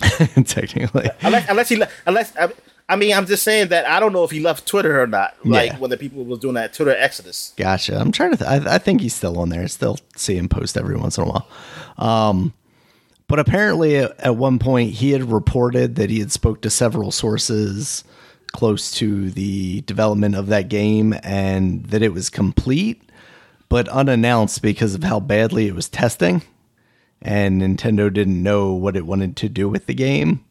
yeah, 0.02 0.44
technically. 0.46 1.10
unless 1.22 1.50
unless 1.50 1.70
he 1.70 1.84
unless 2.06 2.36
I, 2.38 2.50
I 2.90 2.96
mean 2.96 3.14
I'm 3.14 3.26
just 3.26 3.44
saying 3.44 3.68
that 3.70 3.86
I 3.86 4.00
don't 4.00 4.14
know 4.14 4.24
if 4.24 4.32
he 4.32 4.40
left 4.40 4.66
Twitter 4.66 5.02
or 5.02 5.08
not. 5.08 5.36
Like 5.46 5.72
Yeah. 5.72 5.78
when 5.80 5.90
the 5.90 5.98
people 5.98 6.24
was 6.24 6.40
doing 6.40 6.54
that 6.56 6.74
Twitter 6.74 6.96
exodus. 6.98 7.54
Gotcha. 7.58 8.00
I'm 8.00 8.12
trying 8.12 8.32
to. 8.32 8.38
Th- 8.38 8.50
I, 8.50 8.76
I 8.76 8.78
think 8.78 9.02
he's 9.02 9.14
still 9.14 9.38
on 9.40 9.50
there. 9.50 9.62
I 9.64 9.68
still 9.68 9.98
see 10.16 10.38
him 10.38 10.48
post 10.50 10.78
every 10.78 10.96
once 10.96 11.18
in 11.18 11.26
a 11.26 11.28
while. 11.28 11.48
Um, 11.98 12.54
but 13.28 13.40
apparently, 13.40 13.98
at, 13.98 14.18
at 14.20 14.36
one 14.38 14.58
point, 14.58 14.94
he 14.94 15.12
had 15.12 15.30
reported 15.32 15.96
that 15.96 16.10
he 16.10 16.20
had 16.20 16.32
spoke 16.32 16.62
to 16.62 16.70
several 16.70 17.12
sources 17.12 18.06
close 18.54 18.90
to 18.92 19.30
the 19.32 19.82
development 19.82 20.34
of 20.36 20.48
that 20.48 20.70
game, 20.70 21.14
and 21.24 21.86
that 21.88 22.02
it 22.02 22.14
was 22.14 22.30
complete, 22.30 23.02
but 23.68 23.90
unannounced 23.90 24.62
because 24.62 24.96
of 24.96 25.04
how 25.04 25.20
badly 25.20 25.68
it 25.68 25.76
was 25.76 25.90
testing, 25.90 26.42
and 27.22 27.62
Nintendo 27.62 28.12
didn't 28.12 28.42
know 28.42 28.72
what 28.74 28.96
it 28.96 29.06
wanted 29.06 29.36
to 29.36 29.50
do 29.50 29.68
with 29.68 29.86
the 29.88 29.94
game, 29.94 30.46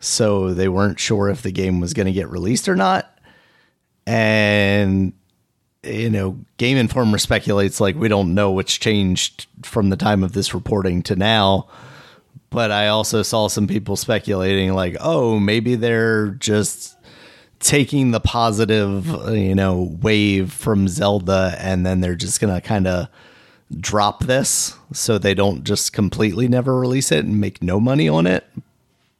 so 0.00 0.54
they 0.54 0.68
weren't 0.68 0.98
sure 0.98 1.28
if 1.28 1.42
the 1.42 1.52
game 1.52 1.78
was 1.78 1.94
going 1.94 2.06
to 2.06 2.12
get 2.12 2.30
released 2.30 2.68
or 2.68 2.74
not. 2.74 3.18
And 4.06 5.12
you 5.82 6.10
know, 6.10 6.38
Game 6.56 6.76
Informer 6.76 7.18
speculates 7.18 7.80
like 7.80 7.96
we 7.96 8.08
don't 8.08 8.34
know 8.34 8.50
what's 8.50 8.76
changed 8.76 9.46
from 9.62 9.90
the 9.90 9.96
time 9.96 10.22
of 10.22 10.32
this 10.32 10.52
reporting 10.52 11.02
to 11.04 11.16
now. 11.16 11.68
But 12.50 12.70
I 12.70 12.88
also 12.88 13.22
saw 13.22 13.48
some 13.48 13.68
people 13.68 13.96
speculating 13.96 14.74
like, 14.74 14.96
oh, 15.00 15.38
maybe 15.38 15.76
they're 15.76 16.30
just 16.30 16.96
taking 17.60 18.10
the 18.10 18.20
positive, 18.20 19.06
you 19.28 19.54
know, 19.54 19.96
wave 20.00 20.52
from 20.52 20.88
Zelda 20.88 21.54
and 21.58 21.86
then 21.86 22.00
they're 22.00 22.16
just 22.16 22.40
going 22.40 22.52
to 22.52 22.60
kind 22.60 22.86
of 22.86 23.08
drop 23.78 24.24
this 24.24 24.76
so 24.92 25.16
they 25.16 25.34
don't 25.34 25.62
just 25.62 25.92
completely 25.92 26.48
never 26.48 26.78
release 26.78 27.12
it 27.12 27.24
and 27.24 27.40
make 27.40 27.62
no 27.62 27.78
money 27.78 28.08
on 28.08 28.26
it 28.26 28.44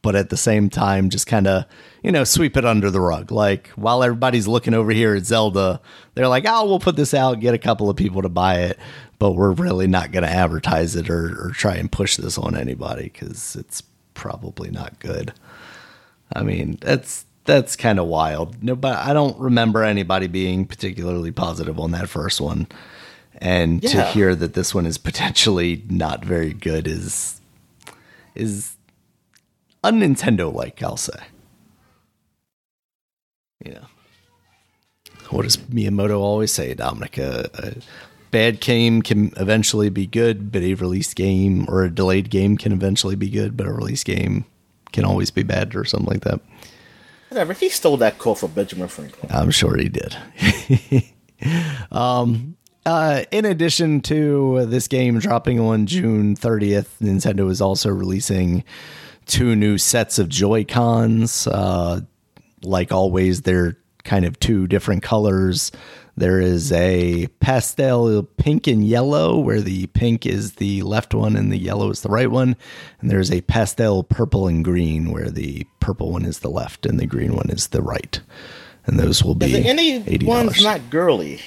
but 0.01 0.15
at 0.15 0.29
the 0.29 0.37
same 0.37 0.69
time 0.69 1.09
just 1.09 1.27
kind 1.27 1.47
of 1.47 1.65
you 2.03 2.11
know 2.11 2.23
sweep 2.23 2.57
it 2.57 2.65
under 2.65 2.89
the 2.89 3.01
rug. 3.01 3.31
Like 3.31 3.69
while 3.69 4.03
everybody's 4.03 4.47
looking 4.47 4.73
over 4.73 4.91
here 4.91 5.15
at 5.15 5.25
zelda 5.25 5.81
they're 6.13 6.27
like 6.27 6.45
oh 6.47 6.65
we'll 6.65 6.79
put 6.79 6.95
this 6.95 7.13
out 7.13 7.39
get 7.39 7.53
a 7.53 7.59
couple 7.59 7.89
of 7.89 7.97
people 7.97 8.21
to 8.21 8.29
buy 8.29 8.61
it 8.61 8.79
but 9.19 9.33
we're 9.33 9.51
really 9.51 9.85
not 9.85 10.11
going 10.11 10.23
to 10.23 10.29
advertise 10.29 10.95
it 10.95 11.07
or, 11.07 11.25
or 11.39 11.51
try 11.51 11.75
and 11.75 11.91
push 11.91 12.17
this 12.17 12.39
on 12.39 12.57
anybody 12.57 13.03
because 13.03 13.55
it's 13.55 13.83
probably 14.15 14.71
not 14.71 14.97
good. 14.97 15.31
I 16.35 16.41
mean 16.41 16.77
that's 16.81 17.25
that's 17.45 17.75
kind 17.75 17.99
of 17.99 18.07
wild. 18.07 18.63
No 18.63 18.75
but 18.75 18.97
i 18.97 19.13
don't 19.13 19.37
remember 19.39 19.83
anybody 19.83 20.27
being 20.27 20.65
particularly 20.65 21.31
positive 21.31 21.79
on 21.79 21.91
that 21.91 22.09
first 22.09 22.41
one. 22.41 22.67
And 23.37 23.81
to 23.83 24.03
hear 24.05 24.35
that 24.35 24.53
this 24.53 24.73
one 24.73 24.85
is 24.85 24.97
potentially 24.97 25.83
not 25.89 26.23
very 26.23 26.53
good 26.53 26.87
is 26.87 27.41
is 28.35 28.75
un-Nintendo 29.83 30.53
like, 30.53 30.81
I'll 30.83 30.97
say. 30.97 31.19
you 33.65 33.73
know, 33.73 33.85
what 35.29 35.43
does 35.43 35.57
Miyamoto 35.57 36.19
always 36.19 36.51
say, 36.51 36.73
Dominic? 36.73 37.17
A, 37.17 37.49
a 37.53 37.73
bad 38.31 38.59
game 38.59 39.01
can 39.01 39.31
eventually 39.37 39.89
be 39.89 40.07
good, 40.07 40.51
but 40.51 40.61
a 40.61 40.73
released 40.73 41.15
game 41.15 41.65
or 41.69 41.83
a 41.83 41.93
delayed 41.93 42.29
game 42.29 42.57
can 42.57 42.71
eventually 42.71 43.15
be 43.15 43.29
good, 43.29 43.55
but 43.55 43.67
a 43.67 43.71
released 43.71 44.05
game 44.05 44.45
can 44.91 45.05
always 45.05 45.31
be 45.31 45.43
bad 45.43 45.75
or 45.75 45.85
something 45.85 46.09
like 46.09 46.21
that. 46.21 46.41
Whatever. 47.29 47.53
He 47.53 47.69
stole 47.69 47.97
that 47.97 48.17
quote 48.17 48.39
from 48.39 48.51
Benjamin 48.51 48.89
Franklin. 48.89 49.31
I'm 49.31 49.51
sure 49.51 49.77
he 49.77 49.87
did. 49.87 50.17
um, 51.91 52.57
uh, 52.85 53.23
in 53.31 53.45
addition 53.45 54.01
to 54.01 54.65
this 54.65 54.87
game 54.87 55.19
dropping 55.19 55.59
on 55.59 55.85
June 55.85 56.35
30th, 56.35 56.87
Nintendo 57.01 57.49
is 57.49 57.61
also 57.61 57.89
releasing 57.89 58.65
two 59.31 59.55
new 59.55 59.77
sets 59.77 60.19
of 60.19 60.27
Joy 60.29 60.65
Cons. 60.65 61.47
Uh, 61.47 62.01
like 62.63 62.91
always, 62.91 63.41
they're 63.41 63.77
kind 64.03 64.25
of 64.25 64.39
two 64.39 64.67
different 64.67 65.01
colors. 65.03 65.71
There 66.17 66.41
is 66.41 66.71
a 66.73 67.27
pastel 67.39 68.23
pink 68.23 68.67
and 68.67 68.85
yellow, 68.85 69.39
where 69.39 69.61
the 69.61 69.87
pink 69.87 70.25
is 70.25 70.55
the 70.55 70.81
left 70.83 71.13
one 71.13 71.37
and 71.37 71.51
the 71.51 71.57
yellow 71.57 71.89
is 71.89 72.01
the 72.01 72.09
right 72.09 72.29
one. 72.29 72.57
And 72.99 73.09
there's 73.09 73.31
a 73.31 73.41
pastel 73.41 74.03
purple 74.03 74.47
and 74.47 74.63
green, 74.63 75.11
where 75.11 75.29
the 75.29 75.65
purple 75.79 76.11
one 76.11 76.25
is 76.25 76.39
the 76.39 76.49
left 76.49 76.85
and 76.85 76.99
the 76.99 77.07
green 77.07 77.33
one 77.33 77.49
is 77.49 77.67
the 77.67 77.81
right. 77.81 78.19
And 78.85 78.99
those 78.99 79.23
will 79.23 79.35
be 79.35 79.53
Is 79.53 79.65
any 79.65 80.01
$80. 80.01 80.25
ones 80.25 80.63
not 80.63 80.89
girly? 80.89 81.39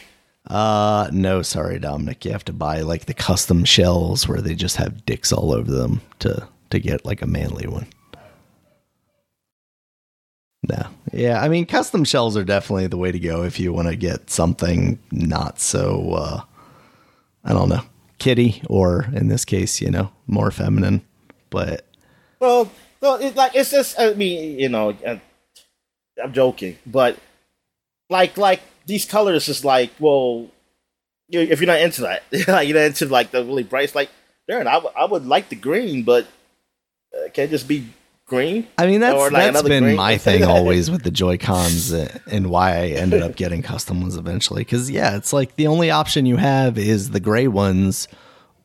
Uh, 0.46 1.08
no, 1.12 1.42
sorry, 1.42 1.78
Dominic. 1.78 2.24
You 2.24 2.32
have 2.32 2.44
to 2.46 2.52
buy 2.52 2.80
like 2.80 3.04
the 3.04 3.14
custom 3.14 3.64
shells 3.64 4.26
where 4.26 4.40
they 4.40 4.54
just 4.54 4.76
have 4.76 5.04
dicks 5.04 5.32
all 5.32 5.52
over 5.52 5.70
them 5.70 6.00
to 6.20 6.48
to 6.74 6.80
get 6.80 7.04
like 7.04 7.22
a 7.22 7.26
manly 7.26 7.66
one. 7.66 7.86
No, 10.68 10.86
yeah, 11.12 11.42
I 11.42 11.48
mean, 11.48 11.66
custom 11.66 12.04
shells 12.04 12.36
are 12.36 12.44
definitely 12.44 12.86
the 12.86 12.96
way 12.96 13.12
to 13.12 13.18
go 13.18 13.42
if 13.42 13.60
you 13.60 13.72
want 13.72 13.88
to 13.88 13.96
get 13.96 14.30
something 14.30 14.98
not 15.12 15.60
so, 15.60 16.12
uh, 16.12 16.40
I 17.44 17.52
don't 17.52 17.68
know, 17.68 17.82
kitty 18.18 18.62
or 18.68 19.06
in 19.12 19.28
this 19.28 19.44
case, 19.44 19.82
you 19.82 19.90
know, 19.90 20.10
more 20.26 20.50
feminine. 20.50 21.02
But 21.50 21.84
Well, 22.40 22.70
well, 23.00 23.16
it's 23.16 23.36
like 23.36 23.54
it's 23.54 23.70
just. 23.70 24.00
I 24.00 24.14
mean, 24.14 24.58
you 24.58 24.70
know, 24.70 24.96
uh, 25.06 25.18
I'm 26.22 26.32
joking, 26.32 26.78
but 26.86 27.18
like, 28.08 28.38
like 28.38 28.62
these 28.86 29.04
colors 29.04 29.48
is 29.48 29.64
like, 29.64 29.90
well, 29.98 30.48
if 31.28 31.60
you're 31.60 31.66
not 31.66 31.80
into 31.80 32.02
that, 32.02 32.22
you're 32.30 32.46
not 32.46 32.86
into 32.86 33.06
like 33.06 33.32
the 33.32 33.44
really 33.44 33.62
bright, 33.64 33.94
like, 33.94 34.08
Darren, 34.50 34.66
I, 34.66 34.74
w- 34.74 34.94
I 34.96 35.04
would 35.04 35.26
like 35.26 35.50
the 35.50 35.56
green, 35.56 36.04
but 36.04 36.26
uh, 37.14 37.28
can't 37.30 37.50
just 37.50 37.68
be 37.68 37.88
green. 38.26 38.66
I 38.78 38.86
mean, 38.86 39.00
that's 39.00 39.32
like, 39.32 39.52
that's 39.52 39.62
been 39.62 39.94
my 39.96 40.16
thing 40.18 40.44
always 40.44 40.90
with 40.90 41.02
the 41.02 41.10
Joy 41.10 41.36
Cons 41.38 41.92
and 41.92 42.48
why 42.50 42.70
I 42.76 42.86
ended 42.88 43.22
up 43.22 43.36
getting 43.36 43.62
custom 43.62 44.00
ones 44.00 44.16
eventually. 44.16 44.62
Because 44.62 44.90
yeah, 44.90 45.16
it's 45.16 45.32
like 45.32 45.56
the 45.56 45.66
only 45.66 45.90
option 45.90 46.26
you 46.26 46.36
have 46.36 46.78
is 46.78 47.10
the 47.10 47.20
gray 47.20 47.48
ones 47.48 48.08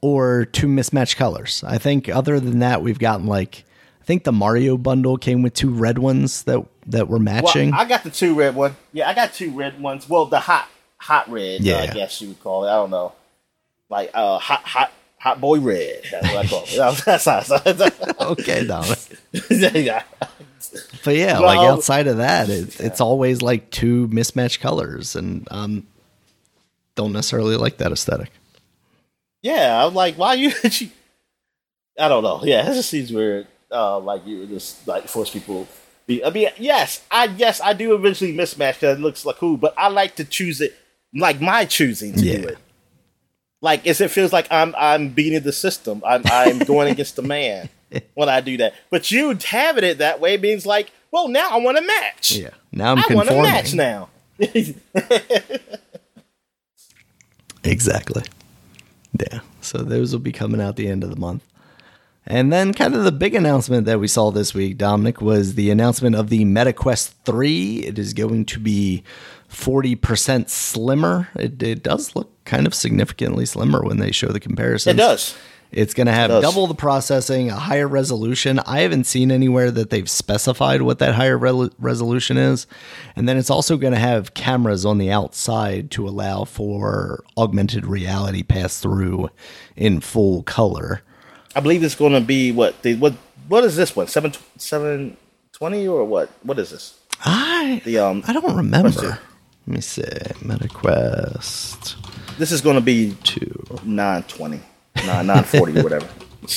or 0.01 0.45
two 0.45 0.67
mismatched 0.67 1.17
colors. 1.17 1.63
I 1.67 1.77
think 1.77 2.07
other 2.09 2.39
than 2.39 2.59
that, 2.59 2.81
we've 2.81 2.99
gotten 2.99 3.25
like 3.25 3.65
I 4.01 4.05
think 4.05 4.23
the 4.23 4.31
Mario 4.31 4.77
bundle 4.77 5.17
came 5.17 5.41
with 5.41 5.53
two 5.53 5.69
red 5.69 5.99
ones 5.99 6.43
that 6.43 6.65
that 6.87 7.07
were 7.07 7.17
Well, 7.17 7.23
matching. 7.23 7.73
I 7.73 7.85
got 7.85 8.03
the 8.03 8.09
two 8.09 8.33
red 8.33 8.55
one. 8.55 8.75
Yeah, 8.93 9.09
I 9.09 9.13
got 9.13 9.33
two 9.33 9.51
red 9.51 9.79
ones. 9.81 10.07
Well, 10.09 10.25
the 10.25 10.39
hot, 10.39 10.67
hot 10.97 11.29
red. 11.29 11.61
Yeah, 11.61 11.83
Yeah. 11.83 11.91
I 11.91 11.93
guess 11.93 12.21
you 12.21 12.29
would 12.29 12.39
call 12.41 12.65
it. 12.65 12.69
I 12.69 12.75
don't 12.75 12.89
know, 12.89 13.11
like 13.89 14.09
uh, 14.13 14.39
hot, 14.39 14.61
hot, 14.63 14.91
hot 15.19 15.39
boy 15.41 15.59
red. 15.59 16.01
That's 16.11 16.27
what 16.33 16.45
I 16.45 16.47
call 16.47 16.63
it. 16.65 17.05
That's 17.05 18.21
okay, 18.21 18.65
Dominic. 18.65 19.19
yeah. 19.75 20.03
But 21.03 21.15
yeah, 21.15 21.39
like 21.39 21.59
outside 21.59 22.07
of 22.07 22.17
that, 22.17 22.49
it, 22.49 22.79
it's 22.79 23.01
always 23.01 23.41
like 23.41 23.69
two 23.71 24.07
mismatched 24.07 24.59
colors, 24.59 25.15
and 25.15 25.47
um, 25.51 25.87
don't 26.95 27.13
necessarily 27.13 27.55
like 27.55 27.77
that 27.77 27.91
aesthetic. 27.91 28.29
Yeah, 29.41 29.85
I'm 29.85 29.93
like, 29.93 30.15
why 30.15 30.33
you? 30.35 30.51
I 31.99 32.07
don't 32.07 32.23
know. 32.23 32.41
Yeah, 32.43 32.69
it 32.69 32.73
just 32.75 32.89
seems 32.89 33.11
weird. 33.11 33.47
Uh, 33.71 33.99
like 33.99 34.25
you 34.27 34.45
just 34.47 34.87
like 34.87 35.07
force 35.07 35.29
people. 35.29 35.67
Be, 36.07 36.23
I 36.25 36.29
mean, 36.29 36.49
yes, 36.57 37.03
I 37.09 37.25
yes 37.25 37.61
I 37.61 37.73
do 37.73 37.93
eventually 37.95 38.33
mismatch 38.33 38.75
because 38.75 38.97
it 38.97 39.01
looks 39.01 39.25
like 39.25 39.37
cool, 39.37 39.57
but 39.57 39.73
I 39.77 39.87
like 39.89 40.15
to 40.17 40.25
choose 40.25 40.59
it 40.61 40.75
like 41.13 41.39
my 41.41 41.65
choosing 41.65 42.13
to 42.13 42.21
Yeah. 42.21 42.37
do 42.41 42.47
it. 42.49 42.57
Like, 43.61 43.85
as 43.87 44.01
it 44.01 44.11
feels 44.11 44.31
like 44.31 44.47
I'm 44.51 44.73
I'm 44.77 45.09
beating 45.09 45.41
the 45.41 45.53
system. 45.53 46.01
I'm 46.05 46.23
I'm 46.25 46.59
going 46.59 46.87
against 46.91 47.15
the 47.15 47.21
man 47.21 47.69
when 48.13 48.29
I 48.29 48.41
do 48.41 48.57
that. 48.57 48.73
But 48.89 49.11
you 49.11 49.37
having 49.45 49.83
it 49.83 49.97
that 49.97 50.19
way 50.19 50.37
means 50.37 50.65
like, 50.65 50.91
well, 51.11 51.27
now 51.27 51.49
I 51.51 51.57
want 51.57 51.77
a 51.77 51.81
match. 51.81 52.31
Yeah, 52.31 52.51
now 52.71 52.93
I'm 52.93 52.99
I 52.99 53.15
want 53.15 53.29
a 53.29 53.41
match 53.41 53.73
now. 53.73 54.09
Exactly. 57.63 58.23
Yeah. 59.19 59.39
So 59.61 59.79
those 59.79 60.11
will 60.11 60.19
be 60.19 60.31
coming 60.31 60.61
out 60.61 60.75
the 60.75 60.87
end 60.87 61.03
of 61.03 61.09
the 61.09 61.19
month. 61.19 61.43
And 62.25 62.53
then, 62.53 62.73
kind 62.73 62.93
of 62.93 63.03
the 63.03 63.11
big 63.11 63.33
announcement 63.33 63.85
that 63.87 63.99
we 63.99 64.07
saw 64.07 64.29
this 64.29 64.53
week, 64.53 64.77
Dominic, 64.77 65.19
was 65.19 65.55
the 65.55 65.71
announcement 65.71 66.15
of 66.15 66.29
the 66.29 66.45
Meta 66.45 66.73
Quest 66.73 67.15
3. 67.25 67.77
It 67.79 67.97
is 67.97 68.13
going 68.13 68.45
to 68.45 68.59
be 68.59 69.03
40% 69.49 70.49
slimmer. 70.49 71.29
It, 71.35 71.61
it 71.61 71.83
does 71.83 72.15
look 72.15 72.31
kind 72.45 72.67
of 72.67 72.73
significantly 72.73 73.45
slimmer 73.45 73.81
when 73.83 73.97
they 73.97 74.11
show 74.11 74.27
the 74.27 74.39
comparison. 74.39 74.95
it 74.95 74.99
does. 74.99 75.35
It's 75.71 75.93
going 75.93 76.07
to 76.07 76.13
have 76.13 76.29
double 76.41 76.65
the 76.65 76.73
processing, 76.73 77.51
a 77.51 77.55
higher 77.55 77.87
resolution. 77.87 78.57
I 78.59 78.79
haven't 78.79 79.03
seen 79.03 79.31
anywhere 79.31 79.69
that 79.69 79.91
they've 79.91 80.09
specified 80.09 80.81
what 80.81 80.97
that 80.97 81.13
higher 81.13 81.37
rel 81.37 81.69
resolution 81.77 82.37
is. 82.37 82.65
And 83.15 83.29
then 83.29 83.37
it's 83.37 83.51
also 83.51 83.77
going 83.77 83.93
to 83.93 83.99
have 83.99 84.33
cameras 84.33 84.83
on 84.83 84.97
the 84.97 85.11
outside 85.11 85.91
to 85.91 86.07
allow 86.07 86.43
for 86.43 87.23
augmented 87.37 87.85
reality 87.85 88.41
pass 88.41 88.79
through 88.79 89.29
in 89.75 89.99
full 89.99 90.41
color. 90.41 91.03
I 91.55 91.59
believe 91.59 91.83
it's 91.83 91.93
going 91.95 92.13
to 92.13 92.21
be 92.21 92.51
what 92.51 92.81
the 92.81 92.95
what 92.95 93.13
what 93.47 93.63
is 93.63 93.75
this 93.75 93.95
one? 93.95 94.07
7 94.07 94.33
720 94.57 95.87
or 95.87 96.03
what 96.03 96.29
what 96.41 96.57
is 96.57 96.71
this 96.71 96.99
I 97.23 97.81
the 97.85 97.99
um 97.99 98.23
I 98.27 98.33
don't 98.33 98.55
remember. 98.55 99.19
Let 99.69 99.75
me 99.75 99.81
see. 99.81 100.01
Meta 100.41 100.67
Quest 100.67 101.95
this 102.39 102.51
is 102.51 102.61
going 102.61 102.73
to 102.75 102.81
be 102.81 103.15
2. 103.23 103.81
nine 103.83 104.23
twenty 104.23 104.61
nine 105.05 105.27
nine 105.27 105.43
forty 105.43 105.77
or 105.79 105.83
whatever. 105.83 106.07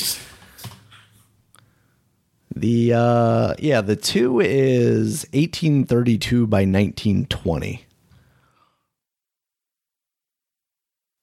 The 2.54 2.92
uh 2.92 3.54
yeah, 3.58 3.80
the 3.80 3.96
2 3.96 4.40
is 4.40 5.26
1832 5.32 6.46
by 6.46 6.58
1920. 6.58 7.84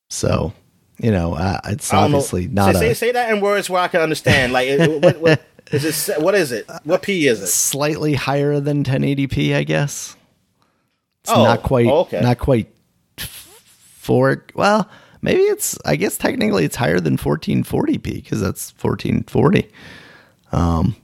So, 0.10 0.54
you 0.98 1.12
know, 1.12 1.36
uh, 1.36 1.60
it's 1.66 1.94
I 1.94 2.02
don't 2.02 2.12
know. 2.12 2.18
obviously 2.18 2.48
not 2.48 2.74
say, 2.76 2.92
a 2.92 2.96
say, 2.96 3.08
say 3.08 3.12
that 3.14 3.32
in 3.32 3.42
words 3.42 3.70
where 3.70 3.82
I 3.82 3.88
can 3.88 4.02
understand. 4.02 4.54
Like 4.54 4.68
it- 4.70 5.02
what, 5.04 5.20
what 5.22 5.42
is 5.72 6.10
it? 6.10 6.20
What 6.22 6.34
is 6.36 6.52
it? 6.52 6.68
What 6.84 7.04
p 7.04 7.28
is 7.28 7.42
it? 7.44 7.48
slightly 7.48 8.16
higher 8.16 8.60
than 8.60 8.84
1080p, 8.84 9.56
I 9.56 9.64
guess. 9.64 10.16
It's 11.30 11.38
Oh, 11.38 11.44
not 11.44 11.64
quite 11.64 11.88
okay. 11.88 12.22
not 12.22 12.40
quite 12.40 12.68
four. 13.18 14.46
Well, 14.56 14.90
maybe 15.22 15.42
it's 15.44 15.78
I 15.86 15.96
guess 15.96 16.18
technically 16.18 16.66
it's 16.66 16.76
higher 16.76 17.00
than 17.00 17.18
1440p 17.18 18.02
because 18.04 18.42
that's 18.42 18.72
1440. 18.82 19.70
Um 20.52 20.96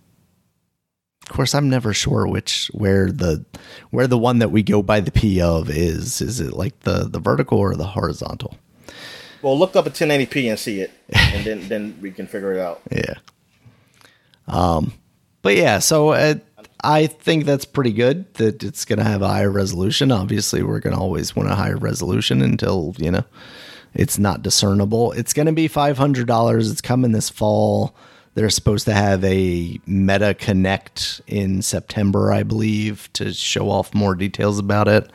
of 1.23 1.29
course 1.29 1.53
I'm 1.55 1.69
never 1.69 1.93
sure 1.93 2.27
which 2.27 2.67
where 2.73 3.11
the 3.11 3.45
where 3.91 4.07
the 4.07 4.17
one 4.17 4.39
that 4.39 4.49
we 4.51 4.63
go 4.63 4.81
by 4.81 4.99
the 4.99 5.11
P 5.11 5.41
of 5.41 5.69
is. 5.69 6.21
Is 6.21 6.39
it 6.39 6.53
like 6.53 6.79
the 6.81 7.03
the 7.09 7.19
vertical 7.19 7.57
or 7.59 7.75
the 7.75 7.85
horizontal? 7.87 8.57
Well, 9.41 9.57
look 9.59 9.75
up 9.75 9.85
at 9.85 9.93
1080p 9.93 10.49
and 10.49 10.57
see 10.57 10.79
it, 10.81 10.91
and 11.13 11.45
then 11.45 11.67
then 11.67 11.97
we 12.01 12.09
can 12.11 12.25
figure 12.25 12.53
it 12.53 12.59
out. 12.59 12.81
Yeah. 12.91 13.15
Um, 14.47 14.93
but 15.41 15.55
yeah, 15.55 15.79
so 15.79 16.09
uh, 16.09 16.35
I 16.85 17.07
think 17.07 17.45
that's 17.45 17.65
pretty 17.65 17.91
good 17.91 18.31
that 18.35 18.63
it's 18.63 18.85
going 18.85 18.99
to 18.99 19.05
have 19.05 19.21
a 19.21 19.27
higher 19.27 19.49
resolution. 19.49 20.11
Obviously, 20.11 20.61
we're 20.61 20.79
going 20.79 20.95
to 20.95 21.01
always 21.01 21.35
want 21.35 21.49
a 21.49 21.55
higher 21.55 21.77
resolution 21.77 22.41
until, 22.41 22.95
you 22.97 23.11
know, 23.11 23.23
it's 23.93 24.19
not 24.19 24.43
discernible. 24.43 25.11
It's 25.13 25.33
going 25.33 25.47
to 25.47 25.51
be 25.51 25.67
$500. 25.67 26.71
It's 26.71 26.81
coming 26.81 27.11
this 27.11 27.29
fall. 27.29 27.95
They're 28.35 28.49
supposed 28.49 28.85
to 28.85 28.93
have 28.93 29.23
a 29.23 29.79
Meta 29.87 30.35
Connect 30.35 31.21
in 31.25 31.61
September, 31.61 32.31
I 32.31 32.43
believe, 32.43 33.09
to 33.13 33.33
show 33.33 33.69
off 33.69 33.93
more 33.93 34.13
details 34.13 34.59
about 34.59 34.87
it. 34.87 35.09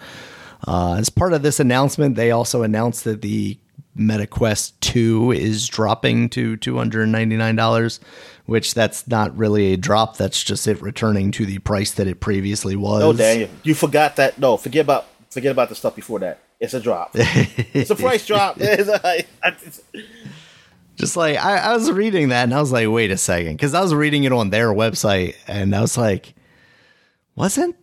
Uh, 0.66 0.97
as 0.98 1.10
part 1.10 1.34
of 1.34 1.42
this 1.42 1.60
announcement, 1.60 2.16
they 2.16 2.30
also 2.30 2.62
announced 2.62 3.05
that 3.05 3.22
the 3.22 3.59
Meta 3.94 4.26
Quest 4.26 4.80
2 4.82 5.32
is 5.32 5.66
dropping 5.66 6.28
to 6.30 6.56
$299, 6.58 8.00
which 8.46 8.74
that's 8.74 9.06
not 9.08 9.36
really 9.36 9.72
a 9.72 9.76
drop. 9.76 10.16
That's 10.16 10.42
just 10.42 10.66
it 10.68 10.80
returning 10.80 11.30
to 11.32 11.44
the 11.46 11.58
price 11.58 11.92
that 11.92 12.06
it 12.06 12.20
previously 12.20 12.76
was. 12.76 13.02
Oh, 13.02 13.12
Daniel, 13.12 13.48
you 13.62 13.74
forgot 13.74 14.16
that. 14.16 14.38
No, 14.38 14.56
forget 14.56 14.84
about 14.84 15.06
forget 15.30 15.52
about 15.52 15.68
the 15.68 15.74
stuff 15.74 15.94
before 15.96 16.18
that. 16.20 16.40
It's 16.60 16.74
a 16.74 16.80
drop. 16.80 17.10
it's 17.14 17.90
a 17.90 17.94
price 17.96 18.26
drop. 18.26 18.56
A- 18.60 18.80
it's- 18.80 19.80
Just 20.96 21.16
like 21.16 21.36
I, 21.38 21.56
I 21.56 21.72
was 21.74 21.90
reading 21.90 22.28
that 22.28 22.44
and 22.44 22.54
I 22.54 22.60
was 22.60 22.72
like, 22.72 22.88
wait 22.88 23.10
a 23.10 23.16
second, 23.16 23.54
because 23.54 23.74
I 23.74 23.80
was 23.80 23.94
reading 23.94 24.24
it 24.24 24.32
on 24.32 24.50
their 24.50 24.68
website 24.68 25.34
and 25.48 25.74
I 25.74 25.80
was 25.80 25.96
like, 25.96 26.34
wasn't 27.34 27.76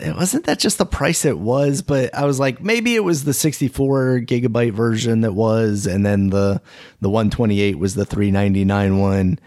it 0.00 0.16
wasn't 0.16 0.44
that 0.46 0.58
just 0.58 0.78
the 0.78 0.86
price 0.86 1.24
it 1.24 1.38
was, 1.38 1.82
but 1.82 2.14
I 2.14 2.24
was 2.24 2.40
like, 2.40 2.60
maybe 2.60 2.96
it 2.96 3.04
was 3.04 3.24
the 3.24 3.32
64 3.32 4.20
gigabyte 4.20 4.72
version 4.72 5.20
that 5.20 5.32
was, 5.32 5.86
and 5.86 6.04
then 6.04 6.30
the 6.30 6.60
the 7.00 7.10
128 7.10 7.78
was 7.78 7.94
the 7.94 8.04
399 8.04 8.98
one. 8.98 9.38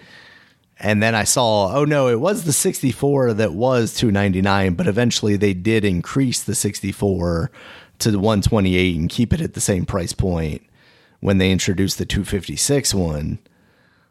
And 0.80 1.02
then 1.02 1.16
I 1.16 1.24
saw, 1.24 1.74
oh 1.76 1.86
no, 1.86 2.08
it 2.08 2.20
was 2.20 2.44
the 2.44 2.54
64 2.54 3.34
that 3.34 3.54
was 3.54 3.96
299, 3.96 4.76
but 4.76 4.88
eventually 4.88 5.36
they 5.36 5.54
did 5.54 5.84
increase 5.84 6.44
the 6.44 6.54
64 6.54 7.52
to 8.00 8.12
the 8.12 8.20
128 8.20 8.96
and 8.96 9.10
keep 9.10 9.34
it 9.34 9.42
at 9.42 9.54
the 9.54 9.62
same 9.62 9.86
price 9.86 10.14
point 10.14 10.62
when 11.20 11.40
they 11.40 11.52
introduced 11.52 11.98
the 11.98 12.06
256 12.06 12.94
one. 12.94 13.40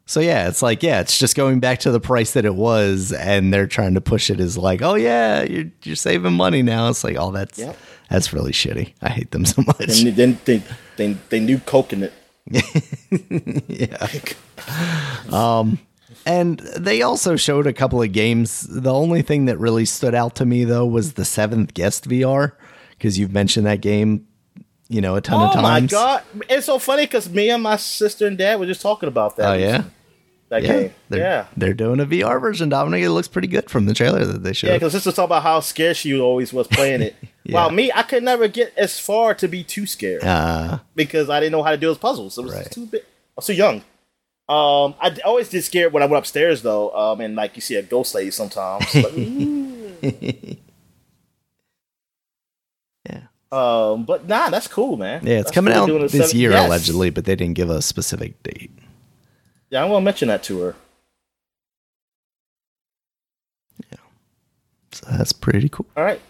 So 0.08 0.20
yeah, 0.20 0.48
it's 0.48 0.62
like 0.62 0.82
yeah, 0.84 1.00
it's 1.00 1.18
just 1.18 1.34
going 1.36 1.58
back 1.60 1.80
to 1.80 1.90
the 1.90 1.98
price 2.00 2.32
that 2.34 2.44
it 2.44 2.54
was, 2.54 3.12
and 3.12 3.52
they're 3.52 3.66
trying 3.66 3.94
to 3.94 4.00
push 4.00 4.30
it 4.30 4.38
as 4.38 4.56
like, 4.56 4.80
oh 4.80 4.94
yeah, 4.94 5.42
you're 5.42 5.64
you're 5.82 5.96
saving 5.96 6.32
money 6.32 6.62
now. 6.62 6.88
It's 6.88 7.02
like, 7.02 7.16
oh 7.18 7.32
that's 7.32 7.58
Yep. 7.58 7.76
that's 8.08 8.32
really 8.32 8.52
shitty. 8.52 8.94
I 9.02 9.08
hate 9.08 9.32
them 9.32 9.44
so 9.44 9.62
much. 9.66 10.00
And 10.04 10.16
then 10.16 10.38
they 10.44 10.62
they 10.96 11.12
they 11.28 11.40
knew 11.40 11.58
coconut. 11.58 12.12
yeah. 13.68 14.06
Um, 15.32 15.78
and 16.24 16.58
they 16.76 17.02
also 17.02 17.36
showed 17.36 17.66
a 17.66 17.72
couple 17.72 18.00
of 18.02 18.12
games. 18.12 18.60
The 18.62 18.92
only 18.92 19.22
thing 19.22 19.46
that 19.46 19.58
really 19.58 19.84
stood 19.84 20.14
out 20.14 20.34
to 20.36 20.46
me 20.46 20.64
though 20.64 20.86
was 20.86 21.14
the 21.14 21.24
Seventh 21.24 21.74
Guest 21.74 22.08
VR 22.08 22.52
because 22.90 23.18
you've 23.18 23.32
mentioned 23.32 23.66
that 23.66 23.80
game, 23.80 24.26
you 24.88 25.00
know, 25.00 25.16
a 25.16 25.20
ton 25.20 25.42
of 25.48 25.52
times. 25.52 25.92
Oh 25.92 25.96
my 25.96 26.22
god! 26.36 26.44
It's 26.48 26.66
so 26.66 26.78
funny 26.78 27.02
because 27.06 27.28
me 27.28 27.50
and 27.50 27.62
my 27.62 27.76
sister 27.76 28.26
and 28.26 28.38
dad 28.38 28.58
were 28.60 28.66
just 28.66 28.80
talking 28.80 29.08
about 29.08 29.36
that. 29.36 29.50
Oh 29.50 29.54
yeah, 29.54 29.84
that 30.48 30.62
yeah. 30.62 30.72
game. 30.72 30.94
They're, 31.08 31.18
yeah, 31.20 31.46
they're 31.56 31.74
doing 31.74 32.00
a 32.00 32.06
VR 32.06 32.40
version. 32.40 32.68
Dominic, 32.68 33.02
it 33.02 33.10
looks 33.10 33.28
pretty 33.28 33.48
good 33.48 33.68
from 33.70 33.86
the 33.86 33.94
trailer 33.94 34.24
that 34.24 34.42
they 34.42 34.52
showed. 34.52 34.68
yeah. 34.68 34.74
Because 34.74 34.92
this 34.92 35.04
was 35.06 35.14
talking 35.14 35.26
about 35.26 35.42
how 35.42 35.60
scared 35.60 35.96
she 35.96 36.18
always 36.18 36.52
was 36.52 36.66
playing 36.68 37.02
it. 37.02 37.16
Yeah. 37.48 37.54
While 37.54 37.70
me, 37.70 37.92
I 37.94 38.02
could 38.02 38.24
never 38.24 38.48
get 38.48 38.72
as 38.76 38.98
far 38.98 39.32
to 39.34 39.46
be 39.46 39.62
too 39.62 39.86
scared 39.86 40.24
uh, 40.24 40.78
because 40.96 41.30
I 41.30 41.38
didn't 41.38 41.52
know 41.52 41.62
how 41.62 41.70
to 41.70 41.76
do 41.76 41.86
those 41.86 41.96
puzzles. 41.96 42.36
It 42.36 42.42
was 42.42 42.52
Right. 42.54 42.68
too 42.68 42.86
big. 42.86 43.02
I 43.02 43.04
was 43.36 43.46
too 43.46 43.54
young. 43.54 43.76
Um, 44.48 44.96
I 45.00 45.10
d- 45.14 45.22
always 45.22 45.48
did 45.48 45.62
scared 45.62 45.92
when 45.92 46.02
I 46.02 46.06
went 46.06 46.18
upstairs 46.18 46.62
though. 46.62 46.90
Um, 46.92 47.20
and 47.20 47.36
like 47.36 47.54
you 47.54 47.62
see 47.62 47.76
a 47.76 47.82
ghost 47.84 48.16
lady 48.16 48.32
sometimes. 48.32 48.92
Like, 48.96 49.12
yeah, 53.08 53.20
um, 53.52 54.04
but 54.04 54.26
nah, 54.26 54.48
that's 54.50 54.66
cool, 54.68 54.96
man. 54.96 55.24
yeah, 55.24 55.34
it's 55.34 55.44
That's 55.44 55.54
coming 55.54 55.74
cool 55.74 56.02
out 56.02 56.10
this 56.10 56.12
seven- 56.30 56.36
year 56.40 56.50
Yes. 56.50 56.66
allegedly, 56.66 57.10
but 57.10 57.24
they 57.24 57.36
didn't 57.36 57.54
give 57.54 57.70
a 57.70 57.80
specific 57.80 58.42
date. 58.42 58.72
Yeah, 59.70 59.82
I'm 59.82 59.90
gonna 59.90 60.04
mention 60.04 60.28
that 60.28 60.42
to 60.44 60.60
her. 60.60 60.74
Yeah. 63.90 63.98
So 64.92 65.06
that's 65.10 65.32
pretty 65.32 65.68
cool. 65.68 65.86
All 65.96 66.04
right. 66.04 66.20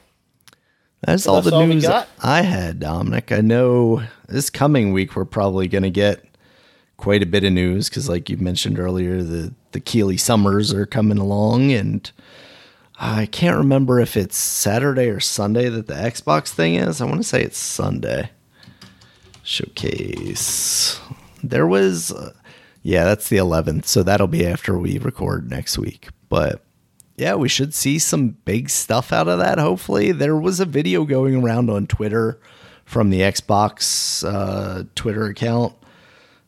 That's 1.02 1.24
So 1.24 1.30
all 1.30 1.36
that's 1.36 1.50
the 1.50 1.56
all 1.56 1.66
news? 1.66 1.84
I 2.22 2.42
had, 2.42 2.80
Dominic. 2.80 3.30
I 3.30 3.40
know 3.40 4.02
this 4.28 4.50
coming 4.50 4.92
week 4.92 5.14
we're 5.14 5.24
probably 5.24 5.68
going 5.68 5.82
to 5.84 5.90
get 5.90 6.24
quite 6.96 7.22
a 7.22 7.26
bit 7.26 7.44
of 7.44 7.52
news 7.52 7.88
because, 7.88 8.08
like 8.08 8.30
you 8.30 8.38
mentioned 8.38 8.78
earlier, 8.78 9.22
the 9.22 9.52
the 9.72 9.80
Keighley 9.80 10.16
Summers 10.16 10.72
are 10.72 10.86
coming 10.86 11.18
along, 11.18 11.70
and 11.70 12.10
I 12.98 13.26
can't 13.26 13.58
remember 13.58 14.00
if 14.00 14.16
it's 14.16 14.38
Saturday 14.38 15.08
or 15.08 15.20
Sunday 15.20 15.68
that 15.68 15.86
the 15.86 15.94
Xbox 15.94 16.48
thing 16.48 16.74
is. 16.76 17.00
I 17.00 17.04
want 17.04 17.18
to 17.18 17.28
say 17.28 17.42
it's 17.42 17.58
Sunday. 17.58 18.30
Showcase. 19.42 20.98
There 21.44 21.66
was, 21.66 22.10
uh, 22.10 22.32
yeah, 22.86 23.02
that's 23.04 23.28
the 23.28 23.36
11th, 23.36 23.86
so 23.86 24.04
that'll 24.04 24.28
be 24.28 24.46
after 24.46 24.78
we 24.78 24.98
record 24.98 25.50
next 25.50 25.76
week. 25.76 26.08
But 26.28 26.64
yeah, 27.16 27.34
we 27.34 27.48
should 27.48 27.74
see 27.74 27.98
some 27.98 28.36
big 28.44 28.70
stuff 28.70 29.12
out 29.12 29.26
of 29.26 29.40
that. 29.40 29.58
Hopefully, 29.58 30.12
there 30.12 30.36
was 30.36 30.60
a 30.60 30.64
video 30.64 31.04
going 31.04 31.34
around 31.34 31.68
on 31.68 31.88
Twitter 31.88 32.38
from 32.84 33.10
the 33.10 33.22
Xbox 33.22 34.24
uh, 34.24 34.84
Twitter 34.94 35.26
account 35.26 35.74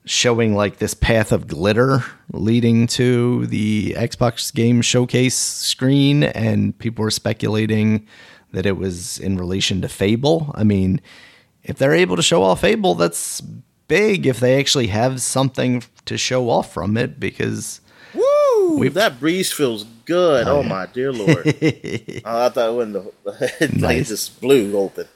showing 0.04 0.54
like 0.54 0.78
this 0.78 0.94
path 0.94 1.32
of 1.32 1.48
glitter 1.48 2.04
leading 2.32 2.86
to 2.86 3.44
the 3.46 3.94
Xbox 3.98 4.54
game 4.54 4.80
showcase 4.80 5.36
screen, 5.36 6.22
and 6.22 6.78
people 6.78 7.02
were 7.02 7.10
speculating 7.10 8.06
that 8.52 8.64
it 8.64 8.76
was 8.76 9.18
in 9.18 9.36
relation 9.36 9.82
to 9.82 9.88
Fable. 9.88 10.52
I 10.54 10.62
mean, 10.62 11.00
if 11.64 11.78
they're 11.78 11.94
able 11.94 12.14
to 12.14 12.22
show 12.22 12.44
off 12.44 12.60
Fable, 12.60 12.94
that's 12.94 13.42
big 13.88 14.26
if 14.26 14.38
they 14.40 14.58
actually 14.58 14.88
have 14.88 15.20
something 15.20 15.82
to 16.04 16.16
show 16.16 16.48
off 16.50 16.72
from 16.72 16.96
it 16.96 17.18
because 17.18 17.80
Woo! 18.14 18.88
that 18.90 19.18
breeze 19.18 19.50
feels 19.52 19.84
good. 20.04 20.46
Oh, 20.46 20.58
oh 20.58 20.62
my 20.62 20.86
dear 20.86 21.12
lord! 21.12 21.44
Oh, 22.24 22.46
I 22.46 22.48
thought 22.50 22.76
when 22.76 22.92
the 22.92 23.10
like 23.24 23.74
Nice. 23.74 24.06
it 24.06 24.08
just 24.08 24.40
blew 24.40 24.76
open. 24.78 25.06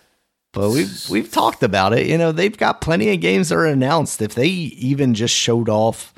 But 0.53 0.71
we've 0.71 1.09
we've 1.11 1.31
talked 1.31 1.63
about 1.63 1.93
it. 1.95 2.07
You 2.07 2.19
know, 2.19 2.31
they've 2.33 2.57
got 2.57 2.81
plenty 2.83 3.11
of 3.13 3.21
games 3.21 3.49
that 3.49 3.57
are 3.57 3.65
announced. 3.67 4.21
If 4.21 4.35
they 4.35 4.49
even 4.49 5.15
just 5.15 5.35
showed 5.35 5.69
off 5.69 6.13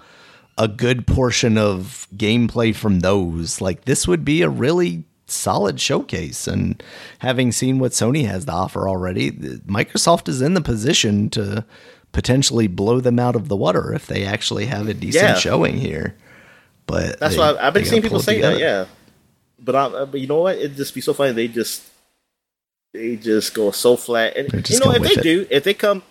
a 0.59 0.67
good 0.69 1.07
portion 1.07 1.57
of 1.59 2.07
gameplay 2.17 2.75
from 2.75 3.01
those, 3.01 3.61
like 3.61 3.85
this 3.85 4.09
would 4.09 4.25
be 4.25 4.43
a 4.43 4.49
really 4.49 5.05
solid 5.27 5.81
showcase. 5.81 6.47
And 6.49 6.83
having 7.21 7.53
seen 7.53 7.79
what 7.79 7.93
Sony 7.93 8.27
has 8.27 8.45
to 8.47 8.53
offer 8.53 8.89
already, 8.89 9.31
Microsoft 9.31 10.29
is 10.29 10.43
in 10.43 10.55
the 10.55 10.61
position 10.61 11.31
to 11.31 11.65
potentially 12.15 12.67
blow 12.67 13.01
them 13.01 13.19
out 13.19 13.37
of 13.37 13.49
the 13.49 13.57
water 13.57 13.93
if 13.93 14.07
they 14.07 14.25
actually 14.25 14.65
have 14.67 14.89
a 14.89 14.95
decent 14.95 15.23
Yeah. 15.25 15.35
showing 15.35 15.77
here. 15.77 16.15
But 16.87 17.19
That's 17.21 17.35
they- 17.35 17.41
why 17.41 17.57
I've 17.61 17.75
been 17.75 17.85
seeing 17.85 18.01
people 18.03 18.21
say 18.21 18.41
that. 18.41 18.59
Yeah, 18.59 18.87
but 19.59 19.75
I, 19.75 20.05
but 20.07 20.19
you 20.21 20.27
know 20.27 20.41
what? 20.41 20.57
It'd 20.57 20.77
just 20.77 20.95
be 20.95 21.01
so 21.03 21.13
funny. 21.13 21.33
They 21.33 21.49
just 21.49 21.83
they 22.95 23.17
just 23.17 23.53
go 23.53 23.71
so 23.73 23.97
flat. 23.97 24.37
And 24.37 24.53
you 24.71 24.79
know, 24.81 24.93
if 24.93 25.03
they 25.03 25.21
it. 25.21 25.23
do, 25.23 25.47
if 25.51 25.65
they 25.65 25.75
come, 25.75 26.03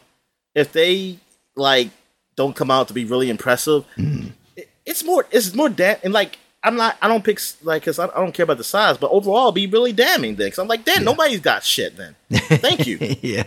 if 0.54 0.72
they 0.74 1.18
like 1.56 1.90
don't 2.36 2.56
come 2.56 2.70
out 2.70 2.88
to 2.90 2.94
be 2.94 3.06
really 3.06 3.30
impressive, 3.30 3.86
Mm-hmm. 3.98 4.28
it- 4.58 4.70
it's 4.86 5.04
more 5.04 5.26
it's 5.32 5.56
more 5.56 5.70
damn 5.70 5.98
and 6.04 6.14
like. 6.14 6.38
I'm 6.66 6.78
not. 6.78 6.96
I 7.02 7.10
don't 7.10 7.26
pick 7.26 7.42
like 7.64 7.82
because 7.82 8.00
I, 8.00 8.06
I 8.06 8.22
don't 8.22 8.34
care 8.34 8.46
about 8.46 8.58
the 8.58 8.64
size, 8.64 8.98
but 8.98 9.12
overall, 9.12 9.52
be 9.52 9.68
really 9.68 9.92
damning. 9.92 10.36
Then, 10.38 10.48
because 10.48 10.60
I'm 10.60 10.70
like, 10.70 10.86
damn, 10.86 11.04
nobody's 11.04 11.42
got 11.42 11.62
shit. 11.66 11.98
Then, 11.98 12.16
thank 12.32 12.88
you. 12.88 12.98
yeah. 13.22 13.44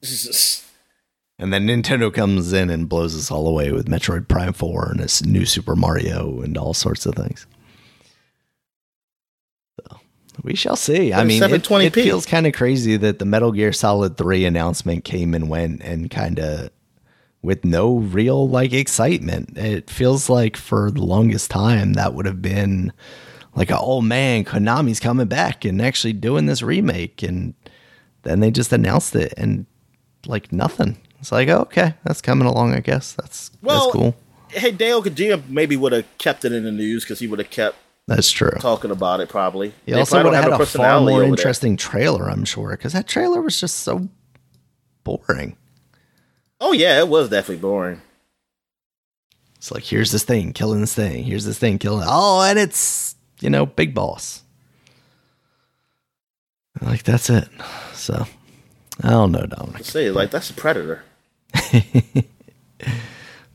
And 1.38 1.52
then 1.52 1.68
Nintendo 1.68 2.12
comes 2.12 2.52
in 2.52 2.68
and 2.68 2.88
blows 2.88 3.16
us 3.16 3.30
all 3.30 3.46
away 3.46 3.70
with 3.70 3.86
Metroid 3.86 4.26
Prime 4.26 4.52
4 4.52 4.90
and 4.90 5.00
this 5.00 5.24
new 5.24 5.46
Super 5.46 5.76
Mario 5.76 6.40
and 6.40 6.58
all 6.58 6.74
sorts 6.74 7.06
of 7.06 7.14
things. 7.14 7.46
So 9.80 10.00
we 10.42 10.56
shall 10.56 10.74
see. 10.74 11.12
I 11.12 11.22
mean, 11.22 11.40
it, 11.42 11.70
it 11.70 11.94
feels 11.94 12.26
kind 12.26 12.46
of 12.46 12.54
crazy 12.54 12.96
that 12.96 13.20
the 13.20 13.24
Metal 13.24 13.52
Gear 13.52 13.72
Solid 13.72 14.16
3 14.16 14.46
announcement 14.46 15.04
came 15.04 15.32
and 15.32 15.48
went 15.48 15.80
and 15.82 16.10
kind 16.10 16.40
of 16.40 16.70
with 17.40 17.64
no 17.64 17.98
real 17.98 18.48
like 18.48 18.72
excitement. 18.72 19.56
It 19.56 19.88
feels 19.88 20.28
like 20.28 20.56
for 20.56 20.90
the 20.90 21.04
longest 21.04 21.52
time 21.52 21.92
that 21.92 22.14
would 22.14 22.26
have 22.26 22.42
been 22.42 22.92
like, 23.54 23.70
oh 23.72 24.00
man, 24.00 24.44
Konami's 24.44 24.98
coming 24.98 25.28
back 25.28 25.64
and 25.64 25.80
actually 25.80 26.14
doing 26.14 26.46
this 26.46 26.62
remake. 26.62 27.22
And 27.22 27.54
then 28.24 28.40
they 28.40 28.50
just 28.50 28.72
announced 28.72 29.14
it 29.14 29.34
and 29.36 29.66
like 30.26 30.52
nothing. 30.52 30.98
It's 31.20 31.32
like, 31.32 31.48
oh, 31.48 31.60
okay, 31.62 31.94
that's 32.04 32.20
coming 32.20 32.46
along. 32.46 32.74
I 32.74 32.80
guess 32.80 33.12
that's 33.12 33.50
Well, 33.62 33.80
that's 33.86 33.92
cool. 33.92 34.16
Hideo 34.50 35.02
Kojima 35.04 35.48
maybe 35.48 35.76
would 35.76 35.92
have 35.92 36.06
kept 36.18 36.44
it 36.44 36.52
in 36.52 36.64
the 36.64 36.72
news 36.72 37.04
because 37.04 37.18
he 37.18 37.26
would 37.26 37.38
have 37.38 37.50
kept 37.50 37.76
That's 38.06 38.30
true. 38.30 38.52
talking 38.60 38.90
about 38.90 39.20
it. 39.20 39.28
Probably. 39.28 39.74
He 39.84 39.92
They 39.92 39.98
also 39.98 40.22
would 40.24 40.32
have 40.32 40.44
had 40.44 40.60
a 40.60 40.64
far 40.66 41.00
more 41.00 41.10
over 41.10 41.20
there. 41.22 41.28
interesting 41.28 41.76
trailer, 41.76 42.30
I'm 42.30 42.44
sure, 42.44 42.70
because 42.70 42.92
that 42.94 43.06
trailer 43.08 43.42
was 43.42 43.60
just 43.60 43.78
so 43.78 44.08
boring. 45.04 45.56
Oh 46.60 46.72
yeah, 46.72 46.98
it 46.98 47.08
was 47.08 47.28
definitely 47.28 47.60
boring. 47.62 48.00
It's 49.56 49.70
like, 49.72 49.82
here's 49.84 50.12
this 50.12 50.22
thing, 50.24 50.52
killing 50.52 50.80
this 50.80 50.94
thing. 50.94 51.24
Here's 51.24 51.44
this 51.44 51.58
thing, 51.58 51.78
killing. 51.78 52.06
Oh, 52.08 52.42
and 52.42 52.58
it's 52.58 53.16
you 53.40 53.50
know, 53.50 53.66
big 53.66 53.92
boss. 53.94 54.42
Like 56.80 57.02
that's 57.02 57.28
it. 57.28 57.48
So 57.92 58.26
I 59.02 59.10
don't 59.10 59.32
know, 59.32 59.46
Dominic. 59.46 59.84
Say 59.84 60.10
like 60.10 60.30
that's 60.30 60.50
a 60.50 60.54
predator. 60.54 61.02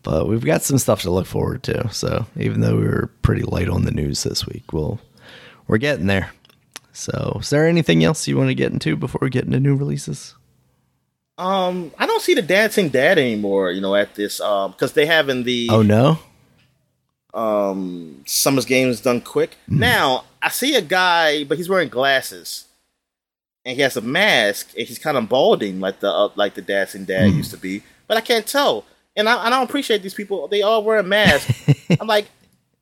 but 0.04 0.28
we've 0.28 0.46
got 0.46 0.62
some 0.62 0.78
stuff 0.78 1.02
to 1.02 1.12
look 1.12 1.26
forward 1.26 1.64
to. 1.64 1.90
So 1.94 2.26
even 2.38 2.62
though 2.62 2.78
we 2.78 2.84
were 2.84 3.10
pretty 3.22 3.44
light 3.44 3.70
on 3.70 3.84
the 3.84 3.92
news 3.92 4.24
this 4.24 4.46
week, 4.46 4.72
we'll 4.72 5.00
we're 5.68 5.78
getting 5.78 6.08
there. 6.08 6.32
So 6.92 7.40
is 7.42 7.50
there 7.50 7.68
anything 7.68 8.04
else 8.04 8.28
you 8.28 8.38
want 8.38 8.50
to 8.50 8.56
get 8.56 8.72
into 8.72 8.96
before 8.96 9.20
we 9.22 9.30
get 9.30 9.46
into 9.46 9.60
new 9.60 9.76
releases? 9.76 10.36
Um, 11.38 11.92
I 11.98 12.06
don't 12.06 12.22
see 12.22 12.36
the 12.36 12.44
dancing 12.44 12.90
dad 12.90 13.18
anymore. 13.18 13.72
You 13.72 13.82
know, 13.82 13.96
at 13.96 14.16
this 14.16 14.40
um 14.40 14.72
because 14.72 14.94
they 14.94 15.06
having 15.06 15.44
the 15.44 15.68
Oh 15.72 15.82
no, 15.82 16.20
um 17.34 18.24
Summers 18.26 18.66
games 18.66 19.02
done 19.02 19.22
quick. 19.22 19.52
Mm-hmm. 19.70 19.80
Now 19.80 20.26
I 20.42 20.50
see 20.50 20.76
a 20.76 20.82
guy, 20.82 21.44
but 21.44 21.58
he's 21.58 21.70
wearing 21.70 21.90
glasses. 21.90 22.66
And 23.66 23.76
he 23.78 23.82
has 23.82 23.96
a 23.96 24.02
mask, 24.02 24.72
and 24.78 24.86
he's 24.88 25.00
kind 25.00 25.16
of 25.18 25.30
balding 25.30 25.80
like 25.80 26.00
the 26.02 26.12
uh, 26.12 26.30
like 26.36 26.54
the 26.56 26.62
dancing 26.62 27.06
dad 27.06 27.32
Mm. 27.32 27.38
used 27.38 27.52
to 27.52 27.58
be, 27.58 27.82
but 28.08 28.18
I 28.18 28.22
can't 28.22 28.46
tell. 28.46 28.86
And 29.16 29.30
I, 29.30 29.46
I 29.46 29.50
don't 29.50 29.64
appreciate 29.64 30.02
these 30.02 30.14
people. 30.16 30.48
They 30.48 30.62
all 30.64 30.84
wear 30.84 30.98
a 30.98 31.04
mask. 31.04 31.50
I'm 32.02 32.08
like, 32.08 32.26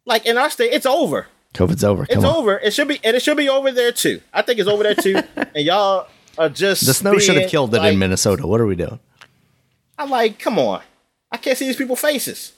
like 0.06 0.26
in 0.26 0.38
our 0.38 0.50
state, 0.50 0.72
it's 0.74 0.86
over. 0.86 1.28
COVID's 1.54 1.84
over. 1.84 2.08
It's 2.10 2.24
on. 2.24 2.36
over. 2.36 2.58
It 2.58 2.74
should 2.74 2.88
be, 2.88 3.00
and 3.04 3.16
it 3.16 3.22
should 3.22 3.36
be 3.38 3.50
over 3.50 3.72
there 3.72 3.92
too. 3.92 4.22
I 4.34 4.42
think 4.42 4.58
it's 4.60 4.70
over 4.70 4.82
there 4.84 4.96
too. 4.96 5.22
and 5.36 5.66
y'all 5.66 6.08
are 6.38 6.48
just 6.50 6.86
The 6.86 6.94
snow 6.94 7.20
should 7.20 7.36
have 7.38 7.50
killed 7.52 7.76
it 7.76 7.84
in 7.84 8.00
Minnesota. 8.00 8.48
What 8.48 8.62
are 8.62 8.66
we 8.66 8.76
doing? 8.76 9.00
I'm 10.00 10.10
like, 10.10 10.40
come 10.40 10.58
on. 10.58 10.82
I 11.32 11.38
can't 11.38 11.58
see 11.58 11.66
these 11.68 11.76
people's 11.76 12.00
faces. 12.02 12.54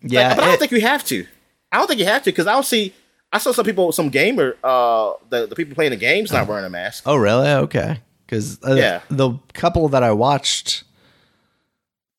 Yeah, 0.00 0.28
Like, 0.28 0.36
but 0.36 0.44
I 0.44 0.46
don't 0.48 0.58
think 0.58 0.72
you 0.72 0.80
have 0.80 1.04
to. 1.06 1.26
I 1.72 1.78
don't 1.78 1.86
think 1.88 1.98
you 2.00 2.06
have 2.06 2.22
to 2.22 2.30
because 2.30 2.46
I 2.46 2.52
don't 2.52 2.64
see. 2.64 2.94
I 3.34 3.38
saw 3.38 3.50
some 3.50 3.64
people, 3.64 3.90
some 3.90 4.10
gamer, 4.10 4.56
uh, 4.62 5.14
the 5.28 5.46
the 5.46 5.56
people 5.56 5.74
playing 5.74 5.90
the 5.90 5.96
games 5.96 6.30
not 6.32 6.46
wearing 6.46 6.64
a 6.64 6.70
mask. 6.70 7.02
Oh, 7.04 7.16
really? 7.16 7.48
Okay. 7.48 7.98
Because 8.24 8.58
uh, 8.66 8.74
Yeah. 8.74 9.00
the 9.10 9.32
couple 9.52 9.88
that 9.88 10.04
I 10.04 10.12
watched, 10.12 10.84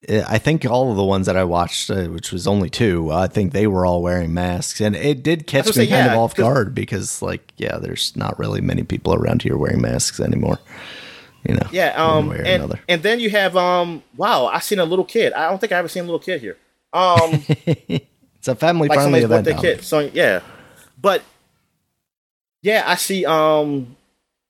eh, 0.09 0.23
I 0.27 0.37
think 0.39 0.65
all 0.65 0.91
of 0.91 0.97
the 0.97 1.05
ones 1.05 1.25
that 1.27 1.37
I 1.37 1.45
watched, 1.45 1.89
uh, 1.89 2.07
which 2.07 2.33
was 2.33 2.45
only 2.47 2.69
two, 2.69 3.11
I 3.13 3.27
think 3.27 3.53
they 3.53 3.65
were 3.65 3.85
all 3.85 4.01
wearing 4.01 4.33
masks, 4.33 4.81
and 4.81 4.93
it 4.93 5.23
did 5.23 5.47
catch 5.47 5.67
me 5.67 5.71
say, 5.71 5.87
kind 5.87 6.05
yeah, 6.05 6.11
of 6.13 6.19
off 6.19 6.35
guard 6.35 6.75
because, 6.75 7.21
like, 7.21 7.53
yeah, 7.55 7.77
there's 7.77 8.13
not 8.17 8.37
really 8.37 8.59
many 8.59 8.83
people 8.83 9.13
around 9.13 9.41
here 9.41 9.55
wearing 9.57 9.81
masks 9.81 10.19
anymore. 10.19 10.59
You 11.47 11.55
know? 11.55 11.67
Yeah, 11.71 11.93
um, 11.95 12.31
and, 12.31 12.77
and 12.89 13.03
then 13.03 13.19
you 13.21 13.29
have 13.29 13.55
um, 13.55 14.03
wow, 14.17 14.47
I 14.47 14.59
seen 14.59 14.79
a 14.79 14.85
little 14.85 15.05
kid. 15.05 15.31
I 15.31 15.49
don't 15.49 15.59
think 15.61 15.71
I 15.71 15.77
ever 15.77 15.87
seen 15.87 16.03
a 16.03 16.07
little 16.07 16.19
kid 16.19 16.41
here. 16.41 16.57
Um, 16.91 17.43
It's 18.45 18.47
a 18.51 18.55
family 18.55 18.87
like 18.87 18.97
friendly 18.99 19.21
event. 19.21 19.45
birthday 19.45 19.59
kid. 19.59 19.83
So 19.83 20.01
yeah, 20.13 20.41
but 21.06 21.22
yeah, 22.64 22.84
I 22.88 22.95
see. 22.95 23.27
Um, 23.27 23.95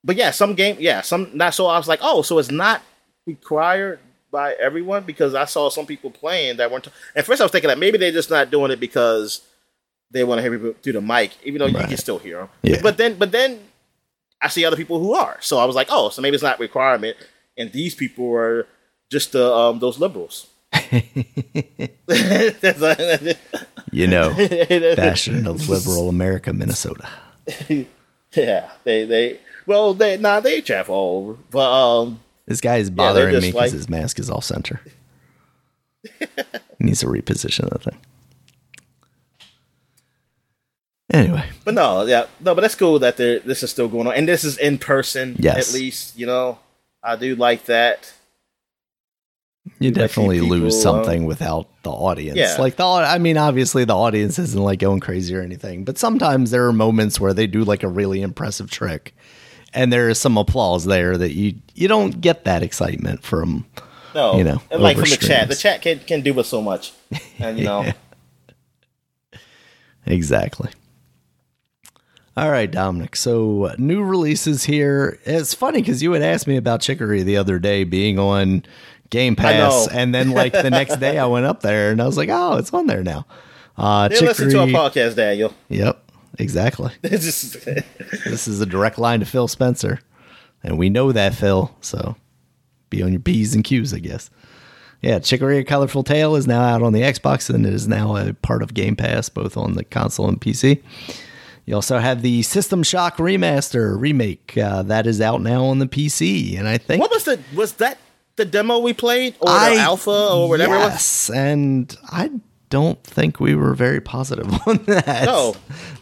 but 0.05 0.15
yeah, 0.15 0.31
some 0.31 0.55
game, 0.55 0.77
yeah, 0.79 1.01
some 1.01 1.29
not. 1.33 1.53
So 1.53 1.65
I 1.65 1.77
was 1.77 1.89
like, 1.89 1.99
oh, 2.01 2.21
so 2.21 2.39
it's 2.39 2.49
not 2.49 2.81
required 3.27 3.99
by 4.31 4.53
everyone 4.53 5.03
because 5.03 5.35
I 5.35 5.43
saw 5.43 5.69
some 5.69 5.85
people 5.85 6.11
playing 6.11 6.55
that 6.55 6.71
weren't. 6.71 6.87
At 7.13 7.25
first, 7.25 7.41
I 7.41 7.43
was 7.43 7.51
thinking 7.51 7.67
that 7.67 7.77
maybe 7.77 7.97
they're 7.97 8.13
just 8.13 8.29
not 8.29 8.51
doing 8.51 8.71
it 8.71 8.79
because 8.79 9.41
they 10.11 10.23
want 10.23 10.39
to 10.39 10.43
hear 10.43 10.57
people 10.57 10.75
through 10.81 10.93
the 10.93 11.01
mic, 11.01 11.31
even 11.43 11.59
though 11.59 11.65
you 11.65 11.77
can 11.77 11.97
still 11.97 12.19
hear 12.19 12.37
them. 12.37 12.49
Yeah. 12.63 12.79
But 12.81 12.95
then, 12.95 13.17
but 13.17 13.33
then 13.33 13.59
I 14.41 14.47
see 14.47 14.63
other 14.63 14.77
people 14.77 14.97
who 14.97 15.13
are. 15.13 15.35
So 15.41 15.57
I 15.57 15.65
was 15.65 15.75
like, 15.75 15.87
oh, 15.89 16.07
so 16.07 16.21
maybe 16.21 16.35
it's 16.35 16.43
not 16.43 16.57
requirement, 16.57 17.17
and 17.57 17.69
these 17.73 17.95
people 17.95 18.33
are 18.33 18.65
just 19.11 19.33
the 19.33 19.53
um, 19.53 19.79
those 19.79 19.99
liberals. 19.99 20.47
You 23.95 24.07
know, 24.07 24.33
bastion 24.97 25.47
of 25.47 25.69
liberal 25.69 26.09
America, 26.09 26.51
Minnesota. 26.51 27.07
yeah, 28.33 28.71
they 28.83 29.05
they 29.05 29.39
well 29.65 29.93
they 29.93 30.17
nah 30.17 30.41
they 30.41 30.59
chaff 30.61 30.89
all 30.89 31.29
over, 31.29 31.39
but 31.49 31.71
um 31.71 32.19
This 32.45 32.59
guy 32.59 32.75
is 32.77 32.89
bothering 32.89 33.31
just 33.33 33.43
me 33.43 33.51
because 33.51 33.71
like- 33.71 33.71
his 33.71 33.87
mask 33.87 34.19
is 34.19 34.29
off 34.29 34.43
center. 34.43 34.81
he 36.19 36.27
needs 36.79 36.99
to 36.99 37.05
reposition 37.07 37.69
that 37.69 37.83
thing. 37.83 37.97
Anyway, 41.13 41.47
but 41.63 41.73
no 41.73 42.03
yeah 42.03 42.25
no 42.41 42.53
but 42.53 42.61
that's 42.61 42.75
cool 42.75 42.99
that 42.99 43.15
this 43.15 43.63
is 43.63 43.69
still 43.71 43.87
going 43.87 44.07
on 44.07 44.13
and 44.15 44.27
this 44.27 44.43
is 44.43 44.57
in 44.57 44.77
person 44.77 45.37
Yes. 45.39 45.69
at 45.69 45.73
least 45.73 46.17
you 46.19 46.25
know 46.25 46.59
I 47.01 47.15
do 47.15 47.35
like 47.37 47.65
that 47.65 48.11
you 49.79 49.91
definitely 49.91 50.41
lose 50.41 50.75
uh, 50.75 50.79
something 50.79 51.25
without 51.25 51.67
the 51.83 51.91
audience. 51.91 52.37
Yeah. 52.37 52.55
Like 52.59 52.75
the, 52.75 52.83
I 52.83 53.17
mean, 53.17 53.37
obviously 53.37 53.85
the 53.85 53.95
audience 53.95 54.37
isn't 54.39 54.61
like 54.61 54.79
going 54.79 54.99
crazy 54.99 55.35
or 55.35 55.41
anything, 55.41 55.83
but 55.83 55.97
sometimes 55.97 56.51
there 56.51 56.67
are 56.67 56.73
moments 56.73 57.19
where 57.19 57.33
they 57.33 57.47
do 57.47 57.63
like 57.63 57.83
a 57.83 57.87
really 57.87 58.21
impressive 58.21 58.69
trick, 58.69 59.15
and 59.73 59.91
there 59.91 60.09
is 60.09 60.19
some 60.19 60.37
applause 60.37 60.85
there 60.85 61.17
that 61.17 61.33
you 61.33 61.55
you 61.73 61.87
don't 61.87 62.21
get 62.21 62.45
that 62.45 62.63
excitement 62.63 63.23
from. 63.23 63.65
no 64.13 64.37
You 64.37 64.43
know, 64.43 64.61
and 64.71 64.81
like 64.81 64.97
from 64.97 65.09
the 65.09 65.17
chat 65.17 65.47
the 65.47 65.55
chat 65.55 65.81
can 65.81 65.99
can 65.99 66.21
do 66.21 66.39
us 66.39 66.47
so 66.47 66.61
much 66.61 66.93
and 67.39 67.57
you 67.57 67.65
know 67.71 67.91
Exactly. 70.05 70.69
All 72.37 72.51
right, 72.51 72.69
Dominic. 72.69 73.15
So 73.15 73.65
uh, 73.65 73.75
new 73.77 74.03
releases 74.03 74.65
here. 74.65 75.19
It's 75.23 75.53
funny 75.53 75.79
because 75.81 76.03
you 76.03 76.11
had 76.11 76.21
asked 76.21 76.47
me 76.47 76.57
about 76.57 76.81
Chicory 76.81 77.23
the 77.23 77.37
other 77.37 77.59
day 77.59 77.85
being 77.85 78.19
on 78.19 78.63
Game 79.09 79.35
Pass, 79.35 79.87
and 79.87 80.13
then 80.13 80.31
like 80.31 80.53
the 80.53 80.69
next 80.69 80.97
day 80.97 81.17
I 81.17 81.25
went 81.25 81.45
up 81.45 81.61
there 81.61 81.91
and 81.91 82.01
I 82.01 82.05
was 82.05 82.17
like, 82.17 82.29
oh, 82.29 82.57
it's 82.57 82.73
on 82.73 82.87
there 82.87 83.03
now. 83.03 83.25
Uh, 83.77 84.07
they 84.07 84.19
listen 84.21 84.49
to 84.49 84.61
our 84.61 84.67
podcast 84.67 85.15
Daniel 85.15 85.53
Yep, 85.69 86.11
exactly. 86.39 86.91
This 87.01 88.47
is 88.47 88.61
a 88.61 88.65
direct 88.65 88.97
line 88.97 89.19
to 89.19 89.25
Phil 89.25 89.47
Spencer, 89.47 89.99
and 90.63 90.77
we 90.77 90.89
know 90.89 91.11
that 91.11 91.35
Phil. 91.35 91.75
So 91.81 92.15
be 92.89 93.03
on 93.03 93.11
your 93.11 93.21
p's 93.21 93.53
and 93.53 93.63
q's, 93.63 93.93
I 93.93 93.99
guess. 93.99 94.29
Yeah, 95.01 95.19
Chicory: 95.19 95.63
Colorful 95.63 96.03
Tale 96.03 96.35
is 96.35 96.47
now 96.47 96.61
out 96.61 96.81
on 96.81 96.93
the 96.93 97.01
Xbox, 97.01 97.53
and 97.53 97.65
it 97.65 97.73
is 97.73 97.87
now 97.87 98.15
a 98.15 98.33
part 98.33 98.63
of 98.63 98.73
Game 98.73 98.95
Pass, 98.95 99.29
both 99.29 99.55
on 99.57 99.73
the 99.73 99.83
console 99.83 100.27
and 100.27 100.41
PC. 100.41 100.81
You 101.65 101.75
also 101.75 101.99
have 101.99 102.21
the 102.21 102.41
System 102.43 102.83
Shock 102.83 103.17
remaster 103.17 103.99
remake 103.99 104.57
uh, 104.57 104.83
that 104.83 105.07
is 105.07 105.19
out 105.19 105.41
now 105.41 105.65
on 105.65 105.79
the 105.79 105.87
PC, 105.87 106.57
and 106.57 106.67
I 106.67 106.77
think 106.77 107.01
what 107.01 107.11
was 107.11 107.25
the 107.25 107.39
was 107.55 107.73
that 107.73 107.99
the 108.37 108.45
demo 108.45 108.79
we 108.79 108.93
played 108.93 109.35
or 109.39 109.49
I- 109.49 109.75
the 109.75 109.81
alpha 109.81 110.11
or 110.33 110.49
whatever 110.49 110.75
it 110.75 110.79
was 110.79 110.91
Yes, 110.91 111.29
and 111.29 111.95
I 112.11 112.31
don't 112.69 113.01
think 113.03 113.39
we 113.39 113.55
were 113.55 113.73
very 113.75 114.01
positive 114.01 114.47
on 114.67 114.77
that. 114.85 115.25
No. 115.25 115.55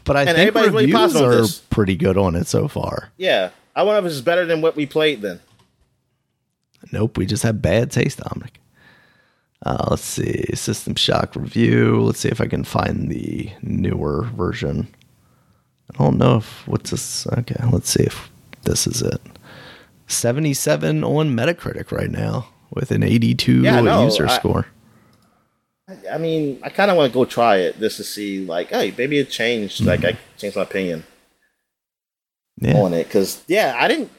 but 0.05 0.15
I 0.15 0.21
And 0.21 0.29
think 0.29 0.39
everybody's 0.47 0.71
really 0.71 0.85
reviews 0.85 1.13
positive 1.13 1.45
are 1.45 1.75
pretty 1.75 1.95
good 1.95 2.17
on 2.17 2.35
it 2.35 2.47
so 2.47 2.67
far. 2.67 3.09
yeah 3.17 3.49
I 3.75 3.83
wonder 3.83 4.05
if 4.07 4.11
it's 4.11 4.21
better 4.21 4.45
than 4.45 4.61
what 4.61 4.75
we 4.75 4.85
played 4.85 5.21
then 5.21 5.39
Nope, 6.91 7.17
we 7.17 7.25
just 7.25 7.43
have 7.43 7.61
bad 7.61 7.91
taste, 7.91 8.19
Dominic. 8.19 8.59
Uh, 9.65 9.87
let's 9.91 10.03
see, 10.03 10.43
System 10.53 10.95
Shock 10.95 11.35
review. 11.35 12.01
Let's 12.01 12.19
see 12.19 12.27
if 12.29 12.41
I 12.41 12.47
can 12.47 12.65
find 12.65 13.09
the 13.09 13.49
newer 13.61 14.23
version. 14.35 14.87
I 15.93 16.03
don't 16.03 16.17
know 16.17 16.37
if 16.37 16.67
what's 16.67 16.91
this. 16.91 17.25
Okay, 17.27 17.55
let's 17.71 17.89
see 17.89 18.03
if 18.03 18.29
this 18.63 18.85
is 18.85 19.01
it. 19.01 19.21
Seventy-seven 20.13 21.03
on 21.03 21.35
Metacritic 21.35 21.91
right 21.91 22.09
now 22.11 22.47
with 22.73 22.91
an 22.91 23.03
eighty-two 23.03 23.63
Yeah, 23.63 23.77
I 23.77 23.81
know. 23.81 24.03
user 24.05 24.27
I- 24.27 24.37
score. 24.37 24.67
I 26.11 26.17
mean, 26.17 26.59
I 26.63 26.69
kind 26.69 26.89
of 26.89 26.95
want 26.97 27.11
to 27.11 27.13
go 27.13 27.25
try 27.25 27.57
it 27.57 27.77
just 27.77 27.97
to 27.97 28.05
see, 28.05 28.45
like, 28.45 28.69
hey, 28.69 28.93
maybe 28.97 29.19
it 29.19 29.29
changed. 29.29 29.81
Like, 29.83 30.05
I 30.05 30.17
changed 30.37 30.55
my 30.55 30.63
opinion 30.63 31.03
Yeah, 32.57 32.77
on 32.77 32.93
it 32.93 33.03
because, 33.03 33.43
yeah, 33.47 33.75
I 33.77 33.89
didn't, 33.89 34.09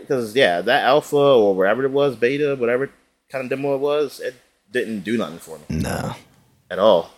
because 0.00 0.34
yeah, 0.34 0.62
that 0.62 0.84
alpha 0.84 1.16
or 1.16 1.54
wherever 1.54 1.84
it 1.84 1.90
was, 1.90 2.16
beta, 2.16 2.56
whatever 2.56 2.90
kind 3.28 3.44
of 3.44 3.50
demo 3.50 3.74
it 3.74 3.80
was, 3.80 4.18
it 4.20 4.34
didn't 4.72 5.00
do 5.00 5.18
nothing 5.18 5.38
for 5.38 5.58
me 5.58 5.64
no, 5.82 6.14
at 6.70 6.78
all. 6.78 7.10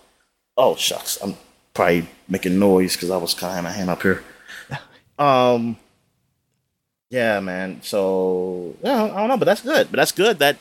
Oh 0.56 0.74
shucks, 0.74 1.16
I'm 1.22 1.36
probably 1.72 2.08
making 2.28 2.58
noise 2.58 2.94
because 2.96 3.10
I 3.10 3.16
was 3.18 3.34
kind 3.34 3.58
of 3.58 3.64
my 3.64 3.70
hand 3.70 3.88
up 3.88 4.02
here. 4.02 4.22
Um, 5.18 5.76
yeah, 7.12 7.38
man. 7.40 7.80
So 7.82 8.74
yeah, 8.82 9.04
I 9.04 9.16
don't 9.20 9.28
know, 9.28 9.36
but 9.36 9.44
that's 9.44 9.62
good. 9.62 9.88
But 9.90 9.98
that's 9.98 10.12
good 10.12 10.38
that 10.40 10.56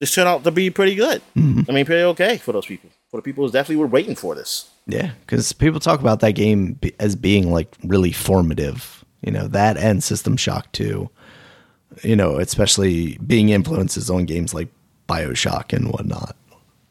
this 0.00 0.14
turned 0.14 0.28
out 0.28 0.44
to 0.44 0.50
be 0.50 0.70
pretty 0.70 0.94
good. 0.94 1.20
Mhm. 1.36 1.68
I 1.68 1.72
mean, 1.72 1.84
pretty 1.84 2.04
okay 2.04 2.38
for 2.38 2.52
those 2.52 2.66
people. 2.66 2.88
For 3.10 3.18
the 3.18 3.22
people 3.22 3.44
who 3.44 3.50
definitely 3.52 3.76
were 3.82 3.86
waiting 3.86 4.14
for 4.14 4.34
this. 4.34 4.70
yeah, 4.86 5.10
because 5.26 5.52
people 5.52 5.80
talk 5.80 6.00
about 6.00 6.20
that 6.20 6.32
game 6.32 6.78
as 7.00 7.16
being 7.16 7.52
like 7.52 7.74
really 7.84 8.12
formative. 8.12 9.04
You 9.22 9.32
know 9.32 9.48
that 9.48 9.76
and 9.76 10.02
System 10.02 10.36
Shock 10.36 10.70
too. 10.72 11.10
You 12.04 12.14
know, 12.16 12.36
especially 12.38 13.18
being 13.26 13.48
influences 13.48 14.08
on 14.10 14.24
games 14.26 14.54
like 14.54 14.68
Bioshock 15.08 15.72
and 15.72 15.90
whatnot. 15.90 16.36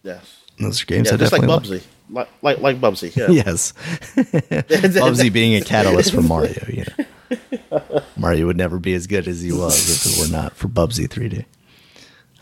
Yes. 0.03 0.41
Those 0.59 0.81
are 0.81 0.85
games 0.85 1.07
Yeah, 1.07 1.13
I 1.13 1.17
just 1.17 1.31
like 1.31 1.43
Bubsy. 1.43 1.83
Like 2.09 2.27
like 2.41 2.57
like 2.59 2.81
Bubsy. 2.81 3.15
Yeah. 3.15 3.29
Yes. 3.45 3.73
Bubsy 4.15 5.31
being 5.31 5.55
a 5.55 5.61
catalyst 5.61 6.13
for 6.13 6.21
Mario, 6.21 6.65
you 6.67 6.83
know. 6.97 7.05
Mario 8.17 8.47
would 8.47 8.57
never 8.57 8.79
be 8.79 8.93
as 8.93 9.07
good 9.07 9.27
as 9.27 9.41
he 9.41 9.51
was 9.51 10.05
if 10.05 10.13
it 10.13 10.19
were 10.19 10.31
not 10.31 10.55
for 10.55 10.67
Bubsy 10.67 11.07
3D. 11.07 11.45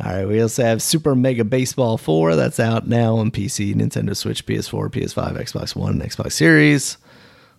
All 0.03 0.11
right, 0.11 0.27
we 0.27 0.41
also 0.41 0.63
have 0.63 0.81
Super 0.81 1.15
Mega 1.15 1.45
Baseball 1.45 1.97
4 1.97 2.35
that's 2.35 2.59
out 2.59 2.87
now 2.87 3.15
on 3.15 3.31
PC, 3.31 3.73
Nintendo 3.73 4.15
Switch, 4.15 4.45
PS4, 4.45 4.89
PS5, 4.89 5.37
Xbox 5.37 5.73
One, 5.73 5.93
and 5.93 6.01
Xbox 6.01 6.33
Series. 6.33 6.97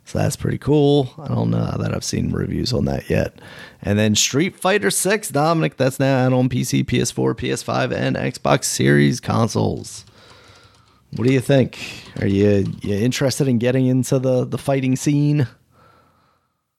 So 0.05 0.19
that's 0.19 0.37
pretty 0.37 0.59
cool. 0.59 1.13
I 1.19 1.29
don't 1.29 1.51
know 1.51 1.77
that 1.79 1.95
I've 1.95 2.05
seen 2.05 2.31
reviews 2.31 2.73
on 2.73 2.85
that 2.85 3.11
yet. 3.11 3.41
And 3.83 3.99
then 3.99 4.15
Street 4.15 4.55
Fighter 4.55 4.91
6, 4.91 5.31
Dominic, 5.31 5.79
that's 5.79 5.99
now 5.99 6.27
out 6.27 6.33
on 6.33 6.49
PC, 6.49 6.85
PS4, 6.85 7.35
PS5, 7.35 7.93
and 7.93 8.17
Xbox 8.17 8.65
Series 8.65 9.19
consoles. 9.19 10.05
What 11.17 11.27
do 11.27 11.33
you 11.33 11.41
think? 11.41 11.79
Are 12.21 12.27
you, 12.27 12.67
you 12.83 12.97
interested 12.97 13.49
in 13.49 13.59
getting 13.59 13.87
into 13.87 14.19
the, 14.19 14.45
the 14.45 14.59
fighting 14.59 14.95
scene? 14.95 15.49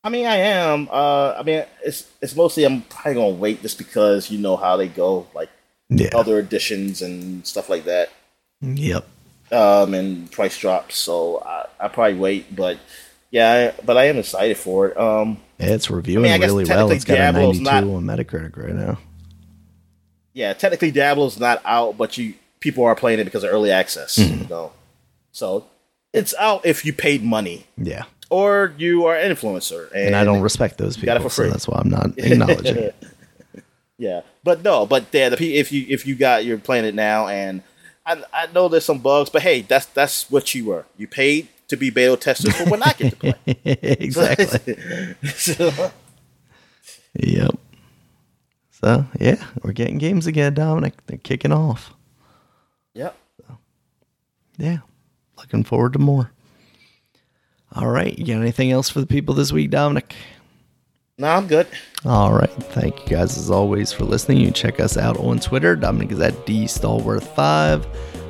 I 0.08 0.10
mean, 0.10 0.26
I 0.26 0.38
am. 0.38 0.88
Uh, 0.90 1.34
I 1.38 1.44
mean, 1.44 1.66
it's 1.84 2.10
it's 2.22 2.34
mostly 2.34 2.64
I'm 2.64 2.82
probably 2.84 3.16
gonna 3.16 3.30
wait 3.32 3.62
just 3.62 3.78
because 3.78 4.32
you 4.32 4.40
know 4.40 4.56
how 4.56 4.78
they 4.78 4.88
go, 4.88 5.28
like 5.36 5.50
Yeah. 5.90 6.12
other 6.16 6.40
editions 6.40 7.02
and 7.02 7.46
stuff 7.46 7.70
like 7.70 7.84
that. 7.84 8.10
Yep. 8.62 9.06
um, 9.52 9.94
and 9.94 10.32
price 10.32 10.58
drops. 10.58 10.98
So 10.98 11.44
I, 11.46 11.66
I 11.78 11.88
probably 11.90 12.16
wait, 12.16 12.56
but 12.56 12.78
yeah, 13.32 13.74
I, 13.78 13.82
but 13.86 13.98
I 13.98 14.06
am 14.06 14.18
excited 14.18 14.56
for 14.56 14.88
it. 14.88 14.98
Um, 14.98 15.40
Yeah, 15.60 15.68
It's 15.76 15.90
reviewing 15.92 16.32
I 16.32 16.38
mean, 16.38 16.48
really 16.48 16.64
well. 16.64 16.90
It's 16.92 17.04
got 17.04 17.18
a 17.18 17.32
92 17.34 17.64
Diablo's 17.66 17.98
on 17.98 18.04
Metacritic 18.06 18.56
right 18.58 18.74
now. 18.74 18.98
yeah, 20.34 20.54
technically 20.54 20.92
Diablo's 20.92 21.38
not 21.38 21.62
out, 21.66 21.98
but 21.98 22.18
you 22.18 22.34
people 22.62 22.86
are 22.86 22.96
playing 22.96 23.20
it 23.20 23.26
because 23.26 23.44
of 23.44 23.52
early 23.52 23.72
access. 23.72 24.16
Mm-hmm. 24.18 24.44
You 24.44 24.48
know, 24.48 24.72
so 25.34 25.66
it's 26.14 26.34
out 26.40 26.66
if 26.66 26.86
you 26.86 26.94
paid 26.94 27.24
money 27.24 27.66
Yeah. 27.78 28.06
Or 28.30 28.74
you 28.78 29.06
are 29.06 29.16
an 29.16 29.34
influencer. 29.36 29.92
And, 29.92 30.08
And 30.08 30.16
I 30.16 30.24
don't 30.24 30.42
respect 30.42 30.78
those 30.78 30.96
people. 30.96 31.08
got 31.08 31.18
it 31.18 31.24
for 31.24 31.30
so 31.30 31.50
that's 31.50 31.68
why 31.68 31.80
I'm 31.80 31.90
not 31.90 32.12
acknowledging 32.18 32.78
it. 32.78 32.96
Yeah, 33.98 34.22
but 34.44 34.64
no, 34.64 34.86
but 34.86 35.06
yeah, 35.12 35.30
the 35.30 35.56
if 35.58 35.72
you 35.72 35.86
if 35.90 36.06
you 36.06 36.16
got 36.16 36.46
you're 36.46 36.58
playing 36.60 36.86
it 36.86 36.94
now, 36.96 37.28
and 37.28 37.64
I 38.06 38.22
I 38.34 38.48
know 38.48 38.68
there's 38.68 38.86
some 38.86 39.00
bugs, 39.00 39.30
but 39.32 39.42
hey, 39.42 39.62
that's 39.62 39.88
that's 39.88 40.30
what 40.30 40.54
you 40.54 40.66
were. 40.66 40.86
You 40.98 41.08
paid 41.08 41.48
to 41.70 41.76
be 41.78 41.90
beta 41.90 42.16
testers 42.16 42.56
for 42.56 42.70
when 42.70 42.84
I 42.84 42.94
get 42.94 43.20
to 43.20 43.34
play. 43.34 43.36
exactly. 43.66 44.78
So- 45.36 45.92
Yep. 47.20 47.52
So 48.72 49.06
yeah, 49.20 49.44
we're 49.64 49.72
getting 49.72 49.98
games 49.98 50.28
again, 50.28 50.54
Dominic. 50.54 50.94
They're 51.08 51.18
kicking 51.18 51.52
off. 51.52 51.94
yep. 52.94 53.16
Yeah. 54.60 54.78
Looking 55.38 55.64
forward 55.64 55.94
to 55.94 56.00
more. 56.00 56.32
All 57.78 57.90
right. 57.90 58.18
You 58.18 58.26
got 58.26 58.42
anything 58.42 58.72
else 58.72 58.90
for 58.90 59.00
the 59.00 59.06
people 59.06 59.36
this 59.36 59.52
week, 59.52 59.70
Dominic? 59.70 60.16
No, 61.20 61.28
I'm 61.28 61.48
good. 61.48 61.68
All 62.06 62.34
right. 62.34 62.50
Thank 62.50 63.00
you 63.10 63.18
guys 63.18 63.38
as 63.38 63.50
always 63.52 63.92
for 63.92 64.04
listening. 64.04 64.40
You 64.40 64.52
check 64.52 64.80
us 64.80 64.98
out 64.98 65.18
on 65.18 65.40
Twitter. 65.40 65.76
Dominic 65.76 66.12
is 66.12 66.20
at 66.20 66.46
D 66.46 66.66
Stallworth5. 66.66 67.86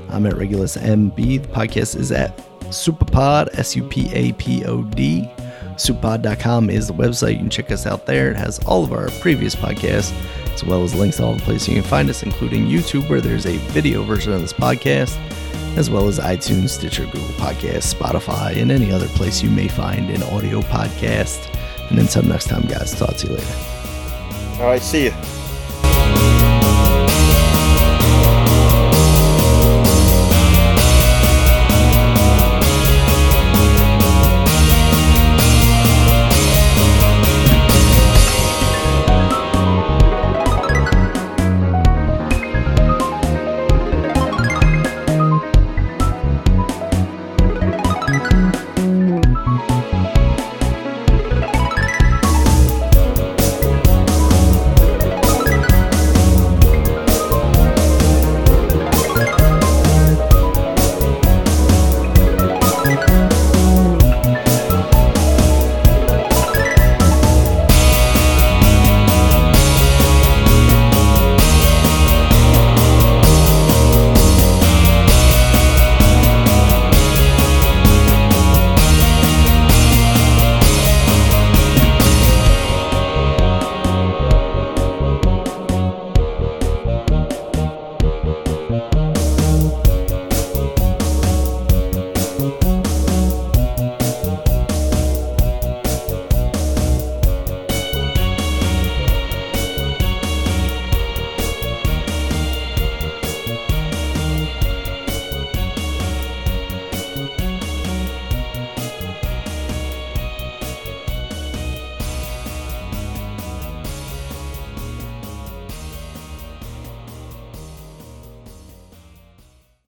I'm 0.10 0.26
at 0.26 0.38
Regulus 0.38 0.78
MB. 0.78 1.15
The 1.15 1.48
podcast 1.49 1.95
is 1.98 2.11
at 2.11 2.38
Supapod, 2.65 3.49
S 3.53 3.76
U 3.76 3.84
P 3.84 4.10
A 4.14 4.34
P 4.34 4.65
O 4.65 4.84
D. 4.84 5.30
Supapod.com 5.76 6.69
is 6.69 6.88
the 6.88 6.94
website. 6.94 7.34
You 7.34 7.40
can 7.40 7.49
check 7.49 7.72
us 7.72 7.86
out 7.86 8.06
there. 8.06 8.32
It 8.32 8.38
has 8.38 8.60
all 8.60 8.84
of 8.84 8.91
our 8.91 9.10
previous 9.22 9.56
podcasts, 9.56 10.11
as 10.58 10.64
well 10.64 10.84
as 10.84 10.96
links 10.96 11.18
to 11.18 11.24
all 11.24 11.36
the 11.36 11.44
places 11.44 11.68
you 11.68 11.76
can 11.76 11.84
find 11.84 12.10
us, 12.10 12.24
including 12.24 12.66
YouTube, 12.66 13.08
where 13.10 13.22
there's 13.22 13.46
a 13.46 13.58
video 13.70 14.02
version 14.02 14.34
of 14.34 14.42
this 14.42 14.54
podcast, 14.54 15.16
as 15.78 15.90
well 15.90 16.08
as 16.08 16.20
iTunes, 16.20 16.70
Stitcher, 16.70 17.06
Google 17.06 17.28
Podcasts, 17.36 17.94
Spotify, 17.94 18.60
and 18.60 18.72
any 18.72 18.92
other 18.92 19.08
place 19.10 19.44
you 19.44 19.52
may 19.52 19.68
find 19.68 20.10
an 20.10 20.24
audio 20.24 20.62
podcast. 20.62 21.54
And 21.92 22.00
until 22.00 22.24
next 22.24 22.48
time, 22.48 22.64
guys, 22.64 22.98
talk 22.98 23.16
to 23.18 23.28
you 23.28 23.34
later. 23.34 23.56
All 24.60 24.66
right, 24.66 24.82
see 24.82 25.06
you. 25.06 25.36